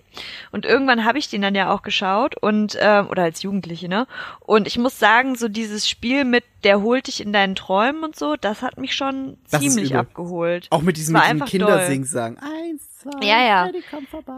Und 0.52 0.66
irgendwann 0.66 1.06
habe 1.06 1.18
ich 1.18 1.30
den 1.30 1.42
dann 1.42 1.56
ja 1.56 1.74
auch 1.74 1.82
geschaut 1.82 2.36
und 2.38 2.78
ähm, 2.80 3.08
oder 3.10 3.24
als 3.24 3.42
Jugendliche, 3.42 3.90
ne? 3.90 4.08
Und 4.40 4.68
ich 4.68 4.78
muss 4.78 5.00
sagen, 5.00 5.36
so 5.36 5.48
dieses 5.48 5.90
Spiel 5.90 6.26
mit 6.26 6.44
der 6.64 6.82
holt 6.82 7.08
dich 7.08 7.22
in 7.22 7.34
deinen 7.34 7.56
Träumen 7.56 8.04
und 8.04 8.16
so, 8.16 8.36
das 8.36 8.62
hat 8.62 8.78
mich 8.78 8.94
schon 8.94 9.38
Das 9.50 9.62
ziemlich 9.62 9.96
abgeholt. 9.96 10.68
Auch 10.70 10.82
mit 10.82 10.98
diesem, 10.98 11.14
mit 11.14 11.42
doll. 11.42 11.48
Kindersingsang. 11.48 12.38
Eins, 12.38 12.98
zwei, 13.00 13.26
Ja, 13.26 13.44
ja. 13.44 13.72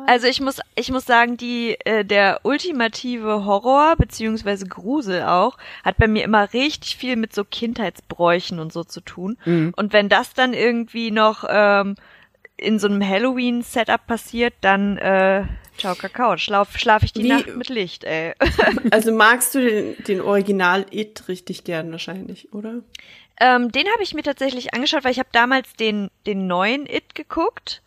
Also 0.07 0.27
ich 0.27 0.41
muss, 0.41 0.59
ich 0.75 0.91
muss 0.91 1.05
sagen, 1.05 1.37
die, 1.37 1.77
äh, 1.85 2.05
der 2.05 2.41
ultimative 2.43 3.45
Horror, 3.45 3.95
beziehungsweise 3.97 4.67
Grusel 4.67 5.23
auch, 5.23 5.57
hat 5.83 5.97
bei 5.97 6.07
mir 6.07 6.23
immer 6.23 6.53
richtig 6.53 6.97
viel 6.97 7.15
mit 7.15 7.33
so 7.33 7.43
Kindheitsbräuchen 7.43 8.59
und 8.59 8.71
so 8.71 8.83
zu 8.83 9.01
tun. 9.01 9.37
Mhm. 9.45 9.73
Und 9.75 9.93
wenn 9.93 10.09
das 10.09 10.33
dann 10.33 10.53
irgendwie 10.53 11.11
noch 11.11 11.43
ähm, 11.49 11.95
in 12.57 12.77
so 12.77 12.87
einem 12.87 13.07
Halloween-Setup 13.07 14.05
passiert, 14.05 14.53
dann 14.61 14.97
äh, 14.97 15.45
ciao 15.77 15.95
Kakao, 15.95 16.37
schlaf, 16.37 16.77
schlaf 16.77 17.03
ich 17.03 17.13
die 17.13 17.23
Wie- 17.23 17.29
Nacht 17.29 17.55
mit 17.55 17.69
Licht, 17.69 18.03
ey. 18.03 18.33
Also 18.91 19.11
magst 19.11 19.55
du 19.55 19.59
den, 19.61 19.95
den 20.03 20.21
Original 20.21 20.85
It 20.91 21.27
richtig 21.27 21.63
gern 21.63 21.91
wahrscheinlich, 21.91 22.53
oder? 22.53 22.81
Ähm, 23.39 23.71
den 23.71 23.87
habe 23.91 24.03
ich 24.03 24.13
mir 24.13 24.23
tatsächlich 24.23 24.73
angeschaut, 24.73 25.03
weil 25.03 25.11
ich 25.11 25.19
habe 25.19 25.29
damals 25.31 25.73
den, 25.73 26.09
den 26.27 26.47
neuen 26.47 26.85
It 26.85 27.15
geguckt 27.15 27.81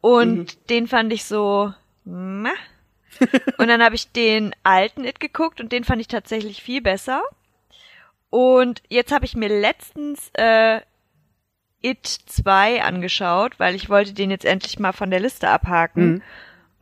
und 0.00 0.70
den 0.70 0.86
fand 0.86 1.12
ich 1.12 1.24
so, 1.24 1.72
meh. 2.04 2.50
und 3.58 3.68
dann 3.68 3.82
habe 3.82 3.94
ich 3.94 4.10
den 4.12 4.54
alten 4.62 5.04
It 5.04 5.20
geguckt 5.20 5.60
und 5.60 5.72
den 5.72 5.84
fand 5.84 6.00
ich 6.00 6.08
tatsächlich 6.08 6.62
viel 6.62 6.80
besser. 6.80 7.22
Und 8.30 8.82
jetzt 8.88 9.12
habe 9.12 9.24
ich 9.26 9.34
mir 9.36 9.48
letztens 9.48 10.30
äh, 10.34 10.80
It 11.82 12.06
2 12.06 12.82
angeschaut, 12.82 13.58
weil 13.58 13.74
ich 13.74 13.90
wollte 13.90 14.12
den 14.14 14.30
jetzt 14.30 14.44
endlich 14.44 14.78
mal 14.78 14.92
von 14.92 15.10
der 15.10 15.20
Liste 15.20 15.48
abhaken. 15.50 16.22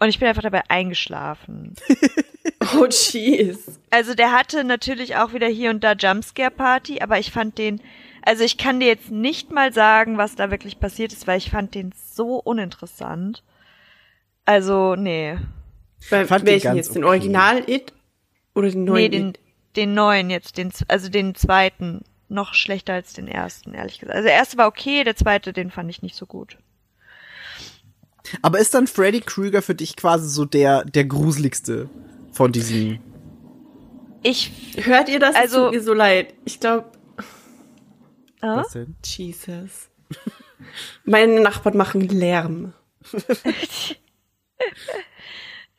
Und 0.01 0.09
ich 0.09 0.19
bin 0.19 0.29
einfach 0.29 0.43
dabei 0.43 0.63
eingeschlafen. 0.69 1.75
Oh, 2.75 2.87
jeez. 2.87 3.81
Also 3.91 4.15
der 4.15 4.33
hatte 4.33 4.65
natürlich 4.65 5.17
auch 5.17 5.33
wieder 5.33 5.47
hier 5.47 5.71
und 5.71 5.83
da 5.83 5.93
Jumpscare 5.93 6.51
Party, 6.51 7.01
aber 7.01 7.19
ich 7.19 7.31
fand 7.31 7.57
den, 7.57 7.81
also 8.23 8.45
ich 8.45 8.59
kann 8.59 8.81
dir 8.81 8.87
jetzt 8.87 9.11
nicht 9.11 9.51
mal 9.51 9.73
sagen, 9.73 10.19
was 10.19 10.37
da 10.37 10.51
wirklich 10.51 10.79
passiert 10.79 11.13
ist, 11.13 11.27
weil 11.27 11.39
ich 11.39 11.51
fand 11.51 11.75
den 11.75 11.93
so 11.97 12.37
uninteressant. 12.37 13.43
Also, 14.45 14.95
nee. 14.95 15.39
Bei 16.11 16.27
fand 16.27 16.43
den 16.43 16.53
welchen 16.53 16.67
ganz 16.67 16.77
jetzt? 16.77 16.95
Den 16.95 17.05
okay. 17.05 17.11
Original 17.11 17.65
It 17.67 17.93
oder 18.55 18.71
den 18.71 18.85
neuen 18.85 19.03
Nee, 19.03 19.09
den, 19.09 19.29
It? 19.31 19.41
den 19.77 19.95
neuen 19.95 20.31
jetzt, 20.31 20.59
den, 20.59 20.71
also 20.89 21.09
den 21.09 21.35
zweiten. 21.35 22.03
Noch 22.29 22.55
schlechter 22.55 22.93
als 22.95 23.13
den 23.13 23.27
ersten, 23.27 23.75
ehrlich 23.75 23.99
gesagt. 23.99 24.17
Also 24.17 24.29
der 24.29 24.37
erste 24.37 24.57
war 24.57 24.69
okay, 24.69 25.03
der 25.03 25.17
zweite, 25.17 25.53
den 25.53 25.71
fand 25.71 25.91
ich 25.91 26.01
nicht 26.03 26.15
so 26.15 26.27
gut. 26.27 26.59
Aber 28.43 28.59
ist 28.59 28.75
dann 28.75 28.87
Freddy 28.87 29.21
Krueger 29.21 29.63
für 29.63 29.75
dich 29.75 29.97
quasi 29.97 30.29
so 30.29 30.45
der, 30.45 30.85
der 30.85 31.05
gruseligste 31.05 31.89
von 32.33 32.53
diesen? 32.53 33.01
Ich, 34.23 34.53
Hört 34.77 35.09
ihr 35.09 35.19
das? 35.19 35.35
Also- 35.35 35.65
tut 35.67 35.75
mir 35.75 35.83
so 35.83 35.95
leid. 35.95 36.35
Ich 36.45 36.61
glaube, 36.61 36.91
äh? 38.43 38.47
Was 38.47 38.73
denn? 38.73 38.97
Jesus. 39.05 39.91
Meine 41.05 41.41
Nachbarn 41.41 41.77
machen 41.77 42.09
Lärm. 42.09 42.73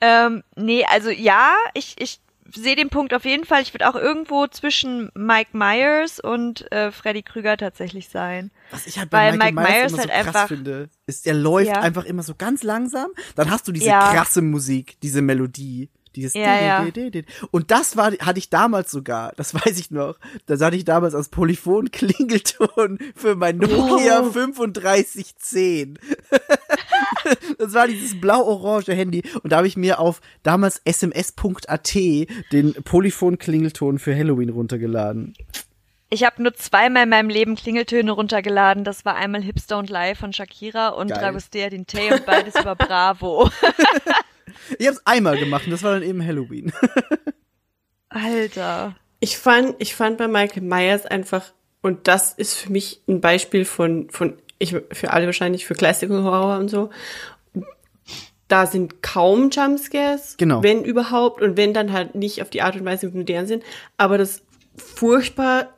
ähm, 0.01 0.43
nee, 0.55 0.85
also 0.85 1.09
ja, 1.09 1.55
ich, 1.73 1.95
ich 1.99 2.19
sehe 2.56 2.76
den 2.76 2.89
Punkt 2.89 3.14
auf 3.14 3.26
jeden 3.26 3.45
Fall. 3.45 3.62
Ich 3.62 3.74
würde 3.74 3.89
auch 3.89 3.95
irgendwo 3.95 4.47
zwischen 4.47 5.10
Mike 5.14 5.52
Myers 5.58 6.20
und 6.20 6.72
äh, 6.72 6.91
Freddy 6.91 7.24
Krüger 7.24 7.58
tatsächlich 7.58 8.10
sein. 8.10 8.52
Was 8.72 8.88
ich 8.88 8.97
halt 8.99 9.12
Weil 9.12 9.38
bei 9.38 9.52
Michael 9.52 9.54
Mike 9.54 9.62
Myers, 9.62 9.70
Myers 9.72 9.91
immer 9.93 10.02
so 10.04 10.10
halt 10.10 10.24
krass 10.26 10.36
einfach- 10.36 10.47
finde, 10.47 10.89
ist, 11.06 11.28
er 11.28 11.34
läuft 11.34 11.68
Ja. 11.68 11.82
einfach 11.82 12.06
immer 12.06 12.24
so 12.24 12.36
ganz 12.36 12.64
langsam. 12.64 13.12
Dann 13.36 13.49
hast 13.52 13.68
du 13.68 13.72
diese 13.72 13.88
Ja. 13.88 14.14
krasse 14.14 14.41
Musik, 14.41 14.97
diese 15.02 15.22
Melodie, 15.22 15.89
dieses 16.16 16.34
Ja, 16.34 16.84
Di- 16.86 17.26
und 17.51 17.72
das 17.72 17.95
war 17.97 18.12
hatte 18.12 18.39
ich 18.39 18.49
damals 18.49 18.91
sogar, 18.91 19.34
das 19.38 19.53
weiß 19.66 19.80
ich 19.80 19.91
noch. 19.91 20.16
Das 20.45 20.62
hatte 20.62 20.76
ich 20.76 20.86
damals 20.86 21.16
als 21.16 21.30
Polyphon 21.30 21.91
Klingelton 21.91 22.99
für 23.16 23.36
mein 23.36 23.57
Nokia 23.57 24.22
Oh. 24.22 24.30
3510. 24.32 25.99
das 27.57 27.74
war 27.74 27.88
dieses 27.88 28.20
blau-orange 28.20 28.93
Handy 28.93 29.24
und 29.43 29.51
da 29.51 29.57
habe 29.57 29.68
ich 29.68 29.78
mir 29.78 29.99
auf 29.99 30.22
damals 30.43 30.82
sms.at 30.86 31.93
den 32.51 32.74
Polyphon 32.84 33.38
Klingelton 33.38 33.99
für 33.99 34.16
Halloween 34.16 34.49
runtergeladen. 34.49 35.34
Ich 36.14 36.26
habe 36.26 36.43
nur 36.43 36.53
zweimal 36.53 37.03
in 37.03 37.09
meinem 37.09 37.30
Leben 37.30 37.55
Klingeltöne 37.55 38.12
runtergeladen. 38.12 38.84
Das 38.84 39.05
war 39.05 39.16
einmal 39.16 39.41
Hipster 39.41 39.78
und 39.78 39.89
Live 39.89 40.20
von 40.20 40.34
Shakira 40.34 40.89
und. 40.89 41.09
Dragostea 41.09 41.70
Dintei 41.70 42.14
und 42.14 42.26
beides 42.26 42.53
über 42.59 42.76
Bravo. 42.76 43.49
Ich 44.80 44.88
habe 44.88 44.97
es 44.97 45.06
einmal 45.06 45.38
gemacht 45.38 45.66
und 45.66 45.72
das 45.72 45.84
war 45.84 45.93
dann 45.93 46.04
eben 46.04 46.26
Halloween. 46.26 46.72
Alter. 48.10 48.95
Ich 49.20 49.38
fand, 49.38 49.76
ich 49.80 49.95
fand 49.95 50.18
bei 50.18 50.28
Michael 50.28 50.64
Myers 50.64 51.06
einfach, 51.06 51.54
und 51.82 52.08
das 52.08 52.34
ist 52.34 52.56
für 52.56 52.72
mich 52.72 53.02
ein 53.08 53.22
Beispiel 53.22 53.66
von, 53.66 54.10
von, 54.10 54.38
ich, 54.60 54.76
für 54.91 55.12
alle 55.12 55.26
wahrscheinlich, 55.26 55.66
für 55.66 55.74
Classical 55.74 56.24
Horror 56.24 56.58
und 56.58 56.70
so. 56.70 56.89
Da 58.47 58.68
sind 58.68 59.02
kaum 59.02 59.49
Jumpscares. 59.49 60.36
Genau. 60.38 60.62
Wenn 60.62 60.84
überhaupt. 60.84 61.41
Und 61.41 61.58
wenn 61.58 61.74
dann 61.74 61.93
halt 61.93 62.16
nicht 62.16 62.41
auf 62.41 62.49
die 62.49 62.62
Art 62.62 62.76
und 62.76 62.86
Weise, 62.86 63.12
wie 63.12 63.18
modern 63.18 63.47
sind. 63.47 63.64
Aber 63.97 64.18
das 64.18 64.43
furchtbar, 64.76 65.74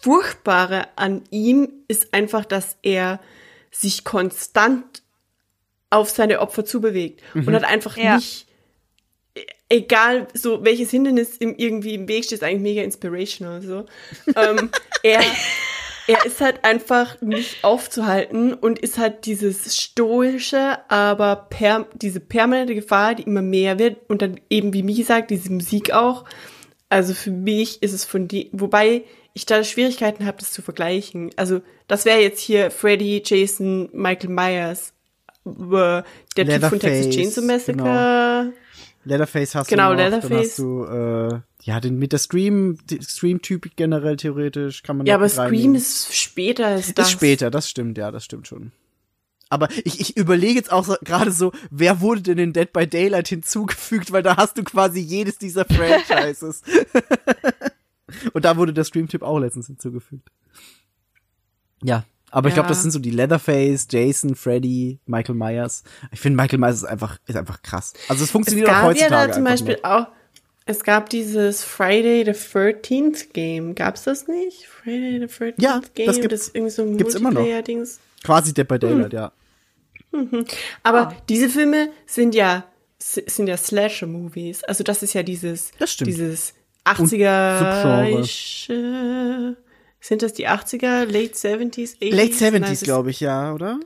Furchtbare 0.00 0.86
an 0.96 1.22
ihm 1.30 1.68
ist 1.88 2.14
einfach, 2.14 2.44
dass 2.44 2.76
er 2.82 3.20
sich 3.70 4.04
konstant 4.04 5.02
auf 5.90 6.10
seine 6.10 6.40
Opfer 6.40 6.64
zubewegt 6.64 7.22
und 7.34 7.54
hat 7.54 7.64
einfach 7.64 7.96
Ja. 7.96 8.16
nicht 8.16 8.46
egal 9.68 10.26
so 10.34 10.64
welches 10.64 10.90
Hindernis 10.90 11.40
ihm 11.40 11.54
irgendwie 11.56 11.94
im 11.94 12.08
Weg 12.08 12.24
steht, 12.24 12.38
ist 12.38 12.44
eigentlich 12.44 12.62
mega 12.62 12.82
inspirational 12.82 13.62
so. 13.62 13.86
ähm, 14.36 14.70
er 15.02 15.20
er 16.06 16.24
ist 16.24 16.40
halt 16.40 16.64
einfach 16.64 17.20
nicht 17.20 17.62
aufzuhalten 17.62 18.54
und 18.54 18.78
ist 18.78 18.96
halt 18.96 19.26
dieses 19.26 19.76
stoische, 19.76 20.78
aber 20.90 21.36
per, 21.50 21.86
diese 21.94 22.18
permanente 22.18 22.74
Gefahr, 22.74 23.14
die 23.14 23.24
immer 23.24 23.42
mehr 23.42 23.78
wird 23.78 23.98
und 24.08 24.22
dann 24.22 24.40
eben 24.48 24.72
wie 24.72 24.82
Miki 24.82 25.02
sagt, 25.02 25.30
diese 25.30 25.52
Musik 25.52 25.92
auch. 25.92 26.24
Also 26.88 27.12
für 27.12 27.30
mich 27.30 27.82
ist 27.82 27.92
es 27.92 28.06
von 28.06 28.26
die, 28.26 28.48
wobei 28.52 29.04
ich 29.34 29.44
da 29.44 29.62
Schwierigkeiten 29.62 30.24
habe, 30.24 30.38
das 30.38 30.50
zu 30.52 30.62
vergleichen. 30.62 31.30
Also 31.36 31.60
das 31.88 32.06
wäre 32.06 32.20
jetzt 32.22 32.40
hier 32.40 32.70
Freddy, 32.70 33.22
Jason, 33.22 33.90
Michael 33.92 34.30
Myers, 34.30 34.94
der 35.56 36.04
Typ 36.48 36.64
von 36.64 36.78
Texas 36.80 37.14
Chainsaw 37.14 37.44
Massacre. 37.44 38.52
Leatherface 39.04 39.54
hast 39.54 39.68
Genau, 39.68 39.90
du 39.90 39.96
noch, 39.96 40.04
Leatherface. 40.04 40.28
dann 40.30 40.38
hast 40.38 40.58
du 40.58 40.84
äh, 40.84 41.40
ja 41.62 41.80
den 41.80 41.98
mit 41.98 42.12
der 42.12 42.18
Scream 42.18 42.78
die 42.90 43.00
Scream-Typ 43.00 43.74
generell 43.76 44.16
theoretisch 44.16 44.82
kann 44.82 44.98
man 44.98 45.06
Ja, 45.06 45.14
aber 45.14 45.28
Scream 45.28 45.44
reinnehmen. 45.46 45.76
ist 45.76 46.14
später 46.14 46.66
als 46.66 46.92
das. 46.94 47.06
ist 47.08 47.12
später, 47.12 47.50
das 47.50 47.68
stimmt, 47.70 47.96
ja, 47.96 48.10
das 48.10 48.24
stimmt 48.24 48.46
schon. 48.48 48.72
Aber 49.50 49.68
ich, 49.84 49.98
ich 50.00 50.16
überlege 50.18 50.54
jetzt 50.58 50.70
auch 50.70 50.84
so, 50.84 50.94
gerade 51.02 51.30
so, 51.32 51.52
wer 51.70 52.02
wurde 52.02 52.20
denn 52.20 52.38
in 52.38 52.52
Dead 52.52 52.70
by 52.70 52.86
Daylight 52.86 53.28
hinzugefügt, 53.28 54.12
weil 54.12 54.22
da 54.22 54.36
hast 54.36 54.58
du 54.58 54.62
quasi 54.62 55.00
jedes 55.00 55.38
dieser 55.38 55.64
Franchises. 55.64 56.62
Und 58.34 58.44
da 58.44 58.56
wurde 58.58 58.74
der 58.74 58.84
Scream-Typ 58.84 59.22
auch 59.22 59.38
letztens 59.38 59.68
hinzugefügt. 59.68 60.28
Ja, 61.82 62.04
aber 62.30 62.48
ich 62.48 62.54
glaube, 62.54 62.66
Ja. 62.66 62.70
das 62.70 62.82
sind 62.82 62.90
so 62.90 62.98
die 62.98 63.10
Leatherface, 63.10 63.86
Jason, 63.90 64.34
Freddy, 64.34 64.98
Michael 65.06 65.34
Myers. 65.34 65.82
Ich 66.12 66.20
finde, 66.20 66.36
Michael 66.42 66.58
Myers 66.58 66.76
ist 66.76 66.84
einfach, 66.84 67.18
ist 67.26 67.36
einfach 67.36 67.62
krass. 67.62 67.92
Also 68.08 68.22
es 68.22 68.28
Es 68.28 68.30
funktioniert 68.32 68.68
auch 68.68 68.72
gab 68.72 68.82
ja 68.82 68.88
heutzutage 68.88 69.28
da 69.28 69.34
zum 69.34 69.44
Beispiel 69.44 69.78
auch, 69.82 70.06
es 70.66 70.84
gab 70.84 71.08
dieses 71.08 71.64
Friday 71.64 72.24
the 72.26 72.32
13th 72.32 73.32
Game. 73.32 73.74
Gab's 73.74 74.04
das 74.04 74.28
nicht? 74.28 74.66
Friday 74.66 75.18
the 75.18 75.26
13th 75.26 75.54
Ja, 75.62 75.80
Game? 75.94 76.06
das 76.06 76.16
gibt's. 76.20 76.30
Das 76.30 76.40
ist 76.48 76.54
irgendwie 76.54 76.70
so 76.72 76.82
ein 76.82 76.98
Gibt's 76.98 77.14
immer 77.14 77.30
noch. 77.30 77.40
Multiplayer-Dings. 77.40 78.00
Quasi 78.22 78.52
Dead 78.52 78.68
by 78.68 78.74
Hm. 78.74 78.80
Daylight, 78.80 79.12
ja. 79.14 79.32
Aber 80.82 81.14
diese 81.28 81.48
Filme 81.48 81.88
sind 82.06 82.34
ja, 82.34 82.64
sind 82.98 83.46
ja 83.48 83.56
Slasher-Movies. 83.56 84.64
Also 84.64 84.84
das 84.84 85.02
ist 85.02 85.12
ja 85.14 85.22
dieses, 85.22 85.70
Das 85.78 85.92
stimmt. 85.92 86.08
dieses 86.08 86.54
Subgenre. 86.96 88.22
80er, 88.22 89.56
sind 90.08 90.22
das 90.22 90.32
die 90.32 90.48
80er, 90.48 91.04
Late 91.04 91.34
70s, 91.34 91.98
80s? 92.00 92.14
Late 92.14 92.50
Nein, 92.50 92.62
70s, 92.64 92.64
es 92.66 92.72
ist- 92.72 92.84
glaube 92.84 93.10
ich, 93.10 93.20
ja, 93.20 93.52
oder? 93.52 93.78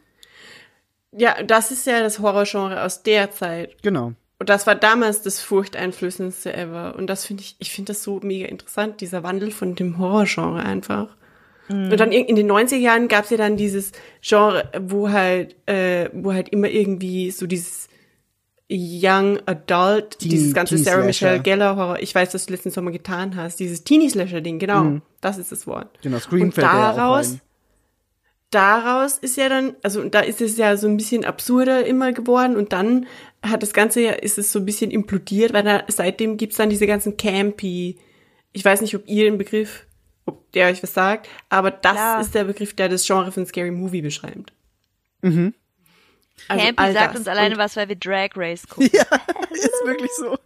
Ja, 1.16 1.42
das 1.42 1.70
ist 1.70 1.86
ja 1.86 2.00
das 2.00 2.20
Horrorgenre 2.20 2.82
aus 2.84 3.02
der 3.02 3.30
Zeit. 3.32 3.82
Genau. 3.82 4.12
Und 4.38 4.48
das 4.48 4.66
war 4.66 4.74
damals 4.74 5.22
das 5.22 5.40
furchteinflößendste 5.40 6.52
ever. 6.54 6.94
Und 6.96 7.06
das 7.08 7.26
finde 7.26 7.42
ich, 7.42 7.56
ich 7.58 7.70
finde 7.70 7.92
das 7.92 8.02
so 8.02 8.18
mega 8.22 8.46
interessant, 8.48 9.00
dieser 9.00 9.22
Wandel 9.22 9.50
von 9.50 9.74
dem 9.74 9.98
Horrorgenre 9.98 10.62
einfach. 10.64 11.08
Und 11.68 11.96
dann 11.96 12.12
in 12.12 12.34
den 12.36 12.50
90er 12.50 12.76
Jahren 12.76 13.08
gab 13.08 13.24
es 13.24 13.30
ja 13.30 13.36
dann 13.38 13.56
dieses 13.56 13.92
Genre, 14.20 14.68
wo 14.80 15.10
halt, 15.10 15.56
äh, 15.66 16.10
wo 16.12 16.32
halt 16.34 16.48
immer 16.50 16.68
irgendwie 16.68 17.30
so 17.30 17.46
dieses 17.46 17.88
Young 18.72 19.38
Adult, 19.46 20.18
Teen- 20.18 20.30
dieses 20.30 20.54
ganze 20.54 20.76
Teen 20.76 20.84
Sarah 20.84 21.02
Slasher. 21.02 21.06
Michelle 21.06 21.40
Gellar 21.42 21.76
Horror, 21.76 22.00
ich 22.00 22.14
weiß, 22.14 22.30
dass 22.30 22.46
du 22.46 22.52
letzten 22.52 22.70
Sommer 22.70 22.90
getan 22.90 23.36
hast, 23.36 23.60
dieses 23.60 23.84
Teenie 23.84 24.08
Slasher 24.08 24.40
Ding, 24.40 24.58
genau, 24.58 25.00
das 25.20 25.38
ist 25.38 25.52
das 25.52 25.66
Wort. 25.66 25.98
Genau, 26.02 26.18
Scream 26.18 26.42
Und 26.42 26.56
ja 26.56 26.62
daraus, 26.62 27.38
daraus 28.50 29.18
ist 29.18 29.36
ja 29.36 29.48
dann, 29.48 29.74
also 29.82 30.02
da 30.08 30.20
ist 30.20 30.40
es 30.40 30.56
ja 30.56 30.76
so 30.76 30.86
ein 30.88 30.96
bisschen 30.96 31.24
absurder 31.24 31.86
immer 31.86 32.12
geworden 32.12 32.56
und 32.56 32.72
dann 32.72 33.06
hat 33.42 33.62
das 33.62 33.72
Ganze 33.72 34.00
ja, 34.00 34.12
ist 34.12 34.38
es 34.38 34.52
so 34.52 34.58
ein 34.58 34.64
bisschen 34.66 34.90
implodiert, 34.90 35.52
weil 35.52 35.64
da, 35.64 35.82
seitdem 35.88 36.36
gibt's 36.36 36.56
dann 36.56 36.70
diese 36.70 36.86
ganzen 36.86 37.16
Campy, 37.16 37.98
ich 38.52 38.64
weiß 38.64 38.80
nicht, 38.82 38.94
ob 38.94 39.08
ihr 39.08 39.24
den 39.24 39.38
Begriff, 39.38 39.86
ob 40.26 40.50
der 40.52 40.68
euch 40.68 40.82
was 40.82 40.94
sagt, 40.94 41.28
aber 41.48 41.70
das 41.70 41.92
Klar. 41.94 42.20
ist 42.20 42.34
der 42.34 42.44
Begriff, 42.44 42.74
der 42.74 42.88
das 42.88 43.06
Genre 43.06 43.32
von 43.32 43.46
Scary 43.46 43.70
Movie 43.70 44.02
beschreibt. 44.02 44.52
Also 46.48 46.64
Campy 46.64 46.82
all 46.82 46.92
sagt 46.92 47.10
das. 47.14 47.18
uns 47.20 47.28
alleine 47.28 47.54
Und- 47.54 47.58
was, 47.60 47.76
weil 47.76 47.88
wir 47.88 47.96
Drag 47.96 48.30
Race 48.36 48.66
gucken. 48.68 48.90
Ist 49.52 49.82
wirklich 49.86 50.10
so. 50.16 50.38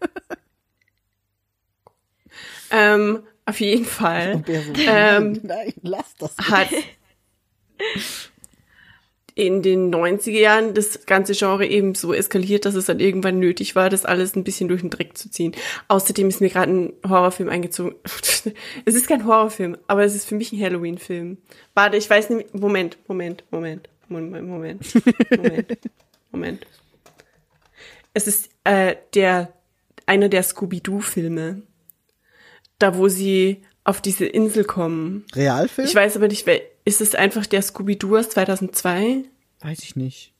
Ähm, 2.70 3.23
auf 3.44 3.60
jeden 3.60 3.85
Fall 3.85 4.43
Ähm, 4.86 5.40
nein, 5.44 5.73
lass 5.82 6.14
das. 6.18 6.36
hat 6.39 6.68
in 9.35 9.60
den 9.62 9.94
90er 9.94 10.31
Jahren 10.31 10.73
das 10.74 11.05
ganze 11.05 11.35
Genre 11.35 11.66
eben 11.66 11.94
so 11.94 12.14
eskaliert, 12.14 12.64
dass 12.64 12.74
es 12.74 12.86
dann 12.86 13.01
irgendwann 13.01 13.39
nötig 13.39 13.77
war, 13.77 13.90
das 13.90 14.06
alles 14.06 14.35
ein 14.35 14.44
bisschen 14.44 14.68
durch 14.68 14.81
den 14.81 14.89
Dreck 14.90 15.16
zu 15.18 15.31
ziehen. 15.31 15.52
Außerdem 15.89 16.28
ist 16.28 16.40
mir 16.40 16.48
gerade 16.48 16.73
ein 16.73 16.93
Horrorfilm 17.06 17.51
eingezogen. 17.51 17.94
es 18.05 18.94
ist 18.94 19.06
kein 19.06 19.27
Horrorfilm, 19.27 19.77
aber 19.89 20.05
es 20.05 20.14
ist 20.14 20.27
für 20.27 20.36
mich 20.36 20.52
ein 20.52 20.60
Halloween-Film. 20.62 21.36
Warte, 21.74 21.98
ich 21.98 22.09
weiß 22.09 22.31
nicht. 22.31 22.55
Moment, 22.55 22.97
Moment, 23.09 23.44
Moment, 23.51 23.90
Moment, 24.08 24.46
Moment, 24.48 24.94
Moment, 25.36 25.78
Moment. 26.30 26.66
Es 28.14 28.26
ist 28.26 28.50
äh, 28.64 28.96
der 29.14 29.52
einer 30.06 30.28
der 30.28 30.42
Scooby-Doo-Filme. 30.42 31.62
Da, 32.78 32.96
wo 32.96 33.08
sie 33.08 33.62
auf 33.84 34.00
diese 34.00 34.26
Insel 34.26 34.64
kommen. 34.64 35.24
Realfilm? 35.34 35.86
Ich 35.88 35.94
weiß 35.94 36.16
aber 36.16 36.28
nicht, 36.28 36.46
wer, 36.46 36.60
ist 36.84 37.00
es 37.00 37.14
einfach 37.14 37.46
der 37.46 37.62
Scooby-Doo 37.62 38.16
aus 38.16 38.28
2002? 38.30 39.24
Weiß 39.60 39.80
ich 39.82 39.96
nicht. 39.96 40.32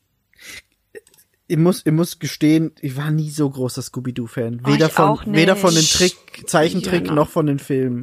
Ich 1.49 1.57
muss, 1.57 1.83
ich 1.87 1.93
muss 1.93 2.19
gestehen, 2.19 2.73
ich 2.81 2.97
war 2.97 3.11
nie 3.11 3.31
so 3.31 3.49
großer 3.49 3.81
Scooby-Doo-Fan. 3.81 4.63
Oh, 4.65 4.69
Weder 4.73 4.87
ich 4.87 4.93
von, 4.93 5.19
weder 5.27 5.55
von 5.55 5.73
den 5.75 5.85
Trick, 5.85 6.17
Zeichentrick 6.47 7.07
Ja, 7.07 7.15
noch 7.15 7.29
von 7.31 7.47
den 7.47 7.61
Filmen. 7.61 8.03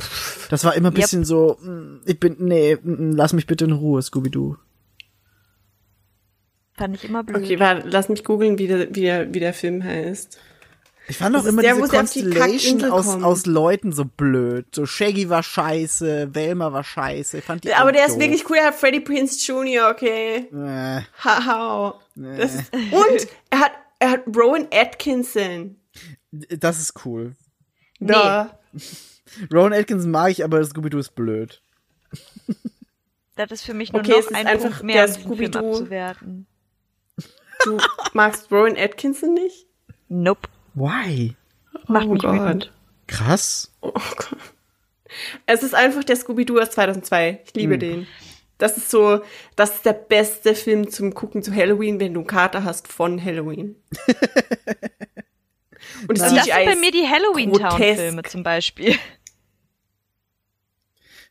Das 0.50 0.64
war 0.64 0.76
immer 0.76 0.90
ein 0.92 0.94
Yep. 0.96 1.02
bisschen 1.02 1.26
so, 1.26 1.58
mm, 1.62 2.02
ich 2.06 2.20
bin, 2.20 2.38
nee, 2.40 2.76
mm, 2.82 3.12
lass 3.16 3.34
mich 3.34 3.46
bitte 3.46 3.66
in 3.66 3.74
Ruhe, 3.74 4.02
Scooby-Doo. 4.02 4.56
Fand 6.76 6.96
ich 6.96 7.06
immer 7.06 7.24
blöd. 7.24 7.44
Okay, 7.44 7.60
warte, 7.60 7.88
lass 7.88 8.10
mich 8.10 8.24
googeln, 8.24 8.58
wie 8.58 8.68
der, 8.68 8.96
wie 8.96 9.02
der, 9.02 9.34
wie 9.34 9.40
der 9.40 9.54
Film 9.54 9.84
heißt. 9.84 10.40
Ich 11.08 11.18
fand 11.18 11.36
auch 11.36 11.40
Das 11.40 11.48
ist 11.48 11.52
immer 11.52 11.62
der, 11.62 11.76
diese 11.76 11.86
die 11.90 11.98
Constellation 11.98 12.42
Kackinsel 12.80 12.92
aus, 12.92 13.08
aus 13.22 13.46
Leuten 13.46 13.92
so 13.92 14.06
blöd. 14.06 14.66
So 14.74 14.86
Shaggy 14.86 15.30
war 15.30 15.44
scheiße, 15.44 16.34
Velma 16.34 16.72
war 16.72 16.84
scheiße. 16.86 17.40
Ich 17.40 17.44
fand 17.44 17.66
die 17.66 17.74
Aber 17.74 17.92
der 17.92 18.06
ist 18.06 18.14
doof. 18.14 18.22
wirklich 18.22 18.50
cool, 18.50 18.56
er 18.58 18.68
hat 18.68 18.76
Freddie 18.76 19.02
Prince 19.02 19.38
Jr., 19.46 19.90
okay. 19.92 20.48
Äh, 20.54 21.02
Haha. 21.24 22.00
Das 22.16 22.56
ist, 22.56 22.74
und 22.74 23.28
er 23.50 23.60
hat, 23.60 23.72
er 24.00 24.12
hat 24.12 24.22
Rowan 24.34 24.68
Atkinson. 24.72 25.76
das 26.32 26.80
ist 26.80 27.06
cool. 27.06 27.34
Da. 28.00 28.58
Rowan 29.54 29.74
Atkinson 29.74 30.10
mag 30.10 30.32
ich, 30.32 30.44
aber 30.44 30.64
Scooby-Doo 30.64 31.00
ist 31.00 31.16
blöd. 31.16 31.62
Das 33.36 33.52
ist 33.52 33.64
für 33.64 33.74
mich 33.74 33.92
nur 33.92 34.02
Okay, 34.02 34.12
noch 34.12 34.20
ist 34.20 34.34
ein 34.36 34.48
einfach 34.48 34.70
Punkt 34.70 34.84
mehr, 34.84 35.06
der 35.06 35.06
um 35.06 35.12
diesen 35.16 35.36
Film 35.36 35.52
Scooby-Doo. 35.52 35.70
abzuwerten. 35.74 36.48
Du 37.64 37.78
magst 38.14 38.52
Rowan 38.52 38.78
Atkinson 38.78 39.34
nicht? 39.34 39.66
Nope. 40.10 40.48
Why? 40.76 41.36
Macht 41.88 42.08
oh 42.08 42.14
mich 42.14 42.22
Gott. 42.22 42.34
wütend. 42.34 42.72
Krass. 43.08 43.72
Oh 43.82 43.92
Gott. 43.92 44.38
Es 45.46 45.62
ist 45.64 45.76
einfach 45.76 46.04
der 46.04 46.16
Scooby-Doo 46.16 46.60
aus 46.60 46.72
2002. 46.72 47.42
Ich 47.46 47.54
Hm. 47.54 47.60
liebe 47.62 47.78
den. 47.78 48.08
Das 48.58 48.78
ist 48.78 48.90
so, 48.90 49.22
das 49.56 49.76
ist 49.76 49.86
der 49.86 49.94
beste 49.94 50.56
Film 50.56 50.90
zum 50.90 51.14
Gucken 51.14 51.44
zu 51.44 51.54
Halloween, 51.54 52.00
wenn 52.00 52.14
du 52.14 52.22
einen 52.22 52.28
Kater 52.28 52.64
hast 52.64 52.88
von 52.88 53.24
Halloween. 53.24 53.76
Und 56.08 56.18
das 56.20 56.34
das 56.34 56.46
sind 56.46 56.54
bei 56.66 56.76
mir 56.76 56.92
die 56.92 57.08
Halloween 57.08 57.52
Town 57.54 57.70
grotesk. 57.70 58.00
Filme 58.00 58.24
zum 58.24 58.44
Beispiel. 58.44 58.96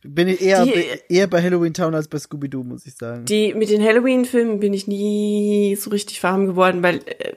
Bin 0.03 0.27
ich 0.27 0.41
eher, 0.41 0.65
Die- 0.65 0.85
eher 1.09 1.27
bei 1.27 1.41
Halloween 1.41 1.73
Town 1.73 1.95
als 1.95 2.07
bei 2.09 2.19
Scooby-Doo, 2.19 2.63
muss 2.63 2.85
ich 2.85 2.95
sagen. 2.95 3.25
Die, 3.25 3.53
mit 3.53 3.69
den 3.69 3.81
Halloween-Filmen 3.81 4.59
bin 4.59 4.73
ich 4.73 4.85
nie 4.87 5.75
so 5.79 5.89
richtig 5.91 6.21
warm 6.23 6.45
geworden, 6.45 6.83
weil 6.83 6.97
äh, 7.05 7.33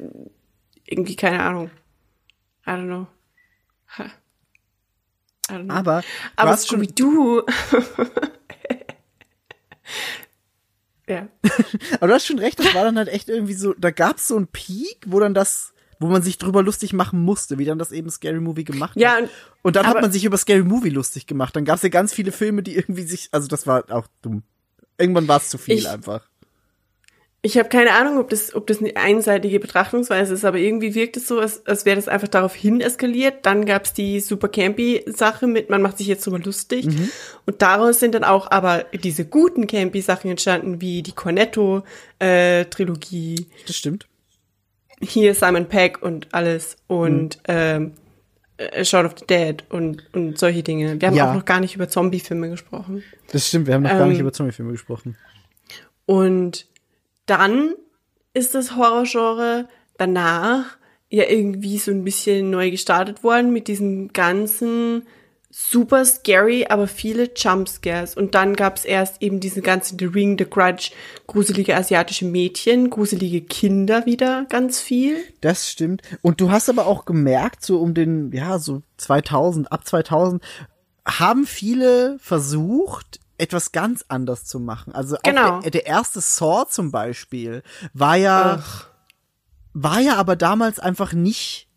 irgendwie, 0.84 1.14
keine 1.16 1.40
Ahnung. 1.42 1.70
I 2.66 2.70
don't 2.70 2.86
know. 2.86 3.06
Ha. 3.98 4.04
I 5.48 5.52
don't 5.52 5.64
know. 5.64 5.74
aber 5.74 6.02
Aber 6.34 6.56
Scooby-Doo. 6.56 7.42
ja. 11.08 11.28
aber 12.00 12.08
du 12.08 12.14
hast 12.14 12.26
schon 12.26 12.38
recht, 12.38 12.58
das 12.58 12.74
war 12.74 12.84
dann 12.84 12.96
halt 12.98 13.08
echt 13.08 13.28
irgendwie 13.28 13.54
so, 13.54 13.74
da 13.74 13.90
gab's 13.90 14.26
so 14.28 14.36
einen 14.36 14.48
Peak, 14.48 14.98
wo 15.06 15.20
dann 15.20 15.34
das, 15.34 15.72
wo 15.98 16.08
man 16.08 16.22
sich 16.22 16.38
drüber 16.38 16.62
lustig 16.62 16.92
machen 16.92 17.22
musste, 17.22 17.58
wie 17.58 17.64
dann 17.64 17.78
das 17.78 17.92
eben 17.92 18.10
Scary 18.10 18.40
Movie 18.40 18.64
gemacht 18.64 18.92
Ja, 18.96 19.12
hat. 19.12 19.22
und- 19.22 19.30
Und 19.62 19.76
dann 19.76 19.86
hat 19.86 20.00
man 20.00 20.12
sich 20.12 20.24
über 20.24 20.36
Scary 20.36 20.62
Movie 20.64 20.90
lustig 20.90 21.26
gemacht. 21.26 21.56
Dann 21.56 21.64
gab's 21.64 21.82
ja 21.82 21.88
ganz 21.88 22.12
viele 22.12 22.32
Filme, 22.32 22.62
die 22.62 22.74
irgendwie 22.76 23.02
sich, 23.02 23.28
also 23.32 23.48
das 23.48 23.66
war 23.66 23.84
auch 23.90 24.06
dumm. 24.22 24.42
Irgendwann 24.98 25.26
war 25.28 25.38
es 25.38 25.48
zu 25.48 25.58
viel 25.58 25.76
Ich- 25.78 25.88
einfach. 25.88 26.28
Ich 27.42 27.56
habe 27.58 27.68
keine 27.68 27.92
Ahnung, 27.92 28.18
ob 28.18 28.28
das, 28.30 28.56
ob 28.56 28.66
das 28.66 28.80
eine 28.80 28.96
einseitige 28.96 29.60
Betrachtungsweise 29.60 30.34
ist, 30.34 30.44
aber 30.44 30.58
irgendwie 30.58 30.96
wirkt 30.96 31.16
es 31.16 31.28
so, 31.28 31.38
als, 31.38 31.64
als 31.66 31.84
wäre 31.84 31.94
das 31.94 32.08
einfach 32.08 32.26
darauf 32.26 32.52
hin 32.54 32.80
eskaliert. 32.80 33.46
Dann 33.46 33.66
gab's 33.66 33.92
die 33.92 34.18
super 34.18 34.48
campy 34.48 35.04
Sache 35.06 35.46
mit, 35.46 35.70
man 35.70 35.80
macht 35.80 35.98
sich 35.98 36.08
jetzt 36.08 36.26
drüber 36.26 36.40
lustig. 36.40 36.86
Mhm. 36.86 37.08
Und 37.44 37.62
daraus 37.62 38.00
sind 38.00 38.16
dann 38.16 38.24
auch 38.24 38.50
aber 38.50 38.84
diese 38.92 39.24
guten 39.26 39.68
campy 39.68 40.00
Sachen 40.00 40.28
entstanden, 40.30 40.80
wie 40.80 41.02
die 41.02 41.12
Cornetto 41.12 41.84
äh, 42.18 42.64
Trilogie, 42.64 43.46
Das 43.68 43.76
stimmt. 43.76 44.08
Hier 45.00 45.34
Simon 45.34 45.66
Peck 45.68 46.02
und 46.02 46.32
alles 46.32 46.76
und 46.86 47.36
Mhm. 47.36 47.42
ähm, 47.48 47.92
äh, 48.58 48.84
Shaun 48.84 49.04
of 49.06 49.14
the 49.18 49.26
Dead 49.26 49.64
und, 49.68 50.02
und 50.14 50.38
solche 50.38 50.62
Dinge. 50.62 51.00
Wir 51.00 51.08
haben 51.08 51.14
Ja. 51.16 51.30
auch 51.30 51.34
noch 51.34 51.44
gar 51.44 51.60
nicht 51.60 51.74
über 51.74 51.88
Zombie-Filme 51.88 52.48
gesprochen. 52.50 53.02
Das 53.32 53.46
stimmt, 53.48 53.66
wir 53.66 53.74
haben 53.74 53.82
noch 53.82 53.90
gar 53.90 54.02
Ähm, 54.02 54.08
nicht 54.10 54.20
über 54.20 54.32
Zombie-Filme 54.32 54.72
gesprochen. 54.72 55.16
Und 56.06 56.66
dann 57.26 57.74
ist 58.32 58.54
das 58.54 58.76
Horrorgenre 58.76 59.68
danach 59.98 60.76
ja 61.10 61.24
irgendwie 61.28 61.78
so 61.78 61.90
ein 61.90 62.04
bisschen 62.04 62.50
neu 62.50 62.70
gestartet 62.70 63.22
worden 63.22 63.52
mit 63.52 63.68
diesem 63.68 64.12
ganzen 64.12 65.06
super 65.58 66.04
scary, 66.04 66.66
aber 66.68 66.86
viele 66.86 67.30
Jumpscares. 67.34 68.14
Und 68.14 68.34
dann 68.34 68.54
gab's 68.56 68.84
erst 68.84 69.22
eben 69.22 69.40
diesen 69.40 69.62
ganzen 69.62 69.98
The 69.98 70.04
Ring, 70.04 70.36
The 70.38 70.44
Grudge, 70.44 70.90
gruselige 71.26 71.74
asiatische 71.74 72.26
Mädchen, 72.26 72.90
gruselige 72.90 73.40
Kinder 73.40 74.04
wieder 74.04 74.44
ganz 74.50 74.80
viel. 74.80 75.24
Das 75.40 75.70
stimmt. 75.70 76.02
Und 76.20 76.42
du 76.42 76.50
hast 76.50 76.68
aber 76.68 76.86
auch 76.86 77.06
gemerkt, 77.06 77.64
so 77.64 77.80
um 77.80 77.94
den, 77.94 78.32
ja, 78.32 78.58
so 78.58 78.82
2000, 78.98 79.72
ab 79.72 79.86
2000, 79.86 80.42
haben 81.06 81.46
viele 81.46 82.18
versucht, 82.18 83.18
etwas 83.38 83.72
ganz 83.72 84.04
anders 84.08 84.44
zu 84.44 84.60
machen. 84.60 84.94
Also 84.94 85.16
auch 85.16 85.22
Genau. 85.22 85.60
der, 85.60 85.70
der 85.70 85.86
erste 85.86 86.20
Saw 86.20 86.66
zum 86.68 86.90
Beispiel 86.90 87.62
war 87.94 88.16
ja, 88.16 88.62
war 89.72 90.00
ja 90.00 90.16
aber 90.16 90.36
damals 90.36 90.78
einfach 90.78 91.14
nicht 91.14 91.68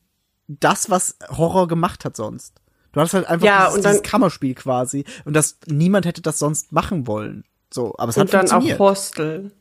das, 0.47 0.89
was 0.89 1.15
Horror 1.29 1.69
gemacht 1.69 2.03
hat 2.03 2.17
sonst. 2.17 2.58
Du 2.91 2.99
hast 3.01 3.13
halt 3.13 3.27
einfach 3.27 3.45
Ja, 3.45 3.65
dieses, 3.65 3.75
und 3.77 3.85
dann- 3.85 3.91
dieses 3.93 4.09
Kammerspiel 4.09 4.55
quasi. 4.55 5.05
Und 5.25 5.35
das, 5.35 5.57
niemand 5.67 6.05
hätte 6.05 6.21
das 6.21 6.39
sonst 6.39 6.71
machen 6.71 7.05
wollen. 7.07 7.43
So, 7.71 7.93
aber 7.97 8.09
es 8.09 8.17
hat 8.17 8.23
Und 8.23 8.33
dann 8.33 8.45
auch 8.47 8.49
funktioniert. 8.51 8.79
Hostel. 8.79 9.51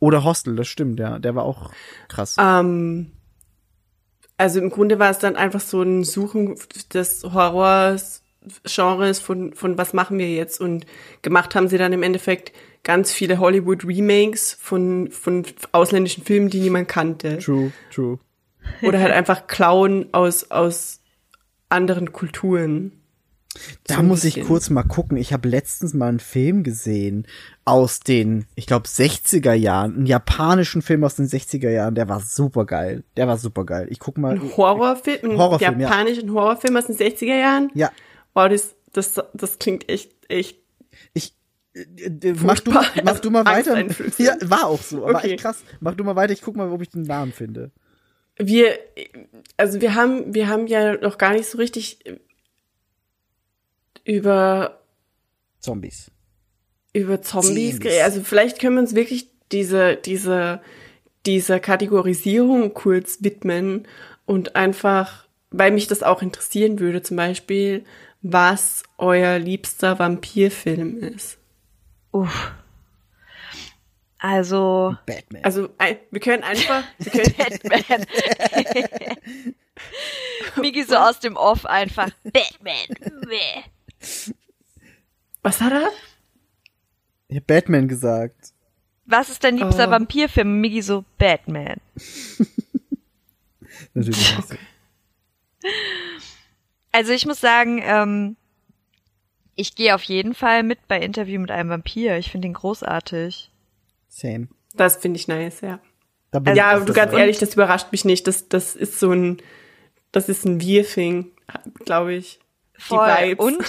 Oder 0.00 0.24
Hostel, 0.24 0.56
das 0.56 0.68
stimmt, 0.68 0.98
ja. 0.98 1.18
Der 1.18 1.34
war 1.34 1.44
auch 1.44 1.70
krass. 2.08 2.36
Ähm, 2.38 3.12
also 4.36 4.58
im 4.60 4.70
Grunde 4.70 4.98
war 4.98 5.10
es 5.10 5.18
dann 5.18 5.36
einfach 5.36 5.60
so 5.60 5.82
ein 5.82 6.02
Suchen 6.04 6.56
des 6.94 7.24
Horror-Genres 7.24 9.20
von, 9.20 9.52
von 9.54 9.78
was 9.78 9.92
machen 9.92 10.18
wir 10.18 10.30
jetzt. 10.32 10.60
Und 10.60 10.86
gemacht 11.22 11.54
haben 11.54 11.68
sie 11.68 11.78
dann 11.78 11.92
im 11.92 12.02
Endeffekt 12.02 12.52
ganz 12.84 13.12
viele 13.12 13.38
Hollywood-Remakes 13.38 14.56
von, 14.60 15.10
von 15.10 15.44
ausländischen 15.72 16.24
Filmen, 16.24 16.48
die 16.48 16.60
niemand 16.60 16.88
kannte. 16.88 17.38
True, 17.38 17.72
true. 17.92 18.18
Oder 18.82 19.00
halt 19.00 19.12
einfach 19.12 19.46
klauen 19.46 20.06
aus, 20.12 20.50
aus 20.50 20.97
anderen 21.68 22.12
Kulturen. 22.12 22.92
Da 23.84 23.96
So 23.96 24.02
muss 24.02 24.24
ich 24.24 24.42
kurz 24.42 24.70
mal 24.70 24.82
gucken. 24.84 25.16
Ich 25.16 25.32
habe 25.32 25.48
letztens 25.48 25.92
mal 25.94 26.08
einen 26.08 26.20
Film 26.20 26.62
gesehen 26.62 27.26
aus 27.64 28.00
den, 28.00 28.44
ich 28.54 28.66
glaube, 28.66 28.86
60er 28.86 29.54
Jahren. 29.54 29.94
Einen 29.96 30.06
japanischen 30.06 30.82
Film 30.82 31.02
aus 31.02 31.16
den 31.16 31.26
60er 31.26 31.70
Jahren. 31.70 31.94
Der 31.94 32.08
war 32.08 32.20
super 32.20 32.66
geil. 32.66 33.02
Der 33.16 33.26
war 33.26 33.36
super 33.38 33.64
geil. 33.64 33.88
Ich 33.90 33.98
guck 33.98 34.16
mal. 34.18 34.34
Ein 34.34 34.56
Horrorfilm, 34.56 35.32
ein 35.32 35.38
Horrorfilm, 35.38 35.80
ja. 35.80 35.88
japanischen 35.88 36.32
Horrorfilm 36.32 36.76
aus 36.76 36.86
den 36.86 36.96
60er 36.96 37.38
Jahren. 37.38 37.70
Ja, 37.74 37.90
Wow, 38.34 38.48
das, 38.50 38.76
das, 38.92 39.20
das 39.34 39.58
klingt 39.58 39.88
echt, 39.88 40.12
echt. 40.28 40.58
ich. 41.14 41.34
äh, 41.74 41.80
äh, 42.04 42.34
Mach 42.44 42.60
du, 42.60 42.70
mach 43.02 43.18
du 43.18 43.30
mal 43.30 43.44
weiter. 43.44 43.82
Ja, 44.18 44.36
war 44.44 44.66
auch 44.66 44.80
so. 44.82 45.04
Aber 45.06 45.18
Okay. 45.18 45.32
echt 45.32 45.40
krass. 45.42 45.64
Mach 45.80 45.94
du 45.94 46.04
mal 46.04 46.14
weiter. 46.14 46.32
Ich 46.34 46.42
guck 46.42 46.54
mal, 46.54 46.70
ob 46.70 46.80
ich 46.82 46.90
den 46.90 47.02
Namen 47.02 47.32
finde. 47.32 47.72
Wir, 48.38 48.78
also 49.56 49.80
wir 49.80 49.94
haben, 49.94 50.34
wir 50.34 50.48
haben 50.48 50.66
ja 50.66 50.96
noch 50.96 51.18
gar 51.18 51.32
nicht 51.32 51.46
so 51.46 51.58
richtig 51.58 51.98
über, 54.04 54.80
Zombies. 55.60 56.10
über 56.92 57.20
Zombies 57.20 57.48
Zombies. 57.48 57.80
geredet. 57.80 58.04
Also 58.04 58.22
vielleicht 58.22 58.60
können 58.60 58.76
wir 58.76 58.82
uns 58.82 58.94
wirklich 58.94 59.28
diese, 59.52 59.96
diese, 59.96 60.60
dieser 61.26 61.60
Kategorisierung 61.60 62.74
kurz 62.74 63.22
widmen 63.22 63.86
und 64.24 64.56
einfach, 64.56 65.26
weil 65.50 65.72
mich 65.72 65.86
das 65.88 66.02
auch 66.02 66.22
interessieren 66.22 66.78
würde, 66.78 67.02
zum 67.02 67.16
Beispiel, 67.16 67.84
was 68.22 68.82
euer 68.98 69.38
liebster 69.38 69.98
Vampirfilm 69.98 70.98
ist. 70.98 71.38
Uff. 72.12 72.52
Also, 74.18 74.96
Batman. 75.06 75.44
Also 75.44 75.68
ein- 75.78 75.98
wir 76.10 76.20
können 76.20 76.42
einfach, 76.42 76.82
wir 76.98 77.22
können, 77.22 77.58
Batman. 77.62 78.06
Migi 80.60 80.82
so 80.82 80.96
aus 80.96 81.20
dem 81.20 81.36
Off 81.36 81.64
einfach. 81.66 82.10
Batman. 82.24 83.28
Was 85.42 85.60
hat 85.60 85.72
er? 85.72 85.90
ich 87.28 87.36
hab 87.36 87.46
Batman 87.46 87.86
gesagt. 87.88 88.52
Was 89.06 89.28
ist 89.28 89.44
dein 89.44 89.56
liebster 89.56 89.86
Oh. 89.88 89.90
Vampirfilm? 89.92 90.60
Migi 90.60 90.82
so 90.82 91.04
Batman. 91.16 91.76
Natürlich. 93.94 94.36
nicht. 94.36 94.58
Also 96.92 97.12
ich 97.12 97.24
muss 97.24 97.40
sagen, 97.40 97.80
ähm, 97.84 98.36
ich 99.54 99.74
gehe 99.76 99.94
auf 99.94 100.02
jeden 100.02 100.34
Fall 100.34 100.62
mit 100.62 100.88
bei 100.88 100.98
Interview 101.00 101.40
mit 101.40 101.50
einem 101.50 101.70
Vampir. 101.70 102.16
Ich 102.18 102.30
finde 102.30 102.48
ihn 102.48 102.54
großartig. 102.54 103.50
Same. 104.08 104.48
Das 104.74 104.96
finde 104.96 105.18
ich 105.18 105.28
nice, 105.28 105.60
ja. 105.60 105.80
Da 106.30 106.40
bin 106.40 106.52
ich 106.52 106.58
Ja, 106.58 106.78
auch 106.78 106.84
du 106.84 106.92
ganz 106.92 107.12
ehrlich, 107.12 107.38
das 107.38 107.54
überrascht 107.54 107.88
mich 107.92 108.04
nicht. 108.04 108.26
Das, 108.26 108.48
das 108.48 108.76
ist 108.76 109.00
so 109.00 109.12
ein, 109.12 109.38
das 110.12 110.28
ist 110.28 110.44
ein 110.44 110.60
Wir-Thing, 110.60 111.30
glaube 111.84 112.14
ich. 112.14 112.40
Die 112.76 112.82
Voll. 112.82 113.08
Vibes. 113.08 113.44
Und 113.44 113.64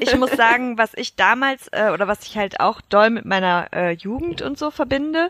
ich 0.00 0.16
muss 0.16 0.30
sagen, 0.36 0.78
was 0.78 0.92
ich 0.94 1.14
damals 1.14 1.68
äh, 1.72 1.90
oder 1.90 2.08
was 2.08 2.22
ich 2.22 2.38
halt 2.38 2.58
auch 2.58 2.80
doll 2.80 3.10
mit 3.10 3.26
meiner 3.26 3.68
äh, 3.72 3.90
Jugend 3.90 4.40
und 4.40 4.56
so 4.58 4.70
verbinde, 4.70 5.28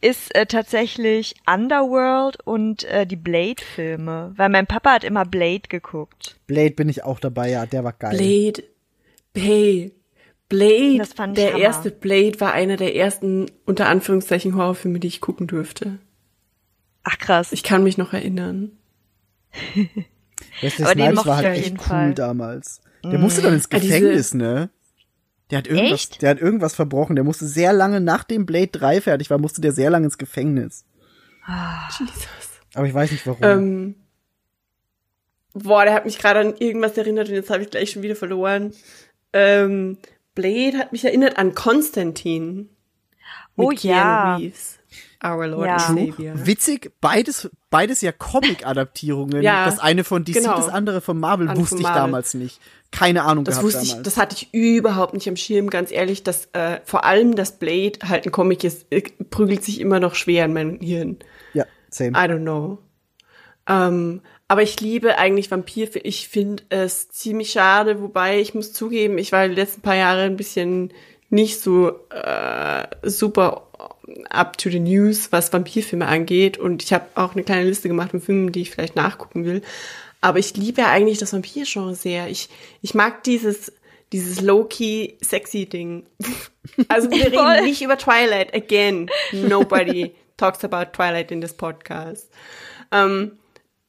ist 0.00 0.34
äh, 0.34 0.46
tatsächlich 0.46 1.34
Underworld 1.46 2.38
und 2.46 2.84
äh, 2.84 3.06
die 3.06 3.16
Blade-Filme. 3.16 4.32
Weil 4.36 4.48
mein 4.48 4.66
Papa 4.66 4.92
hat 4.92 5.04
immer 5.04 5.26
Blade 5.26 5.68
geguckt. 5.68 6.36
Blade 6.46 6.70
bin 6.70 6.88
ich 6.88 7.04
auch 7.04 7.20
dabei, 7.20 7.50
ja, 7.50 7.66
der 7.66 7.84
war 7.84 7.92
geil. 7.92 8.16
Blade, 8.16 8.64
Blade, 9.34 9.90
Blade. 10.56 10.98
Das 10.98 11.12
fand 11.12 11.36
ich 11.38 11.44
der 11.44 11.54
Hammer. 11.54 11.62
erste 11.64 11.90
Blade 11.90 12.40
war 12.40 12.52
einer 12.52 12.76
der 12.76 12.94
ersten, 12.94 13.46
unter 13.66 13.86
Anführungszeichen, 13.88 14.54
Horrorfilme, 14.56 15.00
die 15.00 15.08
ich 15.08 15.20
gucken 15.20 15.46
durfte. 15.46 15.98
Ach 17.02 17.18
krass. 17.18 17.52
Ich 17.52 17.62
kann 17.62 17.82
mich 17.84 17.98
noch 17.98 18.12
erinnern. 18.12 18.72
Wesley 20.60 20.86
Snipes 20.86 21.26
war 21.26 21.40
ich 21.40 21.46
halt 21.46 21.58
echt 21.58 21.72
cool 21.72 21.78
Fall. 21.78 22.14
damals. 22.14 22.80
Der 23.04 23.18
musste 23.18 23.42
dann 23.42 23.54
ins 23.54 23.66
Ah, 23.70 23.78
diese- 23.78 24.00
Gefängnis, 24.00 24.34
ne? 24.34 24.70
Der 25.50 25.58
hat 25.58 25.66
irgendwas, 25.66 25.92
Echt? 25.92 26.22
der 26.22 26.30
hat 26.30 26.40
irgendwas 26.40 26.74
verbrochen. 26.74 27.16
Der 27.16 27.24
musste 27.24 27.46
sehr 27.46 27.72
lange, 27.74 28.00
nachdem 28.00 28.46
Blade 28.46 28.68
3 28.68 29.00
fertig 29.02 29.28
war, 29.28 29.36
musste 29.38 29.60
der 29.60 29.72
sehr 29.72 29.90
lange 29.90 30.06
ins 30.06 30.16
Gefängnis. 30.16 30.86
Jesus. 31.98 32.14
Aber 32.72 32.86
ich 32.86 32.94
weiß 32.94 33.12
nicht 33.12 33.26
warum. 33.26 33.42
Ähm, 33.42 33.94
boah, 35.52 35.84
der 35.84 35.92
hat 35.92 36.06
mich 36.06 36.18
gerade 36.18 36.40
an 36.40 36.54
irgendwas 36.58 36.96
erinnert 36.96 37.28
und 37.28 37.34
jetzt 37.34 37.50
habe 37.50 37.62
ich 37.62 37.70
gleich 37.70 37.90
schon 37.90 38.02
wieder 38.02 38.16
verloren. 38.16 38.72
Ähm, 39.34 39.98
Blade 40.34 40.78
hat 40.78 40.92
mich 40.92 41.04
erinnert 41.04 41.36
an 41.38 41.54
Konstantin. 41.54 42.68
Oh 43.56 43.68
mit 43.68 43.82
ja. 43.84 44.36
Keanu 44.36 44.38
Reeves. 44.44 44.78
Our 45.24 45.46
Lord 45.46 45.66
Ja. 45.66 45.76
and 45.76 45.98
Savior. 46.12 46.34
Witzig, 46.46 46.92
beides, 47.00 47.50
beides 47.70 48.00
ja 48.02 48.12
Comic-Adaptierungen. 48.12 49.42
Ja, 49.42 49.64
das 49.64 49.78
eine 49.78 50.04
von 50.04 50.24
DC, 50.24 50.34
genau. 50.34 50.56
das 50.56 50.68
andere 50.68 51.00
von 51.00 51.18
Marvel, 51.18 51.48
Andere 51.48 51.62
wusste 51.62 51.76
von 51.76 51.80
ich 51.80 51.84
Marvel. 51.84 52.00
damals 52.02 52.34
nicht. 52.34 52.60
Keine 52.90 53.22
Ahnung 53.24 53.44
Das 53.44 53.54
gehabt 53.54 53.64
wusste 53.66 53.82
ich, 53.84 53.90
damals. 53.90 54.04
das 54.04 54.16
hatte 54.18 54.36
ich 54.36 54.52
überhaupt 54.52 55.14
nicht 55.14 55.28
am 55.28 55.36
Schirm, 55.36 55.70
ganz 55.70 55.90
ehrlich, 55.90 56.22
dass 56.24 56.46
äh, 56.52 56.80
vor 56.84 57.04
allem 57.04 57.36
das 57.36 57.58
Blade 57.58 57.98
halt 58.06 58.26
ein 58.26 58.32
Comic 58.32 58.64
ist, 58.64 58.86
äh, 58.90 59.02
prügelt 59.30 59.64
sich 59.64 59.80
immer 59.80 59.98
noch 59.98 60.14
schwer 60.14 60.44
in 60.44 60.52
meinem 60.52 60.78
Hirn. 60.80 61.18
ja, 61.54 61.64
same. 61.90 62.10
I 62.10 62.28
don't 62.28 62.42
know. 62.42 62.78
Ähm, 63.66 64.20
aber 64.48 64.62
ich 64.62 64.80
liebe 64.80 65.18
eigentlich 65.18 65.50
Vampir. 65.50 65.88
Ich 66.04 66.28
finde 66.28 66.64
es 66.68 67.08
ziemlich 67.08 67.50
schade, 67.52 68.00
wobei 68.02 68.40
ich 68.40 68.54
muss 68.54 68.72
zugeben, 68.72 69.18
ich 69.18 69.32
war 69.32 69.48
die 69.48 69.54
letzten 69.54 69.80
paar 69.80 69.96
Jahre 69.96 70.22
ein 70.22 70.36
bisschen 70.36 70.92
nicht 71.30 71.60
so 71.60 71.90
äh, 72.10 72.86
super 73.02 73.68
up 74.30 74.58
to 74.58 74.70
the 74.70 74.78
news, 74.78 75.32
was 75.32 75.52
Vampirfilme 75.52 76.06
angeht. 76.06 76.58
Und 76.58 76.82
ich 76.82 76.92
habe 76.92 77.06
auch 77.14 77.34
eine 77.34 77.42
kleine 77.42 77.64
Liste 77.64 77.88
gemacht 77.88 78.10
von 78.10 78.20
Filmen, 78.20 78.52
die 78.52 78.62
ich 78.62 78.70
vielleicht 78.70 78.96
nachgucken 78.96 79.44
will. 79.44 79.62
Aber 80.20 80.38
ich 80.38 80.56
liebe 80.56 80.82
ja 80.82 80.90
eigentlich 80.90 81.18
das 81.18 81.32
Vampir-Genre 81.32 81.94
sehr. 81.94 82.28
Ich, 82.28 82.48
ich 82.82 82.94
mag 82.94 83.24
dieses, 83.24 83.72
dieses 84.12 84.40
low-key 84.40 85.14
sexy 85.20 85.66
Ding. 85.66 86.06
Also 86.88 87.10
wir 87.10 87.30
Voll. 87.30 87.46
reden 87.46 87.66
nicht 87.66 87.82
über 87.82 87.98
Twilight 87.98 88.54
again. 88.54 89.08
Nobody 89.32 90.14
talks 90.38 90.64
about 90.64 90.92
Twilight 90.92 91.30
in 91.30 91.42
this 91.42 91.52
podcast. 91.52 92.30
Ähm, 92.90 93.32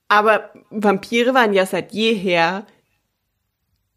aber 0.08 0.52
Vampire 0.70 1.34
waren 1.34 1.54
ja 1.54 1.66
seit 1.66 1.92
jeher, 1.94 2.66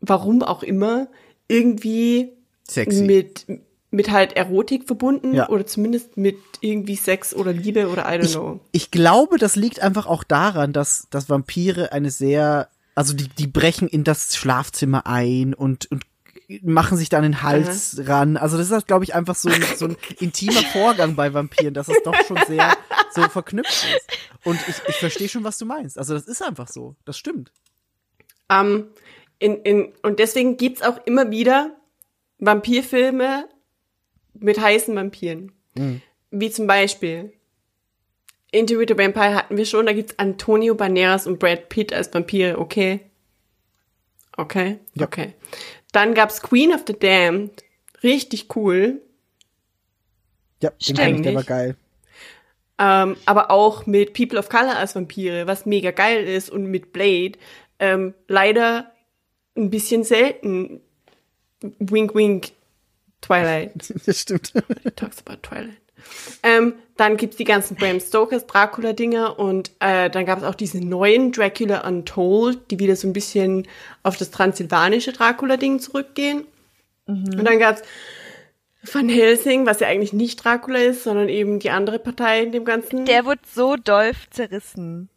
warum 0.00 0.42
auch 0.42 0.62
immer, 0.62 1.08
irgendwie 1.48 2.32
Sexy. 2.68 3.02
mit 3.02 3.46
mit 3.90 4.10
halt 4.10 4.34
Erotik 4.34 4.86
verbunden 4.86 5.32
Ja. 5.34 5.48
oder 5.48 5.64
zumindest 5.66 6.18
mit 6.18 6.36
irgendwie 6.60 6.96
Sex 6.96 7.34
oder 7.34 7.54
Liebe 7.54 7.88
oder 7.88 8.02
I 8.02 8.18
don't 8.18 8.24
ich, 8.24 8.32
know. 8.34 8.60
ich 8.70 8.90
glaube, 8.90 9.38
das 9.38 9.56
liegt 9.56 9.80
einfach 9.80 10.04
auch 10.06 10.24
daran, 10.24 10.74
dass, 10.74 11.06
dass 11.08 11.30
Vampire 11.30 11.90
eine 11.90 12.10
sehr, 12.10 12.68
also 12.94 13.14
die, 13.14 13.28
die 13.28 13.46
brechen 13.46 13.88
in 13.88 14.04
das 14.04 14.36
Schlafzimmer 14.36 15.06
ein 15.06 15.54
und, 15.54 15.90
und 15.90 16.02
machen 16.62 16.96
sich 16.96 17.08
dann 17.10 17.22
den 17.22 17.42
Hals 17.42 18.00
ran. 18.06 18.36
Also 18.36 18.56
das 18.56 18.70
ist, 18.70 18.86
glaube 18.86 19.04
ich, 19.04 19.14
einfach 19.14 19.34
so 19.34 19.50
ein, 19.50 19.62
so 19.76 19.86
ein 19.86 19.96
intimer 20.18 20.62
Vorgang 20.72 21.14
bei 21.14 21.34
Vampiren, 21.34 21.74
dass 21.74 21.88
es 21.88 22.02
doch 22.04 22.14
schon 22.26 22.38
sehr 22.46 22.74
so 23.14 23.22
verknüpft 23.28 23.86
ist. 23.94 24.08
Und 24.44 24.58
ich, 24.66 24.76
ich 24.88 24.96
verstehe 24.96 25.28
schon, 25.28 25.44
was 25.44 25.58
du 25.58 25.66
meinst. 25.66 25.98
Also 25.98 26.14
das 26.14 26.26
ist 26.26 26.42
einfach 26.42 26.68
so. 26.68 26.96
Das 27.04 27.18
stimmt. 27.18 27.52
Ähm, 28.50 28.86
in, 29.38 29.56
in, 29.62 29.92
und 30.02 30.18
deswegen 30.18 30.56
gibt's 30.56 30.82
auch 30.82 30.98
immer 31.06 31.30
wieder 31.30 31.76
Vampirfilme 32.38 33.48
mit 34.34 34.60
heißen 34.60 34.94
Vampiren. 34.94 35.52
Wie 36.30 36.50
zum 36.50 36.66
Beispiel 36.66 37.32
Interview 38.50 38.84
the 38.88 38.96
Vampire 38.98 39.34
hatten 39.34 39.56
wir 39.56 39.66
schon, 39.66 39.86
da 39.86 39.92
gibt's 39.92 40.18
Antonio 40.18 40.74
Banderas 40.74 41.26
und 41.26 41.38
Brad 41.38 41.68
Pitt 41.68 41.92
als 41.92 42.12
Vampire, 42.12 42.58
okay? 42.58 43.00
Okay, 44.36 44.78
Ja. 44.94 45.06
okay. 45.06 45.34
Dann 45.92 46.14
gab's 46.14 46.40
Queen 46.42 46.72
of 46.74 46.82
the 46.86 46.92
Damned, 46.98 47.64
richtig 48.02 48.54
cool, 48.56 49.00
Ja, 50.62 50.70
den 50.70 50.96
kenn 50.96 51.14
ich, 51.16 51.22
der 51.22 51.34
war 51.34 51.42
Stimmt. 51.42 51.46
geil. 51.46 51.76
ähm, 52.78 53.16
aber 53.26 53.50
auch 53.50 53.86
mit 53.86 54.12
People 54.14 54.38
of 54.38 54.48
Color 54.48 54.76
als 54.76 54.94
Vampire, 54.94 55.46
was 55.46 55.66
mega 55.66 55.90
geil 55.90 56.24
ist 56.24 56.50
und 56.50 56.66
mit 56.66 56.92
Blade, 56.92 57.32
ähm, 57.78 58.14
leider 58.28 58.92
ein 59.56 59.70
bisschen 59.70 60.04
selten. 60.04 60.80
Wink, 61.60 62.14
wink, 62.14 62.52
Twilight. 63.20 63.72
Das 64.06 64.20
stimmt. 64.20 64.52
Talks 64.96 65.18
about 65.26 65.38
Twilight. 65.42 65.76
Ähm, 66.42 66.74
dann 66.96 67.16
gibt's 67.16 67.36
die 67.36 67.44
ganzen 67.44 67.76
Bram 67.76 68.00
Stokers 68.00 68.46
Dracula-Dinger 68.46 69.38
und 69.38 69.70
äh, 69.80 70.10
dann 70.10 70.26
gab's 70.26 70.42
auch 70.42 70.54
diese 70.54 70.78
neuen 70.78 71.32
Dracula 71.32 71.86
Untold, 71.86 72.70
die 72.70 72.78
wieder 72.78 72.96
so 72.96 73.06
ein 73.06 73.12
bisschen 73.12 73.68
auf 74.02 74.16
das 74.16 74.30
transsilvanische 74.30 75.12
Dracula-Ding 75.12 75.78
zurückgehen. 75.80 76.44
Und 77.06 77.44
dann 77.44 77.58
gab's 77.58 77.82
Van 78.82 79.08
Helsing, 79.08 79.66
was 79.66 79.80
ja 79.80 79.88
eigentlich 79.88 80.12
nicht 80.12 80.44
Dracula 80.44 80.78
ist, 80.78 81.04
sondern 81.04 81.28
eben 81.28 81.58
die 81.58 81.70
andere 81.70 81.98
Partei 81.98 82.42
in 82.42 82.52
dem 82.52 82.64
Ganzen. 82.64 83.04
Der 83.06 83.24
wird 83.24 83.40
so 83.46 83.76
doll 83.76 84.12
zerrissen. 84.30 85.08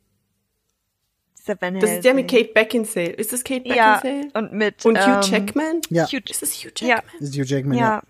Dieser 1.38 1.60
Van 1.62 1.80
das 1.80 1.90
ist 1.91 2.06
der 2.06 2.14
mit 2.14 2.32
Helsing. 2.32 2.45
Kate 2.48 2.53
Beckinsale. 2.53 3.10
Ist 3.10 3.34
das 3.34 3.44
Kate 3.44 3.68
Ja, 3.68 3.98
Beckinsale? 3.98 4.32
und 4.34 4.53
mit 4.53 4.86
Und 4.86 4.98
Hugh 4.99 5.22
ähm, 5.26 5.32
Jackman? 5.32 5.82
Ja. 5.90 6.06
Hugh, 6.06 6.22
Ist 6.30 6.44
es 6.44 6.53
Hugh 6.64 6.72
ja, 6.82 6.88
Jackman? 6.88 7.14
Das 7.20 7.30
ist 7.30 7.36
Hugh 7.36 7.45
Jackman, 7.45 7.78
ja. 7.78 7.84
ja. 7.84 8.03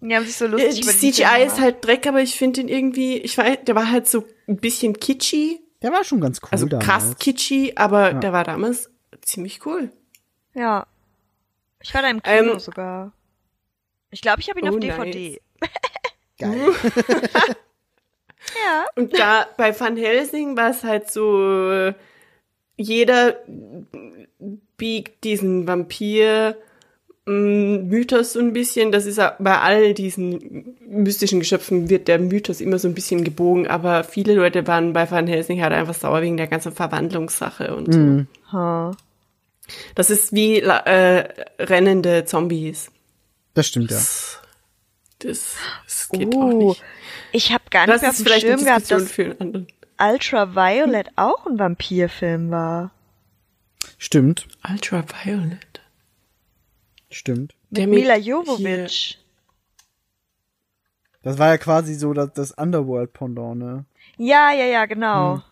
Die 0.00 0.14
haben 0.16 0.24
sich 0.24 0.36
so 0.36 0.46
Äh, 0.46 0.48
lustig 0.48 0.74
Die 0.76 0.82
über 0.82 0.92
CGI 0.92 1.24
Filme 1.24 1.44
ist 1.44 1.60
halt 1.60 1.84
Dreck, 1.84 2.06
aber 2.06 2.20
ich 2.22 2.36
finde 2.36 2.60
ihn 2.62 2.68
irgendwie, 2.68 3.18
ich 3.18 3.36
weiß, 3.36 3.58
der 3.66 3.74
war 3.74 3.90
halt 3.90 4.08
so 4.08 4.24
ein 4.48 4.56
bisschen 4.56 4.94
kitschy. 4.98 5.60
Der 5.82 5.92
war 5.92 6.04
schon 6.04 6.20
ganz 6.20 6.40
cool 6.42 6.48
Also 6.52 6.66
damals. 6.66 6.86
krass 6.86 7.16
kitschy, 7.18 7.72
aber 7.76 8.12
der 8.14 8.32
war 8.32 8.44
damals 8.44 8.90
ziemlich 9.22 9.64
cool. 9.66 9.90
Ja. 10.54 10.86
Ich 11.82 11.92
war 11.94 12.02
da 12.02 12.10
im 12.10 12.22
Kino 12.22 12.52
Ähm, 12.54 12.58
sogar. 12.58 13.12
Ich 14.10 14.20
glaube, 14.20 14.40
ich 14.40 14.48
habe 14.50 14.60
ihn 14.60 14.68
Oh, 14.68 14.72
auf 14.74 14.80
DVD. 14.80 15.40
Geil. 16.38 16.72
Ja. 18.66 18.86
Und 18.96 19.16
da 19.18 19.46
bei 19.58 19.78
Van 19.78 19.96
Helsing 19.98 20.56
war 20.56 20.70
es 20.70 20.82
halt 20.82 21.10
so, 21.10 21.70
äh, 21.70 21.94
jeder 22.76 23.36
biegt 24.78 25.22
diesen 25.24 25.68
Vampir 25.68 26.56
Mythos 27.30 28.32
so 28.34 28.40
ein 28.40 28.52
bisschen. 28.52 28.92
Das 28.92 29.06
ist 29.06 29.16
bei 29.38 29.58
all 29.58 29.94
diesen 29.94 30.76
mystischen 30.86 31.38
Geschöpfen 31.40 31.88
wird 31.88 32.08
der 32.08 32.18
Mythos 32.18 32.60
immer 32.60 32.78
so 32.78 32.88
ein 32.88 32.94
bisschen 32.94 33.24
gebogen, 33.24 33.66
aber 33.66 34.04
viele 34.04 34.34
Leute 34.34 34.66
waren 34.66 34.92
bei 34.92 35.10
Van 35.10 35.26
Helsing 35.26 35.62
halt 35.62 35.72
einfach 35.72 35.94
sauer 35.94 36.22
wegen 36.22 36.36
der 36.36 36.46
ganzen 36.48 36.72
Verwandlungssache 36.72 37.74
und 37.74 37.92
so. 37.92 38.26
Huh. 38.52 38.94
Das 39.94 40.10
ist 40.10 40.32
wie 40.32 40.58
äh, 40.60 41.28
rennende 41.60 42.24
Zombies. 42.24 42.90
Das 43.54 43.66
stimmt, 43.68 43.90
ja. 43.90 43.98
Das, 43.98 45.56
das 45.84 46.08
geht 46.10 46.34
auch 46.34 46.38
Uh, 46.38 46.68
nicht. 46.68 46.82
ich 47.32 47.52
habe 47.52 47.64
gar 47.70 47.86
nicht 47.86 47.94
Das 47.94 48.02
mehr 48.02 48.10
auf 48.10 48.14
ist 48.16 48.20
dem 48.20 48.26
vielleicht 48.26 48.46
eine 48.46 48.56
Schirm 48.56 48.64
gehabt, 48.66 48.90
dass 48.90 49.10
für 49.12 49.22
einen 49.24 49.36
anderen. 49.40 49.66
Ultraviolet 50.00 51.08
auch 51.16 51.46
ein 51.46 51.58
Vampirfilm 51.58 52.50
war. 52.50 52.90
Stimmt, 53.98 54.48
Ultraviolet. 54.68 55.69
Stimmt. 57.10 57.54
Der 57.70 57.86
Mit 57.86 58.00
Mila 58.00 58.16
Jovovich. 58.16 59.18
Das 61.22 61.38
war 61.38 61.48
ja 61.48 61.58
quasi 61.58 61.94
so 61.94 62.12
das, 62.14 62.32
das 62.32 62.52
Underworld-Pendant, 62.52 63.58
ne? 63.58 63.84
Ja, 64.16 64.52
ja, 64.52 64.64
ja, 64.64 64.86
genau. 64.86 65.42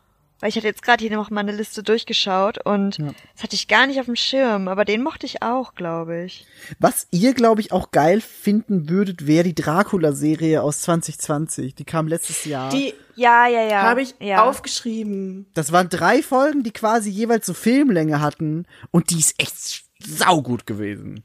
Weil 0.41 0.51
ich 0.51 0.57
hatte 0.57 0.69
jetzt 0.69 0.83
gerade 0.83 1.05
hier 1.05 1.15
noch 1.17 1.31
mal 1.31 1.41
eine 1.41 1.53
Liste 1.53 1.83
durchgeschaut 1.83 2.65
und 2.65 2.97
Ja. 2.99 3.11
das 3.35 3.43
hatte 3.43 3.57
ich 3.57 3.67
gar 3.67 3.87
nicht 3.89 3.99
auf 3.99 4.07
dem 4.07 4.15
Schirm, 4.15 4.69
aber 4.69 4.85
den 4.85 5.03
mochte 5.03 5.27
ich 5.27 5.43
auch, 5.43 5.75
glaube 5.75 6.23
ich. 6.23 6.47
Was 6.79 7.09
ihr, 7.11 7.35
glaube 7.35 7.61
ich, 7.61 7.73
auch 7.73 7.91
geil 7.91 8.21
finden 8.21 8.89
würdet, 8.89 9.27
wäre 9.27 9.43
die 9.45 9.55
Dracula-Serie 9.55 10.63
aus 10.63 10.83
2020. 10.83 11.75
Die 11.75 11.85
kam 11.85 12.07
letztes 12.07 12.45
Jahr. 12.45 12.71
Die 12.71 12.95
Ja, 13.17 13.49
ja, 13.49 13.63
ja. 13.65 13.83
habe 13.83 14.01
ich 14.01 14.15
ja. 14.21 14.45
aufgeschrieben. 14.49 15.47
das 15.55 15.73
waren 15.73 15.89
drei 15.89 16.23
Folgen, 16.23 16.63
die 16.63 16.71
quasi 16.73 17.11
jeweils 17.11 17.45
so 17.45 17.53
Filmlänge 17.53 18.21
hatten. 18.21 18.65
Und 18.93 19.11
die 19.11 19.19
ist 19.19 19.35
echt 19.39 19.85
saugut 20.01 20.67
gewesen. 20.67 21.25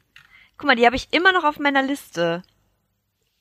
Guck 0.63 0.69
mal, 0.69 0.75
die 0.77 0.85
habe 0.85 0.95
ich 0.95 1.09
immer 1.11 1.33
noch 1.33 1.43
auf 1.43 1.59
meiner 1.59 1.81
Liste. 1.81 2.41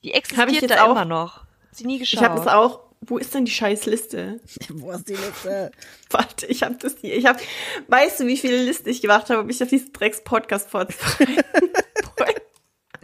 Die 0.02 0.08
Hab 0.08 0.16
ich 0.16 0.30
existiert 0.32 0.62
jetzt 0.62 0.74
da 0.74 0.82
auch. 0.86 0.90
immer 0.90 1.04
noch. 1.04 1.44
Sie 1.70 1.86
nie 1.86 2.00
geschaut. 2.00 2.20
Ich 2.20 2.28
habe 2.28 2.34
das 2.34 2.48
auch. 2.48 2.80
Wo 3.00 3.16
ist 3.16 3.32
denn 3.32 3.44
die 3.44 3.52
Scheißliste? 3.52 4.40
Wo 4.70 4.90
ist 4.90 5.08
die 5.08 5.14
Liste? 5.14 5.70
Warte, 6.10 6.46
ich 6.46 6.64
habe 6.64 6.74
das 6.80 6.96
hier. 7.00 7.14
Ich 7.14 7.26
habe. 7.26 7.38
Weißt 7.86 8.18
du, 8.18 8.26
wie 8.26 8.36
viele 8.36 8.60
Listen 8.64 8.88
ich 8.88 9.02
gemacht 9.02 9.30
habe, 9.30 9.42
um 9.42 9.46
mich 9.46 9.62
auf 9.62 9.68
diesen 9.68 9.92
Drecks 9.92 10.24
Podcast 10.24 10.68
vorzubereiten? 10.68 11.44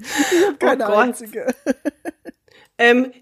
Keine 0.59 0.85
Gott. 0.85 0.97
einzige. 0.97 1.55
ähm, 2.77 3.13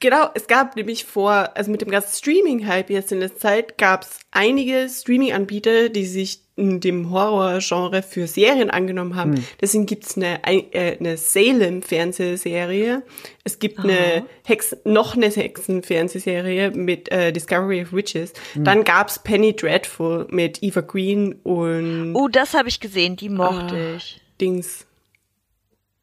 genau, 0.00 0.30
es 0.32 0.46
gab 0.46 0.74
nämlich 0.74 1.04
vor, 1.04 1.54
also 1.54 1.70
mit 1.70 1.82
dem 1.82 1.90
ganzen 1.90 2.16
Streaming-Hype 2.16 2.88
jetzt 2.88 3.12
in 3.12 3.18
letzter 3.18 3.40
Zeit, 3.40 3.76
gab 3.76 4.04
es 4.04 4.20
einige 4.30 4.88
Streaming-Anbieter, 4.88 5.90
die 5.90 6.06
sich 6.06 6.40
dem 6.80 7.10
Horror-Genre 7.10 8.02
für 8.02 8.26
Serien 8.26 8.70
angenommen 8.70 9.16
haben. 9.16 9.44
Deswegen 9.60 9.86
gibt's 9.86 10.16
eine, 10.16 10.44
ein- 10.44 10.72
äh, 10.72 10.96
eine 11.00 11.16
Salem-Fernsehserie. 11.16 13.02
Es 13.44 13.58
gibt 13.58 13.78
eine 13.80 14.24
Hex 14.46 14.76
noch 14.84 15.16
eine 15.16 15.28
Hexen-Fernsehserie 15.30 16.70
mit 16.72 17.10
äh, 17.10 17.32
Discovery 17.32 17.82
of 17.82 17.92
Witches. 17.92 18.32
Dann 18.54 18.84
gab's 18.84 19.18
Penny 19.22 19.54
Dreadful 19.54 20.26
mit 20.30 20.62
Eva 20.62 20.80
Green 20.82 21.34
und 21.42 22.14
Oh, 22.14 22.28
das 22.28 22.54
habe 22.54 22.68
ich 22.68 22.80
gesehen, 22.80 23.16
die 23.16 23.28
mochte 23.28 23.74
Ah. 23.74 23.96
ich. 23.96 24.20
Dings. 24.40 24.86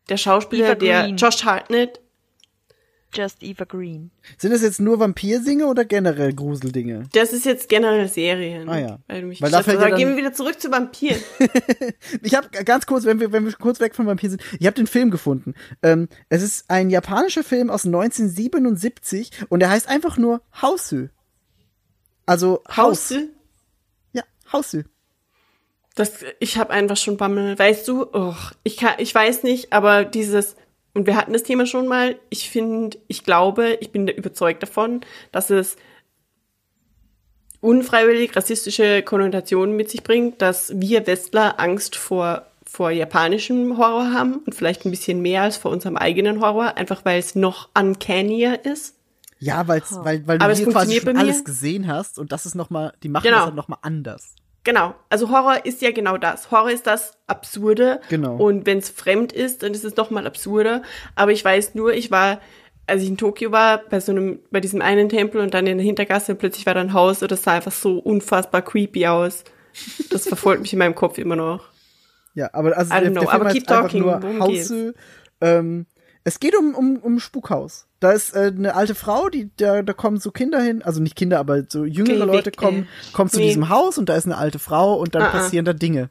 Der 0.09 0.17
Schauspieler, 0.17 0.75
der. 0.75 1.07
Josh 1.09 1.43
Hartnett. 1.43 1.99
Just 3.17 3.41
Eva 3.41 3.63
Green. 3.65 4.11
Sind 4.37 4.51
das 4.51 4.61
jetzt 4.61 4.79
nur 4.79 4.99
Vampirsinge 4.99 5.65
oder 5.65 5.85
generell 5.85 6.33
Gruseldinge? 6.33 7.03
Das 7.13 7.33
ist 7.33 7.45
jetzt 7.45 7.67
generell 7.67 8.07
Serien. 8.07 8.69
Ah 8.69 8.77
ja. 8.79 8.99
Weil 9.07 9.21
du 9.21 9.27
mich 9.27 9.41
Weil 9.41 9.49
da 9.49 9.63
fällt 9.63 9.79
ja 9.79 9.85
da 9.85 9.89
dann- 9.89 9.97
gehen 9.97 10.09
wir 10.09 10.17
wieder 10.17 10.33
zurück 10.33 10.59
zu 10.61 10.69
Vampiren. 10.71 11.19
Ich 12.21 12.35
habe 12.35 12.49
ganz 12.63 12.85
kurz, 12.85 13.05
wenn 13.05 13.19
wir, 13.19 13.31
wenn 13.31 13.45
wir 13.45 13.53
kurz 13.53 13.79
weg 13.79 13.95
von 13.95 14.05
Vampir 14.05 14.29
sind, 14.29 14.41
ich 14.59 14.65
habe 14.67 14.75
den 14.75 14.87
Film 14.87 15.09
gefunden. 15.11 15.53
Ähm, 15.81 16.07
es 16.29 16.43
ist 16.43 16.69
ein 16.69 16.89
japanischer 16.89 17.43
Film 17.43 17.69
aus 17.69 17.85
1977 17.85 19.31
und 19.49 19.59
der 19.61 19.69
heißt 19.69 19.87
einfach 19.89 20.17
nur 20.17 20.41
Hausü. 20.61 21.09
Also 22.25 22.61
Haus. 22.69 22.77
Hause. 23.11 23.29
Ja, 24.13 24.23
Hausü. 24.51 24.83
Das, 25.95 26.11
ich 26.39 26.57
habe 26.57 26.71
einfach 26.71 26.97
schon 26.97 27.17
Bammel. 27.17 27.57
Weißt 27.57 27.87
du, 27.87 28.05
oh, 28.13 28.35
ich 28.63 28.77
kann, 28.77 28.95
ich 28.99 29.13
weiß 29.15 29.43
nicht, 29.43 29.73
aber 29.73 30.05
dieses, 30.05 30.55
und 30.97 31.05
wir 31.05 31.15
hatten 31.15 31.31
das 31.31 31.43
Thema 31.43 31.67
schon 31.67 31.87
mal, 31.87 32.15
ich 32.29 32.49
finde, 32.49 32.97
ich 33.07 33.23
glaube, 33.23 33.77
ich 33.81 33.91
bin 33.91 34.07
überzeugt 34.07 34.63
davon, 34.63 35.01
dass 35.31 35.51
es 35.51 35.75
unfreiwillig 37.61 38.35
rassistische 38.35 39.03
Konnotationen 39.03 39.75
mit 39.75 39.91
sich 39.91 40.03
bringt, 40.03 40.41
dass 40.41 40.71
wir 40.75 41.05
Westler 41.05 41.59
Angst 41.59 41.95
vor, 41.95 42.47
vor 42.65 42.89
japanischem 42.89 43.77
Horror 43.77 44.11
haben 44.11 44.37
und 44.45 44.55
vielleicht 44.55 44.85
ein 44.85 44.91
bisschen 44.91 45.21
mehr 45.21 45.43
als 45.43 45.57
vor 45.57 45.69
unserem 45.69 45.97
eigenen 45.97 46.41
Horror, 46.41 46.77
einfach 46.77 47.05
weil 47.05 47.19
es 47.19 47.35
noch 47.35 47.69
uncannier 47.77 48.65
ist. 48.65 48.95
Ja, 49.39 49.67
weil's, 49.67 49.91
weil, 50.01 50.27
weil 50.27 50.39
du 50.39 50.51
hier 50.51 50.67
quasi 50.67 50.99
schon 50.99 51.15
alles 51.15 51.43
gesehen 51.43 51.87
hast 51.87 52.17
und 52.17 52.31
das 52.31 52.47
ist 52.47 52.55
noch 52.55 52.71
mal, 52.71 52.93
die 53.03 53.09
machen 53.09 53.25
Genau. 53.25 53.37
das 53.37 53.45
halt 53.45 53.55
noch 53.55 53.67
mal 53.67 53.77
anders. 53.83 54.33
Genau. 54.63 54.95
Also 55.09 55.29
Horror 55.29 55.65
ist 55.65 55.81
ja 55.81 55.91
genau 55.91 56.17
das. 56.17 56.51
Horror 56.51 56.71
ist 56.71 56.87
das 56.87 57.13
Absurde. 57.27 58.01
Genau. 58.09 58.35
Und 58.35 58.65
wenn 58.65 58.79
es 58.79 58.89
fremd 58.89 59.31
ist, 59.31 59.63
dann 59.63 59.73
ist 59.73 59.85
es 59.85 59.95
noch 59.95 60.09
mal 60.09 60.27
absurder. 60.27 60.81
Aber 61.15 61.31
ich 61.31 61.43
weiß 61.43 61.75
nur, 61.75 61.93
ich 61.93 62.11
war, 62.11 62.41
als 62.85 63.01
ich 63.01 63.09
in 63.09 63.17
Tokio 63.17 63.51
war, 63.51 63.77
bei 63.77 63.99
so 63.99 64.11
einem, 64.11 64.39
bei 64.51 64.59
diesem 64.59 64.81
einen 64.81 65.09
Tempel 65.09 65.41
und 65.41 65.53
dann 65.53 65.67
in 65.67 65.77
der 65.77 65.85
Hintergasse 65.85 66.33
und 66.33 66.39
plötzlich 66.39 66.65
war 66.65 66.73
da 66.73 66.81
ein 66.81 66.93
Haus 66.93 67.21
und 67.21 67.31
das 67.31 67.43
sah 67.43 67.53
einfach 67.53 67.71
so 67.71 67.97
unfassbar 67.99 68.61
creepy 68.61 69.07
aus. 69.07 69.43
Das 70.09 70.27
verfolgt 70.27 70.61
mich 70.61 70.73
in 70.73 70.79
meinem 70.79 70.95
Kopf 70.95 71.17
immer 71.17 71.35
noch. 71.35 71.69
Ja, 72.33 72.49
aber 72.53 72.77
also 72.77 72.93
I 72.93 72.97
don't 72.97 73.01
der, 73.01 73.11
know, 73.11 73.21
der 73.21 73.29
Film 73.29 73.41
aber 73.41 73.51
keep 73.51 73.67
talking, 73.67 74.01
nur 74.01 74.39
Hausü. 74.39 74.93
Ähm, 75.41 75.85
es 76.23 76.39
geht 76.39 76.55
um, 76.57 76.75
um, 76.75 76.97
um 76.97 77.19
Spukhaus. 77.19 77.87
Da 77.99 78.11
ist 78.11 78.35
äh, 78.35 78.51
eine 78.55 78.75
alte 78.75 78.95
Frau, 78.95 79.29
die 79.29 79.49
da, 79.57 79.81
da 79.81 79.93
kommen 79.93 80.19
so 80.19 80.31
Kinder 80.31 80.61
hin, 80.61 80.83
also 80.83 81.01
nicht 81.01 81.15
Kinder, 81.15 81.39
aber 81.39 81.63
so 81.67 81.85
jüngere 81.85 82.13
Geh 82.13 82.19
weg, 82.21 82.27
Leute 82.27 82.51
kommen, 82.51 82.87
ey. 83.07 83.11
kommen 83.13 83.29
zu 83.29 83.37
Nee. 83.39 83.47
diesem 83.47 83.69
Haus 83.69 83.97
und 83.97 84.07
da 84.09 84.15
ist 84.15 84.25
eine 84.25 84.37
alte 84.37 84.59
Frau 84.59 84.95
und 84.95 85.15
dann 85.15 85.23
Ah, 85.23 85.27
ah. 85.27 85.31
passieren 85.31 85.65
da 85.65 85.73
Dinge. 85.73 86.09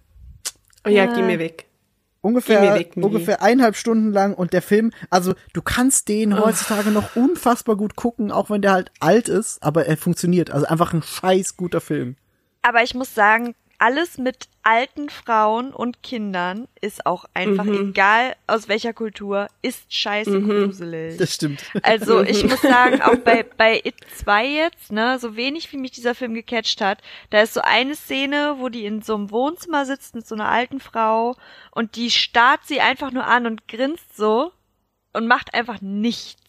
Oh 0.84 0.88
ja, 0.88 1.06
geh 1.06 1.22
mir 1.22 1.38
weg. 1.38 1.58
Geh 1.58 2.28
Ungefähr, 2.28 2.60
mir 2.60 2.74
weg, 2.74 2.92
ungefähr 2.96 3.40
eineinhalb 3.40 3.76
Stunden 3.76 4.10
lang 4.12 4.34
und 4.34 4.52
der 4.52 4.62
Film, 4.62 4.90
also 5.10 5.34
du 5.52 5.62
kannst 5.62 6.08
den 6.08 6.36
heutzutage 6.36 6.90
noch 6.90 7.14
unfassbar 7.14 7.76
gut 7.76 7.94
gucken, 7.94 8.32
auch 8.32 8.50
wenn 8.50 8.62
der 8.62 8.72
halt 8.72 8.90
alt 8.98 9.28
ist, 9.28 9.62
aber 9.62 9.86
er 9.86 9.96
funktioniert. 9.96 10.50
Also 10.50 10.66
einfach 10.66 10.92
ein 10.92 11.02
scheiß 11.04 11.56
guter 11.56 11.80
Film. 11.80 12.16
Aber 12.62 12.82
ich 12.82 12.94
muss 12.96 13.14
sagen, 13.14 13.54
alles 13.78 14.18
mit 14.18 14.48
alten 14.62 15.08
Frauen 15.10 15.72
und 15.72 16.02
Kindern 16.02 16.66
ist 16.80 17.06
auch 17.06 17.24
einfach, 17.34 17.64
Mhm. 17.64 17.90
egal 17.90 18.34
aus 18.46 18.68
welcher 18.68 18.92
Kultur, 18.92 19.48
ist 19.62 19.92
scheiße 19.94 20.40
gruselig. 20.42 21.18
Das 21.18 21.34
stimmt. 21.34 21.62
Also 21.82 22.22
ich 22.22 22.42
muss 22.44 22.60
sagen, 22.62 23.00
auch 23.02 23.16
bei, 23.16 23.42
bei 23.56 23.80
It 23.84 23.94
2 24.16 24.46
jetzt, 24.46 24.90
ne, 24.92 25.18
so 25.18 25.36
wenig 25.36 25.70
wie 25.72 25.76
mich 25.76 25.92
dieser 25.92 26.14
Film 26.14 26.34
gecatcht 26.34 26.80
hat, 26.80 27.00
da 27.30 27.40
ist 27.42 27.54
so 27.54 27.60
eine 27.60 27.94
Szene, 27.94 28.56
wo 28.58 28.68
die 28.68 28.84
in 28.86 29.02
so 29.02 29.14
einem 29.14 29.30
Wohnzimmer 29.30 29.84
sitzt 29.86 30.14
mit 30.14 30.26
so 30.26 30.34
einer 30.34 30.48
alten 30.48 30.80
Frau 30.80 31.36
und 31.70 31.96
die 31.96 32.10
starrt 32.10 32.60
sie 32.64 32.80
einfach 32.80 33.12
nur 33.12 33.26
an 33.26 33.46
und 33.46 33.68
grinst 33.68 34.16
so 34.16 34.52
und 35.12 35.26
macht 35.28 35.54
einfach 35.54 35.80
nichts. 35.80 36.42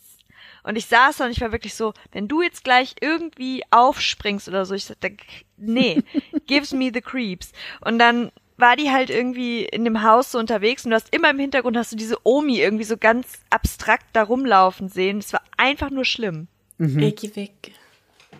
Und 0.67 0.75
ich 0.75 0.85
saß 0.87 1.17
da 1.17 1.25
und 1.25 1.31
ich 1.31 1.41
war 1.41 1.51
wirklich 1.51 1.73
so, 1.75 1.93
wenn 2.11 2.27
du 2.27 2.41
jetzt 2.41 2.63
gleich 2.63 2.95
irgendwie 2.99 3.63
aufspringst 3.71 4.47
oder 4.49 4.65
so, 4.65 4.73
ich 4.75 4.85
sagte, 4.85 5.15
nee, 5.57 6.03
gives 6.45 6.73
me 6.73 6.91
the 6.93 7.01
creeps. 7.01 7.51
Und 7.81 7.99
dann 7.99 8.31
war 8.57 8.75
die 8.75 8.89
halt 8.91 9.09
irgendwie 9.09 9.63
in 9.65 9.85
dem 9.85 10.01
Haus 10.03 10.31
so 10.31 10.39
unterwegs 10.39 10.83
und 10.83 10.91
du 10.91 10.95
hast 10.95 11.13
immer 11.15 11.29
im 11.29 11.39
Hintergrund 11.39 11.77
hast 11.77 11.91
du 11.91 11.95
diese 11.95 12.17
Omi 12.23 12.59
irgendwie 12.59 12.83
so 12.85 12.97
ganz 12.97 13.39
abstrakt 13.49 14.07
da 14.13 14.23
rumlaufen 14.23 14.89
sehen. 14.89 15.19
Es 15.19 15.31
war 15.31 15.41
einfach 15.57 15.89
nur 15.91 16.05
schlimm. 16.05 16.47
Ey, 16.79 17.11
geh 17.11 17.35
weg. 17.35 17.71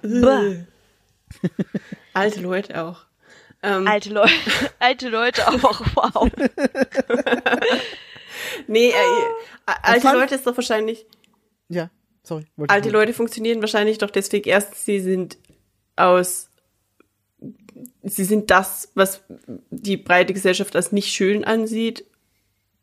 Bäh. 0.02 0.64
Alte 2.14 2.41
Leute 2.41 2.84
auch. 2.84 3.02
Ähm, 3.64 3.88
Alte 3.88 4.10
Leute, 4.12 4.34
alte 4.80 5.10
Leute 5.10 5.48
auch, 5.48 5.82
wow. 5.95 6.30
nee, 8.68 8.90
äh, 8.90 8.94
alte 9.66 10.02
fand- 10.02 10.20
Leute 10.20 10.36
ist 10.36 10.45
doch 10.45 10.56
wahrscheinlich, 10.56 11.06
Ja, 11.70 11.90
sorry. 12.28 12.45
wollte 12.56 12.74
alte 12.74 12.90
Leute 12.90 13.14
funktionieren 13.14 13.62
wahrscheinlich 13.62 13.98
doch 13.98 14.12
deswegen 14.12 14.49
erst, 14.49 14.76
sie 14.86 14.99
sind 14.99 15.38
aus, 15.95 16.49
sie 18.04 18.24
sind 18.24 18.52
das, 18.52 18.91
was 18.95 19.22
die 19.70 19.98
breite 19.98 20.34
Gesellschaft 20.34 20.76
als 20.76 20.91
nicht 20.91 21.12
schön 21.14 21.44
ansieht, 21.44 22.06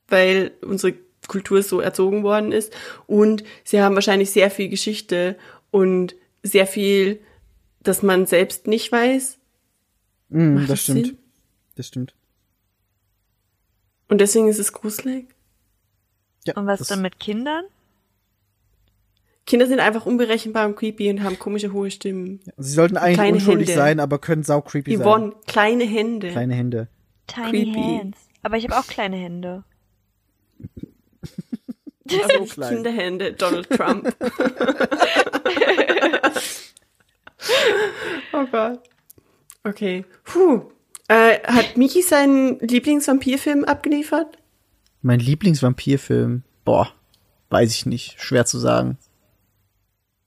weil 0.08 0.52
unsere 0.62 0.94
Kultur 1.28 1.62
so 1.62 1.80
erzogen 1.80 2.22
worden 2.22 2.52
ist. 2.52 2.74
Und 3.06 3.44
sie 3.64 3.80
haben 3.80 3.94
wahrscheinlich 3.94 4.30
sehr 4.30 4.50
viel 4.50 4.68
Geschichte 4.68 5.36
und 5.70 6.14
sehr 6.42 6.66
viel, 6.66 7.20
das 7.80 8.02
man 8.02 8.26
selbst 8.26 8.66
nicht 8.66 8.92
weiß. 8.92 9.38
Mm, 10.28 10.54
Macht 10.54 10.62
das 10.64 10.68
das 10.68 10.80
stimmt. 10.82 11.06
Sinn? 11.06 11.18
Das 11.76 11.86
stimmt. 11.86 12.14
Und 14.08 14.20
deswegen 14.20 14.48
ist 14.48 14.58
es 14.58 14.72
gruselig. 14.72 15.26
Ja, 16.44 16.54
Und 16.56 16.66
was 16.66 16.86
dann 16.88 17.02
mit 17.02 17.18
Kindern? 17.18 17.64
Kinder 19.46 19.66
sind 19.66 19.80
einfach 19.80 20.06
unberechenbar 20.06 20.66
und 20.66 20.74
creepy 20.76 21.10
und 21.10 21.22
haben 21.22 21.38
komische 21.38 21.72
hohe 21.72 21.90
Stimmen. 21.90 22.40
Sie 22.56 22.72
sollten 22.72 22.96
eigentlich 22.96 23.16
Kleine 23.16 23.34
unschuldig 23.34 23.68
Hände. 23.68 23.80
sein, 23.80 24.00
aber 24.00 24.18
können 24.18 24.42
sau 24.42 24.62
creepy 24.62 24.96
sein. 24.96 25.04
Yvonne, 25.06 25.32
kleine 25.46 25.84
Hände. 25.84 26.30
Kleine 26.30 26.54
Hände. 26.54 26.88
Tiny 27.26 27.72
Creepy. 27.72 27.98
Hands. 27.98 28.18
Aber 28.42 28.56
ich 28.56 28.64
habe 28.64 28.78
auch 28.78 28.86
kleine 28.86 29.16
Hände. 29.16 29.64
Also 32.10 32.44
klein. 32.54 32.74
Kinderhände, 32.76 33.32
Donald 33.32 33.68
Trump. 33.70 34.14
oh 38.32 38.46
Gott. 38.50 38.80
Okay. 39.64 40.04
Puh. 40.24 40.62
Äh, 41.08 41.40
hat 41.44 41.76
Miki 41.76 42.02
seinen 42.02 42.58
Lieblingsvampirfilm 42.60 43.64
abgeliefert? 43.64 44.38
Mein 45.02 45.20
Lieblingsvampirfilm. 45.20 46.42
Boah, 46.64 46.90
weiß 47.50 47.72
ich 47.72 47.84
nicht. 47.86 48.20
Schwer 48.22 48.46
zu 48.46 48.58
sagen. 48.58 48.96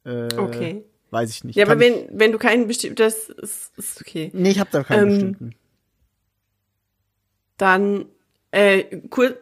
Äh, 0.07 0.27
Okay. 0.37 0.83
Weiß 1.09 1.29
ich 1.29 1.43
nicht. 1.45 1.55
Ja, 1.55 1.63
aber 1.65 1.75
Kann 1.77 1.81
ich- 1.83 2.07
wenn, 2.09 2.19
wenn 2.19 2.31
du 2.33 2.37
keinen 2.37 2.67
bestimmt, 2.67 2.99
das 2.99 3.29
ist, 3.29 3.71
ist 3.77 4.01
okay. 4.01 4.29
Nee, 4.33 4.49
ich 4.51 4.59
habe 4.59 4.69
da 4.71 4.83
keinen 4.83 5.03
Ähm, 5.03 5.09
bestimmten. 5.09 5.55
Dann, 7.57 8.05
äh, 8.51 8.83
kurz, 9.09 9.35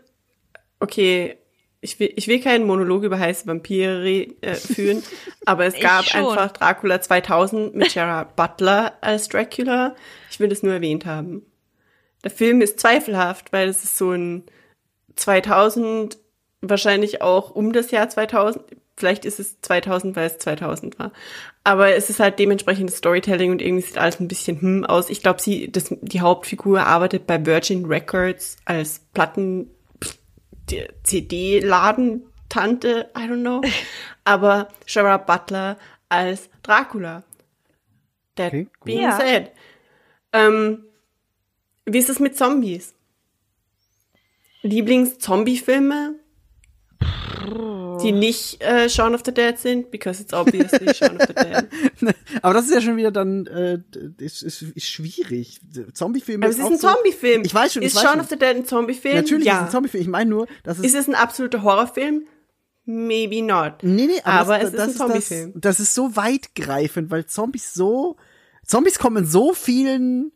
okay, 0.80 1.38
ich 1.82 2.00
will, 2.00 2.12
ich 2.16 2.28
will 2.28 2.40
keinen 2.42 2.66
Monolog 2.66 3.04
über 3.04 3.20
heiße 3.20 3.46
Vampire 3.48 4.08
äh, 4.42 4.54
führen, 4.56 5.04
aber 5.46 5.66
es 5.66 5.80
gab 5.80 6.14
einfach 6.16 6.52
Dracula 6.52 7.02
2000 7.02 7.76
mit 7.76 7.94
Gerard 7.94 8.36
Butler 8.38 8.94
als 9.02 9.28
Dracula. 9.28 9.96
Ich 10.32 10.40
will 10.40 10.48
das 10.50 10.64
nur 10.64 10.74
erwähnt 10.74 11.06
haben. 11.06 11.46
Der 12.24 12.32
Film 12.32 12.62
ist 12.62 12.80
zweifelhaft, 12.80 13.52
weil 13.54 13.70
es 13.70 13.84
ist 13.84 13.98
so 13.98 14.12
ein 14.12 14.44
2000, 15.16 16.18
wahrscheinlich 16.62 17.22
auch 17.22 17.52
um 17.52 17.72
das 17.74 17.92
Jahr 17.92 18.10
2000, 18.10 18.64
vielleicht 18.98 19.26
ist 19.26 19.40
es 19.40 19.60
2000, 19.62 20.16
weil 20.16 20.28
es 20.28 20.38
2000 20.38 21.00
war. 21.00 21.12
Aber 21.64 21.96
es 21.96 22.10
ist 22.10 22.20
halt 22.20 22.40
dementsprechend 22.40 22.92
Storytelling 22.92 23.52
und 23.52 23.62
irgendwie 23.62 23.86
sieht 23.86 23.98
alles 23.98 24.20
ein 24.20 24.28
bisschen 24.28 24.62
hm 24.62 24.86
aus. 24.86 25.10
Ich 25.10 25.22
glaube, 25.22 25.42
sie, 25.42 25.72
das, 25.72 25.94
die 26.02 26.22
Hauptfigur 26.22 26.86
arbeitet 26.86 27.28
bei 27.28 27.44
Virgin 27.46 27.86
Records 27.86 28.58
als 28.66 29.00
Platten, 29.14 29.70
CD-Ladentante, 31.04 33.10
I 33.18 33.22
don't 33.22 33.42
know. 33.42 33.62
Aber 34.24 34.68
Gerard 34.86 35.26
Butler 35.28 35.78
als 36.10 36.50
Dracula. 36.64 37.24
That 38.36 38.48
Okay, 38.48 38.68
cool. 38.82 38.86
being 38.86 39.02
Ja. 39.04 39.18
said. 39.18 39.52
Ähm, 40.34 40.86
wie 41.86 42.00
ist 42.00 42.10
es 42.10 42.20
mit 42.20 42.38
Zombies? 42.38 42.94
Lieblings-Zombie-Filme? 44.64 46.16
Die 48.04 48.12
nicht 48.12 48.62
äh, 48.62 48.90
Shaun 48.90 49.16
of 49.16 49.22
the 49.26 49.34
Dead 49.34 49.58
sind, 49.58 49.90
because 49.92 50.22
it's 50.22 50.34
obviously 50.34 50.94
Shaun 50.94 51.16
of 51.18 51.28
the 51.28 51.34
Dead. 51.34 51.68
aber 52.42 52.54
das 52.54 52.66
ist 52.66 52.74
ja 52.74 52.82
schon 52.82 52.98
wieder 52.98 53.12
dann 53.12 53.46
äh, 53.48 53.80
ist, 54.18 54.42
ist, 54.44 54.62
ist 54.62 54.88
schwierig. 54.88 55.62
Zombie-Filme 55.94 56.46
Aber 56.46 56.52
es 56.54 56.60
ist 56.60 56.66
ein 56.66 56.78
so- 56.78 56.88
Zombie-Film. 56.90 57.44
Ich 57.46 57.54
weiß 57.54 57.74
schon, 57.74 57.84
Ist 57.84 58.00
Shaun 58.00 58.12
schon. 58.14 58.20
of 58.22 58.30
the 58.30 58.38
Dead 58.38 58.56
ein 58.56 58.66
Zombie-Film? 58.66 59.16
Natürlich 59.16 59.46
ja. 59.46 59.54
ist 59.54 59.60
es 59.60 59.66
ein 59.68 59.72
Zombie-Film. 59.72 60.02
Ich 60.02 60.08
meine 60.10 60.30
nur, 60.30 60.48
dass 60.64 60.80
es 60.80 60.86
Ist 60.86 60.96
es 60.96 61.08
ein 61.08 61.16
absoluter 61.16 61.64
Horrorfilm? 61.64 62.24
Maybe 62.86 63.42
not. 63.42 63.76
Nee, 63.82 64.08
nee, 64.08 64.22
aber, 64.24 64.56
Aber 64.56 64.60
das, 64.60 64.74
es 64.74 64.74
ist 64.74 64.78
das 64.78 64.82
ein 64.84 64.88
das, 64.88 64.98
Zombie-Film. 64.98 65.54
das 65.56 65.80
ist 65.80 65.94
so 65.96 66.16
weitgreifend, 66.16 67.10
weil 67.12 67.26
Zombies 67.26 67.74
so 67.74 68.18
Zombies 68.66 69.00
kommen 69.00 69.18
in 69.24 69.26
so 69.26 69.54
vielen 69.54 70.32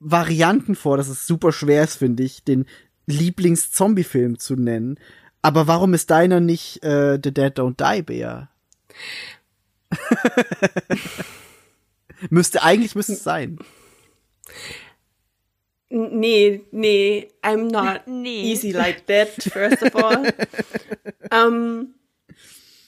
Varianten 0.00 0.74
vor, 0.74 0.96
dass 0.96 1.08
es 1.08 1.26
super 1.26 1.52
schwer 1.52 1.84
ist, 1.84 1.96
finde 1.96 2.22
ich, 2.22 2.42
den 2.44 2.66
Lieblings-Zombie-Film 3.06 4.38
zu 4.38 4.54
nennen. 4.56 4.98
Aber 5.44 5.66
warum 5.66 5.92
ist 5.92 6.08
deiner 6.08 6.40
nicht 6.40 6.82
äh, 6.82 7.18
The 7.22 7.30
Dead 7.30 7.58
Don't 7.58 7.76
Die 7.76 8.00
Bear? 8.00 8.48
müsste 12.30 12.62
eigentlich 12.62 12.94
müsste 12.94 13.12
es 13.12 13.22
sein. 13.22 13.58
Nee, 15.90 16.62
nee, 16.70 17.28
I'm 17.42 17.70
not 17.70 18.06
Nee. 18.06 18.52
easy 18.52 18.72
like 18.72 19.06
that, 19.06 19.28
first 19.52 19.82
of 19.82 19.94
all. 19.94 20.32
um, 21.46 21.88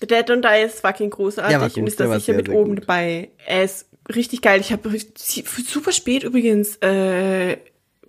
The 0.00 0.06
Dead 0.06 0.26
Don't 0.30 0.40
Die 0.40 0.64
ist 0.64 0.80
fucking 0.80 1.10
großartig 1.10 1.74
gut, 1.74 1.82
und 1.82 1.86
ist 1.88 2.00
da 2.00 2.06
sicher 2.06 2.20
sehr, 2.20 2.36
mit 2.36 2.46
sehr 2.46 2.56
oben 2.56 2.76
gut. 2.76 2.84
dabei. 2.84 3.32
Er 3.46 3.64
ist 3.64 3.86
richtig 4.14 4.40
geil. 4.40 4.60
Ich 4.62 4.72
habe 4.72 4.90
super 4.98 5.92
spät 5.92 6.22
übrigens 6.22 6.76
äh, 6.76 7.58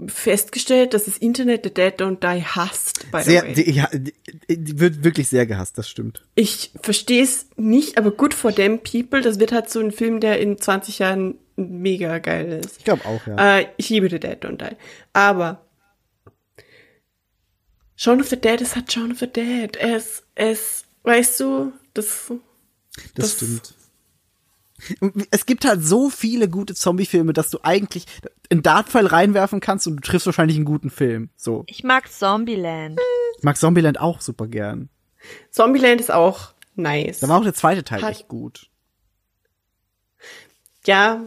festgestellt, 0.06 0.94
dass 0.94 1.06
das 1.06 1.18
Internet 1.18 1.64
The 1.64 1.74
Dead 1.74 1.99
Don't 1.99 2.19
Die 2.19 2.44
hasst, 2.45 3.10
by 3.11 3.19
the 3.24 3.32
Sehr, 3.32 3.44
way. 3.44 3.53
die, 3.53 3.72
ja, 3.72 3.90
die, 3.91 4.14
die 4.49 4.80
wird 4.80 5.03
wirklich 5.03 5.28
sehr 5.28 5.45
gehasst, 5.48 5.78
das 5.78 5.90
stimmt. 5.90 6.24
Ich 6.36 6.72
verstehe 6.82 7.24
es 7.24 7.48
nicht, 7.56 7.98
aber 7.98 8.11
good 8.11 8.34
for 8.36 8.53
them 8.53 8.80
people. 8.80 9.22
Das 9.22 9.40
wird 9.40 9.52
halt 9.52 9.69
so 9.69 9.80
ein 9.80 9.91
Film, 9.91 10.19
der 10.19 10.40
in 10.40 10.57
20 10.60 10.99
Jahren 10.99 11.36
mega 11.56 12.19
geil 12.19 12.61
ist. 12.64 12.78
Ich 12.78 12.84
glaube 12.84 13.06
auch, 13.06 13.26
ja. 13.26 13.60
Äh, 13.60 13.68
ich 13.78 13.90
liebe 13.90 14.10
The 14.10 14.19
Dead 14.19 14.44
Don't 14.45 14.57
Die. 14.57 14.76
Aber 15.14 15.65
Shaun 17.95 18.22
of 18.22 18.28
the 18.30 18.40
Dead 18.40 18.61
ist 18.61 18.76
halt 18.76 18.91
Shaun 18.91 19.11
of 19.11 19.19
the 19.19 19.28
Dead. 19.28 19.76
Es, 19.78 20.22
es, 20.36 20.84
weißt 21.03 21.40
du, 21.40 21.74
das, 21.95 22.32
das, 23.15 23.15
das- 23.15 23.34
stimmt. 23.36 23.74
Es 25.32 25.45
gibt 25.45 25.66
halt 25.66 25.84
so 25.84 26.10
viele 26.10 26.49
gute 26.49 26.76
Zombie-Filme, 26.76 27.34
dass 27.34 27.49
du 27.49 27.60
eigentlich 27.64 28.06
einen 28.52 28.62
Dartpfeil 28.64 29.08
reinwerfen 29.08 29.60
kannst 29.60 29.88
und 29.88 29.98
du 29.98 30.02
triffst 30.02 30.26
wahrscheinlich 30.28 30.58
einen 30.58 30.66
guten 30.66 30.90
Film. 30.90 31.30
So. 31.36 31.64
Ich 31.68 31.84
mag 31.84 32.12
Zombieland. 32.12 32.99
Ich 33.38 33.44
mag 33.44 33.58
Zombieland 33.58 33.99
auch 33.99 34.22
super 34.22 34.48
gern. 34.48 34.90
Zombieland 35.52 35.99
ist 35.99 36.12
auch 36.12 36.54
nice. 36.76 37.20
Da 37.20 37.28
war 37.28 37.40
auch 37.40 37.44
der 37.44 37.54
zweite 37.56 37.84
Teil 37.84 38.02
Hat- 38.02 38.12
echt 38.12 38.28
gut. 38.28 38.70
ja, 40.86 41.22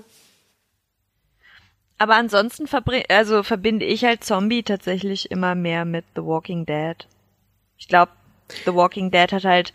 Aber 1.98 2.14
ansonsten 2.16 2.66
also 3.10 3.42
verbinde 3.42 3.84
ich 3.84 4.04
halt 4.04 4.24
Zombie 4.24 4.62
tatsächlich 4.62 5.30
immer 5.30 5.54
mehr 5.54 5.84
mit 5.84 6.06
The 6.14 6.22
Walking 6.22 6.64
Dead. 6.64 6.96
Ich 7.76 7.88
glaube, 7.88 8.12
The 8.64 8.74
Walking 8.74 9.10
Dead 9.10 9.30
hat 9.32 9.44
halt 9.44 9.74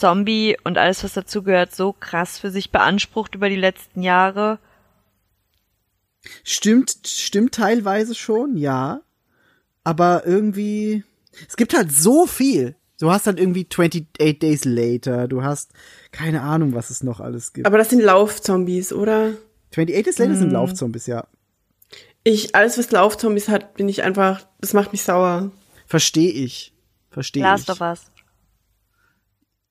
Zombie 0.00 0.56
und 0.64 0.78
alles, 0.78 1.04
was 1.04 1.12
dazugehört, 1.12 1.74
so 1.74 1.92
krass 1.92 2.38
für 2.38 2.50
sich 2.50 2.72
beansprucht 2.72 3.34
über 3.34 3.48
die 3.48 3.56
letzten 3.56 4.02
Jahre. 4.02 4.58
Stimmt, 6.42 6.96
stimmt 7.06 7.54
teilweise 7.54 8.14
schon, 8.14 8.56
ja. 8.56 9.02
Aber 9.84 10.26
irgendwie, 10.26 11.04
es 11.46 11.56
gibt 11.56 11.74
halt 11.74 11.92
so 11.92 12.26
viel. 12.26 12.76
Du 12.98 13.10
hast 13.10 13.26
halt 13.26 13.38
irgendwie 13.38 13.66
28 13.70 14.38
Days 14.38 14.64
Later, 14.64 15.28
du 15.28 15.42
hast 15.42 15.72
keine 16.12 16.42
Ahnung, 16.42 16.74
was 16.74 16.90
es 16.90 17.02
noch 17.02 17.20
alles 17.20 17.52
gibt. 17.52 17.66
aber 17.66 17.78
das 17.78 17.90
sind 17.90 18.02
Laufzombies, 18.02 18.92
oder? 18.92 19.34
28 19.70 20.04
Days 20.04 20.18
Later 20.18 20.34
sind 20.34 20.50
Laufzombies, 20.50 21.06
ja. 21.06 21.26
Ich, 22.24 22.54
alles 22.54 22.76
was 22.76 22.90
Laufzombies 22.90 23.48
hat, 23.48 23.74
bin 23.74 23.88
ich 23.88 24.02
einfach, 24.02 24.46
das 24.60 24.74
macht 24.74 24.92
mich 24.92 25.02
sauer. 25.02 25.50
Verstehe 25.86 26.30
ich. 26.30 26.74
Verstehe 27.10 27.42
ich. 27.42 27.48
Last 27.48 27.70
of 27.70 27.80
Us. 27.80 28.10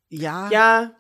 Ja. 0.09 0.49
Ja, 0.51 0.91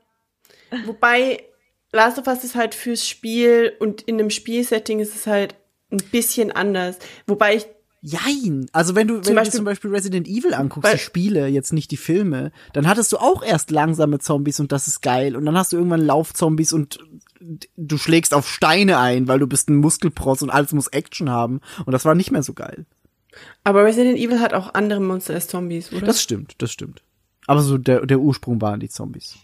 wobei 0.85 1.43
Last 1.91 2.19
of 2.19 2.27
Us 2.27 2.43
ist 2.43 2.55
halt 2.55 2.75
fürs 2.75 3.07
Spiel 3.07 3.73
und 3.79 4.01
in 4.03 4.19
einem 4.19 4.29
Spielsetting 4.29 4.99
ist 4.99 5.15
es 5.15 5.25
halt 5.27 5.55
ein 5.91 5.97
bisschen 6.11 6.51
anders. 6.51 6.97
Wobei 7.27 7.55
ich 7.55 7.65
Jein. 8.01 8.67
Also 8.71 8.95
wenn 8.95 9.09
du, 9.09 9.15
wenn 9.15 9.23
Zum 9.23 9.33
du 9.33 9.39
Beispiel- 9.41 9.55
zum 9.57 9.65
Beispiel 9.65 9.91
Resident 9.91 10.25
Evil 10.25 10.53
anguckst, 10.53 10.93
die 10.93 10.97
Spiele, 10.97 11.47
jetzt 11.47 11.73
nicht 11.73 11.91
die 11.91 11.97
Filme, 11.97 12.53
dann 12.71 12.87
hattest 12.87 13.11
du 13.11 13.17
auch 13.17 13.43
erst 13.43 13.71
langsame 13.71 14.19
Zombies 14.19 14.61
und 14.61 14.71
das 14.71 14.87
ist 14.87 15.01
geil. 15.01 15.35
Und 15.35 15.45
dann 15.45 15.57
hast 15.57 15.73
du 15.73 15.77
irgendwann 15.77 15.99
Laufzombies 16.05 16.71
und 16.71 16.99
du 17.75 17.97
schlägst 17.97 18.33
auf 18.33 18.47
Steine 18.47 18.99
ein, 18.99 19.27
weil 19.27 19.39
du 19.39 19.47
bist 19.47 19.69
ein 19.69 19.75
Muskelpross 19.75 20.41
und 20.41 20.49
alles 20.49 20.71
muss 20.71 20.87
Action 20.87 21.29
haben. 21.29 21.59
Und 21.85 21.91
das 21.91 22.05
war 22.05 22.15
nicht 22.15 22.31
mehr 22.31 22.41
so 22.41 22.53
geil. 22.53 22.85
Aber 23.65 23.83
Resident 23.83 24.17
Evil 24.17 24.39
hat 24.39 24.53
auch 24.53 24.73
andere 24.75 25.01
Monster 25.01 25.33
als 25.33 25.47
Zombies, 25.49 25.91
oder? 25.91 26.05
Das 26.05 26.21
stimmt, 26.21 26.55
das 26.59 26.71
stimmt. 26.71 27.03
Aber 27.47 27.61
so 27.61 27.77
der, 27.77 28.05
der 28.05 28.19
Ursprung 28.19 28.61
waren 28.61 28.79
die 28.79 28.89
Zombies. 28.89 29.37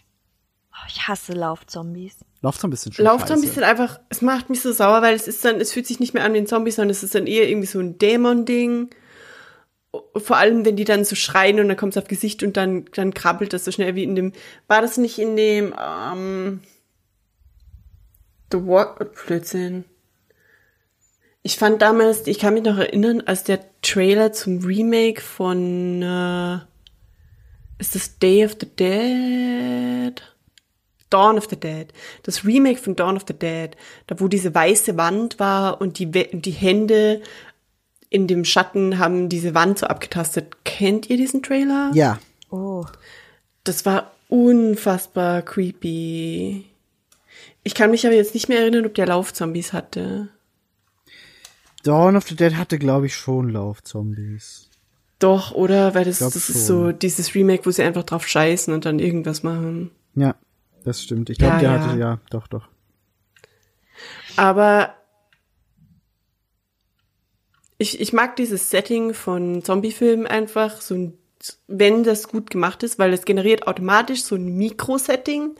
Oh, 0.72 0.86
ich 0.88 1.08
hasse 1.08 1.32
Laufzombies. 1.32 2.18
Laufzombies 2.42 2.82
sind 2.82 2.94
schon 2.94 3.04
Laufzombies 3.04 3.54
sind 3.54 3.64
einfach, 3.64 3.98
es 4.10 4.20
macht 4.20 4.50
mich 4.50 4.60
so 4.60 4.72
sauer, 4.72 5.02
weil 5.02 5.14
es 5.14 5.26
ist 5.26 5.44
dann, 5.44 5.60
es 5.60 5.72
fühlt 5.72 5.86
sich 5.86 6.00
nicht 6.00 6.14
mehr 6.14 6.24
an 6.24 6.34
wie 6.34 6.38
ein 6.38 6.46
Zombie, 6.46 6.70
sondern 6.70 6.90
es 6.90 7.02
ist 7.02 7.14
dann 7.14 7.26
eher 7.26 7.48
irgendwie 7.48 7.66
so 7.66 7.80
ein 7.80 7.98
Dämon-Ding. 7.98 8.90
Vor 10.14 10.36
allem, 10.36 10.64
wenn 10.66 10.76
die 10.76 10.84
dann 10.84 11.04
so 11.04 11.16
schreien 11.16 11.58
und 11.58 11.68
dann 11.68 11.76
kommt 11.76 11.96
es 11.96 12.02
auf 12.02 12.08
Gesicht 12.08 12.42
und 12.42 12.56
dann, 12.56 12.84
dann 12.94 13.14
krabbelt 13.14 13.52
das 13.52 13.64
so 13.64 13.72
schnell 13.72 13.94
wie 13.94 14.04
in 14.04 14.14
dem, 14.14 14.32
war 14.66 14.82
das 14.82 14.98
nicht 14.98 15.18
in 15.18 15.36
dem, 15.36 15.74
ähm, 15.80 16.60
The 18.52 18.58
Walk, 18.64 19.26
Blödsinn. 19.26 19.84
Ich 21.42 21.56
fand 21.56 21.80
damals, 21.80 22.26
ich 22.26 22.38
kann 22.38 22.54
mich 22.54 22.64
noch 22.64 22.78
erinnern, 22.78 23.22
als 23.24 23.44
der 23.44 23.60
Trailer 23.80 24.32
zum 24.32 24.58
Remake 24.64 25.20
von, 25.20 26.02
äh, 26.02 26.58
ist 27.78 27.94
das 27.94 28.18
Day 28.18 28.44
of 28.44 28.56
the 28.60 28.66
Dead? 28.66 30.22
Dawn 31.10 31.38
of 31.38 31.46
the 31.48 31.58
Dead. 31.58 31.92
Das 32.22 32.44
Remake 32.44 32.78
von 32.78 32.96
Dawn 32.96 33.16
of 33.16 33.24
the 33.28 33.34
Dead, 33.34 33.76
da 34.06 34.18
wo 34.18 34.28
diese 34.28 34.54
weiße 34.54 34.96
Wand 34.96 35.38
war 35.38 35.80
und 35.80 35.98
die, 35.98 36.10
die 36.10 36.50
Hände 36.50 37.22
in 38.08 38.26
dem 38.26 38.44
Schatten 38.44 38.98
haben 38.98 39.28
diese 39.28 39.54
Wand 39.54 39.78
so 39.78 39.86
abgetastet. 39.86 40.64
Kennt 40.64 41.10
ihr 41.10 41.16
diesen 41.16 41.42
Trailer? 41.42 41.90
Ja. 41.94 42.18
Oh. 42.50 42.86
Das 43.64 43.84
war 43.84 44.12
unfassbar 44.28 45.42
creepy. 45.42 46.64
Ich 47.62 47.74
kann 47.74 47.90
mich 47.90 48.06
aber 48.06 48.14
jetzt 48.14 48.34
nicht 48.34 48.48
mehr 48.48 48.60
erinnern, 48.60 48.86
ob 48.86 48.94
der 48.94 49.06
Laufzombies 49.06 49.72
hatte. 49.72 50.28
Dawn 51.82 52.16
of 52.16 52.26
the 52.28 52.36
Dead 52.36 52.56
hatte, 52.56 52.78
glaube 52.78 53.06
ich, 53.06 53.14
schon 53.14 53.50
Laufzombies. 53.50 54.65
Doch, 55.18 55.52
oder? 55.52 55.94
Weil 55.94 56.04
das, 56.04 56.18
das 56.18 56.32
schon. 56.32 56.54
ist 56.54 56.66
so 56.66 56.92
dieses 56.92 57.34
Remake, 57.34 57.64
wo 57.64 57.70
sie 57.70 57.82
einfach 57.82 58.02
drauf 58.04 58.26
scheißen 58.28 58.72
und 58.74 58.84
dann 58.84 58.98
irgendwas 58.98 59.42
machen. 59.42 59.90
Ja, 60.14 60.34
das 60.84 61.02
stimmt. 61.02 61.30
Ich 61.30 61.38
glaube, 61.38 61.56
Ja, 61.56 61.62
ja. 61.62 61.80
hatte, 61.80 61.98
ja, 61.98 62.18
doch, 62.30 62.46
doch. 62.48 62.68
Aber 64.36 64.94
ich, 67.78 68.00
ich 68.00 68.12
mag 68.12 68.36
dieses 68.36 68.70
Setting 68.70 69.14
von 69.14 69.62
Zombiefilmen 69.62 70.26
einfach, 70.26 70.80
so 70.80 70.94
ein, 70.94 71.18
wenn 71.68 72.02
das 72.02 72.28
gut 72.28 72.50
gemacht 72.50 72.82
ist, 72.82 72.98
weil 72.98 73.12
es 73.12 73.24
generiert 73.24 73.66
automatisch 73.66 74.22
so 74.24 74.34
ein 74.36 74.56
Mikrosetting, 74.56 75.50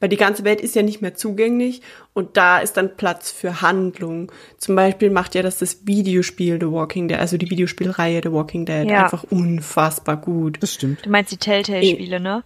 weil 0.00 0.08
die 0.08 0.16
ganze 0.16 0.44
Welt 0.44 0.60
ist 0.60 0.74
ja 0.74 0.82
nicht 0.82 1.02
mehr 1.02 1.14
zugänglich 1.14 1.82
und 2.14 2.36
da 2.36 2.58
ist 2.58 2.76
dann 2.76 2.96
Platz 2.96 3.30
für 3.32 3.60
Handlung. 3.60 4.30
Zum 4.58 4.76
Beispiel 4.76 5.10
macht 5.10 5.34
ja 5.34 5.42
das 5.42 5.58
das 5.58 5.86
Videospiel 5.86 6.58
The 6.60 6.70
Walking 6.70 7.08
Dead, 7.08 7.18
also 7.18 7.36
die 7.36 7.50
Videospielreihe 7.50 8.20
The 8.22 8.32
Walking 8.32 8.64
Dead, 8.66 8.88
Ja. 8.88 9.04
einfach 9.04 9.24
unfassbar 9.24 10.16
gut. 10.16 10.58
Das 10.60 10.72
stimmt. 10.74 11.04
Du 11.04 11.10
meinst 11.10 11.32
die 11.32 11.36
Telltale-Spiele, 11.38 12.20
ne? 12.20 12.44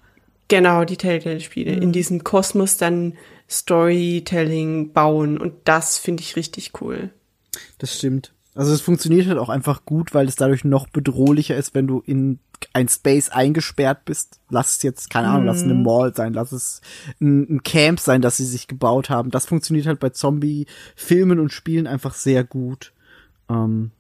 Genau, 0.49 0.85
die 0.85 0.97
Telltale-Spiele. 0.97 1.73
In 1.75 1.93
diesem 1.93 2.25
Kosmos 2.25 2.77
dann 2.77 3.15
Storytelling 3.49 4.93
bauen. 4.93 5.39
Und 5.39 5.55
das 5.65 5.99
finde 5.99 6.23
ich 6.23 6.37
richtig 6.37 6.73
cool. 6.81 7.11
Das 7.79 7.97
stimmt. 7.97 8.33
Also 8.55 8.73
es 8.73 8.81
funktioniert 8.81 9.27
halt 9.29 9.39
auch 9.39 9.49
einfach 9.49 9.85
gut, 9.85 10.13
weil 10.13 10.27
es 10.27 10.37
dadurch 10.37 10.65
noch 10.65 10.89
bedrohlicher 10.89 11.57
ist, 11.57 11.75
wenn 11.75 11.87
du 11.87 12.03
in 12.05 12.41
ein 12.73 12.89
Space 12.89 13.29
eingesperrt 13.29 14.05
bist. 14.05 14.41
Lass 14.49 14.77
es 14.77 14.83
jetzt, 14.83 15.11
keine 15.11 15.29
Ahnung, 15.29 15.47
lass 15.47 15.59
es 15.59 15.65
eine 15.65 15.75
Mall 15.75 16.15
sein, 16.15 16.33
lass 16.33 16.53
es 16.53 16.81
ein, 17.21 17.57
ein 17.57 17.63
Camp 17.63 18.01
sein, 18.01 18.23
das 18.23 18.37
sie 18.37 18.45
sich 18.45 18.69
gebaut 18.69 19.11
haben. 19.11 19.31
Das 19.31 19.47
funktioniert 19.47 19.87
halt 19.87 20.01
bei 20.01 20.11
Zombie-Filmen 20.11 21.39
und 21.39 21.53
Spielen 21.53 21.87
einfach 21.87 22.15
sehr 22.15 22.45
gut. 22.45 22.93
Ähm, 23.49 23.93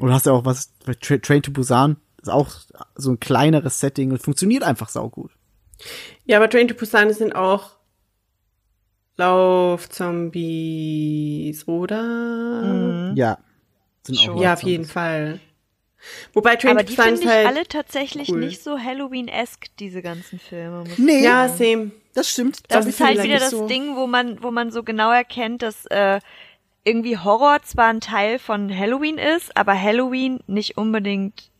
oder 0.00 0.14
hast 0.14 0.26
ja 0.26 0.32
auch 0.32 0.44
was, 0.44 0.70
bei 0.86 0.94
Tra 0.94 1.18
Train 1.18 1.42
to 1.42 1.50
Busan 1.50 1.96
ist 2.22 2.30
auch 2.30 2.50
so 2.94 3.10
ein 3.10 3.20
kleineres 3.20 3.80
Setting 3.80 4.10
und 4.10 4.22
funktioniert 4.22 4.62
einfach 4.62 4.88
saugut. 4.88 5.32
Ja, 6.24 6.38
aber 6.38 6.50
Train 6.50 6.68
to 6.68 6.74
Busan 6.74 7.12
sind 7.12 7.34
auch 7.34 7.76
Laufzombies, 9.16 11.68
oder? 11.68 13.12
Ja. 13.14 13.38
Sind 14.02 14.18
auch 14.28 14.40
Ja, 14.40 14.54
auf 14.54 14.62
jeden 14.62 14.86
Fall. 14.86 15.40
Wobei 16.32 16.56
Train 16.56 16.72
Aber 16.72 16.80
to 16.84 16.90
die 16.90 16.96
finde 16.96 17.14
ist 17.14 17.20
ich 17.22 17.28
halt. 17.28 17.46
alle 17.46 17.66
tatsächlich 17.66 18.30
cool. 18.30 18.38
nicht 18.40 18.62
so 18.62 18.78
Halloween-esque, 18.78 19.68
diese 19.78 20.02
ganzen 20.02 20.38
Filme. 20.38 20.84
Nee, 20.96 21.22
ja, 21.22 21.48
same. 21.48 21.90
das 22.14 22.30
stimmt. 22.30 22.60
Das 22.68 22.78
Zombie 22.84 22.90
ist 22.90 23.00
halt 23.00 23.14
wieder 23.22 23.34
nicht 23.34 23.42
das 23.42 23.50
so 23.50 23.66
Ding, 23.68 23.96
wo 23.96 24.06
man, 24.06 24.42
wo 24.42 24.50
man 24.50 24.70
so 24.70 24.82
genau 24.82 25.10
erkennt, 25.12 25.62
dass 25.62 25.84
äh, 25.86 26.20
irgendwie 26.84 27.18
Horror 27.18 27.62
zwar 27.62 27.88
ein 27.88 28.00
Teil 28.00 28.38
von 28.38 28.74
Halloween 28.76 29.18
ist, 29.18 29.54
aber 29.56 29.78
Halloween 29.80 30.40
nicht 30.46 30.78
unbedingt 30.78 31.50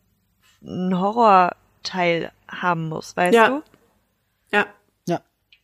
ein 0.63 0.99
Horrorteil 0.99 2.33
haben 2.49 2.89
muss, 2.89 3.17
weißt 3.17 3.35
Ja. 3.35 3.49
du? 3.49 3.63
Ja. 4.53 4.67
Ja. 5.07 5.21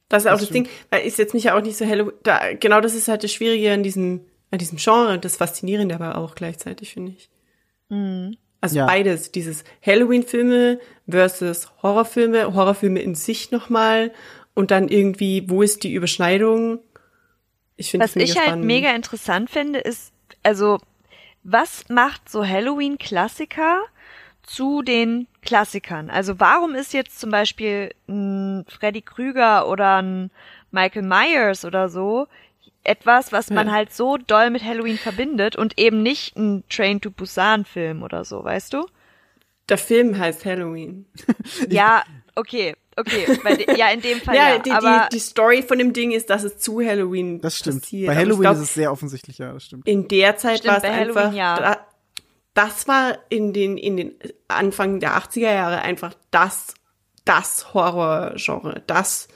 Das 0.09 0.25
ist 0.25 0.29
auch 0.29 0.33
Das 0.33 0.41
das, 0.43 0.51
Ding, 0.51 0.69
weil 0.91 1.07
ich 1.07 1.17
jetzt 1.17 1.35
mich 1.35 1.45
ja 1.45 1.57
auch 1.57 1.63
nicht 1.63 1.77
so 1.77 1.87
Halloween, 1.87 2.15
da, 2.23 2.53
genau 2.55 2.81
das 2.81 2.95
ist 2.95 3.09
halt 3.09 3.25
das 3.25 3.33
Schwierige 3.33 3.73
an 3.73 3.83
diesem, 3.83 4.21
an 4.51 4.59
diesem 4.59 4.77
Genre 4.79 5.15
und 5.15 5.25
das 5.25 5.37
Faszinierende 5.37 5.95
aber 5.95 6.19
auch 6.19 6.35
gleichzeitig, 6.35 6.93
finde 6.93 7.13
ich. 7.17 7.31
Also 8.61 8.77
Ja. 8.77 8.87
beides, 8.87 9.33
dieses 9.33 9.65
Halloween-Filme 9.85 10.81
versus 11.09 11.71
Horrorfilme, 11.83 12.55
Horrorfilme 12.55 13.01
in 13.01 13.15
sich 13.15 13.51
nochmal 13.51 14.13
und 14.55 14.71
dann 14.71 14.89
irgendwie, 14.89 15.49
wo 15.49 15.63
ist 15.63 15.83
die 15.85 15.93
Überschneidung? 15.93 16.79
Ich 17.77 17.91
finde 17.91 18.05
Was 18.05 18.13
das 18.15 18.17
mega 18.17 18.31
ich 18.33 18.37
halt 18.39 18.47
spannend. 18.49 18.65
mega 18.65 18.91
interessant 18.91 19.51
finde, 19.51 19.79
ist, 19.81 20.13
also, 20.43 20.79
was 21.43 21.89
macht 21.89 22.29
so 22.29 22.45
Halloween-Klassiker 22.45 23.83
zu 24.43 24.83
den 24.83 25.27
Klassikern? 25.43 26.09
Also, 26.11 26.41
warum 26.41 26.75
ist 26.75 26.93
jetzt 26.95 27.21
zum 27.21 27.31
Beispiel 27.31 27.91
ein 28.09 28.65
Freddy 28.69 29.03
Krüger 29.03 29.69
oder 29.69 30.03
ein 30.03 30.31
Michael 30.71 31.03
Myers 31.03 31.65
oder 31.65 31.89
so 31.89 32.27
etwas, 32.87 33.33
was 33.33 33.51
man 33.51 33.67
Ja. 33.69 33.73
halt 33.75 33.93
so 33.93 34.17
doll 34.17 34.51
mit 34.51 34.65
Halloween 34.65 34.99
verbindet 34.99 35.57
und 35.57 35.79
eben 35.79 36.03
nicht 36.03 36.37
ein 36.37 36.65
Train 36.69 37.01
to 37.01 37.11
Busan 37.11 37.65
Film 37.65 38.03
oder 38.03 38.25
so, 38.25 38.43
weißt 38.45 38.73
du? 38.73 38.87
Der 39.69 39.79
Film 39.79 40.17
heißt 40.19 40.45
Halloween. 40.45 41.07
Ja, 41.69 42.05
okay, 42.37 42.77
okay, 42.97 43.27
de- 43.57 43.77
ja 43.79 43.89
in 43.91 44.01
dem 44.01 44.21
Fall 44.23 44.35
Ja, 44.37 44.49
ja, 44.55 44.59
die, 44.59 44.71
aber 44.71 45.09
die, 45.11 45.17
die 45.17 45.21
Story 45.21 45.63
von 45.63 45.79
dem 45.79 45.93
Ding 45.93 46.13
ist, 46.13 46.31
dass 46.31 46.45
es 46.45 46.59
zu 46.59 46.81
Halloween 46.81 47.41
Das 47.41 47.57
stimmt. 47.59 47.83
passiert. 47.83 48.07
Bei 48.09 48.15
Halloween 48.17 48.41
glaub, 48.43 48.55
ist 48.55 48.61
es 48.63 48.75
sehr 48.75 48.93
offensichtlich, 48.93 49.39
ja, 49.39 49.53
das 49.53 49.65
stimmt. 49.65 49.87
in 49.89 50.07
der 50.09 50.37
Zeit 50.37 50.65
war 50.67 50.77
es 50.77 50.83
bei 50.83 50.93
Halloween, 50.95 51.17
einfach, 51.19 51.33
ja. 51.35 51.57
da, 51.59 51.87
das 52.55 52.87
war 52.89 53.19
in 53.29 53.53
den, 53.53 53.77
in 53.77 53.97
den 53.97 54.15
Anfang 54.49 55.01
der 55.01 55.17
80er 55.19 55.53
Jahre 55.53 55.83
einfach 55.83 56.15
das, 56.31 56.75
das 57.25 57.75
Horrorgenre, 57.75 58.83
das, 58.87 59.29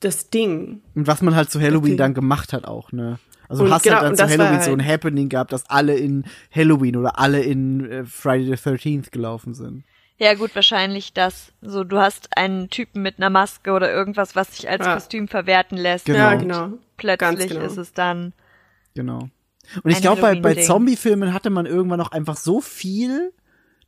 das 0.00 0.30
Ding. 0.30 0.80
Und 0.94 1.06
was 1.06 1.22
man 1.22 1.34
halt 1.36 1.50
zu 1.50 1.60
Halloween 1.60 1.96
dann 1.96 2.14
gemacht 2.14 2.52
hat 2.52 2.64
auch, 2.64 2.92
ne? 2.92 3.18
Also 3.48 3.64
Und 3.64 3.72
hast 3.72 3.82
genau, 3.82 3.96
halt 3.96 4.06
dann 4.06 4.16
zu 4.16 4.28
Halloween 4.28 4.62
so 4.62 4.72
ein 4.72 4.80
halt- 4.84 4.92
Happening 4.92 5.28
gehabt, 5.28 5.52
dass 5.52 5.68
alle 5.68 5.96
in 5.96 6.24
Halloween 6.54 6.96
oder 6.96 7.18
alle 7.18 7.40
in 7.42 7.90
äh, 7.90 8.04
Friday 8.04 8.46
the 8.46 8.52
13th 8.54 9.10
gelaufen 9.10 9.54
sind. 9.54 9.84
Ja, 10.18 10.34
gut, 10.34 10.54
wahrscheinlich 10.54 11.14
das. 11.14 11.52
So, 11.62 11.82
du 11.82 11.98
hast 11.98 12.28
einen 12.36 12.68
Typen 12.68 13.02
mit 13.02 13.16
einer 13.18 13.30
Maske 13.30 13.72
oder 13.72 13.90
irgendwas, 13.90 14.36
was 14.36 14.54
sich 14.56 14.68
als 14.68 14.84
Ja. 14.86 14.94
Kostüm 14.94 15.28
verwerten 15.28 15.78
lässt. 15.78 16.04
Genau. 16.04 16.18
Ja, 16.18 16.32
Und 16.32 16.38
genau. 16.40 16.68
Plötzlich 16.98 17.48
genau. 17.48 17.64
ist 17.64 17.78
es 17.78 17.92
dann. 17.94 18.34
Genau. 18.94 19.30
Und 19.82 19.90
ich 19.90 20.00
glaube, 20.00 20.20
bei, 20.20 20.38
bei. 20.38 20.54
Zombie-Filmen 20.54 21.32
hatte 21.32 21.48
man 21.50 21.64
irgendwann 21.64 21.98
noch 21.98 22.12
einfach 22.12 22.36
so 22.36 22.60
viel, 22.60 23.32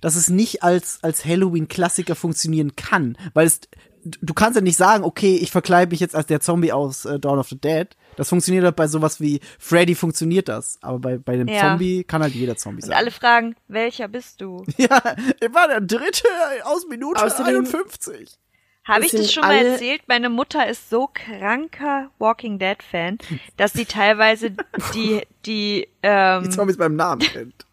dass 0.00 0.16
es 0.16 0.30
nicht 0.30 0.62
als, 0.62 1.04
als 1.04 1.24
Halloween-Klassiker 1.24 2.14
funktionieren 2.14 2.76
kann. 2.76 3.18
Weil 3.34 3.46
es, 3.46 3.60
du 4.04 4.34
kannst 4.34 4.56
ja 4.56 4.62
nicht 4.62 4.76
sagen, 4.76 5.04
okay, 5.04 5.36
ich 5.36 5.50
verkleide 5.50 5.90
mich 5.90 6.00
jetzt 6.00 6.14
als 6.16 6.26
der 6.26 6.40
Zombie 6.40 6.72
aus 6.72 7.04
äh, 7.04 7.18
Dawn 7.18 7.38
of 7.38 7.48
the 7.48 7.58
Dead. 7.58 7.88
Das 8.16 8.28
funktioniert 8.28 8.64
halt 8.64 8.76
bei 8.76 8.86
sowas 8.88 9.20
wie 9.20 9.40
Freddy 9.58 9.94
funktioniert 9.94 10.48
das. 10.48 10.78
Aber 10.82 10.98
bei, 10.98 11.18
bei 11.18 11.36
dem 11.36 11.48
Ja. 11.48 11.60
Zombie 11.70 12.04
kann 12.04 12.22
halt 12.22 12.34
jeder 12.34 12.56
Zombie 12.56 12.82
Und 12.82 12.88
sein. 12.88 12.96
alle 12.96 13.10
fragen, 13.10 13.54
welcher 13.68 14.08
bist 14.08 14.40
du? 14.40 14.64
Ja, 14.76 15.00
ich 15.40 15.54
war 15.54 15.68
der 15.68 15.80
dritte 15.80 16.28
aus 16.64 16.86
Minute 16.88 17.20
Außerdem- 17.24 17.58
51. 17.66 18.38
Habe 18.84 19.04
ich 19.06 19.12
das 19.12 19.32
schon 19.32 19.44
mal 19.44 19.54
erzählt? 19.64 20.02
Meine 20.08 20.28
Mutter 20.28 20.68
ist 20.68 20.90
so 20.90 21.08
kranker 21.14 22.10
Walking 22.18 22.58
Dead 22.58 22.82
Fan, 22.82 23.18
dass 23.56 23.72
sie 23.74 23.84
teilweise 23.84 24.50
die, 24.50 25.20
die, 25.46 25.86
Die 25.86 25.88
ähm, 26.02 26.50
Zombies 26.50 26.76
beim 26.76 26.96
Namen 26.96 27.20
kennt. 27.20 27.64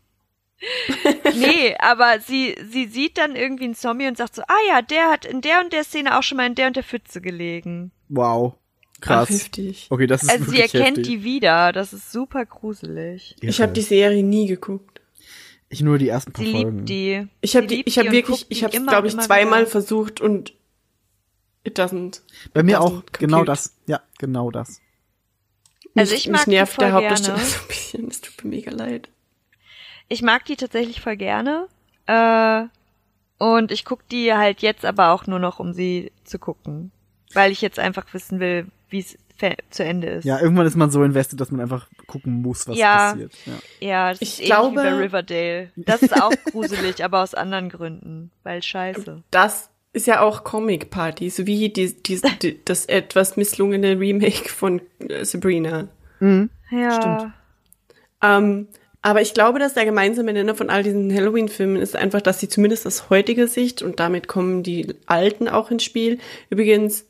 Nee, 1.38 1.76
aber 1.80 2.19
sie, 2.19 2.56
sie 2.69 2.86
sieht 2.88 3.18
dann 3.18 3.36
irgendwie 3.36 3.65
einen 3.65 3.76
Zombie 3.76 4.07
und 4.07 4.18
sagt 4.18 4.36
so, 4.36 4.41
ah 4.44 4.57
ja, 4.68 4.81
der 4.81 5.10
hat 5.10 5.26
in 5.26 5.41
der 5.41 5.61
und 5.61 5.72
der 5.73 5.84
Szene 5.84 6.18
auch 6.18 6.23
schon 6.23 6.38
mal 6.38 6.48
in 6.48 6.56
der 6.56 6.68
und 6.68 6.76
der 6.76 6.84
Pfütze 6.84 7.22
gelegen. 7.22 7.91
Wow. 8.10 8.56
Krass. 9.02 9.30
heftig. 9.30 9.88
Okay, 9.90 10.07
das 10.07 10.23
ist 10.23 10.30
Also 10.30 10.45
sie 10.45 10.57
wirklich 10.57 10.73
erkennt 10.73 10.98
heftig. 10.98 11.07
die 11.07 11.23
wieder, 11.23 11.72
das 11.72 11.94
ist 11.94 12.11
super 12.11 12.45
gruselig. 12.45 13.36
Ich 13.40 13.61
habe 13.61 13.72
die 13.72 13.81
Serie 13.81 14.23
nie 14.23 14.48
geguckt. 14.48 14.99
Ich 15.69 15.81
nur 15.81 15.98
die 15.98 16.10
ersten 16.10 16.34
paar 16.34 16.44
Sie 16.44 16.52
Folgen. 16.52 16.77
liebt 16.80 16.90
die. 16.90 17.27
Ich 17.41 17.56
habe 17.56 17.64
Sie 17.65 17.68
die, 17.68 17.76
liebt 17.77 17.88
ich 17.90 17.98
habe 17.98 18.07
und 18.10 18.14
wirklich, 18.14 18.40
guckt 18.41 18.52
ich 18.52 18.60
die 18.60 18.65
habe 18.65 18.76
immer 18.76 18.91
glaube 18.91 19.07
ich 19.07 19.14
immer 19.14 19.22
zweimal 19.23 19.61
wieder. 19.61 19.72
versucht 19.72 20.19
und 20.19 20.53
it 21.64 21.80
doesn't. 21.80 22.22
Bei 22.53 22.64
mir 22.64 22.80
doesn't 22.80 22.81
auch 22.81 22.90
compute. 22.91 23.19
genau 23.19 23.44
das. 23.45 23.77
Ja, 23.86 24.02
genau 24.18 24.52
das. 24.52 24.81
Also 25.95 26.11
Mich- 26.14 26.26
ich 26.26 26.30
mag 26.31 26.40
mich 26.41 26.48
nervt 26.48 26.73
die 26.76 26.80
der 26.80 26.90
voll 26.90 26.95
Hauptdarsteller 26.98 27.38
gerne. 27.38 27.49
so 27.49 27.60
ein 27.61 27.68
bisschen. 27.68 28.07
Es 28.10 28.22
tut 28.22 28.44
mir 28.44 28.49
mega 28.49 28.72
leid. 28.72 29.10
Ich 30.10 30.22
mag 30.22 30.44
die 30.45 30.56
tatsächlich 30.56 31.02
voll 31.02 31.15
gerne. 31.18 31.68
Äh, 32.07 32.64
und 33.38 33.72
ich 33.72 33.86
guck 33.86 34.07
die 34.10 34.34
halt 34.34 34.61
jetzt 34.61 34.84
aber 34.86 35.11
auch 35.11 35.27
nur 35.27 35.40
noch, 35.40 35.60
um 35.60 35.73
sie 35.73 36.11
zu 36.23 36.40
gucken. 36.40 36.91
Weil 37.34 37.52
ich 37.52 37.61
jetzt 37.61 37.80
einfach 37.80 38.06
wissen 38.14 38.40
will, 38.40 38.68
wie 38.90 38.99
es 38.99 39.18
zu 39.69 39.86
Ende 39.86 40.07
ist. 40.07 40.26
Ja, 40.26 40.41
irgendwann 40.41 40.65
ist 40.65 40.76
man 40.76 40.91
so 40.91 41.02
invested, 41.03 41.40
dass 41.40 41.49
man 41.52 41.61
einfach 41.61 41.88
gucken 42.07 42.41
muss, 42.41 42.68
was 42.68 42.77
Ja. 42.77 43.11
passiert. 43.11 43.31
Ja. 43.45 43.53
Ja, 43.88 44.10
das 44.10 44.22
Ich 44.22 44.30
ist 44.31 44.40
ähnlich 44.40 44.49
glaube- 44.52 44.72
wie 44.72 44.76
bei 44.84 44.94
Riverdale. 44.95 45.72
Das 45.77 46.02
ist 46.02 46.22
auch 46.22 46.34
gruselig, 46.52 47.03
aber 47.06 47.22
aus 47.23 47.34
anderen 47.36 47.69
Gründen. 47.69 48.31
Weil 48.44 48.61
scheiße. 48.61 49.23
Das 49.31 49.69
ist 49.94 50.07
ja 50.07 50.19
auch 50.22 50.44
Comic 50.44 50.90
Party, 50.90 51.30
so 51.30 51.45
wie 51.48 51.69
die, 51.69 51.94
die, 52.03 52.19
die, 52.41 52.65
das 52.65 52.86
etwas 52.88 53.38
misslungene 53.38 53.98
Remake 53.98 54.49
von 54.49 54.81
äh, 55.07 55.23
Sabrina. 55.23 55.88
Ja. 56.72 57.34
Ähm, 58.22 58.68
aber 59.02 59.22
ich 59.22 59.34
glaube, 59.34 59.60
dass 59.60 59.74
der 59.74 59.86
gemeinsame 59.86 60.34
Nenner 60.34 60.56
von 60.56 60.70
all 60.70 60.84
diesen 60.84 61.14
Halloween-Filmen 61.14 61.82
ist 61.82 61.96
einfach, 61.96 62.22
dass 62.22 62.40
sie 62.40 62.50
zumindest 62.50 62.86
aus 62.86 63.10
heutiger 63.10 63.48
Sicht, 63.48 63.82
und 63.82 64.00
damit 64.00 64.28
kommen 64.28 64.62
die 64.62 64.96
Alten 65.06 65.48
auch 65.48 65.72
ins 65.72 65.84
Spiel, 65.84 66.20
übrigens, 66.50 67.06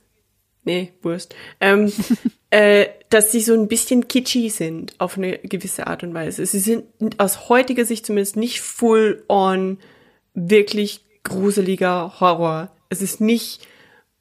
nee, 0.64 0.94
Wurst, 1.02 1.36
ähm, 1.60 1.91
äh, 2.52 2.86
dass 3.10 3.32
sie 3.32 3.41
so 3.41 3.53
ein 3.53 3.68
bisschen 3.68 4.07
kitschy 4.07 4.49
sind 4.49 4.94
auf 4.99 5.18
eine 5.18 5.40
gewisse 5.40 5.88
Art 5.88 6.03
und 6.03 6.14
Weise. 6.14 6.45
Sie 6.45 6.60
sind 6.60 6.86
aus 7.18 7.49
heutiger 7.49 7.86
Sicht 7.86 8.06
zumindest 8.06 8.36
nicht 8.36 8.61
full 8.61 9.24
on 9.28 9.80
wirklich 10.36 11.06
gruseliger 11.24 12.20
Horror. 12.20 12.72
Es 12.90 13.02
ist 13.02 13.20
nicht 13.20 13.68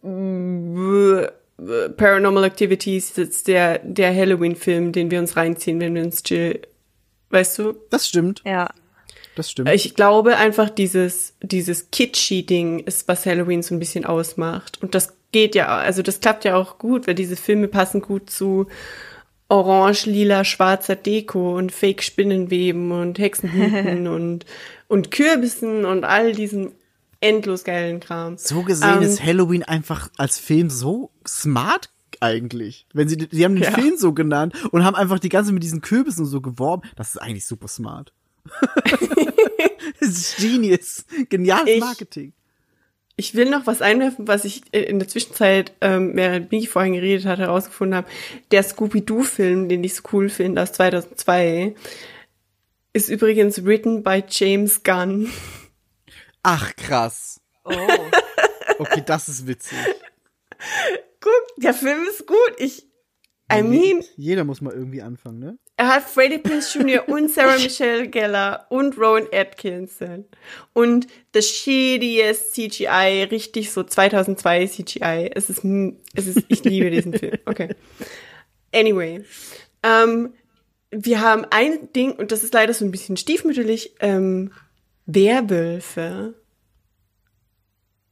äh, 0.03 1.29
Paranormal 1.97 2.45
Activities, 2.45 3.17
jetzt 3.17 3.49
der, 3.49 3.81
der 3.81 4.15
Halloween-Film, 4.15 4.93
den 4.93 5.11
wir 5.11 5.19
uns 5.19 5.37
reinziehen, 5.37 5.81
wenn 5.81 5.95
wir 5.95 6.05
uns 6.05 6.23
chill, 6.23 6.61
weißt 7.31 7.59
du? 7.59 7.75
Das 7.91 8.09
stimmt. 8.09 8.43
Ja. 8.45 8.69
Das 9.35 9.51
stimmt. 9.51 9.71
Ich 9.71 9.95
glaube 9.95 10.37
einfach, 10.37 10.69
dieses, 10.69 11.35
dieses 11.43 11.91
Kitschy-Ding 11.91 12.81
ist, 12.81 13.07
was 13.07 13.25
Halloween 13.25 13.63
so 13.63 13.75
ein 13.75 13.79
bisschen 13.79 14.05
ausmacht. 14.05 14.83
Und 14.83 14.95
das 14.95 15.15
geht 15.31 15.55
ja, 15.55 15.69
also 15.69 16.03
das 16.03 16.21
klappt 16.21 16.45
ja 16.45 16.57
auch 16.57 16.79
gut, 16.79 17.07
weil 17.07 17.15
diese 17.15 17.37
Filme 17.37 17.69
passen 17.69 18.01
gut 18.01 18.31
zu 18.31 18.67
orange, 19.49 20.07
lila, 20.07 20.45
schwarzer 20.45 20.97
Deko 20.97 21.57
und 21.57 21.73
Fake-Spinnenweben 21.73 22.93
und 22.93 23.19
Hexenhüten 23.19 24.07
und, 24.09 24.45
und 24.89 25.11
Kürbissen 25.11 25.85
und 25.85 26.05
all 26.05 26.33
diesen 26.33 26.73
endlos 27.21 27.65
geilen 27.65 28.01
Kram. 28.01 28.37
So 28.39 28.63
gesehen 28.63 28.99
Ähm, 28.99 29.03
ist 29.03 29.23
Halloween 29.23 29.63
einfach 29.63 30.11
als 30.17 30.39
Film 30.39 30.71
so 30.71 31.11
smart 31.27 31.91
eigentlich. 32.21 32.87
Wenn 32.93 33.09
sie, 33.09 33.29
sie 33.31 33.45
haben 33.45 33.55
den 33.57 33.65
Ja. 33.65 33.73
Film 33.73 33.97
so 33.97 34.13
genannt 34.13 34.55
und 34.73 34.85
haben 34.85 34.97
einfach 34.97 35.19
die 35.19 35.29
ganze 35.29 35.53
mit 35.53 35.63
diesen 35.63 35.81
Kürbissen 35.81 36.27
so 36.27 36.41
geworben. 36.41 36.89
Das 36.97 37.11
ist 37.11 37.19
eigentlich 37.19 37.47
super 37.47 37.69
smart. 37.69 38.13
das 40.01 40.09
ist 40.09 40.37
Genius. 40.39 41.05
Geniales 41.29 41.69
Ich- 41.69 41.81
Marketing. 41.81 42.33
Ich 43.21 43.35
will 43.35 43.51
noch 43.51 43.67
was 43.67 43.83
einwerfen, 43.83 44.29
was 44.29 44.45
ich 44.45 44.63
in 44.73 45.01
der 45.01 45.09
Zwischenzeit, 45.09 45.73
ähm, 45.81 46.13
während 46.15 46.53
Miki 46.53 46.69
vorhin 46.69 46.93
geredet 46.93 47.27
hat, 47.27 47.41
herausgefunden 47.41 47.97
habe. 47.97 48.07
Der 48.53 48.63
Scooby-Doo-Film, 48.63 49.69
den 49.69 49.83
ich 49.83 49.97
so 49.97 50.05
cool 50.13 50.29
finde, 50.29 50.63
aus 50.63 50.73
2002, 50.75 51.75
ist 52.93 53.09
übrigens 53.09 53.65
written 53.65 54.05
by 54.05 54.23
James 54.31 54.85
Gunn. 54.85 55.33
Ach, 56.45 56.77
krass. 56.77 57.41
Oh. 57.65 57.73
Okay, 58.79 59.03
das 59.05 59.29
ist 59.29 59.49
witzig. 59.49 59.77
Guck, 61.21 61.57
der 61.63 61.75
Film 61.75 62.05
ist 62.09 62.27
gut. 62.27 62.53
Ich, 62.59 62.85
I 63.53 63.63
mean, 63.63 64.05
Jeder 64.17 64.45
muss 64.45 64.61
mal 64.61 64.73
irgendwie 64.75 65.03
anfangen, 65.03 65.39
ne? 65.39 65.59
er 65.77 65.89
hat 65.95 66.03
Freddie 66.03 66.39
Prinze 66.39 66.79
Jr. 66.79 67.09
und 67.09 67.31
Sarah 67.35 67.57
Michelle 67.57 68.09
Gellar 68.09 68.67
und 68.69 68.99
Rowan 68.99 69.27
Atkinson. 69.33 70.25
Und 70.75 71.07
das 71.33 71.47
shittiest 71.49 72.53
CGI, 72.55 73.29
richtig 73.31 73.71
so 73.73 73.83
2002 73.85 74.67
CGI. 74.67 75.31
Es 75.35 75.49
ist, 75.51 75.65
es 76.15 76.27
ist, 76.27 76.45
ich 76.49 76.65
liebe 76.65 76.91
diesen 76.91 77.15
Film. 77.15 77.39
Okay. 77.47 77.75
Anyway. 78.75 79.25
Ähm, 79.83 80.35
wir 80.91 81.21
haben 81.21 81.47
ein 81.51 81.93
Ding, 81.93 82.13
und 82.13 82.33
das 82.33 82.43
ist 82.43 82.55
leider 82.55 82.75
so 82.75 82.85
ein 82.85 82.91
bisschen 82.91 83.17
stiefmütterlich, 83.17 83.95
ähm, 84.01 84.53
Werwölfe 85.07 86.35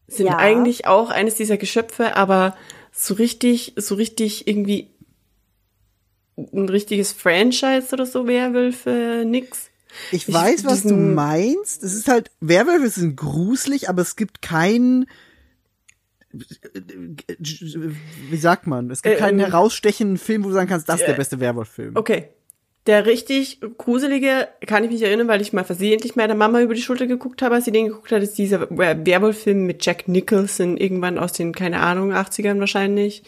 sind 0.07 0.27
Ja. 0.27 0.37
eigentlich 0.37 0.87
auch 0.87 1.11
eines 1.11 1.35
dieser 1.35 1.57
Geschöpfe, 1.57 2.16
aber 2.16 2.57
so 2.97 3.14
richtig, 3.14 3.74
so 3.77 3.94
richtig 3.94 4.47
irgendwie 4.48 4.90
ein 6.36 6.68
richtiges 6.68 7.12
Franchise 7.12 7.89
oder 7.93 8.06
so 8.06 8.27
Werwölfe, 8.27 9.24
nix. 9.27 9.70
Ich 10.12 10.28
Ich- 10.28 10.35
weiß, 10.35 10.64
was 10.64 10.82
du 10.82 10.94
meinst. 10.94 11.82
Es 11.82 11.94
ist 11.94 12.09
halt, 12.09 12.31
Werwölfe 12.40 12.89
sind 12.89 13.16
gruselig, 13.16 13.89
aber 13.89 14.02
es 14.02 14.16
gibt 14.16 14.43
keinen, 14.43 15.06
wie 16.32 18.36
sagt 18.36 18.66
man? 18.66 18.90
Es 18.90 19.02
gibt 19.02 19.16
Äh, 19.16 19.18
keinen 19.18 19.39
ähm, 19.40 19.47
herausstechenden 19.47 20.18
Film, 20.18 20.44
wo 20.44 20.48
du 20.48 20.55
sagen 20.55 20.68
kannst, 20.68 20.89
das 20.89 21.01
ist 21.01 21.06
der 21.06 21.14
äh, 21.14 21.18
beste 21.18 21.40
Werwolf-Film. 21.40 21.97
Okay. 21.97 22.28
Der 22.86 23.04
richtig 23.06 23.60
gruselige, 23.78 24.46
kann 24.66 24.84
ich 24.84 24.90
mich 24.90 25.02
erinnern, 25.02 25.26
weil 25.28 25.40
ich 25.40 25.52
mal 25.52 25.64
versehentlich 25.64 26.14
meiner 26.14 26.34
Mama 26.36 26.60
über 26.60 26.74
die 26.74 26.82
Schulter 26.82 27.06
geguckt 27.06 27.42
habe, 27.42 27.56
als 27.56 27.64
sie 27.64 27.72
den 27.72 27.88
geguckt 27.88 28.12
hat, 28.12 28.22
ist 28.22 28.38
dieser 28.38 28.68
Wer- 28.70 29.04
Werwolf-Film 29.04 29.66
mit 29.66 29.84
Jack 29.84 30.06
Nicholson, 30.06 30.76
irgendwann 30.76 31.18
aus 31.18 31.32
den, 31.32 31.52
keine 31.52 31.80
Ahnung, 31.80 32.12
80ern 32.12 32.60
wahrscheinlich. 32.60 33.24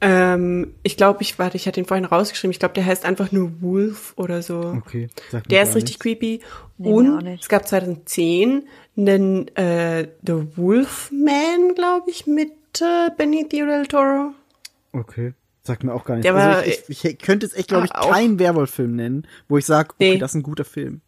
Ähm, 0.00 0.74
ich 0.82 0.96
glaube, 0.96 1.22
ich, 1.22 1.38
warte, 1.38 1.56
ich 1.56 1.66
hatte 1.68 1.80
ihn 1.80 1.86
vorhin 1.86 2.04
rausgeschrieben, 2.04 2.50
ich 2.50 2.58
glaube, 2.58 2.74
der 2.74 2.84
heißt 2.86 3.04
einfach 3.04 3.30
nur 3.32 3.52
Wolf 3.60 4.12
oder 4.16 4.42
so. 4.42 4.74
Okay. 4.76 5.08
Der 5.50 5.62
ist 5.62 5.74
richtig 5.76 5.94
nichts. 5.94 5.98
creepy. 6.02 6.40
Nee, 6.78 6.90
Und 6.90 7.22
nicht. 7.24 7.42
es 7.44 7.48
gab 7.48 7.66
2010 7.68 8.64
einen 8.96 9.48
äh, 9.56 10.08
The 10.26 10.56
Wolfman, 10.56 11.74
glaube 11.74 12.10
ich, 12.10 12.26
mit 12.26 12.50
äh, 12.80 13.10
Benicio 13.16 13.66
del 13.66 13.86
Toro. 13.86 14.32
Okay. 14.92 15.32
Sagt 15.66 15.82
mir 15.84 15.92
auch 15.92 16.04
gar 16.04 16.16
war- 16.34 16.56
also 16.58 16.70
ich, 16.70 16.82
ich, 16.88 17.04
ich 17.04 17.18
könnte 17.18 17.44
jetzt 17.46 17.56
echt, 17.56 17.68
glaube 17.68 17.86
ich, 17.86 17.92
Ah, 17.92 18.02
auch- 18.02 18.12
keinen 18.12 18.38
Werwolf-Film 18.38 18.94
nennen, 18.94 19.26
wo 19.48 19.58
ich 19.58 19.66
sage, 19.66 19.90
okay, 19.94 20.12
Nee. 20.14 20.18
das 20.18 20.30
ist 20.30 20.36
ein 20.36 20.42
guter 20.42 20.64
Film. 20.64 21.00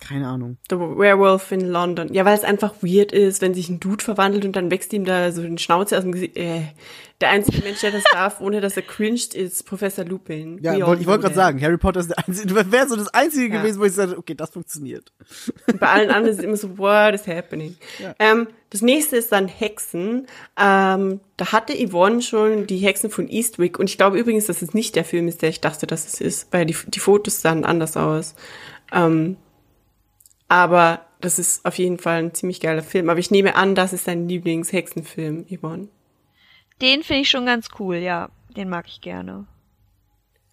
Keine 0.00 0.28
Ahnung. 0.28 0.56
The 0.70 0.76
Werewolf 0.76 1.52
in 1.52 1.60
London. 1.60 2.12
Ja, 2.12 2.24
weil 2.24 2.34
es 2.36 2.42
einfach 2.42 2.74
weird 2.80 3.12
ist, 3.12 3.42
wenn 3.42 3.52
sich 3.54 3.68
ein 3.68 3.80
Dude 3.80 4.02
verwandelt 4.02 4.44
und 4.46 4.56
dann 4.56 4.70
wächst 4.70 4.92
ihm 4.94 5.04
da 5.04 5.30
so 5.30 5.42
den 5.42 5.58
Schnauze 5.58 5.96
aus 5.96 6.02
dem 6.04 6.12
Gesicht. 6.12 6.36
Äh, 6.38 6.62
der 7.20 7.28
einzige 7.28 7.62
Mensch, 7.62 7.80
der 7.80 7.90
das 7.90 8.02
darf, 8.12 8.40
ohne 8.40 8.62
dass 8.62 8.76
er 8.78 8.82
cringed, 8.82 9.34
ist 9.34 9.66
Professor 9.66 10.06
Lupin. 10.06 10.58
Ja, 10.62 10.74
ich 10.74 10.84
wollte 10.86 11.04
gerade 11.04 11.34
sagen, 11.34 11.60
Harry 11.60 11.76
Potter 11.76 12.00
ist 12.00 12.08
der 12.08 12.18
einzige, 12.26 12.72
wäre 12.72 12.88
so 12.88 12.96
das 12.96 13.08
einzige 13.12 13.54
Ja. 13.54 13.60
gewesen, 13.60 13.78
wo 13.78 13.84
ich 13.84 13.92
sage, 13.92 14.16
okay, 14.16 14.34
das 14.34 14.50
funktioniert. 14.50 15.12
Und 15.66 15.78
bei 15.78 15.88
allen 15.88 16.08
anderen 16.10 16.32
ist 16.32 16.38
es 16.38 16.44
immer 16.44 16.56
so, 16.56 16.78
what 16.78 17.14
is 17.14 17.26
happening? 17.26 17.76
Ähm, 18.18 18.48
das 18.70 18.80
nächste 18.80 19.16
ist 19.18 19.30
dann 19.32 19.48
Hexen. 19.48 20.26
Ähm, 20.58 21.20
da 21.36 21.52
hatte 21.52 21.74
Yvonne 21.74 22.22
schon 22.22 22.66
die 22.66 22.78
Hexen 22.78 23.10
von 23.10 23.28
Eastwick. 23.28 23.78
Und 23.78 23.90
ich 23.90 23.98
glaube 23.98 24.18
übrigens, 24.18 24.46
dass 24.46 24.62
es 24.62 24.72
nicht 24.72 24.96
der 24.96 25.04
Film 25.04 25.28
ist, 25.28 25.42
der 25.42 25.50
ich 25.50 25.60
dachte, 25.60 25.86
dass 25.86 26.06
es 26.06 26.20
ist, 26.22 26.48
weil 26.52 26.64
die, 26.64 26.76
die 26.88 27.00
Fotos 27.00 27.42
sahen 27.42 27.66
anders 27.66 27.98
aus. 27.98 28.34
Ähm, 28.92 29.36
aber 30.50 31.06
das 31.20 31.38
ist 31.38 31.64
auf 31.64 31.78
jeden 31.78 31.98
Fall 31.98 32.24
ein 32.24 32.34
ziemlich 32.34 32.60
geiler 32.60 32.82
Film. 32.82 33.08
Aber 33.08 33.20
ich 33.20 33.30
nehme 33.30 33.54
an, 33.54 33.76
das 33.76 33.92
ist 33.92 34.08
dein 34.08 34.28
Lieblings-Hexenfilm, 34.28 35.46
Yvonne. 35.48 35.88
Den 36.82 37.04
finde 37.04 37.22
ich 37.22 37.30
schon 37.30 37.46
ganz 37.46 37.68
cool, 37.78 37.96
ja. 37.96 38.30
Den 38.56 38.68
mag 38.68 38.86
ich 38.88 39.00
gerne. 39.00 39.46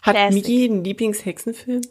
Hat 0.03 0.15
Classic. 0.15 0.35
Miki 0.35 0.65
einen 0.65 0.83
Lieblings-Hexenfilm? 0.83 1.81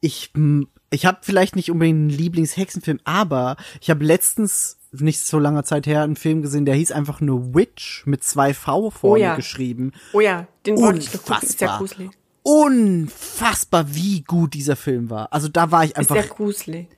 Ich, 0.00 0.30
hm, 0.34 0.68
ich 0.88 1.04
habe 1.04 1.18
vielleicht 1.20 1.56
nicht 1.56 1.70
unbedingt 1.70 1.98
einen 1.98 2.08
Lieblings-Hexenfilm, 2.08 3.00
aber 3.04 3.56
ich 3.82 3.90
habe 3.90 4.02
letztens, 4.02 4.78
nicht 4.92 5.20
so 5.20 5.38
langer 5.38 5.64
Zeit 5.64 5.86
her, 5.86 6.02
einen 6.02 6.16
Film 6.16 6.40
gesehen, 6.40 6.64
der 6.64 6.74
hieß 6.74 6.90
einfach 6.90 7.20
nur 7.20 7.54
Witch 7.54 8.06
mit 8.06 8.24
zwei 8.24 8.54
V 8.54 8.88
vorne 8.88 9.22
ja. 9.22 9.36
geschrieben. 9.36 9.92
Oh 10.14 10.20
ja, 10.20 10.48
den 10.64 10.78
wollte 10.78 11.00
ich 11.00 11.12
noch 11.12 11.22
gucken. 11.22 11.42
Ist 11.42 11.60
ja 11.60 11.76
Unfassbar. 11.76 11.78
gruselig. 11.78 12.10
Unfassbar, 12.42 13.94
wie 13.94 14.22
gut 14.22 14.54
dieser 14.54 14.76
Film 14.76 15.10
war. 15.10 15.30
Also 15.34 15.48
da 15.48 15.70
war 15.70 15.84
ich 15.84 15.90
Ist 15.90 15.98
einfach, 15.98 16.16
ja 16.16 16.22
gruselig. 16.22 16.88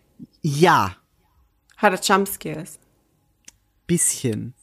Ja, 0.43 0.97
Hat 1.77 1.93
er 1.93 2.01
Jumpscares? 2.01 2.79
bisschen. 3.87 4.55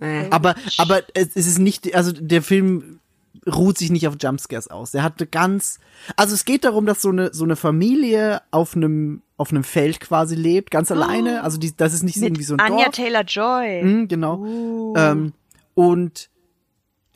Äh. 0.00 0.28
Aber, 0.30 0.54
aber 0.78 1.02
es, 1.14 1.34
ist 1.36 1.58
nicht, 1.58 1.94
also 1.94 2.12
der 2.12 2.42
Film 2.42 3.00
ruht 3.46 3.78
sich 3.78 3.90
nicht 3.90 4.06
auf 4.08 4.16
Jumpscares 4.20 4.68
aus. 4.68 4.92
Der 4.92 5.02
hatte 5.02 5.26
ganz, 5.26 5.78
also 6.16 6.34
es 6.34 6.44
geht 6.44 6.64
darum, 6.64 6.86
dass 6.86 7.02
so 7.02 7.10
eine, 7.10 7.32
so 7.32 7.44
eine 7.44 7.56
Familie 7.56 8.42
auf 8.50 8.76
einem, 8.76 9.22
auf 9.36 9.50
einem 9.50 9.64
Feld 9.64 10.00
quasi 10.00 10.34
lebt, 10.34 10.70
ganz 10.70 10.90
alleine. 10.90 11.42
Also 11.42 11.58
die, 11.58 11.76
das 11.76 11.92
ist 11.92 12.02
nicht 12.02 12.16
Mit 12.16 12.28
irgendwie 12.28 12.44
so 12.44 12.54
ein 12.54 12.60
Anja 12.60 12.84
Dorf. 12.84 12.94
Taylor-Joy. 12.94 13.82
Mhm, 13.82 14.08
genau. 14.08 14.94
Ähm, 14.96 15.32
und 15.74 16.30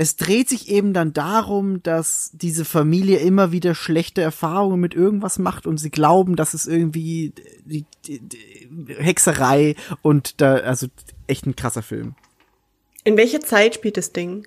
es 0.01 0.15
dreht 0.17 0.49
sich 0.49 0.69
eben 0.69 0.93
dann 0.93 1.13
darum, 1.13 1.83
dass 1.83 2.31
diese 2.33 2.65
Familie 2.65 3.19
immer 3.19 3.51
wieder 3.51 3.75
schlechte 3.75 4.23
Erfahrungen 4.23 4.79
mit 4.81 4.95
irgendwas 4.95 5.39
macht 5.41 5.67
und 5.67 5.79
sie 5.79 5.91
glauben, 5.91 6.37
dass 6.37 6.55
es 6.55 6.67
irgendwie 6.69 7.33
die, 7.65 7.85
die, 8.07 8.21
die 8.21 8.95
Hexerei 8.95 9.75
und 10.03 10.41
da, 10.41 10.55
also 10.55 10.87
echt 11.27 11.47
ein 11.47 11.57
krasser 11.57 11.83
Film. 11.83 12.15
In 13.03 13.17
welcher 13.17 13.41
Zeit 13.41 13.75
spielt 13.75 13.97
das 13.97 14.13
Ding? 14.13 14.47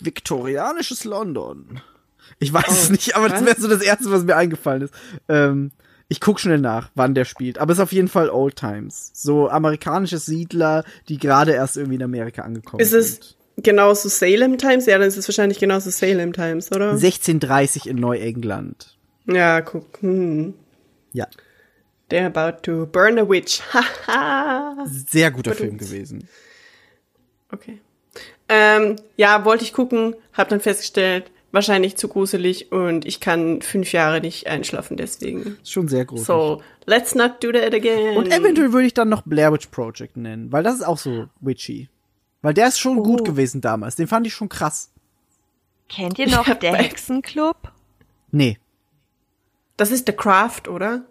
Viktorianisches 0.00 1.04
London. 1.04 1.80
Ich 2.38 2.52
weiß 2.52 2.64
Oh, 2.68 2.72
es 2.72 2.90
nicht, 2.90 3.14
aber 3.14 3.28
das 3.28 3.40
was? 3.40 3.46
wäre 3.46 3.60
so 3.60 3.68
das 3.68 3.82
Erste, 3.82 4.10
was 4.10 4.24
mir 4.24 4.36
eingefallen 4.36 4.82
ist. 4.82 4.94
Ähm, 5.28 5.70
ich 6.08 6.20
guck 6.20 6.40
schnell 6.40 6.58
nach, 6.58 6.90
wann 6.94 7.14
der 7.14 7.24
spielt. 7.24 7.58
Aber 7.58 7.72
es 7.72 7.78
ist 7.78 7.82
auf 7.82 7.92
jeden 7.92 8.08
Fall 8.08 8.28
Old 8.30 8.56
Times. 8.56 9.12
So 9.14 9.48
amerikanische 9.48 10.18
Siedler, 10.18 10.84
die 11.08 11.18
gerade 11.18 11.52
erst 11.52 11.76
irgendwie 11.76 11.96
in 11.96 12.02
Amerika 12.02 12.42
angekommen 12.42 12.80
Ist 12.80 12.92
es 12.92 13.12
sind. 13.14 13.36
Genauso 13.56 14.08
Salem 14.08 14.58
Times? 14.58 14.86
Ja, 14.86 14.98
dann 14.98 15.08
ist 15.08 15.16
es 15.16 15.28
wahrscheinlich 15.28 15.58
genauso 15.58 15.90
Salem 15.90 16.32
Times, 16.32 16.70
oder? 16.72 16.90
1630 16.90 17.86
in 17.88 17.96
Neuengland. 17.96 18.96
ja, 19.26 19.60
guck. 19.60 20.00
Hm. 20.00 20.54
Ja, 21.12 21.26
They're 22.12 22.26
about 22.26 22.60
to 22.64 22.84
burn 22.86 23.18
a 23.18 23.26
witch. 23.26 23.62
Haha. 23.72 24.84
sehr 24.86 25.30
guter. 25.30 25.54
Film 25.54 25.78
gewesen. 25.78 26.28
okay. 27.50 27.80
Ähm, 28.50 28.96
ja, 29.16 29.46
wollte 29.46 29.64
ich 29.64 29.72
gucken, 29.72 30.14
hab 30.34 30.50
dann 30.50 30.60
festgestellt, 30.60 31.30
wahrscheinlich 31.52 31.96
zu 31.96 32.08
gruselig 32.08 32.70
und 32.70 33.06
ich 33.06 33.20
kann 33.20 33.62
fünf 33.62 33.92
Jahre 33.92 34.20
nicht 34.20 34.46
einschlafen 34.46 34.98
deswegen. 34.98 35.56
Schon 35.64 35.88
sehr 35.88 36.04
groß. 36.04 36.24
So, 36.26 36.62
let's 36.84 37.14
not 37.14 37.42
do 37.42 37.50
that 37.50 37.72
again. 37.72 38.18
Und 38.18 38.30
eventuell 38.30 38.74
würde 38.74 38.86
ich 38.86 38.92
dann 38.92 39.08
noch 39.08 39.22
Blair 39.22 39.50
Witch 39.54 39.68
Project 39.68 40.18
nennen, 40.18 40.52
weil 40.52 40.62
das 40.62 40.74
ist 40.74 40.82
auch 40.82 40.98
so 40.98 41.28
witchy. 41.40 41.88
Weil 42.42 42.54
der 42.54 42.68
ist 42.68 42.78
schon 42.80 42.98
Oh. 42.98 43.02
gut 43.02 43.24
gewesen 43.24 43.60
damals. 43.60 43.96
Den 43.96 44.08
fand 44.08 44.26
ich 44.26 44.34
schon 44.34 44.48
krass. 44.48 44.90
Kennt 45.88 46.18
ihr 46.18 46.28
noch 46.28 46.52
der 46.54 46.74
Hexenclub? 46.74 47.72
Nee. 48.30 48.58
Das 49.76 49.90
ist 49.90 50.06
The 50.06 50.12
Craft, 50.12 50.68
oder? 50.68 51.04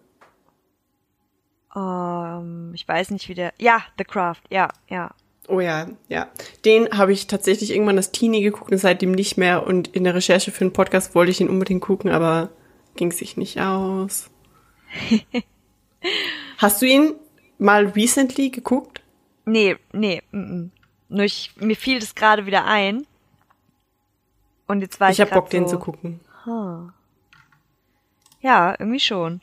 Ähm, 1.76 2.72
ich 2.74 2.88
weiß 2.88 3.12
nicht, 3.12 3.30
wie 3.30 3.34
der. 3.34 3.54
Ja, 3.60 3.82
The 3.98 4.04
Craft, 4.04 4.42
ja, 4.50 4.70
ja. 4.90 5.12
Oh 5.48 5.60
ja, 5.60 5.88
ja. 6.08 6.28
Den 6.66 6.90
habe 6.98 7.12
ich 7.14 7.28
tatsächlich 7.28 7.72
irgendwann 7.72 7.98
als 7.98 8.12
Teenie 8.12 8.42
geguckt 8.42 8.72
und 8.72 8.78
seitdem 8.78 9.12
nicht 9.12 9.38
mehr. 9.38 9.66
Und 9.66 9.90
in 9.90 10.04
der 10.04 10.16
Recherche 10.16 10.52
für 10.52 10.64
den 10.66 10.74
Podcast 10.74 11.16
wollte 11.16 11.32
ich 11.32 11.42
ihn 11.42 11.50
unbedingt 11.50 11.82
gucken, 11.82 12.12
aber 12.12 12.50
ging 12.96 13.12
sich 13.12 13.38
nicht 13.38 13.60
aus. 13.60 14.30
Hast 16.58 16.82
du 16.82 16.86
ihn 16.86 17.14
mal 17.58 17.86
recently 17.88 18.50
geguckt? 18.50 19.02
Nee, 19.46 19.78
nee, 19.94 20.22
mm, 20.32 20.38
mm. 20.38 20.72
Nur 21.12 21.26
ich, 21.26 21.52
mir 21.58 21.76
fiel 21.76 22.00
das 22.00 22.16
gerade 22.16 22.46
wieder 22.46 22.64
ein. 22.66 23.06
Und 24.66 24.80
jetzt 24.80 25.00
war 25.02 25.10
ich. 25.10 25.16
Ich 25.16 25.22
habe 25.22 25.32
grad 25.32 25.42
Bock, 25.42 25.50
den 25.50 25.68
so, 25.68 25.76
zu 25.76 25.80
gucken. 25.80 26.22
Ja, 28.40 28.76
irgendwie 28.80 29.02
schon. 29.02 29.42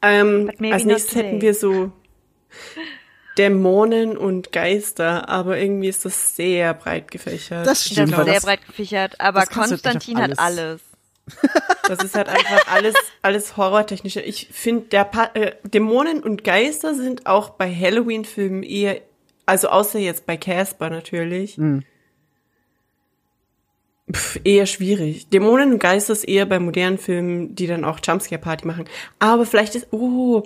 Ähm, 0.00 0.50
als 0.70 0.84
nächstes 0.84 1.16
hätten 1.16 1.40
wir 1.40 1.54
so 1.54 1.90
Dämonen 3.36 4.16
und 4.16 4.52
Geister, 4.52 5.28
aber 5.28 5.58
irgendwie 5.58 5.88
ist 5.88 6.04
das 6.04 6.36
sehr 6.36 6.72
breit 6.74 7.10
gefächert. 7.10 7.66
Das 7.66 7.80
Das 7.80 7.86
stimmt. 7.90 8.10
ist 8.10 8.16
weil 8.16 8.24
sehr 8.26 8.34
das, 8.34 8.44
breit 8.44 8.64
gefächert, 8.64 9.20
aber 9.20 9.40
das 9.40 9.50
Konstantin 9.50 10.16
auf 10.18 10.22
hat 10.22 10.38
alles. 10.38 10.82
Das 11.88 12.02
ist 12.02 12.14
halt 12.14 12.28
einfach 12.28 12.66
alles, 12.68 12.94
alles 13.22 13.56
horrortechnische. 13.56 14.20
Ich 14.20 14.48
finde, 14.52 14.86
der 14.88 15.04
pa 15.04 15.30
äh, 15.34 15.52
Dämonen 15.64 16.22
und 16.22 16.44
Geister 16.44 16.94
sind 16.94 17.26
auch 17.26 17.50
bei 17.50 17.74
Halloween-Filmen 17.74 18.62
eher, 18.62 19.00
also 19.46 19.68
außer 19.68 19.98
jetzt 19.98 20.26
bei 20.26 20.36
Casper 20.36 20.90
natürlich, 20.90 21.58
pf, 24.12 24.40
eher 24.44 24.66
schwierig. 24.66 25.28
Dämonen 25.28 25.72
und 25.72 25.78
Geister 25.78 26.12
ist 26.12 26.24
eher 26.24 26.46
bei 26.46 26.58
modernen 26.58 26.98
Filmen, 26.98 27.54
die 27.54 27.66
dann 27.66 27.84
auch 27.84 28.00
Jumpscare-Party 28.02 28.66
machen. 28.66 28.84
Aber 29.18 29.46
vielleicht 29.46 29.74
ist, 29.74 29.88
oh, 29.92 30.42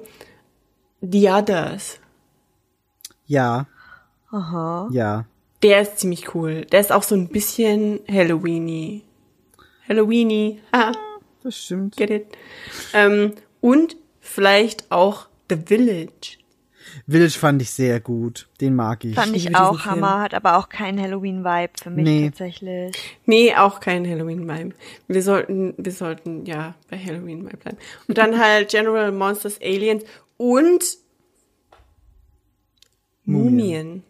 The 1.01 1.29
Others. 1.31 2.01
ja, 3.27 3.67
Aha. 4.31 4.89
ja. 4.93 5.25
Der 5.63 5.83
ist 5.83 5.99
ziemlich 5.99 6.35
cool. 6.35 6.65
Der 6.67 6.81
ist 6.81 6.93
auch 6.93 7.03
so 7.03 7.15
ein 7.17 7.29
bisschen 7.29 8.01
Halloweeny. 8.09 9.03
Halloweeny. 9.89 10.61
Ah. 10.73 10.93
Das 11.43 11.57
stimmt. 11.57 11.97
Get 11.97 12.11
it? 12.11 12.27
Ähm, 12.93 13.33
und 13.61 13.97
vielleicht 14.21 14.91
auch 14.91 15.29
The 15.49 15.57
Village. 15.57 16.37
Village 17.07 17.39
fand 17.39 17.63
ich 17.63 17.71
sehr 17.71 18.01
gut. 18.01 18.49
Den 18.61 18.75
mag 18.75 19.05
ich. 19.05 19.15
Fand 19.15 19.37
Ich 19.37 19.47
ich 19.47 19.57
auch 19.57 19.73
diesen 19.77 19.83
Film. 19.93 20.05
Hammer, 20.05 20.21
hat 20.23 20.35
aber 20.35 20.57
auch 20.59 20.69
keinen 20.69 21.01
Halloween-Vibe 21.01 21.73
für 21.83 21.91
mich 21.91 22.05
Nee. 22.05 22.29
tatsächlich. 22.31 22.97
Nee, 23.27 23.55
auch 23.55 23.81
kein 23.81 24.09
Halloween-Vibe. 24.09 24.75
Wir 25.07 25.23
sollten, 25.23 25.75
wir 25.77 25.93
sollten, 25.93 26.45
ja, 26.47 26.75
bei 26.91 26.99
Halloween 26.99 27.45
mal 27.45 27.53
bleiben. 27.57 27.79
Und 28.09 28.19
dann 28.19 28.39
halt 28.39 28.71
General 28.71 29.13
Monsters, 29.13 29.61
Aliens 29.63 30.05
und 30.39 30.85
Mumien. 33.25 34.03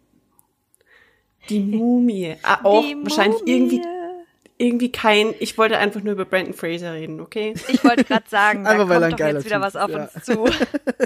Die 1.49 1.59
Mumie. 1.59 2.35
Ah, 2.43 2.59
auch 2.63 2.81
Die 2.81 2.95
wahrscheinlich 3.03 3.39
Mumie. 3.41 3.51
irgendwie, 3.51 3.81
irgendwie 4.59 4.91
kein, 4.91 5.33
ich 5.39 5.57
wollte 5.57 5.77
einfach 5.77 6.03
nur 6.03 6.13
über 6.13 6.25
Brandon 6.25 6.53
Fraser 6.53 6.93
reden, 6.93 7.21
okay? 7.21 7.53
Ich 7.69 7.83
wollte 7.83 8.03
gerade 8.03 8.29
sagen, 8.29 8.63
da 8.65 8.75
kommt 8.75 8.91
er 8.91 9.09
doch 9.09 9.17
jetzt 9.17 9.45
wieder 9.45 9.55
Typ 9.55 9.61
was 9.61 9.75
auf 9.75 9.89
ist, 9.89 10.15
uns 10.15 10.25
zu. 10.25 10.45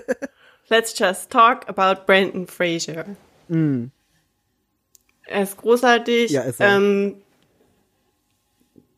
Let's 0.69 0.97
just 0.97 1.29
talk 1.29 1.69
about 1.69 2.05
Brandon 2.05 2.47
Fraser. 2.47 3.05
Er 5.25 5.43
ist 5.43 5.55
großartig. 5.57 6.31
Ja, 6.31 6.41
ist 6.41 6.59
er. 6.59 6.77
Ähm, 6.77 7.21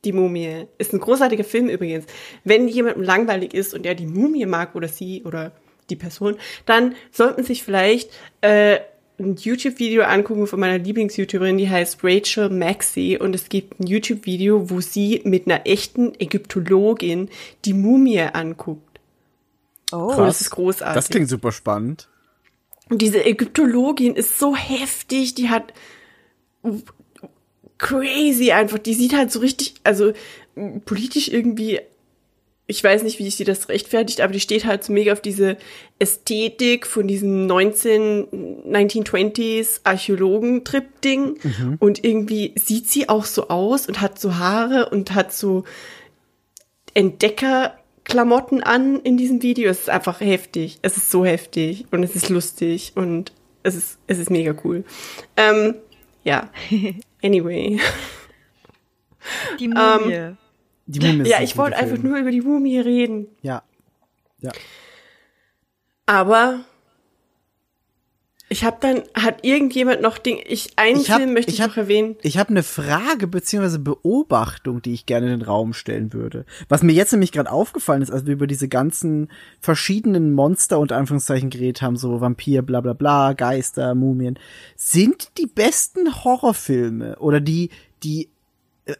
die 0.05 0.13
Mumie 0.13 0.67
ist 0.77 0.93
ein 0.93 0.99
großartiger 0.99 1.43
Film 1.43 1.67
übrigens. 1.67 2.05
Wenn 2.43 2.67
jemandem 2.67 3.03
langweilig 3.03 3.53
ist 3.53 3.73
und 3.73 3.85
er 3.85 3.95
die 3.95 4.07
Mumie 4.07 4.45
mag 4.45 4.75
oder 4.75 4.87
sie 4.87 5.23
oder 5.23 5.51
die 5.89 5.95
Person, 5.95 6.37
dann 6.65 6.95
sollten 7.11 7.43
sich 7.43 7.63
vielleicht 7.63 8.11
äh, 8.41 8.79
ein 9.17 9.35
YouTube-Video 9.35 10.03
angucken 10.03 10.47
von 10.47 10.59
meiner 10.59 10.77
Lieblings-YouTuberin, 10.77 11.57
die 11.57 11.69
heißt 11.69 11.99
Rachel 12.03 12.49
Maxey 12.49 13.17
und 13.17 13.33
es 13.33 13.49
gibt 13.49 13.79
ein 13.79 13.87
YouTube-Video, 13.87 14.69
wo 14.69 14.81
sie 14.81 15.21
mit 15.23 15.47
einer 15.47 15.65
echten 15.65 16.13
Ägyptologin 16.19 17.29
die 17.63 17.73
Mumie 17.73 18.21
anguckt. 18.21 18.99
Oh, 19.91 20.13
Und 20.15 20.17
das 20.17 20.41
ist 20.41 20.49
großartig. 20.49 20.95
Das 20.95 21.09
klingt 21.09 21.29
super 21.29 21.51
spannend. 21.51 22.09
Und 22.89 23.01
diese 23.01 23.23
Ägyptologin 23.23 24.15
ist 24.15 24.37
so 24.37 24.55
heftig, 24.55 25.35
die 25.35 25.49
hat 25.49 25.73
crazy 27.77 28.51
einfach, 28.51 28.79
die 28.79 28.93
sieht 28.93 29.15
halt 29.15 29.31
so 29.31 29.39
richtig, 29.39 29.75
also 29.83 30.13
politisch 30.85 31.29
irgendwie, 31.29 31.79
ich 32.67 32.83
weiß 32.83 33.03
nicht, 33.03 33.19
wie 33.19 33.29
sie 33.29 33.43
das 33.43 33.69
rechtfertigt, 33.69 34.21
aber 34.21 34.33
die 34.33 34.39
steht 34.39 34.65
halt 34.65 34.83
so 34.83 34.91
mega 34.91 35.13
auf 35.13 35.21
diese 35.21 35.57
Ästhetik 35.99 36.87
von 36.87 37.07
diesem 37.07 37.45
19, 37.45 38.63
1920s 38.67 39.81
Archäologen-Trip-Ding. 39.83 41.37
Und 41.79 42.03
irgendwie 42.03 42.53
sieht 42.57 42.89
sie 42.89 43.07
auch 43.07 43.25
so 43.25 43.49
aus 43.49 43.87
und 43.87 44.01
hat 44.01 44.19
so 44.19 44.37
Haare 44.37 44.89
und 44.89 45.13
hat 45.13 45.31
so 45.31 45.63
Entdeckerklamotten 46.95 48.63
an 48.63 48.99
in 49.01 49.17
diesem 49.17 49.43
Video. 49.43 49.69
Es 49.69 49.81
ist 49.81 49.89
einfach 49.91 50.19
heftig. 50.19 50.79
Es 50.81 50.97
ist 50.97 51.11
so 51.11 51.23
heftig 51.23 51.85
und 51.91 52.01
es 52.01 52.15
ist 52.15 52.29
lustig 52.29 52.93
und 52.95 53.31
es 53.61 53.75
ist, 53.75 53.99
es 54.07 54.17
ist 54.17 54.31
mega 54.31 54.55
cool. 54.63 54.83
Ähm, 55.37 55.75
ja. 56.23 56.49
Anyway. 57.23 57.79
die 59.59 59.67
Mumie. 59.67 60.35
Die 60.87 60.99
Mumie 60.99 61.21
ist 61.23 61.29
Ja, 61.29 61.41
ich 61.41 61.57
wollte 61.57 61.77
einfach 61.77 61.97
nur 61.97 62.17
über 62.17 62.31
die 62.31 62.41
Mumie 62.41 62.79
reden. 62.79 63.27
Ja. 63.41 63.63
Ja. 64.39 64.51
Aber 66.05 66.59
ich 68.47 68.63
habe 68.63 68.77
dann, 68.79 69.01
hat 69.15 69.43
irgendjemand 69.43 70.01
noch 70.01 70.19
Ding, 70.19 70.39
ich, 70.45 70.73
einen 70.77 70.99
Ich 71.01 71.09
hab- 71.09 71.17
Film 71.17 71.33
möchte 71.33 71.51
ich 71.51 71.61
hab- 71.61 71.69
noch 71.69 71.77
erwähnen. 71.77 72.15
Ich 72.21 72.37
habe 72.37 72.51
eine 72.51 72.61
Frage 72.61 73.25
beziehungsweise 73.25 73.79
Beobachtung, 73.79 74.83
die 74.83 74.93
ich 74.93 75.07
gerne 75.07 75.33
in 75.33 75.39
den 75.39 75.47
Raum 75.47 75.73
stellen 75.73 76.13
würde. 76.13 76.45
Was 76.69 76.83
mir 76.83 76.91
jetzt 76.93 77.11
nämlich 77.11 77.31
gerade 77.31 77.51
aufgefallen 77.51 78.03
ist, 78.03 78.11
als 78.11 78.27
wir 78.27 78.33
über 78.33 78.45
diese 78.45 78.67
ganzen 78.67 79.31
verschiedenen 79.59 80.31
Monster 80.33 80.77
unter 80.77 80.95
Anführungszeichen 80.97 81.49
geredet 81.49 81.81
haben, 81.81 81.97
so 81.97 82.21
Vampir, 82.21 82.61
bla 82.61 82.81
bla 82.81 82.93
bla, 82.93 83.33
Geister, 83.33 83.95
Mumien, 83.95 84.37
sind 84.75 85.29
die 85.39 85.47
besten 85.47 86.23
Horrorfilme 86.23 87.17
oder 87.17 87.39
die, 87.41 87.71
die 88.03 88.29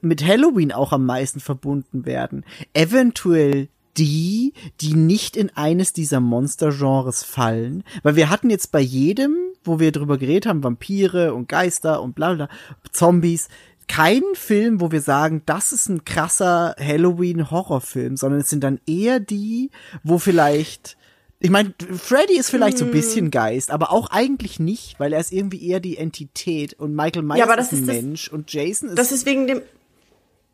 mit 0.02 0.26
Halloween 0.26 0.72
auch 0.72 0.92
am 0.92 1.06
meisten 1.06 1.40
verbunden 1.40 2.06
werden, 2.06 2.46
eventuell 2.74 3.70
die, 3.98 4.54
die 4.82 4.94
nicht 4.94 5.38
in 5.38 5.56
eines 5.56 5.94
dieser 5.94 6.20
Monstergenres 6.20 7.24
fallen. 7.24 7.84
Weil 8.04 8.16
wir 8.16 8.30
hatten 8.30 8.50
jetzt 8.50 8.72
bei 8.72 8.82
jedem, 8.82 9.36
wo 9.64 9.80
wir 9.80 9.92
drüber 9.92 10.18
geredet 10.18 10.48
haben, 10.48 10.64
Vampire 10.64 11.34
und 11.34 11.48
Geister 11.48 12.02
und 12.02 12.14
bla 12.14 12.34
bla, 12.34 12.50
Zombies, 12.92 13.48
keinen 13.88 14.36
Film, 14.36 14.82
wo 14.82 14.92
wir 14.92 15.02
sagen, 15.02 15.44
das 15.46 15.72
ist 15.72 15.90
ein 15.90 16.06
krasser 16.06 16.76
Halloween-Horrorfilm, 16.80 18.18
sondern 18.18 18.42
es 18.42 18.50
sind 18.50 18.64
dann 18.64 18.80
eher 18.88 19.20
die, 19.20 19.70
wo 20.04 20.18
vielleicht 20.18 20.98
ich 21.40 21.52
meine, 21.52 21.76
Freddy 21.92 22.40
ist 22.40 22.50
vielleicht 22.50 22.78
so 22.78 22.86
ein 22.86 22.92
bisschen 22.92 23.30
Geist, 23.30 23.70
aber 23.70 23.92
auch 23.92 24.10
eigentlich 24.10 24.60
nicht, 24.60 25.00
weil 25.00 25.14
er 25.14 25.20
ist 25.20 25.34
irgendwie 25.34 25.68
eher 25.68 25.80
die 25.80 25.98
Entität 25.98 26.74
und 26.74 26.96
Michael 26.96 27.24
Myers 27.24 27.42
aber 27.42 27.60
ist 27.60 27.74
ein 27.74 27.86
Mensch 27.86 28.30
und 28.30 28.52
Jason 28.52 28.90
ist 28.90 28.98
Das 28.98 29.12
ist 29.12 29.26
wegen 29.26 29.46
dem, 29.46 29.62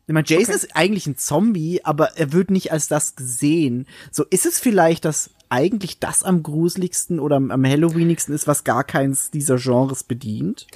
ich 0.06 0.12
meine, 0.14 0.26
Jason 0.26 0.54
Okay. 0.54 0.64
ist 0.66 0.76
eigentlich 0.76 1.06
ein 1.06 1.16
Zombie, 1.16 1.80
aber 1.84 2.16
er 2.18 2.32
wird 2.32 2.50
nicht 2.50 2.72
als 2.72 2.88
das 2.88 3.14
gesehen. 3.16 3.86
So 4.10 4.24
ist 4.30 4.46
es 4.46 4.58
vielleicht, 4.58 5.04
dass 5.04 5.30
eigentlich 5.48 5.98
das 6.00 6.22
am 6.24 6.42
gruseligsten 6.42 7.20
oder 7.20 7.36
am, 7.36 7.50
am 7.50 7.64
Halloweenigsten 7.64 8.34
ist, 8.34 8.46
was 8.46 8.64
gar 8.64 8.84
keins 8.84 9.30
dieser 9.30 9.56
Genres 9.56 10.02
bedient. 10.02 10.66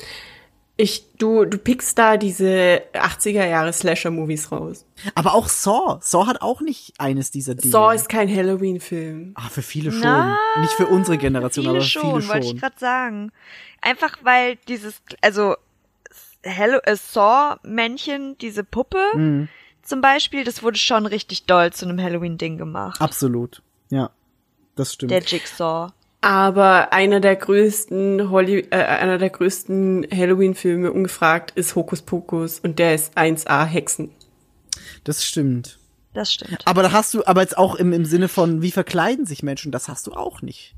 ich, 0.78 1.06
du, 1.16 1.46
du 1.46 1.56
pickst 1.56 1.96
da 1.98 2.18
diese 2.18 2.82
80er 2.92 3.46
Jahre 3.46 3.72
Slasher-Movies 3.72 4.52
raus. 4.52 4.84
Aber 5.14 5.32
auch 5.34 5.48
Saw. 5.48 5.98
Saw 6.02 6.26
hat 6.26 6.42
auch 6.42 6.60
nicht 6.60 6.92
eines 6.98 7.30
dieser 7.30 7.54
Dinge. 7.54 7.72
Saw 7.72 7.94
ist 7.94 8.10
kein 8.10 8.28
Halloween-Film. 8.28 9.32
ah, 9.36 9.48
für 9.48 9.62
viele 9.62 9.90
schon. 9.90 10.02
Na, 10.02 10.38
nicht 10.60 10.74
für 10.74 10.86
unsere 10.86 11.16
Generation, 11.16 11.64
Viele 11.64 11.76
aber 11.78 11.84
schon, 11.86 12.02
viele 12.20 12.28
wollte 12.28 12.44
ich 12.44 12.50
schon. 12.50 12.60
gerade 12.60 12.78
sagen. 12.78 13.32
Einfach 13.80 14.18
weil 14.22 14.56
dieses, 14.68 15.00
also 15.22 15.56
Hello, 16.48 16.78
äh, 16.84 16.96
Saw-Männchen, 16.96 18.36
diese 18.38 18.64
Puppe 18.64 18.98
Mhm. 19.14 19.48
zum 19.82 20.00
Beispiel, 20.00 20.44
das 20.44 20.62
wurde 20.62 20.78
schon 20.78 21.06
richtig 21.06 21.44
doll 21.46 21.72
zu 21.72 21.86
einem 21.86 22.00
Halloween-Ding 22.00 22.58
gemacht. 22.58 23.00
Absolut. 23.00 23.62
Ja. 23.90 24.10
Das 24.74 24.92
stimmt. 24.92 25.10
Der 25.10 25.22
Jigsaw. 25.22 25.92
Aber 26.20 26.92
einer 26.92 27.20
der 27.20 27.36
größten 27.36 28.30
Holly, 28.30 28.66
äh, 28.70 28.76
einer 28.76 29.16
der 29.18 29.30
größten 29.30 30.06
Halloween-Filme 30.12 30.92
ungefragt 30.92 31.52
ist 31.54 31.76
Hokus 31.76 32.02
Pokus 32.02 32.58
und 32.60 32.78
der 32.78 32.94
ist 32.94 33.16
1A 33.16 33.64
Hexen. 33.64 34.10
das 35.04 35.24
stimmt. 35.24 35.78
Das 36.14 36.32
stimmt. 36.32 36.62
Aber 36.66 36.82
da 36.82 36.92
hast 36.92 37.12
du, 37.14 37.24
aber 37.26 37.42
jetzt 37.42 37.56
auch 37.58 37.74
im, 37.74 37.92
im 37.92 38.04
Sinne 38.06 38.28
von, 38.28 38.60
wie 38.62 38.70
verkleiden 38.70 39.24
sich 39.26 39.42
Menschen, 39.42 39.70
das 39.70 39.88
hast 39.88 40.06
du 40.06 40.12
auch 40.14 40.40
nicht. 40.42 40.74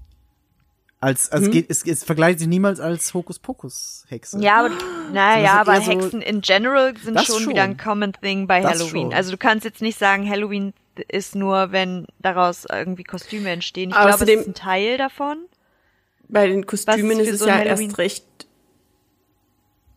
Als, 1.01 1.31
als 1.31 1.49
geht, 1.51 1.71
es, 1.71 1.85
es 1.87 2.03
vergleicht 2.03 2.41
sich 2.41 2.49
niemals 2.49 2.81
als 2.81 3.15
Hokuspokus-Hexe. 3.15 4.41
Ja, 4.41 4.65
aber, 4.67 4.71
naja, 5.13 5.45
ist 5.63 5.69
aber 5.69 5.81
so- 5.81 5.93
Hexen 5.93 6.23
in 6.23 6.41
general 6.41 6.93
sind 6.97 7.21
schon, 7.21 7.41
schon. 7.43 7.49
wieder 7.51 7.63
ein 7.63 7.77
common 7.77 8.13
thing 8.21 8.49
bei 8.49 8.61
Das 8.61 8.81
Halloween. 8.81 9.03
schon. 9.07 9.15
Also 9.15 9.31
du 9.31 9.37
kannst 9.37 9.65
jetzt 9.65 9.81
nicht 9.81 9.97
sagen, 9.99 10.29
Halloween 10.29 10.73
ist 11.07 11.37
nur, 11.37 11.71
wenn 11.71 12.07
daraus 12.19 12.67
irgendwie 12.69 13.05
Kostüme 13.05 13.51
entstehen. 13.51 13.91
Ich 13.91 13.97
glaube, 13.97 14.11
es 14.25 14.29
ist 14.41 14.49
ein 14.49 14.55
Teil 14.55 14.99
davon. 14.99 15.39
Bei 16.29 16.49
den 16.49 16.67
Kostümen 16.67 17.21
ist 17.21 17.31
es 17.31 17.39
so 17.39 17.47
ja 17.47 17.55
Halloween- 17.59 17.87
erst 17.91 17.99
recht 17.99 18.25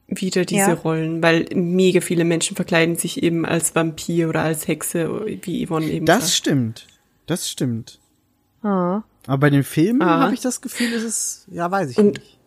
wieder 0.07 0.45
diese 0.45 0.61
Ja. 0.61 0.73
Rollen, 0.73 1.23
weil 1.23 1.47
mega 1.55 2.01
viele 2.01 2.25
Menschen 2.25 2.55
verkleiden 2.55 2.95
sich 2.97 3.23
eben 3.23 3.45
als 3.45 3.73
Vampir 3.75 4.29
oder 4.29 4.41
als 4.43 4.67
Hexe, 4.67 5.25
wie 5.43 5.65
Yvonne 5.65 5.87
eben 5.87 6.05
Das 6.05 6.19
sagt. 6.25 6.33
stimmt. 6.33 6.87
Das 7.27 7.49
stimmt. 7.49 7.99
Ah. 8.61 9.01
Aber 9.27 9.37
bei 9.39 9.49
den 9.49 9.63
Filmen 9.63 10.01
Ah. 10.01 10.21
habe 10.21 10.33
ich 10.33 10.41
das 10.41 10.61
Gefühl, 10.61 10.91
ist 10.93 11.03
es, 11.03 11.45
ja, 11.51 11.69
weiß 11.69 11.91
ich 11.91 11.97
Und- 11.97 12.17
nicht. 12.19 12.37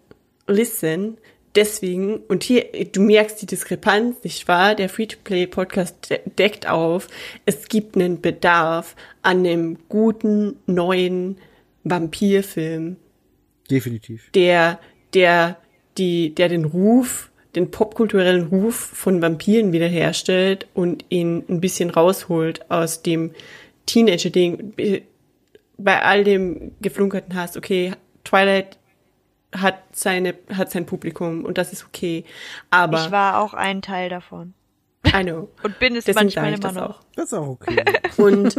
Listen, 0.47 1.17
deswegen, 1.55 2.17
und 2.29 2.43
hier, 2.43 2.67
du 2.93 3.01
merkst 3.01 3.41
die 3.41 3.47
Diskrepanz, 3.47 4.17
nicht 4.25 4.47
wahr? 4.49 4.75
Der 4.75 4.89
Free-to-Play-Podcast 4.89 6.11
de 6.11 6.21
deckt 6.39 6.69
auf, 6.69 7.07
es 7.47 7.69
gibt 7.69 7.97
einen 7.97 8.21
Bedarf 8.21 8.95
an 9.23 9.39
einem 9.39 9.79
guten, 9.89 10.57
neuen 10.67 11.39
Vampirfilm, 11.85 12.97
Definitiv. 13.71 14.31
der, 14.35 14.79
der, 15.15 15.57
die, 15.97 16.35
der 16.35 16.49
den 16.49 16.65
Ruf, 16.65 17.31
den 17.55 17.71
popkulturellen 17.71 18.49
Ruf 18.49 18.75
von 18.75 19.23
Vampiren 19.23 19.73
wiederherstellt 19.73 20.67
und 20.75 21.05
ihn 21.09 21.45
ein 21.49 21.61
bisschen 21.61 21.89
rausholt 21.91 22.69
aus 22.71 23.03
dem 23.03 23.31
Teenager-Ding. 23.87 24.75
Bei 25.77 26.03
all 26.03 26.25
dem 26.25 26.73
geflunkerten 26.81 27.35
Hass, 27.35 27.57
okay, 27.57 27.93
Twilight 28.25 28.79
hat 29.55 29.83
seine, 29.93 30.35
hat 30.53 30.71
sein 30.71 30.87
Publikum 30.87 31.45
und 31.45 31.59
das 31.59 31.73
ist 31.73 31.85
okay. 31.87 32.25
Aber, 32.71 33.05
Ich 33.05 33.11
war 33.11 33.41
auch 33.41 33.55
ein 33.55 33.83
Teil 33.83 34.09
davon. 34.09 34.55
I 35.07 35.23
know. 35.23 35.49
Und 35.63 35.79
bin 35.79 35.95
es 35.97 36.05
Deswegen 36.07 36.27
manchmal 36.27 36.49
immer 36.55 36.59
das 36.59 36.75
noch. 36.75 36.83
auch. 36.83 37.01
Das 37.15 37.27
ist 37.27 37.35
auch 37.35 37.47
okay. 37.47 37.85
Und 38.17 38.57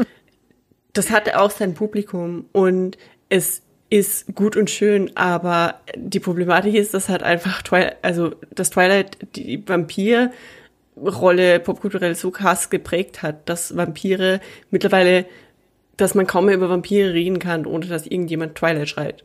das 0.94 1.10
hatte 1.12 1.40
auch 1.40 1.52
sein 1.52 1.74
Publikum 1.74 2.46
und 2.54 2.98
es 3.30 3.62
ist 3.90 4.34
gut 4.34 4.56
und 4.56 4.70
schön, 4.70 5.12
aber 5.16 5.82
die 5.96 6.20
Problematik 6.20 6.74
ist, 6.74 6.94
dass 6.94 7.10
halt 7.10 7.22
einfach 7.22 7.62
Twilight, 7.64 7.98
also 8.02 8.32
das 8.52 8.70
Twilight 8.70 9.18
die 9.36 9.62
Vampir-Rolle 9.68 11.60
popkulturell 11.60 12.16
so 12.16 12.32
krass 12.32 12.70
geprägt 12.70 13.22
hat, 13.24 13.48
dass 13.50 13.76
Vampire 13.76 14.40
mittlerweile, 14.72 15.26
dass 15.98 16.16
man 16.16 16.28
kaum 16.28 16.46
mehr 16.46 16.56
über 16.56 16.70
Vampire 16.70 17.14
reden 17.14 17.40
kann, 17.40 17.66
ohne 17.66 17.86
dass 17.86 18.06
irgendjemand 18.06 18.56
Twilight 18.56 18.90
schreit. 18.90 19.24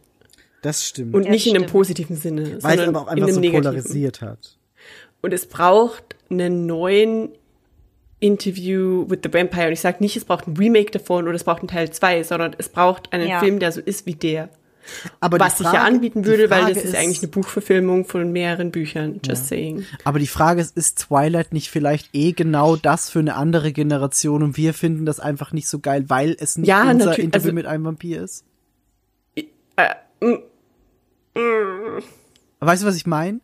Das 0.63 0.87
stimmt. 0.87 1.15
Und 1.15 1.25
Ja, 1.25 1.31
nicht 1.31 1.47
in 1.47 1.53
einem 1.55 1.63
stimmt. 1.63 1.73
positiven 1.73 2.17
Sinne, 2.17 2.43
Weil 2.43 2.57
es 2.57 2.63
sondern 2.63 2.89
aber 2.91 2.99
auch 3.01 3.05
in 3.07 3.11
einfach 3.13 3.27
einem 3.29 3.35
so 3.35 3.41
negativen. 3.41 3.63
polarisiert 3.73 4.21
hat. 4.21 4.57
Und 5.23 5.33
es 5.33 5.47
braucht 5.47 6.17
einen 6.31 6.67
neuen 6.67 7.31
Interview 8.21 9.07
with 9.09 9.21
the 9.25 9.33
Vampire. 9.33 9.67
Und 9.69 9.73
ich 9.73 9.81
sage 9.81 9.99
nicht, 10.01 10.17
es 10.17 10.25
braucht 10.25 10.47
ein 10.47 10.57
Remake 10.57 10.91
davon 10.91 11.25
oder 11.27 11.35
es 11.35 11.45
braucht 11.45 11.61
einen 11.61 11.69
Teil 11.69 11.91
2, 11.91 12.23
sondern 12.25 12.55
es 12.59 12.69
braucht 12.69 13.13
einen 13.13 13.29
Ja. 13.29 13.41
Film, 13.41 13.59
der 13.59 13.73
so 13.73 13.81
ist 13.81 14.07
wie 14.07 14.15
der. 14.15 14.51
Aber 15.21 15.39
Was 15.39 15.61
ich 15.61 15.67
Frage- 15.67 15.77
ja 15.77 15.85
anbieten 15.85 16.25
würde, 16.25 16.51
weil 16.51 16.73
das 16.75 16.85
ist, 16.85 16.95
eigentlich 16.95 17.21
eine 17.21 17.29
Buchverfilmung 17.29 18.05
von 18.05 18.33
mehreren 18.33 18.71
Büchern. 18.71 19.21
Just 19.25 19.47
saying. 19.49 19.85
Aber 20.05 20.19
die 20.19 20.27
Frage 20.27 20.61
ist, 20.61 20.77
ist 20.77 20.99
Twilight 20.99 21.53
nicht 21.53 21.71
vielleicht 21.71 22.09
eh 22.15 22.33
genau 22.33 22.77
das 22.77 23.11
für 23.11 23.19
eine 23.21 23.35
andere 23.37 23.73
Generation 23.73 24.43
und 24.43 24.57
wir 24.57 24.75
finden 24.75 25.07
das 25.07 25.21
einfach 25.21 25.53
nicht 25.53 25.69
so 25.69 25.79
geil, 25.79 26.05
weil 26.09 26.37
es 26.39 26.57
nicht 26.59 26.69
Ja, 26.69 26.83
unser 26.91 27.19
Interview 27.19 27.47
also- 27.49 27.53
mit 27.53 27.67
einem 27.67 27.85
Vampir 27.85 28.23
ist? 28.23 28.45
Äh, 29.77 29.95
mm, 30.21 30.37
Weißt 32.61 32.83
du, 32.83 32.87
was 32.87 32.97
ich 32.97 33.07
meine? 33.07 33.41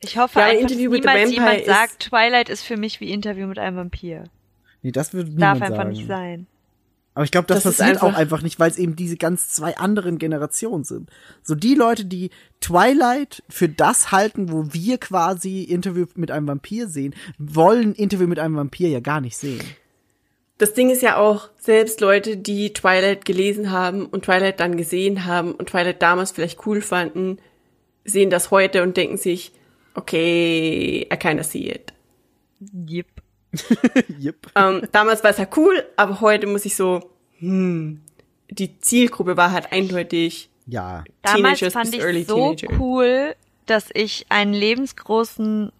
Ich 0.00 0.18
hoffe 0.18 0.38
Ja, 0.38 0.44
aber 0.46 0.52
einfach, 0.52 0.70
Interview 0.70 0.90
niemals 0.92 1.30
jemand 1.32 1.58
ist- 1.60 1.66
sagt, 1.66 2.00
Twilight 2.00 2.48
ist 2.48 2.62
für 2.62 2.76
mich 2.76 3.00
wie 3.00 3.10
Interview 3.10 3.46
mit 3.46 3.58
einem 3.58 3.76
Vampir. 3.78 4.24
Nee, 4.82 4.92
das 4.92 5.12
würde 5.14 5.30
Darf 5.30 5.54
niemand 5.54 5.62
einfach 5.62 5.76
sagen. 5.84 5.88
nicht 5.90 6.06
sein. 6.06 6.46
Aber 7.16 7.24
ich 7.24 7.30
glaube, 7.30 7.46
das, 7.46 7.62
Das 7.62 7.78
passiert 7.78 7.96
auch 8.02 8.08
einfach- 8.08 8.18
einfach 8.20 8.42
nicht, 8.42 8.60
weil 8.60 8.70
es 8.70 8.76
eben 8.76 8.94
diese 8.94 9.16
ganz 9.16 9.48
zwei 9.48 9.74
anderen 9.78 10.18
Generationen 10.18 10.84
sind. 10.84 11.08
So 11.42 11.54
die 11.54 11.74
Leute, 11.74 12.04
die 12.04 12.28
Twilight 12.60 13.42
für 13.48 13.70
das 13.70 14.12
halten, 14.12 14.52
wo 14.52 14.74
wir 14.74 14.98
quasi 14.98 15.62
Interview 15.62 16.04
mit 16.14 16.30
einem 16.30 16.46
Vampir 16.46 16.88
sehen, 16.88 17.14
wollen 17.38 17.94
Interview 17.94 18.26
mit 18.26 18.38
einem 18.38 18.56
Vampir 18.56 18.90
ja 18.90 19.00
gar 19.00 19.22
nicht 19.22 19.38
sehen. 19.38 19.62
Das 20.58 20.74
Ding 20.74 20.90
ist 20.90 21.00
ja 21.00 21.16
auch, 21.16 21.48
selbst 21.58 22.02
Leute, 22.02 22.36
die 22.36 22.74
Twilight 22.74 23.24
gelesen 23.24 23.70
haben 23.70 24.04
und 24.04 24.26
Twilight 24.26 24.60
dann 24.60 24.76
gesehen 24.76 25.24
haben 25.24 25.52
und 25.52 25.70
Twilight 25.70 26.02
damals 26.02 26.32
vielleicht 26.32 26.66
cool 26.66 26.82
fanden, 26.82 27.38
sehen 28.04 28.28
das 28.28 28.50
heute 28.50 28.82
und 28.82 28.94
denken 28.98 29.16
sich, 29.16 29.52
okay, 29.94 31.08
I 31.10 31.16
kinda 31.16 31.42
see 31.44 31.70
it. 31.70 31.94
Yep. 32.88 33.15
Yep. 34.22 34.36
Ähm, 34.54 34.82
damals 34.92 35.22
war 35.24 35.30
es 35.30 35.38
ja 35.38 35.46
cool, 35.56 35.84
aber 35.96 36.20
heute 36.20 36.46
muss 36.46 36.64
ich 36.64 36.76
so, 36.76 37.10
hm, 37.38 38.00
die 38.50 38.78
Zielgruppe 38.80 39.36
war 39.36 39.52
halt 39.52 39.72
eindeutig 39.72 40.50
Ja. 40.66 41.04
Damals 41.22 41.58
Teenagers 41.58 41.72
fand 41.72 41.94
ich 41.94 42.00
early 42.00 42.24
so 42.24 42.54
Teenager. 42.54 42.80
cool, 42.80 43.34
dass 43.66 43.88
ich 43.92 44.26
einen 44.28 44.54
lebensgroßen, 44.54 45.72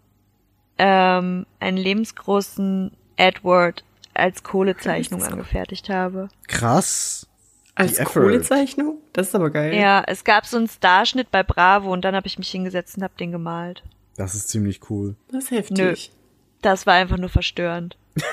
ähm, 0.79 1.47
einen 1.61 1.77
lebensgroßen 1.77 2.93
Edward 3.17 3.85
als 4.15 4.43
Kohlezeichnung 4.43 5.23
angefertigt 5.23 5.89
habe. 5.89 6.29
Krass. 6.49 7.27
als. 7.75 7.99
Kohlezeichnung. 8.05 8.99
Das 9.13 9.29
ist 9.29 9.35
aber 9.35 9.51
geil. 9.51 9.75
Ja, 9.75 10.03
es 10.07 10.25
gab 10.25 10.47
so 10.47 10.57
einen 10.57 10.69
Starschnitt 10.69 11.31
bei 11.31 11.43
Bravo 11.43 11.93
und 11.93 12.05
dann 12.05 12.15
habe 12.15 12.27
ich 12.27 12.39
mich 12.39 12.51
hingesetzt 12.51 12.97
und 12.97 13.03
habe 13.03 13.15
den 13.19 13.33
gemalt. 13.33 13.83
Das 14.17 14.35
ist 14.35 14.49
ziemlich 14.49 14.91
cool. 14.91 15.15
Das 15.31 15.45
ist 15.45 15.51
heftig. 15.51 16.11
Das 16.63 16.87
war 16.87 16.95
einfach 16.95 17.19
nur 17.19 17.31
verstörend. 17.31 17.97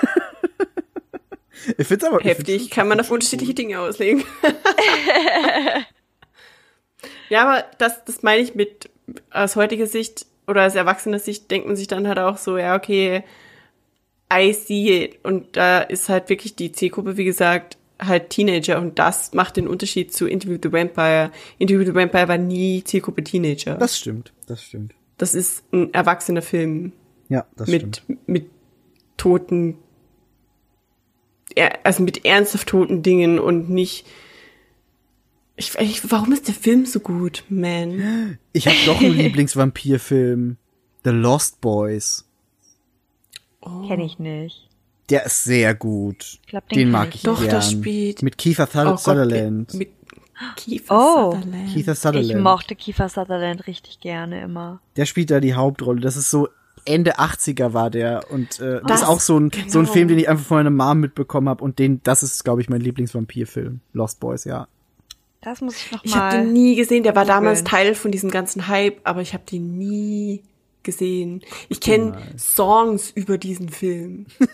Ich 1.78 1.88
find's 1.88 2.04
aber 2.04 2.20
ich 2.20 2.26
Heftig, 2.26 2.62
find's 2.62 2.76
kann 2.76 2.88
man 2.88 3.00
auf 3.00 3.12
unterschiedliche 3.12 3.54
Dinge 3.54 3.80
auslegen. 3.80 4.24
ja, 7.30 7.44
aber 7.44 7.66
das, 7.78 8.04
das 8.06 8.24
meine 8.24 8.42
ich 8.42 8.56
mit, 8.56 8.90
aus 9.32 9.56
heutiger 9.56 9.88
Sicht 9.88 10.26
oder 10.48 10.66
aus 10.66 10.76
erwachsener 10.76 11.20
Sicht 11.20 11.50
denkt 11.52 11.68
man 11.68 11.76
sich 11.76 11.88
dann 11.88 12.08
halt 12.08 12.20
auch 12.20 12.38
so, 12.38 12.58
ja, 12.58 12.76
okay, 12.76 13.24
I 14.34 14.54
see 14.54 15.04
it. 15.04 15.20
Und 15.24 15.56
da 15.56 15.80
ist 15.80 16.10
halt 16.10 16.30
wirklich 16.30 16.56
die 16.56 16.72
Zielgruppe, 16.72 17.18
wie 17.18 17.26
gesagt, 17.26 17.78
halt 18.00 18.32
Teenager 18.32 18.80
und 18.80 19.00
das 19.00 19.34
macht 19.34 19.56
den 19.56 19.68
Unterschied 19.68 20.14
zu 20.14 20.28
Interview 20.28 20.56
with 20.56 20.62
the 20.64 20.74
Vampire. 20.74 21.32
Interview 21.60 21.80
with 21.80 21.88
the 21.88 21.96
Vampire 21.96 22.28
war 22.28 22.38
nie 22.38 22.84
Zielgruppe 22.84 23.24
Teenager. 23.24 23.76
Das 23.76 23.98
stimmt, 23.98 24.34
das 24.48 24.64
stimmt. 24.64 24.94
das 25.18 25.36
ist 25.36 25.64
ein 25.72 25.94
erwachsener 25.94 26.42
Film. 26.42 26.92
Ja, 27.34 27.46
das 27.56 27.68
mit, 27.68 27.98
stimmt. 27.98 28.28
mit 28.28 28.50
toten, 29.18 29.78
also 31.84 32.04
mit 32.04 32.26
ernsthaft 32.26 32.70
toten 32.70 33.02
Dingen 33.04 33.40
und 33.40 33.70
nicht. 33.70 34.06
Ich, 35.56 35.76
ich, 35.80 36.12
warum 36.12 36.32
ist 36.32 36.48
der 36.48 36.56
Film 36.56 36.86
so 36.86 37.00
gut, 37.00 37.44
man? 37.50 38.38
Ich 38.54 38.68
habe 38.68 38.78
doch 38.86 39.00
einen 39.02 39.14
Lieblingsvampirfilm. 39.18 40.58
The 41.04 41.10
Lost 41.10 41.60
Boys. 41.62 42.26
Oh. 43.62 43.88
Kenne 43.88 44.06
ich 44.06 44.20
nicht. 44.20 44.70
Der 45.10 45.26
ist 45.26 45.44
sehr 45.44 45.74
gut. 45.76 46.40
Ich 46.44 46.48
glaub, 46.48 46.68
den 46.70 46.78
den 46.80 46.92
mag 46.92 47.10
ich 47.10 47.16
ich 47.16 47.22
Doch, 47.24 47.40
gern. 47.42 47.50
das 47.52 47.72
spielt- 47.72 48.22
Mit 48.24 48.38
Kiefer 48.38 48.70
Thud 48.70 48.82
Oh 48.82 48.90
Gott, 48.92 49.00
Sutherland. 49.02 49.74
Mit 49.74 49.92
Kiefer 50.56 50.96
Oh. 50.96 51.32
Sutherland. 51.34 51.74
Kiefer 51.74 51.92
Ich 51.92 52.00
Sutherland. 52.00 52.42
mochte 52.42 52.76
Kiefer 52.76 53.10
Sutherland 53.10 53.68
richtig 53.68 54.00
gerne 54.00 54.42
immer. 54.42 54.82
Der 54.96 55.06
spielt 55.06 55.30
da 55.30 55.40
die 55.40 55.54
Hauptrolle. 55.56 56.00
Das 56.02 56.16
ist 56.16 56.30
so 56.32 56.48
Ende 56.86 57.18
80er 57.20 57.74
war 57.74 57.90
der 57.90 58.26
und 58.32 58.60
äh, 58.60 58.80
das, 58.82 58.82
Das- 58.88 59.02
ist 59.02 59.08
auch 59.08 59.20
so 59.20 59.40
ein 59.40 59.52
so 59.68 59.80
ein 59.80 59.84
genau. 59.86 59.94
Film, 59.94 60.08
den 60.10 60.20
ich 60.20 60.30
einfach 60.30 60.46
von 60.46 60.58
meiner 60.58 60.70
Mom 60.70 61.00
mitbekommen 61.00 61.50
habe 61.50 61.64
und 61.64 61.80
den 61.80 62.02
das 62.04 62.24
ist 62.24 62.44
glaube 62.44 62.62
ich 62.62 62.70
mein 62.70 62.82
Lieblingsvampirfilm. 62.82 63.80
Lost 63.94 64.20
Boys, 64.20 64.44
ja. 64.46 64.68
Das 65.42 65.60
muss 65.62 65.76
ich 65.76 65.92
noch 65.92 66.04
Ich 66.04 66.16
habe 66.16 66.38
mal. 66.38 66.44
den 66.46 66.54
nie 66.54 66.76
gesehen. 66.76 67.04
Der 67.04 67.16
war 67.16 67.26
damals 67.26 67.64
Teil 67.66 67.96
von 67.96 68.12
diesem 68.12 68.32
ganzen 68.32 68.68
Hype, 68.70 69.00
aber 69.04 69.22
ich 69.22 69.34
habe 69.34 69.44
den 69.50 69.78
nie 69.78 70.42
gesehen. 70.84 71.42
Ich 71.70 71.80
kenne 71.80 72.18
Songs 72.38 73.12
über 73.12 73.38
diesen 73.38 73.70
Film. 73.70 74.26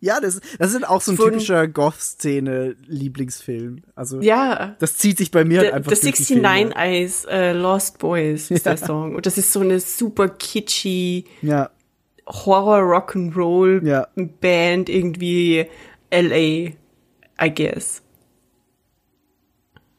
Ja, 0.00 0.20
das 0.20 0.40
das 0.60 0.74
ist 0.74 0.88
auch 0.88 1.00
so 1.00 1.10
ein 1.10 1.16
Von- 1.16 1.32
typischer 1.32 1.66
Goth-Szene 1.66 2.76
Lieblingsfilm. 2.86 3.82
Also 3.96 4.20
Ja, 4.20 4.76
das 4.78 4.96
zieht 4.96 5.18
sich 5.18 5.32
bei 5.32 5.44
mir 5.44 5.58
halt 5.58 5.70
The, 5.70 5.74
einfach 5.74 5.92
the 5.92 6.00
durch 6.12 6.24
die 6.24 6.36
69 6.36 6.36
Filme. 6.36 6.76
Eyes 6.76 7.24
äh, 7.24 7.52
Lost 7.52 7.98
Boys 7.98 8.48
ist 8.52 8.64
der 8.66 8.76
Song. 8.76 9.16
Und 9.16 9.26
das 9.26 9.38
ist 9.38 9.52
so 9.52 9.58
eine 9.58 9.80
super 9.80 10.28
kitschy 10.28 11.24
Ja, 11.42 11.70
Horror 12.28 12.78
Rock'n'Roll 12.96 13.84
Ja. 13.84 14.06
Band 14.40 14.88
irgendwie 14.88 15.66
LA, 16.12 16.36
I 16.36 16.74
guess. 17.52 18.00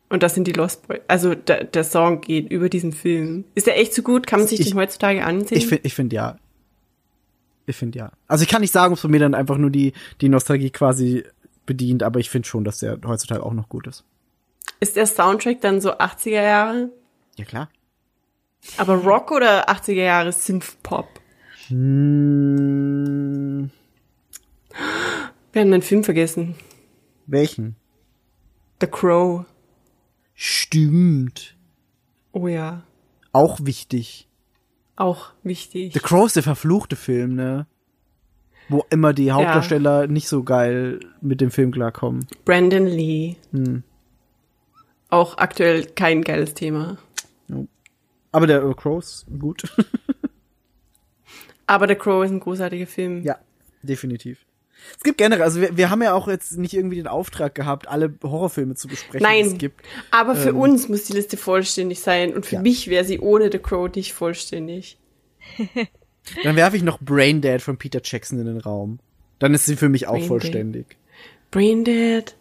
Und 0.09 0.23
das 0.23 0.33
sind 0.33 0.47
die 0.47 0.53
Lost 0.53 0.87
Boys. 0.87 1.01
Also 1.07 1.35
der, 1.35 1.65
der 1.65 1.83
Song 1.83 2.21
geht 2.21 2.49
über 2.51 2.69
diesen 2.69 2.91
Film. 2.93 3.43
Ist 3.55 3.67
der 3.67 3.77
echt 3.79 3.93
so 3.93 4.01
gut? 4.01 4.25
Kann 4.27 4.39
man 4.39 4.47
sich 4.47 4.59
Ich- 4.59 4.69
den 4.69 4.77
heutzutage 4.77 5.23
ansehen? 5.23 5.57
ich 5.57 5.67
finde 5.67 5.85
ich 5.85 5.93
finde 5.93 6.15
ja. 6.15 6.37
Ich 7.67 7.75
finde 7.75 7.99
ja. 7.99 8.11
Also 8.27 8.43
ich 8.43 8.49
kann 8.49 8.61
nicht 8.61 8.71
sagen, 8.73 8.93
ob 8.93 8.97
es 8.97 9.03
bei 9.03 9.09
mir 9.09 9.19
dann 9.19 9.35
einfach 9.35 9.57
nur 9.57 9.69
die 9.69 9.93
die 10.21 10.29
Nostalgie 10.29 10.71
quasi 10.71 11.23
bedient, 11.67 12.01
aber 12.01 12.19
ich 12.19 12.31
finde 12.31 12.47
schon, 12.47 12.63
dass 12.63 12.79
der 12.79 12.97
heutzutage 13.05 13.43
auch 13.43 13.53
noch 13.53 13.69
gut 13.69 13.85
ist. 13.85 14.03
Ist 14.79 14.95
der 14.95 15.05
Soundtrack 15.05 15.61
dann 15.61 15.79
so 15.81 15.91
80er 15.93 16.41
Jahre? 16.41 16.89
Ja, 17.37 17.45
klar. 17.45 17.69
Aber 18.77 18.95
Rock 18.95 19.31
oder 19.31 19.69
80er 19.69 20.03
Jahre 20.03 20.31
Synth-Pop? 20.31 21.07
Hm, 21.67 23.69
Wir 25.51 25.61
haben 25.61 25.73
einen 25.73 25.81
Film 25.81 26.03
vergessen. 26.03 26.55
welchen? 27.27 27.75
The 28.81 28.87
Crow. 28.87 29.45
Stimmt. 30.41 31.57
Oh 32.31 32.47
ja. 32.47 32.83
Auch 33.33 33.59
wichtig. 33.61 34.29
Auch 34.95 35.33
wichtig. 35.43 35.91
The 35.91 35.99
Crow 35.99 36.27
ist 36.27 36.37
der 36.37 36.43
verfluchte 36.43 36.95
Film, 36.95 37.35
ne? 37.35 37.67
Wo 38.69 38.85
immer 38.89 39.11
die 39.11 39.33
Hauptdarsteller 39.33 40.07
nicht 40.07 40.29
so 40.29 40.43
geil 40.43 41.01
mit 41.19 41.41
dem 41.41 41.51
Film 41.51 41.71
klarkommen. 41.71 42.25
Brandon 42.45 42.85
Lee. 42.85 43.35
Hm. 43.51 43.83
Auch 45.09 45.37
aktuell 45.37 45.87
kein 45.87 46.21
geiles 46.21 46.53
Thema. 46.53 46.97
Aber 48.31 48.47
der 48.47 48.61
Crow 48.75 48.99
ist 49.03 49.25
gut. 49.39 49.63
Aber 51.67 51.85
The 51.89 51.95
Crow 51.95 52.23
ist 52.23 52.31
ein 52.31 52.39
großartiger 52.39 52.87
Film. 52.87 53.23
ja, 53.23 53.37
definitiv. 53.83 54.45
Es 54.97 55.03
gibt 55.03 55.17
generell, 55.17 55.43
also 55.43 55.61
wir, 55.61 55.77
wir 55.77 55.89
haben 55.89 56.01
ja 56.01 56.13
auch 56.13 56.27
jetzt 56.27 56.57
nicht 56.57 56.73
irgendwie 56.73 56.95
den 56.97 57.07
Auftrag 57.07 57.55
gehabt, 57.55 57.87
alle 57.87 58.13
Horrorfilme 58.23 58.75
zu 58.75 58.87
besprechen, 58.87 59.25
die 59.31 59.39
es 59.41 59.47
Nein, 59.49 59.57
gibt. 59.57 59.81
aber 60.11 60.35
für 60.35 60.49
Ähm, 60.49 60.57
uns 60.59 60.89
muss 60.89 61.03
die 61.05 61.13
Liste 61.13 61.37
vollständig 61.37 61.99
sein 62.01 62.33
und 62.33 62.45
für 62.45 62.55
Ja. 62.55 62.61
mich 62.61 62.87
wäre 62.89 63.05
sie 63.05 63.19
ohne 63.19 63.51
The 63.51 63.59
Crow 63.59 63.93
nicht 63.95 64.13
vollständig. 64.13 64.97
Dann 66.43 66.55
werfe 66.55 66.77
ich 66.77 66.83
noch 66.83 66.99
Braindead 66.99 67.61
von 67.61 67.77
Peter 67.77 68.01
Jackson 68.03 68.39
in 68.39 68.45
den 68.45 68.57
Raum. 68.59 68.99
Dann 69.39 69.53
ist 69.53 69.65
sie 69.65 69.75
für 69.77 69.89
mich 69.89 70.05
auch 70.07 70.11
Braindead. 70.11 70.27
vollständig. 70.27 70.97
Braindead. 71.51 72.35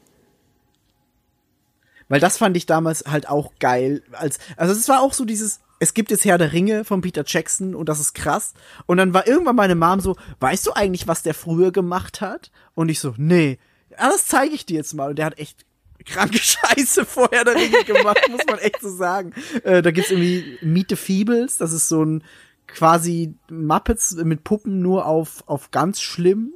Weil 2.09 2.21
das 2.21 2.39
fand 2.39 2.57
ich 2.57 2.67
damals 2.67 3.05
halt 3.07 3.29
auch 3.29 3.53
geil. 3.61 4.03
Als, 4.13 4.39
also 4.57 4.73
es 4.73 4.89
war 4.89 5.03
auch 5.03 5.13
so 5.13 5.25
dieses, 5.25 5.61
es 5.81 5.95
gibt 5.95 6.11
jetzt 6.11 6.25
Herr 6.25 6.39
der 6.39 6.53
Ringe 6.53 6.85
von 6.85 7.01
Peter 7.01 7.25
Jackson 7.27 7.75
und 7.75 7.89
das 7.89 8.01
ist 8.01 8.15
krass. 8.15 8.55
Und 8.87 8.97
dann 8.97 9.15
war 9.15 9.27
irgendwann 9.27 9.57
meine 9.57 9.75
Mom 9.75 10.01
so, 10.01 10.17
weißt 10.41 10.67
du 10.67 10.73
eigentlich, 10.73 11.07
was 11.07 11.23
der 11.23 11.35
früher 11.35 11.71
gemacht 11.73 12.21
hat? 12.21 12.51
Und 12.75 12.89
ich 12.89 13.01
so, 13.01 13.15
nee. 13.17 13.59
Ja, 13.91 14.09
das 14.09 14.27
zeige 14.27 14.55
ich 14.55 14.67
dir 14.67 14.77
jetzt 14.77 14.95
mal. 14.95 15.11
Und 15.11 15.19
der 15.19 15.27
hat 15.27 15.39
echt 15.39 15.65
kranke 16.05 16.39
Scheiße 16.43 17.05
vor 17.05 17.29
Herr 17.33 17.45
der 17.45 17.55
Ringe 17.55 17.85
gemacht, 17.85 18.21
muss 18.31 18.43
man 18.49 18.59
echt 18.59 18.81
so 18.81 18.91
sagen. 18.91 19.33
Äh, 19.63 19.83
da 19.83 19.91
gibt's 19.91 20.11
irgendwie 20.11 20.59
Meet 20.63 20.91
the 20.91 20.97
Feebles, 20.97 21.57
das 21.59 21.73
ist 21.73 21.89
so 21.89 22.05
ein 22.05 22.25
quasi 22.67 23.35
Muppets 23.51 24.15
mit 24.17 24.45
Puppen 24.45 24.81
nur 24.81 25.07
auf, 25.07 25.43
auf 25.47 25.71
ganz 25.71 26.01
schlimm. 26.01 26.53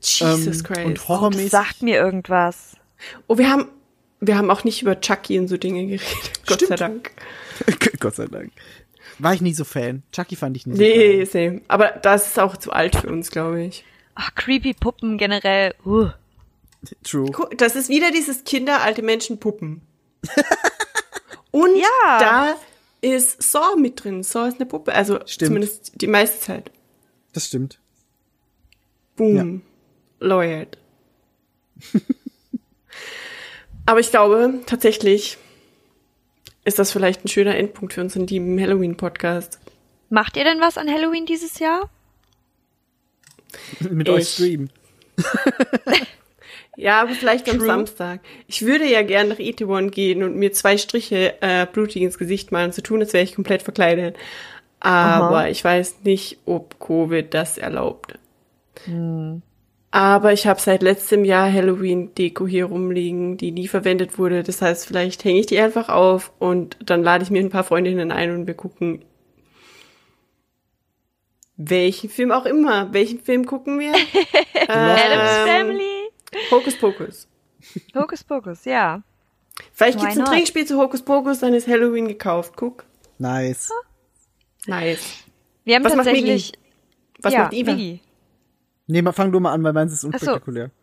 Jesus 0.00 0.58
ähm, 0.58 0.62
Christ. 0.64 0.86
Und 0.86 0.98
Das 0.98 1.08
horrormäßig. 1.08 1.50
sagt 1.50 1.82
mir 1.82 1.96
irgendwas. 1.98 2.76
oh, 3.26 3.36
wir 3.36 3.50
haben, 3.50 3.66
wir 4.20 4.36
haben 4.36 4.50
auch 4.50 4.64
nicht 4.64 4.82
über 4.82 5.00
Chucky 5.00 5.38
und 5.38 5.48
so 5.48 5.56
Dinge 5.56 5.86
geredet. 5.86 6.06
Gott 6.46 6.60
sei. 6.66 6.76
Dank. 6.76 7.10
Gott 8.00 8.14
sei 8.16 8.26
Dank. 8.26 8.52
War 9.18 9.34
ich 9.34 9.40
nie 9.40 9.52
so 9.54 9.64
Fan. 9.64 10.02
Chucky 10.12 10.36
fand 10.36 10.56
ich 10.56 10.66
nie 10.66 10.74
so 10.76 10.80
Nee, 10.82 11.16
geil. 11.18 11.26
same. 11.26 11.60
Aber 11.68 11.88
das 11.90 12.28
ist 12.28 12.38
auch 12.38 12.56
zu 12.56 12.72
alt 12.72 12.96
für 12.96 13.08
uns, 13.08 13.30
glaube 13.30 13.62
ich. 13.62 13.84
Ach, 14.14 14.34
creepy 14.34 14.74
Puppen 14.74 15.18
generell. 15.18 15.74
Uh. 15.84 16.08
True. 17.04 17.30
Das 17.58 17.76
ist 17.76 17.88
wieder 17.90 18.10
dieses 18.10 18.44
Kinder, 18.44 18.80
alte 18.82 19.02
Menschen, 19.02 19.38
Puppen. 19.38 19.82
Und 21.50 21.76
Ja. 21.76 22.18
da 22.18 22.56
ist 23.02 23.42
Saw 23.42 23.76
mit 23.76 24.02
drin. 24.04 24.22
Saw 24.22 24.48
ist 24.48 24.56
eine 24.56 24.66
Puppe. 24.66 24.94
Also 24.94 25.18
Stimmt. 25.26 25.48
zumindest 25.48 25.92
die 26.00 26.06
meiste 26.06 26.38
Zeit. 26.38 26.70
Das 27.32 27.46
stimmt. 27.46 27.78
Boom. 29.16 29.62
Lawyered. 30.20 30.78
Aber 33.86 34.00
ich 34.00 34.10
glaube, 34.10 34.54
tatsächlich 34.66 35.38
ist 36.64 36.78
das 36.78 36.92
vielleicht 36.92 37.24
ein 37.24 37.28
schöner 37.28 37.56
Endpunkt 37.56 37.94
für 37.94 38.00
unseren 38.00 38.26
lieben 38.26 38.60
Halloween-Podcast. 38.60 39.58
Macht 40.10 40.36
ihr 40.36 40.44
denn 40.44 40.60
was 40.60 40.78
an 40.78 40.88
Halloween 40.88 41.26
dieses 41.26 41.58
Jahr? 41.58 41.88
Mit 43.80 44.08
Ich. 44.08 44.14
euch 44.14 44.28
streamen. 44.28 44.70
Ja, 46.76 47.02
aber 47.02 47.10
vielleicht 47.12 47.46
am 47.50 47.58
True. 47.58 47.66
Samstag. 47.66 48.20
Ich 48.46 48.62
würde 48.64 48.86
ja 48.90 49.02
gern 49.02 49.28
nach 49.28 49.38
Itaewon 49.38 49.90
gehen 49.90 50.22
und 50.22 50.36
mir 50.36 50.52
zwei 50.52 50.78
Striche 50.78 51.34
äh, 51.42 51.66
blutig 51.66 52.00
ins 52.00 52.16
Gesicht 52.16 52.52
malen. 52.52 52.72
Zu 52.72 52.82
tun, 52.82 53.00
als 53.00 53.12
wäre 53.12 53.22
ich 53.24 53.34
komplett 53.34 53.62
verkleidet. 53.62 54.16
Aber 54.78 55.40
Aha. 55.40 55.48
ich 55.48 55.62
weiß 55.62 55.96
nicht, 56.04 56.38
ob 56.46 56.80
Covid 56.80 57.34
das 57.34 57.58
erlaubt. 57.58 58.18
Aber 59.92 60.32
ich 60.32 60.46
habe 60.46 60.60
seit 60.60 60.82
letztem 60.82 61.24
Jahr 61.24 61.52
Halloween-Deko 61.52 62.46
hier 62.46 62.66
rumliegen, 62.66 63.36
die 63.36 63.50
nie 63.50 63.66
verwendet 63.66 64.18
wurde. 64.18 64.44
Das 64.44 64.62
heißt, 64.62 64.86
vielleicht 64.86 65.24
hänge 65.24 65.40
ich 65.40 65.46
die 65.46 65.58
einfach 65.58 65.88
auf 65.88 66.32
und 66.38 66.76
dann 66.84 67.02
lade 67.02 67.24
ich 67.24 67.30
mir 67.30 67.40
ein 67.40 67.50
paar 67.50 67.64
Freundinnen 67.64 68.12
ein 68.12 68.30
und 68.32 68.46
wir 68.46 68.54
gucken 68.54 69.04
welchen 71.62 72.08
Film 72.08 72.32
auch 72.32 72.46
immer. 72.46 72.92
Welchen 72.94 73.20
Film 73.20 73.44
gucken 73.44 73.78
wir? 73.78 73.92
Adams 74.68 75.30
ähm, 75.30 75.46
Family? 75.46 76.10
Hokus 76.50 76.78
Pokus. 76.78 77.28
Hokus 77.94 78.24
Pokus, 78.24 78.64
ja. 78.64 79.02
Vielleicht 79.72 79.98
Why 79.98 80.04
gibt's 80.04 80.18
ein? 80.18 80.24
Trinkspiel 80.24 80.66
zu 80.66 80.78
Hokus 80.80 81.02
Pokus, 81.02 81.40
dann 81.40 81.52
ist 81.52 81.68
Halloween 81.68 82.08
gekauft. 82.08 82.54
Guck. 82.56 82.84
Nice. 83.18 83.70
Nice. 84.66 85.24
Wir 85.64 85.76
haben 85.76 85.84
Was 85.84 85.94
macht 85.94 86.06
tatsächlich. 86.06 86.52
Was 87.18 87.34
ja, 87.34 87.40
macht 87.40 87.52
Iva? 87.52 87.72
Migi. 87.72 88.00
Nee, 88.90 89.02
fang 89.12 89.32
du 89.32 89.40
mal 89.40 89.52
an, 89.52 89.62
weil 89.62 89.72
meins 89.72 89.92
ist 89.92 90.02
so. 90.02 90.08
unspektakulär. 90.08 90.70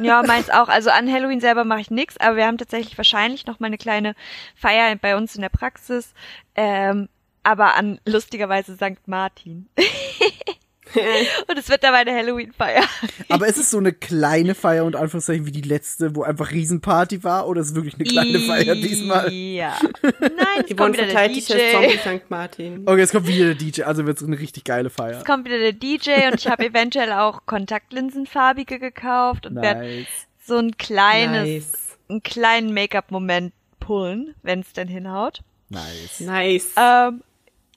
Ja, 0.00 0.24
meins 0.24 0.50
auch. 0.50 0.68
Also 0.68 0.90
an 0.90 1.10
Halloween 1.10 1.38
selber 1.40 1.64
mache 1.64 1.82
ich 1.82 1.90
nix, 1.90 2.16
aber 2.16 2.34
wir 2.34 2.46
haben 2.46 2.58
tatsächlich 2.58 2.98
wahrscheinlich 2.98 3.46
noch 3.46 3.60
mal 3.60 3.68
eine 3.68 3.78
kleine 3.78 4.16
Feier 4.56 4.96
bei 4.96 5.16
uns 5.16 5.36
in 5.36 5.42
der 5.42 5.50
Praxis. 5.50 6.14
Ähm, 6.56 7.08
aber 7.44 7.76
an 7.76 8.00
lustigerweise 8.04 8.74
St. 8.74 9.06
Martin. 9.06 9.68
Und 11.48 11.58
es 11.58 11.68
wird 11.68 11.82
dabei 11.84 11.98
eine 11.98 12.12
Halloween-Feier. 12.14 12.82
Aber 13.28 13.46
ist 13.46 13.58
es 13.58 13.70
so 13.70 13.78
eine 13.78 13.92
kleine 13.92 14.54
Feier 14.54 14.84
und 14.84 14.96
Anführungszeichen 14.96 15.46
wie 15.46 15.52
die 15.52 15.62
letzte, 15.62 16.14
wo 16.16 16.22
einfach 16.22 16.50
Riesenparty 16.50 17.24
war, 17.24 17.46
oder 17.48 17.60
ist 17.60 17.68
es 17.70 17.74
wirklich 17.74 17.94
eine 17.94 18.04
kleine 18.04 18.40
Feier 18.40 18.74
diesmal? 18.74 19.32
Ja. 19.32 19.76
Nein, 20.02 20.30
es 20.60 20.66
Die 20.66 20.76
kommt 20.76 20.96
wieder 20.96 21.06
der 21.06 21.18
als 21.18 21.44
Zombie 21.46 21.88
DJ. 21.88 21.98
St. 21.98 22.30
Martin. 22.30 22.82
Okay, 22.86 22.98
jetzt 23.00 23.12
kommt 23.12 23.26
wieder 23.26 23.46
der 23.46 23.54
DJ, 23.54 23.82
also 23.82 24.06
wird 24.06 24.18
es 24.18 24.24
eine 24.26 24.38
richtig 24.38 24.64
geile 24.64 24.90
Feier. 24.90 25.18
Es 25.18 25.24
kommt 25.24 25.44
wieder 25.46 25.58
der 25.58 25.72
DJ 25.72 26.28
und 26.30 26.34
ich 26.40 26.48
habe 26.48 26.66
eventuell 26.66 27.12
auch 27.12 27.46
Kontaktlinsenfarbige 27.46 28.78
gekauft 28.78 29.46
und 29.46 29.56
werde 29.56 29.80
Nice. 29.80 30.06
so 30.44 30.56
ein 30.58 30.76
kleines, 30.76 31.44
Nice. 31.44 31.98
einen 32.08 32.22
kleinen 32.22 32.74
Make-up-Moment 32.74 33.52
pullen, 33.80 34.34
wenn 34.42 34.60
es 34.60 34.72
denn 34.72 34.88
hinhaut. 34.88 35.42
Nice. 35.68 36.20
Nice. 36.20 36.68
Ähm, 36.76 37.22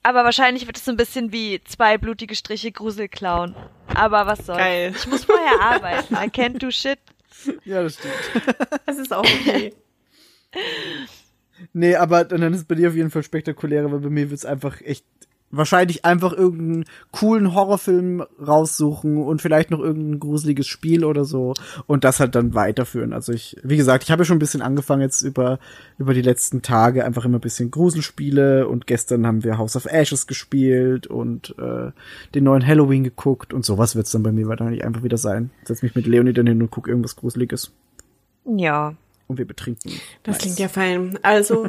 aber 0.06 0.23
wahrscheinlich 0.23 0.68
wird 0.68 0.77
es 0.77 0.86
so 0.86 0.91
ein 0.91 0.98
bisschen 0.98 1.32
wie 1.32 1.60
zwei 1.64 1.98
blutige 1.98 2.36
Striche 2.36 2.72
Gruselclown. 2.72 3.56
Aber 3.88 4.27
was 4.27 4.45
soll's. 4.45 4.60
Geil. 4.60 4.94
Ich 4.95 5.07
muss 5.07 5.26
vorher 5.26 5.60
arbeiten. 5.60 6.14
I 6.14 6.27
can't 6.30 6.60
do 6.60 6.69
shit. 6.69 6.99
Ja, 7.64 7.82
das 7.82 7.95
stimmt. 7.95 8.14
Das 8.86 8.99
ist 8.99 9.11
auch 9.11 9.23
okay. 9.23 9.73
Nee, 11.73 11.95
aber 11.95 12.23
dann 12.23 12.53
ist 12.53 12.60
es 12.60 12.65
bei 12.65 12.76
dir 12.76 12.90
auf 12.90 12.95
jeden 12.95 13.10
Fall 13.10 13.23
spektakulärer, 13.23 13.91
weil 13.91 13.99
bei 13.99 14.10
mir 14.10 14.30
wird's 14.30 14.45
einfach 14.45 14.80
echt 14.82 15.06
wahrscheinlich 15.57 16.06
einfach 16.06 16.34
irgendeinen 16.34 16.86
coolen 17.11 17.53
Horrorfilm 17.53 18.23
raussuchen 18.45 19.18
und 19.18 19.41
vielleicht 19.41 19.72
noch 19.72 19.80
irgendein 19.80 20.19
gruseliges 20.19 20.68
Spiel 20.68 21.06
oder 21.06 21.26
so 21.26 21.53
und 21.88 22.03
das 22.03 22.19
halt 22.19 22.36
dann 22.36 22.53
weiterführen. 22.53 23.14
Also 23.14 23.32
ich, 23.34 23.57
wie 23.64 23.77
gesagt, 23.77 24.03
ich 24.03 24.11
habe 24.11 24.22
ja 24.22 24.26
schon 24.26 24.38
ein 24.38 24.40
bisschen 24.40 24.61
angefangen 24.61 25.02
jetzt 25.02 25.22
über 25.22 25.60
über 25.98 26.14
die 26.14 26.22
letzten 26.22 26.61
Tage 26.61 27.06
einfach 27.06 27.26
immer 27.26 27.38
ein 27.38 27.41
bisschen 27.41 27.72
Gruselspiele 27.72 28.68
und 28.68 28.88
gestern 28.88 29.26
haben 29.26 29.44
wir 29.44 29.57
House 29.57 29.76
of 29.76 29.86
Ashes 29.86 30.27
gespielt 30.27 31.07
und 31.07 31.56
äh, 31.60 31.91
den 32.34 32.44
neuen 32.44 32.65
Halloween 32.65 33.03
geguckt 33.03 33.53
und 33.53 33.65
sowas 33.65 33.95
wird's 33.95 34.11
dann 34.11 34.23
bei 34.23 34.32
mir 34.32 34.48
wahrscheinlich 34.48 34.84
einfach 34.84 35.03
wieder 35.03 35.18
sein. 35.18 35.52
Setz 35.64 35.82
mich 35.82 35.95
mit 35.95 36.06
Leonie 36.07 36.34
dann 36.34 36.48
hin 36.48 36.61
und 36.61 36.72
guck 36.72 36.88
irgendwas 36.88 37.15
Gruseliges 37.15 37.72
Ja, 38.45 38.95
und 39.27 39.38
wir 39.38 39.45
betrinken. 39.45 39.90
uns. 39.91 40.02
Das 40.23 40.34
Nice. 40.36 40.41
klingt 40.44 40.60
ja 40.60 40.68
fein. 40.68 41.18
Also, 41.23 41.68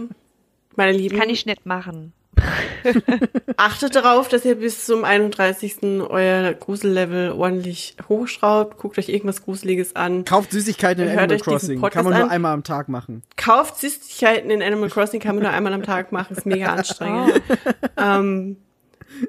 meine 0.76 0.92
Lieben, 0.92 1.18
kann 1.18 1.30
ich 1.30 1.46
nicht 1.46 1.64
machen. 1.66 2.12
achtet 3.56 3.94
darauf, 3.96 4.28
dass 4.28 4.44
ihr 4.44 4.56
bis 4.56 4.84
zum 4.84 5.04
31. 5.04 5.78
euer 6.08 6.52
Grusellevel 6.54 7.32
ordentlich 7.32 7.96
hochschraubt. 8.08 8.76
Guckt 8.78 8.98
euch 8.98 9.08
irgendwas 9.08 9.42
Gruseliges 9.42 9.96
an. 9.96 10.24
Kauft 10.24 10.52
Süßigkeiten 10.52 11.02
in 11.04 11.10
Hört 11.10 11.20
Animal 11.32 11.40
Crossing. 11.40 11.80
Kann 11.80 12.04
man 12.04 12.14
nur 12.14 12.24
an. 12.24 12.30
einmal 12.30 12.52
am 12.52 12.62
Tag 12.64 12.88
machen. 12.88 13.22
Kauft 13.36 13.78
Süßigkeiten 13.78 14.50
in 14.50 14.62
Animal 14.62 14.90
Crossing, 14.90 15.20
kann 15.20 15.36
man 15.36 15.44
nur 15.44 15.52
einmal 15.52 15.72
am 15.72 15.82
Tag 15.82 16.12
machen, 16.12 16.36
ist 16.36 16.46
mega 16.46 16.74
anstrengend. 16.74 17.40
ähm, 17.96 18.56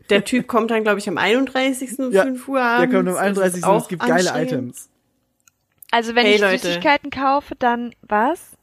der 0.09 0.25
Typ 0.25 0.47
kommt 0.47 0.71
dann, 0.71 0.83
glaube 0.83 0.99
ich, 0.99 1.07
am 1.07 1.17
31. 1.17 1.99
um 1.99 2.11
Ja, 2.11 2.23
5 2.23 2.47
Uhr 2.47 2.57
Der 2.57 2.65
abends. 2.65 2.93
kommt 2.95 3.07
am 3.07 3.13
Das 3.13 3.17
31. 3.23 3.57
ist 3.61 3.67
und 3.67 3.77
es 3.77 3.87
gibt 3.87 4.05
geile. 4.05 4.31
Items. 4.35 4.89
Also 5.91 6.15
wenn 6.15 6.25
Hey, 6.25 6.35
ich 6.35 6.41
Leute. 6.41 6.57
Süßigkeiten 6.67 7.09
kaufe, 7.11 7.55
dann 7.57 7.95
was? 8.01 8.56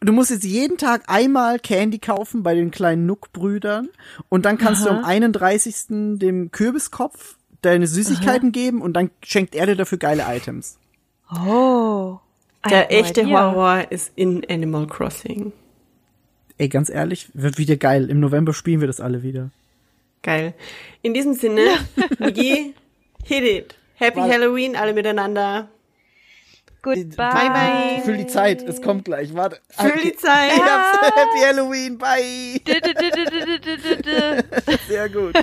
Du 0.00 0.12
musst 0.12 0.30
jetzt 0.30 0.44
jeden 0.44 0.76
Tag 0.78 1.04
einmal 1.06 1.58
Candy 1.58 1.98
kaufen 1.98 2.42
bei 2.42 2.54
den 2.54 2.70
kleinen 2.70 3.06
Nook-Brüdern 3.06 3.88
und 4.28 4.44
dann 4.44 4.58
kannst 4.58 4.84
du 4.84 4.90
am 4.90 5.04
31. 5.04 6.18
dem 6.18 6.50
Kürbiskopf 6.50 7.36
deine 7.62 7.86
Süßigkeiten 7.86 8.52
geben 8.52 8.82
und 8.82 8.94
dann 8.94 9.10
schenkt 9.22 9.54
er 9.54 9.66
dir 9.66 9.76
dafür 9.76 9.98
geile 9.98 10.24
Items. 10.28 10.78
Oh. 11.46 12.18
Der 12.68 12.92
echte 12.92 13.22
idea. 13.22 13.52
Horror 13.52 13.90
ist 13.90 14.12
in 14.16 14.44
Animal 14.50 14.86
Crossing. 14.86 15.52
ey, 16.58 16.68
ganz 16.68 16.90
ehrlich, 16.90 17.28
wird 17.32 17.56
wieder 17.56 17.76
geil. 17.76 18.10
Im 18.10 18.20
November 18.20 18.52
spielen 18.52 18.80
wir 18.80 18.86
das 18.86 19.00
alle 19.00 19.22
wieder. 19.22 19.50
Geil. 20.22 20.52
In 21.00 21.14
diesem 21.14 21.32
Sinne, 21.34 21.66
Migi, 22.18 22.74
hit 23.24 23.44
it. 23.44 23.74
Happy 23.94 24.18
Warte. 24.18 24.32
Halloween, 24.34 24.76
alle 24.76 24.92
miteinander. 24.92 25.68
Goodbye. 26.82 27.30
Bye, 27.30 27.50
bye. 27.50 28.02
Füll 28.04 28.16
die 28.16 28.26
Zeit, 28.26 28.62
es 28.62 28.80
kommt 28.80 29.04
gleich. 29.04 29.34
Warte. 29.34 29.58
Füll 29.70 30.00
die 30.02 30.16
Zeit. 30.16 30.52
Ich 30.54 30.62
hab's. 30.62 30.98
Happy 31.14 31.40
Halloween, 31.44 31.98
bye. 31.98 32.60
Sehr 34.88 35.08
gut. 35.08 35.34